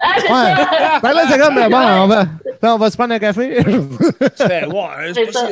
Ah, 0.00 0.14
c'est 0.16 0.32
Ouais. 0.32 0.54
ça! 0.56 1.00
Ben 1.02 1.12
là, 1.12 1.22
c'est 1.28 1.38
comme, 1.38 1.54
bon, 1.54 1.76
on 1.76 2.06
va, 2.06 2.24
là, 2.62 2.74
on 2.74 2.78
va 2.78 2.90
se 2.90 2.96
prendre 2.96 3.12
un 3.14 3.18
café. 3.18 3.56
Tu 3.64 4.46
fais, 4.46 4.64
ouais, 4.66 5.14
c'est 5.14 5.26
pas 5.26 5.32
ça. 5.32 5.48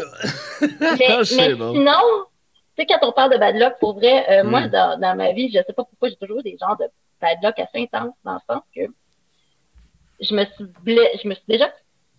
Mais, 0.60 0.66
Ah, 1.08 1.16
mais 1.18 1.24
sinon, 1.24 1.92
tu 2.76 2.84
sais, 2.84 2.86
quand 2.86 2.98
on 3.08 3.12
parle 3.12 3.32
de 3.32 3.38
bad 3.38 3.56
luck, 3.56 3.74
pour 3.80 3.94
vrai, 3.94 4.24
euh, 4.30 4.42
Mm. 4.44 4.48
moi, 4.48 4.68
dans, 4.68 4.98
dans 5.00 5.14
ma 5.16 5.32
vie, 5.32 5.48
je 5.48 5.58
sais 5.58 5.72
pas 5.74 5.84
pourquoi 5.84 6.08
j'ai 6.08 6.16
toujours 6.16 6.42
des 6.42 6.56
genres 6.60 6.76
de 6.78 6.86
bad 7.20 7.38
luck 7.42 7.58
assez 7.58 7.82
intenses, 7.82 8.14
dans 8.24 8.34
le 8.34 8.38
sens 8.54 8.62
que 8.74 8.82
je 10.20 10.34
me 10.34 10.44
suis 10.44 10.64
blessée, 10.82 11.20
je 11.22 11.28
me 11.28 11.34
suis 11.34 11.44
déjà, 11.48 11.66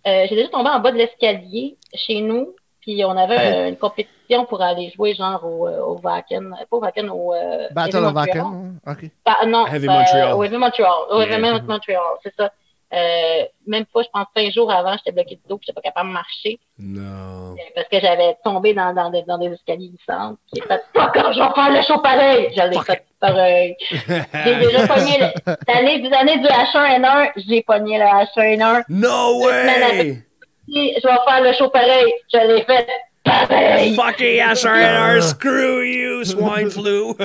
euh, 0.06 0.26
j'ai 0.28 0.36
déjà 0.36 0.48
tombé 0.48 0.70
en 0.70 0.80
bas 0.80 0.92
de 0.92 0.96
l'escalier 0.98 1.76
chez 1.94 2.20
nous, 2.20 2.54
puis 2.94 3.04
on 3.04 3.16
avait 3.16 3.38
euh, 3.38 3.68
une 3.68 3.76
compétition 3.76 4.44
pour 4.46 4.60
aller 4.62 4.92
jouer 4.96 5.14
genre 5.14 5.44
au, 5.44 5.66
euh, 5.68 5.80
au 5.80 5.96
Vaken, 5.96 6.54
pas 6.70 6.76
au 6.76 6.80
Vaken, 6.80 7.08
au 7.10 7.32
euh, 7.34 7.68
Battle 7.72 7.96
Heavy 7.98 8.06
of. 8.06 8.12
Vacan. 8.14 8.52
hein? 8.86 8.92
OK. 8.92 9.10
Bah, 9.24 9.36
non, 9.46 9.66
Heavy 9.66 9.88
euh, 9.88 9.92
Montreal. 9.92 10.32
Au 10.34 10.42
Heavy 10.44 10.56
Montreal. 10.56 10.92
Au 11.10 11.20
Heavy 11.20 11.30
Yeah. 11.42 11.60
Montreal, 11.62 12.00
c'est 12.22 12.34
ça. 12.36 12.50
Euh, 12.92 13.44
même 13.68 13.84
pas, 13.84 14.02
je 14.02 14.08
pense, 14.12 14.26
cinq 14.36 14.52
jours 14.52 14.72
avant, 14.72 14.96
j'étais 14.96 15.12
bloquée 15.12 15.36
de 15.36 15.48
dos, 15.48 15.58
puis 15.58 15.66
j'étais 15.68 15.74
pas 15.80 15.80
capable 15.80 16.08
de 16.08 16.14
marcher. 16.14 16.58
Non. 16.76 17.54
Parce 17.76 17.86
que 17.86 18.00
j'avais 18.00 18.36
tombé 18.42 18.74
dans, 18.74 18.92
dans, 18.92 19.10
des, 19.10 19.22
dans 19.22 19.38
des 19.38 19.46
escaliers 19.52 19.90
glissants. 19.90 20.34
J'ai 20.52 20.60
fait, 20.62 20.82
fuck 20.92 21.12
je 21.14 21.38
vais 21.38 21.54
faire 21.54 21.70
le 21.70 21.82
show 21.82 21.98
pareil. 22.02 22.52
Fuck 22.74 22.86
fait 22.86 23.04
pareil. 23.20 23.76
J'ai 23.80 24.56
déjà 24.56 24.88
pogné 24.88 25.18
le- 25.20 25.54
l'année 25.72 26.00
du, 26.00 26.08
l'année 26.08 26.38
du 26.38 26.46
H1N1, 26.46 27.30
j'ai 27.36 27.62
pogné 27.62 27.96
le 27.98 28.04
H1N1. 28.06 28.82
No 28.88 29.44
way! 29.44 30.24
Je 30.72 31.06
vais 31.06 31.18
faire 31.28 31.42
le 31.42 31.52
show 31.54 31.68
pareil. 31.68 32.12
Je 32.32 32.38
l'ai 32.38 32.62
fait 32.64 32.86
pareil. 33.24 33.94
Fucking 33.94 34.40
HRNR, 34.40 35.22
screw 35.22 35.82
you, 35.84 36.24
swine 36.24 36.70
flu! 36.76 37.12
Et, 37.20 37.24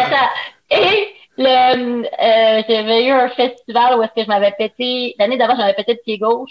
attends, 0.00 0.30
et 0.70 1.08
le, 1.38 2.02
euh, 2.04 2.62
j'avais 2.68 3.06
eu 3.06 3.10
un 3.10 3.28
festival 3.30 3.98
où 3.98 4.02
est-ce 4.02 4.12
que 4.14 4.22
je 4.22 4.28
m'avais 4.28 4.52
pété, 4.52 5.14
l'année 5.18 5.36
d'avant, 5.38 5.56
j'avais 5.56 5.74
pété 5.74 5.92
le 5.94 6.00
pied 6.04 6.18
gauche. 6.18 6.50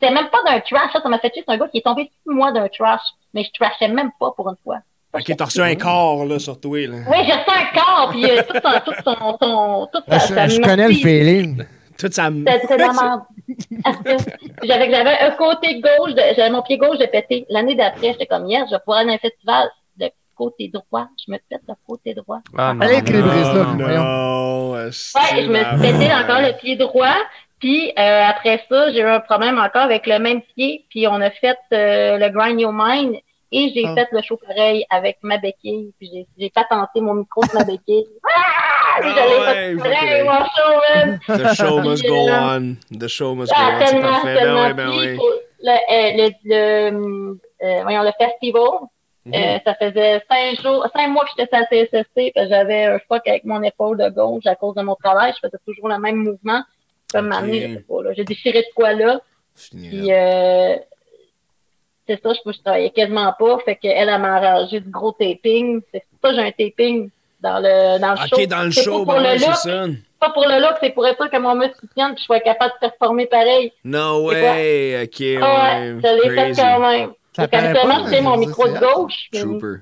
C'était 0.00 0.12
même 0.14 0.28
pas 0.30 0.42
d'un 0.44 0.60
trash, 0.60 0.92
ça, 0.92 1.00
ça 1.02 1.08
m'a 1.08 1.18
fait. 1.18 1.32
C'est 1.34 1.44
un 1.46 1.56
gars 1.56 1.68
qui 1.68 1.78
est 1.78 1.82
tombé 1.82 2.04
six 2.04 2.30
mois 2.34 2.50
d'un 2.52 2.68
trash, 2.68 3.02
mais 3.34 3.44
je 3.44 3.50
trashais 3.52 3.88
même 3.88 4.10
pas 4.18 4.32
pour 4.36 4.48
une 4.48 4.56
fois. 4.64 4.78
ok, 5.14 5.36
t'as 5.36 5.44
reçu 5.44 5.60
un 5.62 5.74
corps, 5.76 6.24
là, 6.24 6.38
sur 6.38 6.58
toi, 6.60 6.86
là. 6.86 6.96
Oui, 7.08 7.18
j'ai 7.24 7.32
reçu 7.32 7.50
un 7.50 7.78
corps, 7.78 8.08
puis 8.10 8.24
euh, 8.24 8.42
tout 8.42 8.54
son, 8.54 8.80
tout 8.80 8.94
son, 9.04 9.88
sa, 10.08 10.18
je, 10.18 10.34
sa 10.34 10.48
je 10.48 10.60
connais 10.60 10.88
le 10.88 10.94
feeling. 10.94 11.64
Toute 12.02 12.12
sa. 12.12 12.28
C'était. 12.28 12.78
J'avais, 14.62 14.90
j'avais 14.90 15.18
un 15.20 15.30
côté 15.32 15.80
gauche, 15.80 16.14
de- 16.14 16.34
j'avais 16.36 16.50
mon 16.50 16.62
pied 16.62 16.78
gauche 16.78 16.98
de 16.98 17.06
pété. 17.06 17.46
L'année 17.48 17.74
d'après, 17.74 18.08
j'étais 18.12 18.26
comme 18.26 18.46
hier, 18.46 18.64
je 18.66 18.74
vais 18.74 18.80
pouvoir 18.80 18.98
aller 19.00 19.10
à 19.12 19.14
un 19.14 19.18
festival 19.18 19.68
de 19.98 20.10
côté 20.36 20.68
droit. 20.72 21.06
Je 21.24 21.32
me 21.32 21.38
pète 21.48 21.60
le 21.68 21.74
côté 21.86 22.14
droit. 22.14 22.38
Ah, 22.56 22.74
non, 22.74 22.80
Allez, 22.82 22.98
équilibrer 22.98 23.44
ça. 23.44 23.52
Voyons. 23.78 24.02
non, 24.04 24.72
Ouais, 24.72 24.90
je 24.90 25.48
me 25.48 25.56
suis 25.56 25.80
pété 25.98 26.12
encore 26.14 26.40
le 26.40 26.56
pied 26.58 26.76
droit. 26.76 27.14
Puis 27.58 27.92
euh, 27.96 28.22
après 28.26 28.64
ça, 28.68 28.90
j'ai 28.92 29.00
eu 29.00 29.04
un 29.06 29.20
problème 29.20 29.58
encore 29.58 29.82
avec 29.82 30.06
le 30.06 30.18
même 30.18 30.40
pied. 30.56 30.84
Puis 30.90 31.06
on 31.06 31.20
a 31.20 31.30
fait 31.30 31.56
euh, 31.72 32.18
le 32.18 32.28
Grind 32.30 32.60
Your 32.60 32.72
Mind 32.72 33.14
et 33.52 33.70
j'ai 33.74 33.84
Ah. 33.86 33.94
fait 33.94 34.08
le 34.12 34.22
show 34.22 34.36
pareil 34.38 34.84
avec 34.90 35.18
ma 35.22 35.38
béquille. 35.38 35.92
Puis 35.98 36.10
j'ai, 36.12 36.26
j'ai 36.38 36.50
patenté 36.50 37.00
mon 37.00 37.14
micro 37.14 37.42
sur 37.42 37.54
ma 37.54 37.64
béquille. 37.64 38.06
Ah! 38.24 38.40
Ah 38.94 39.00
ouais, 39.00 39.74
ok. 39.74 39.80
mon 40.26 40.44
show, 40.44 40.80
man. 40.94 41.18
The 41.28 41.54
show 41.54 41.80
must 41.82 42.06
go 42.06 42.26
Yeah. 42.26 42.56
on. 42.58 42.76
The 42.98 43.08
show 43.08 43.34
must 43.34 43.50
go 43.52 43.56
Ah, 43.58 43.70
on. 43.74 43.78
C'est 43.86 43.92
tellement, 43.92 44.08
parfait. 44.08 44.34
Ben 44.34 44.40
tellement. 44.40 44.66
oui, 44.66 44.72
ben 44.74 44.88
oui. 44.90 45.16
pour 45.16 45.30
le, 45.62 45.70
euh, 45.70 46.10
le, 46.18 46.30
le, 46.44 47.38
euh, 47.62 47.82
voyons, 47.84 48.02
le 48.02 48.12
festival, 48.18 48.70
Mhm. 49.24 49.34
euh, 49.34 49.58
ça 49.64 49.74
faisait 49.76 50.20
cinq 50.28 50.60
jours, 50.60 50.86
cinq 50.94 51.08
mois 51.08 51.24
que 51.24 51.30
j'étais 51.38 51.48
sur 51.48 51.60
la 51.60 51.66
CSST, 52.02 52.32
j'avais 52.50 52.84
un 52.86 52.98
choc 52.98 53.22
avec 53.26 53.44
mon 53.44 53.62
épaule 53.62 53.96
de 53.96 54.08
gauche 54.10 54.44
à 54.46 54.56
cause 54.56 54.74
de 54.74 54.82
mon 54.82 54.96
travail. 54.96 55.32
Je 55.36 55.46
faisais 55.46 55.58
toujours 55.66 55.88
le 55.88 55.98
même 55.98 56.16
mouvement. 56.16 56.62
Comme 57.14 57.26
Ok. 57.26 57.30
m'amener, 57.30 57.68
je 57.68 57.74
sais 57.76 57.84
pas, 57.88 58.02
là. 58.02 58.12
J'ai 58.14 58.24
déchiré 58.24 58.58
de 58.62 58.74
quoi 58.74 58.92
là. 58.94 59.20
Fini, 59.54 59.88
Puis, 59.88 60.06
là. 60.08 60.14
euh, 60.14 60.76
c'est 62.06 62.20
ça, 62.22 62.30
je, 62.32 62.52
je 62.52 62.58
travaillais 62.62 62.90
quasiment 62.90 63.32
pas. 63.38 63.58
Fait 63.64 63.76
qu'elle, 63.76 64.08
elle 64.08 64.20
m'a 64.20 64.36
arrangé 64.36 64.80
du 64.80 64.90
gros 64.90 65.12
taping. 65.12 65.80
C'est 65.92 66.02
pour 66.20 66.30
ça 66.30 66.36
que 66.36 66.40
j'ai 66.42 66.46
un 66.48 66.50
taping 66.50 67.10
dans 67.40 67.58
le, 67.58 67.98
dans 68.00 68.10
le 68.12 68.16
show. 68.28 68.36
Ok, 68.36 68.46
dans 68.48 68.62
le 68.64 68.70
show, 68.70 69.04
pas 69.04 69.12
pour 69.14 69.22
ben 69.22 69.22
le 69.22 69.28
ouais, 69.30 69.38
c'est 69.38 69.46
look, 69.46 69.56
ça. 69.56 69.86
pas 70.20 70.30
pour 70.30 70.46
le 70.46 70.60
look, 70.60 70.74
c'est 70.80 70.90
pour 70.90 71.06
être 71.06 71.16
sûr 71.16 71.30
que 71.30 71.38
mon 71.38 71.54
muscle 71.54 71.86
tienne, 71.94 72.14
puis 72.14 72.18
je 72.20 72.24
sois 72.24 72.40
capable 72.40 72.72
de 72.74 72.88
performer 72.88 73.26
pareil. 73.26 73.72
No 73.84 74.26
way. 74.28 75.02
Ok, 75.04 75.20
Ah 75.42 75.80
ouais, 75.80 75.92
ouais. 75.92 76.00
je 76.02 76.22
l'ai 76.28 76.36
fait 76.36 76.52
quand 76.62 76.80
même. 76.80 77.12
Ça 77.34 77.42
habituellement, 77.50 78.06
fais 78.06 78.20
mon 78.20 78.36
micro 78.36 78.68
de 78.68 78.78
gauche. 78.78 79.28
Trooper. 79.32 79.80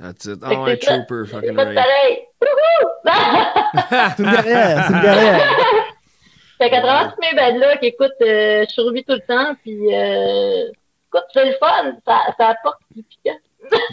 That's 0.00 0.24
it. 0.24 0.40
Oh, 0.44 0.64
c'est 0.66 0.82
ça. 0.82 0.98
Trooper. 0.98 1.22
J'ai 1.26 1.32
Fucking 1.32 1.56
right. 1.56 1.74
pareil. 1.74 2.18
Wouhou! 2.40 2.88
C'est 4.16 4.22
une 4.22 4.30
guerrière, 4.32 4.84
c'est 4.86 4.92
une 4.94 5.00
guerrière. 5.00 5.40
fait 6.58 6.70
qu'à 6.70 6.80
travers 6.80 7.14
tous 7.14 7.20
mes 7.20 7.36
bad 7.36 7.54
luck, 7.56 7.78
écoute, 7.82 8.10
euh, 8.22 8.64
je 8.68 8.72
survis 8.72 9.04
tout 9.04 9.12
le 9.14 9.20
temps, 9.20 9.54
puis 9.62 9.94
euh, 9.94 10.64
c'est 11.32 11.44
le 11.46 11.52
fun, 11.60 11.96
ça, 12.06 12.20
ça 12.38 12.48
apporte 12.48 12.80
du 12.94 13.02
piquant. 13.02 13.38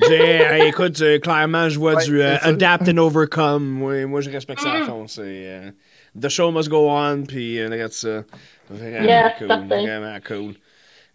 J'ai- 0.07 0.67
écoute, 0.67 0.99
euh, 1.01 1.19
clairement, 1.19 1.69
je 1.69 1.77
vois 1.79 1.95
Ouais, 1.95 2.03
du 2.05 2.21
euh, 2.21 2.37
adapt 2.41 2.87
and 2.89 2.97
overcome. 2.97 3.81
Oui, 3.83 4.05
moi, 4.05 4.21
je 4.21 4.29
respecte 4.29 4.61
ça 4.61 4.73
à 4.73 4.79
Mm. 4.79 4.83
fond. 4.83 5.07
C'est 5.07 5.21
euh, 5.47 5.71
The 6.19 6.29
show 6.29 6.51
must 6.51 6.69
go 6.69 6.89
on, 6.89 7.23
puis 7.23 7.59
euh, 7.59 7.69
regarde 7.69 7.91
ça. 7.91 8.23
Vraiment 8.69 9.05
Yes, 9.07 9.31
cool. 9.37 9.47
certain. 9.47 9.65
Vraiment 9.67 10.17
cool. 10.27 10.53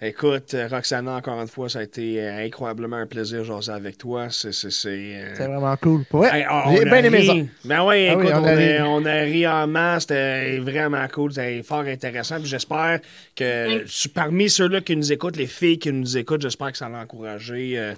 Écoute, 0.02 0.52
euh, 0.54 0.66
Roxana, 0.68 1.14
encore 1.16 1.40
une 1.40 1.46
fois, 1.48 1.68
ça 1.68 1.78
a 1.78 1.82
été 1.84 2.20
euh, 2.20 2.44
incroyablement 2.44 2.96
un 2.96 3.06
plaisir 3.06 3.38
de 3.38 3.44
jaser 3.44 3.72
avec 3.72 3.96
toi. 3.96 4.26
C'est. 4.28 4.52
c'est, 4.52 4.70
c'est, 4.70 4.88
euh, 4.90 5.34
C'est 5.36 5.46
vraiment 5.46 5.76
cool. 5.76 6.02
Vrai, 6.10 6.40
Hey, 6.40 6.46
on- 6.50 6.72
j'ai 6.76 6.80
on 6.80 6.82
bien 6.84 6.92
a 6.92 7.00
aimé 7.06 7.24
ça. 7.26 7.32
Ben 7.64 7.84
oui, 7.86 8.08
Ah 8.08 8.16
oui, 8.16 8.24
écoute, 8.24 8.30
on 8.34 8.42
on, 8.42 8.44
a 8.44 8.54
ri. 8.54 8.80
on 8.82 9.06
a 9.06 9.12
ri 9.22 9.46
en 9.46 9.66
masse. 9.68 10.02
C'était 10.02 10.58
vraiment 10.58 11.06
cool. 11.08 11.32
C'était 11.32 11.62
fort 11.62 11.84
intéressant. 11.86 12.36
Puis 12.40 12.46
j'espère 12.48 13.00
que 13.36 13.78
Oui. 13.84 14.10
parmi 14.12 14.50
ceux-là 14.50 14.80
qui 14.80 14.96
nous 14.96 15.12
écoutent, 15.12 15.36
les 15.36 15.46
filles 15.46 15.78
qui 15.78 15.92
nous 15.92 16.18
écoutent, 16.18 16.42
j'espère 16.42 16.72
que 16.72 16.78
ça 16.78 16.88
va 16.88 16.98
encourager 16.98 17.78
euh, 17.78 17.94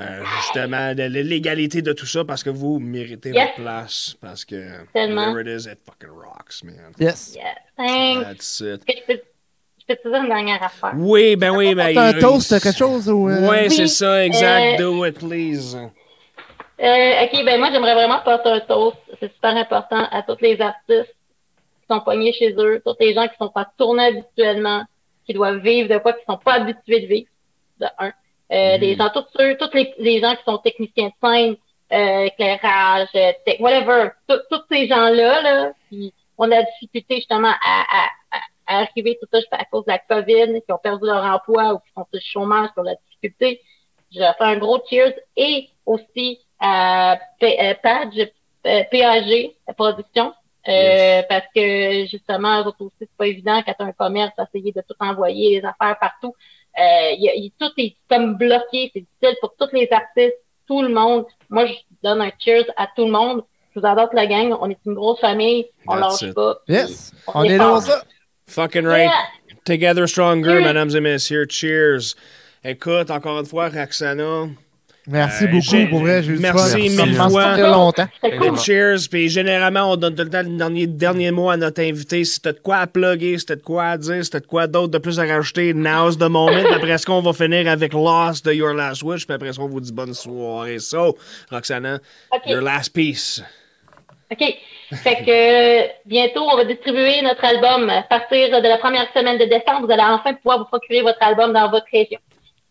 euh, 0.00 0.22
justement 0.42 0.94
de- 0.94 1.02
l'égalité 1.04 1.80
de 1.82 1.92
tout 1.94 2.06
ça 2.06 2.24
parce 2.24 2.44
que 2.44 2.50
vous 2.50 2.78
méritez 2.78 3.30
Yes. 3.30 3.48
votre 3.48 3.62
place. 3.62 4.16
Parce 4.20 4.44
que 4.44 4.64
Tellement. 4.92 5.32
whatever 5.32 5.40
it 5.56 5.60
is, 5.62 5.66
it 5.66 5.78
fucking 5.84 6.14
rocks, 6.14 6.62
man. 6.62 6.92
Yes. 7.00 7.36
Thanks. 7.76 8.22
That's 8.22 8.60
it. 8.60 9.24
Peux, 9.88 9.96
te 9.96 10.08
dire 10.08 10.20
une 10.22 10.28
dernière 10.28 10.62
affaire? 10.62 10.92
Oui, 10.96 11.34
ben 11.36 11.50
oui, 11.56 11.74
ben. 11.74 11.94
T'as 11.94 12.08
un 12.08 12.12
toast, 12.20 12.60
quelque 12.60 12.76
chose 12.76 13.08
ou. 13.08 13.28
euh, 13.28 13.48
Ouais, 13.48 13.62
Oui. 13.64 13.70
c'est 13.70 13.86
ça, 13.86 14.24
exact. 14.24 14.74
Euh, 14.74 14.84
Do 14.84 15.04
it, 15.06 15.18
please. 15.18 15.76
Euh, 16.80 17.24
ok, 17.24 17.44
ben 17.44 17.58
moi 17.58 17.70
j'aimerais 17.72 17.94
vraiment 17.94 18.20
passer 18.24 18.48
un 18.50 18.60
toast. 18.60 18.96
C'est 19.18 19.32
super 19.32 19.56
important 19.56 20.06
à 20.12 20.22
tous 20.22 20.36
les 20.40 20.60
artistes 20.60 21.12
qui 21.80 21.86
sont 21.90 22.00
poignés 22.00 22.32
chez 22.32 22.54
eux, 22.56 22.80
tous 22.84 22.94
les 23.00 23.14
gens 23.14 23.26
qui 23.26 23.34
sont 23.38 23.48
pas 23.48 23.66
tournés 23.76 24.04
habituellement, 24.06 24.84
qui 25.26 25.32
doivent 25.32 25.58
vivre 25.58 25.88
de 25.88 25.98
quoi 25.98 26.12
qu'ils 26.12 26.24
sont 26.28 26.38
pas 26.38 26.54
habitués 26.54 27.00
de 27.00 27.06
vivre, 27.06 27.28
de 27.80 27.86
un. 27.98 28.12
Euh, 28.52 28.74
Mhm. 28.74 28.80
Des 28.80 28.96
gens, 28.96 29.10
tous 29.12 29.24
ceux, 29.36 29.56
tous 29.58 29.70
les, 29.74 29.92
les 29.98 30.20
gens 30.20 30.34
qui 30.36 30.42
sont 30.44 30.58
techniciens 30.58 31.08
de 31.08 31.12
scène, 31.28 31.56
euh, 31.92 32.24
éclairage, 32.26 33.08
tech- 33.12 33.58
whatever, 33.60 34.10
tous 34.28 34.62
ces 34.70 34.86
gens-là, 34.86 35.42
là, 35.42 35.72
qui 35.90 36.14
ont 36.38 36.46
de 36.46 36.50
la 36.52 36.62
difficulté 36.62 37.16
justement 37.16 37.48
à, 37.48 37.80
à, 37.90 38.04
à, 38.30 38.36
à 38.36 38.40
arriver 38.68 39.18
tout 39.20 39.28
ça 39.32 39.38
à 39.52 39.64
cause 39.64 39.84
de 39.86 39.92
la 39.92 39.98
COVID, 39.98 40.60
qui 40.62 40.72
ont 40.72 40.78
perdu 40.78 41.06
leur 41.06 41.24
emploi 41.24 41.74
ou 41.74 41.78
qui 41.78 41.90
sont 41.94 42.02
sur 42.02 42.08
le 42.12 42.20
chômage, 42.20 42.68
qui 42.72 42.78
ont 42.80 42.82
de 42.82 42.88
la 42.88 42.94
difficulté. 42.96 43.60
Je 44.12 44.20
fais 44.20 44.34
un 44.44 44.56
gros 44.58 44.80
cheers 44.88 45.14
et 45.36 45.68
aussi 45.84 46.40
à 46.60 47.14
euh, 47.14 47.74
Page, 47.82 48.28
PAG 48.90 49.52
Production. 49.76 50.32
Euh, 50.66 50.70
Yes. 50.70 51.24
Parce 51.30 51.46
que 51.54 52.06
justement, 52.10 52.60
eux 52.62 52.66
autres 52.66 52.82
aussi, 52.82 52.94
c'est 52.98 53.08
pas 53.16 53.26
évident 53.26 53.62
quand 53.64 53.72
t'as 53.78 53.84
un 53.84 53.92
commerce, 53.92 54.32
essayer 54.38 54.70
de 54.72 54.82
tout 54.86 54.94
envoyer, 55.00 55.60
les 55.60 55.66
affaires 55.66 55.96
partout. 55.98 56.34
Euh, 56.78 57.10
il 57.16 57.22
y 57.22 57.28
a- 57.30 57.34
il- 57.34 57.52
tout 57.58 57.70
est 57.78 57.96
comme 58.10 58.36
bloqué, 58.36 58.90
c'est 58.92 59.00
difficile 59.00 59.36
pour 59.40 59.54
tous 59.58 59.68
les 59.72 59.88
artistes, 59.90 60.36
tout 60.66 60.82
le 60.82 60.88
monde. 60.90 61.24
Moi, 61.48 61.66
je 61.66 61.72
donne 62.02 62.20
un 62.20 62.30
cheers 62.38 62.66
à 62.76 62.86
tout 62.94 63.06
le 63.06 63.10
monde. 63.12 63.44
Je 63.74 63.80
vous 63.80 63.86
adore 63.86 64.08
la 64.12 64.26
gang, 64.26 64.54
on 64.60 64.68
est 64.68 64.78
une 64.84 64.94
grosse 64.94 65.20
famille, 65.20 65.68
on 65.86 65.94
That's 65.96 66.20
lâche 66.20 66.30
it. 66.30 66.34
pas. 66.34 66.56
Yes. 66.68 67.12
On 67.34 67.44
est 67.44 67.56
là 67.56 67.68
pour 67.68 67.78
ça. 67.82 68.02
Fucking 68.48 68.84
right. 68.86 69.04
Yeah. 69.10 69.56
Together 69.64 70.06
stronger, 70.08 70.50
Cheers. 70.50 70.64
mesdames 70.64 70.90
et 70.96 71.00
messieurs. 71.00 71.46
Cheers. 71.48 72.14
Écoute, 72.64 73.10
encore 73.10 73.38
une 73.38 73.46
fois, 73.46 73.68
Roxana. 73.68 74.48
Merci 75.10 75.44
Euh, 75.44 75.46
beaucoup 75.48 75.88
pour 75.90 76.00
vrai. 76.00 76.22
Merci 76.38 76.90
mille 76.90 77.14
fois. 77.14 77.56
longtemps. 77.56 78.08
Cool. 78.20 78.58
Cheers. 78.58 79.08
Puis 79.10 79.30
généralement, 79.30 79.92
on 79.92 79.96
donne 79.96 80.14
tout 80.14 80.24
le 80.24 80.28
temps 80.28 80.42
le 80.42 80.54
dernier, 80.58 80.86
dernier 80.86 81.30
mot 81.30 81.48
à 81.48 81.56
notre 81.56 81.80
invité. 81.80 82.24
Si 82.24 82.40
t'as 82.42 82.52
de 82.52 82.58
quoi 82.58 82.76
à 82.78 82.86
plugger, 82.86 83.38
si 83.38 83.46
t'as 83.46 83.56
de 83.56 83.62
quoi 83.62 83.84
à 83.84 83.96
dire, 83.96 84.22
si 84.22 84.30
t'as 84.30 84.40
de 84.40 84.46
quoi 84.46 84.66
d'autre 84.66 84.88
de 84.92 84.98
plus 84.98 85.18
à 85.18 85.24
rajouter, 85.24 85.72
now's 85.72 86.18
the 86.18 86.24
moment. 86.28 86.62
Puis 86.62 86.74
après 86.74 86.98
ça, 86.98 87.10
on 87.12 87.22
va 87.22 87.32
finir 87.32 87.66
avec 87.70 87.94
Lost 87.94 88.44
de 88.44 88.52
Your 88.52 88.74
Last 88.74 89.02
Wish? 89.02 89.26
Puis 89.26 89.34
après 89.34 89.50
ça, 89.54 89.62
on 89.62 89.68
vous 89.68 89.80
dit 89.80 89.92
bonne 89.92 90.12
soirée? 90.12 90.78
So, 90.78 91.16
Roxana, 91.50 92.00
Ok. 92.30 92.42
your 92.46 92.60
last 92.60 92.92
piece. 92.92 93.42
OK. 94.30 94.54
Fait 95.02 95.24
que 95.24 95.30
euh, 95.30 95.88
bientôt, 96.04 96.42
on 96.50 96.56
va 96.56 96.64
distribuer 96.64 97.22
notre 97.22 97.44
album. 97.44 97.88
À 97.88 98.02
partir 98.02 98.60
de 98.60 98.68
la 98.68 98.76
première 98.78 99.10
semaine 99.14 99.38
de 99.38 99.44
décembre, 99.46 99.86
vous 99.86 99.90
allez 99.92 100.02
enfin 100.02 100.34
pouvoir 100.34 100.58
vous 100.58 100.64
procurer 100.66 101.00
votre 101.02 101.22
album 101.22 101.52
dans 101.52 101.70
votre 101.70 101.86
région. 101.92 102.18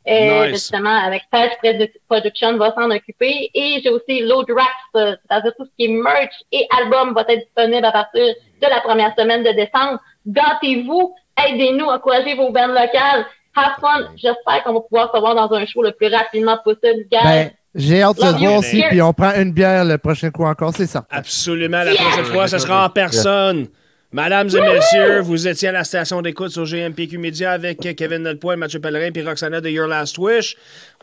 Euh, 0.08 0.46
Nice. 0.46 0.52
Justement, 0.54 0.96
avec 1.06 1.24
Page 1.32 1.52
Produ- 1.64 1.92
Production 2.08 2.56
va 2.58 2.74
s'en 2.76 2.90
occuper. 2.92 3.50
Et 3.54 3.82
j'ai 3.84 3.90
aussi 3.90 4.22
Load 4.22 4.50
Racks, 4.56 4.68
euh, 4.96 5.16
c'est-à-dire 5.28 5.52
tout 5.58 5.66
ce 5.66 5.72
qui 5.78 5.86
est 5.86 5.90
merch 5.90 6.34
et 6.52 6.66
album 6.80 7.14
va 7.14 7.22
être 7.28 7.44
disponible 7.44 7.86
à 7.86 7.92
partir 7.92 8.24
de 8.62 8.68
la 8.70 8.80
première 8.82 9.14
semaine 9.18 9.44
de 9.44 9.52
décembre. 9.52 10.00
Gâtez-vous, 10.26 11.14
aidez-nous, 11.46 11.86
encouragez 11.86 12.36
vos 12.36 12.52
bandes 12.52 12.72
locales. 12.72 13.26
Have 13.56 13.74
fun. 13.82 14.10
J'espère 14.16 14.64
qu'on 14.64 14.74
va 14.74 14.82
pouvoir 14.82 15.12
se 15.14 15.20
voir 15.20 15.34
dans 15.36 15.52
un 15.56 15.66
show 15.66 15.82
le 15.82 15.92
plus 15.92 16.08
rapidement 16.14 16.58
possible. 16.64 17.06
Guys, 17.12 17.20
Ben, 17.24 17.52
j'ai 17.78 18.02
hâte 18.02 18.18
de 18.18 18.38
voir 18.38 18.56
aussi, 18.58 18.84
puis 18.90 19.02
on 19.02 19.14
prend 19.14 19.34
une 19.36 19.54
bière 19.54 19.86
le 19.86 19.98
prochain 19.98 20.30
coup 20.32 20.44
encore, 20.44 20.74
c'est 20.76 20.88
certain. 20.88 21.16
Absolument. 21.18 21.84
La 21.84 21.94
Yeah! 21.94 22.02
prochaine 22.04 22.26
fois, 22.26 22.48
ce 22.50 22.58
sera 22.58 22.86
en 22.86 22.90
personne. 22.90 23.68
Mesdames 24.12 24.48
et 24.50 24.62
messieurs, 24.62 25.20
vous 25.22 25.48
étiez 25.50 25.68
à 25.68 25.72
la 25.74 25.84
station 25.84 26.22
d'écoute 26.22 26.50
sur 26.52 26.64
GMPQ 26.64 27.18
Media 27.18 27.52
avec 27.52 27.80
Kevin 27.96 28.24
Nelpoil, 28.24 28.58
Mathieu 28.58 28.80
Pellerin 28.80 29.12
et 29.14 29.22
Roxana 29.22 29.60
de 29.60 29.70
Your 29.70 29.86
Last 29.88 30.18
Wish. 30.18 30.56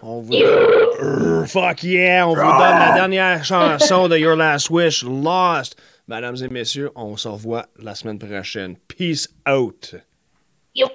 On 0.03 0.21
vous 0.21 0.33
Euh, 0.35 1.45
fuck 1.45 1.83
yeah, 1.83 2.27
on 2.27 2.31
vous 2.31 2.41
donne 2.41 2.79
la 2.79 2.93
dernière 2.95 3.45
chanson 3.45 4.09
de 4.09 4.17
Your 4.17 4.37
Last 4.45 4.71
Wish, 4.71 5.05
Lost. 5.05 5.77
Mesdames 6.09 6.37
et 6.43 6.49
messieurs, 6.49 6.91
on 6.97 7.17
se 7.19 7.29
revoit 7.29 7.67
la 7.83 7.95
semaine 7.95 8.19
prochaine. 8.19 8.77
Peace 8.89 9.29
out. 9.49 9.95
yo. 10.75 10.89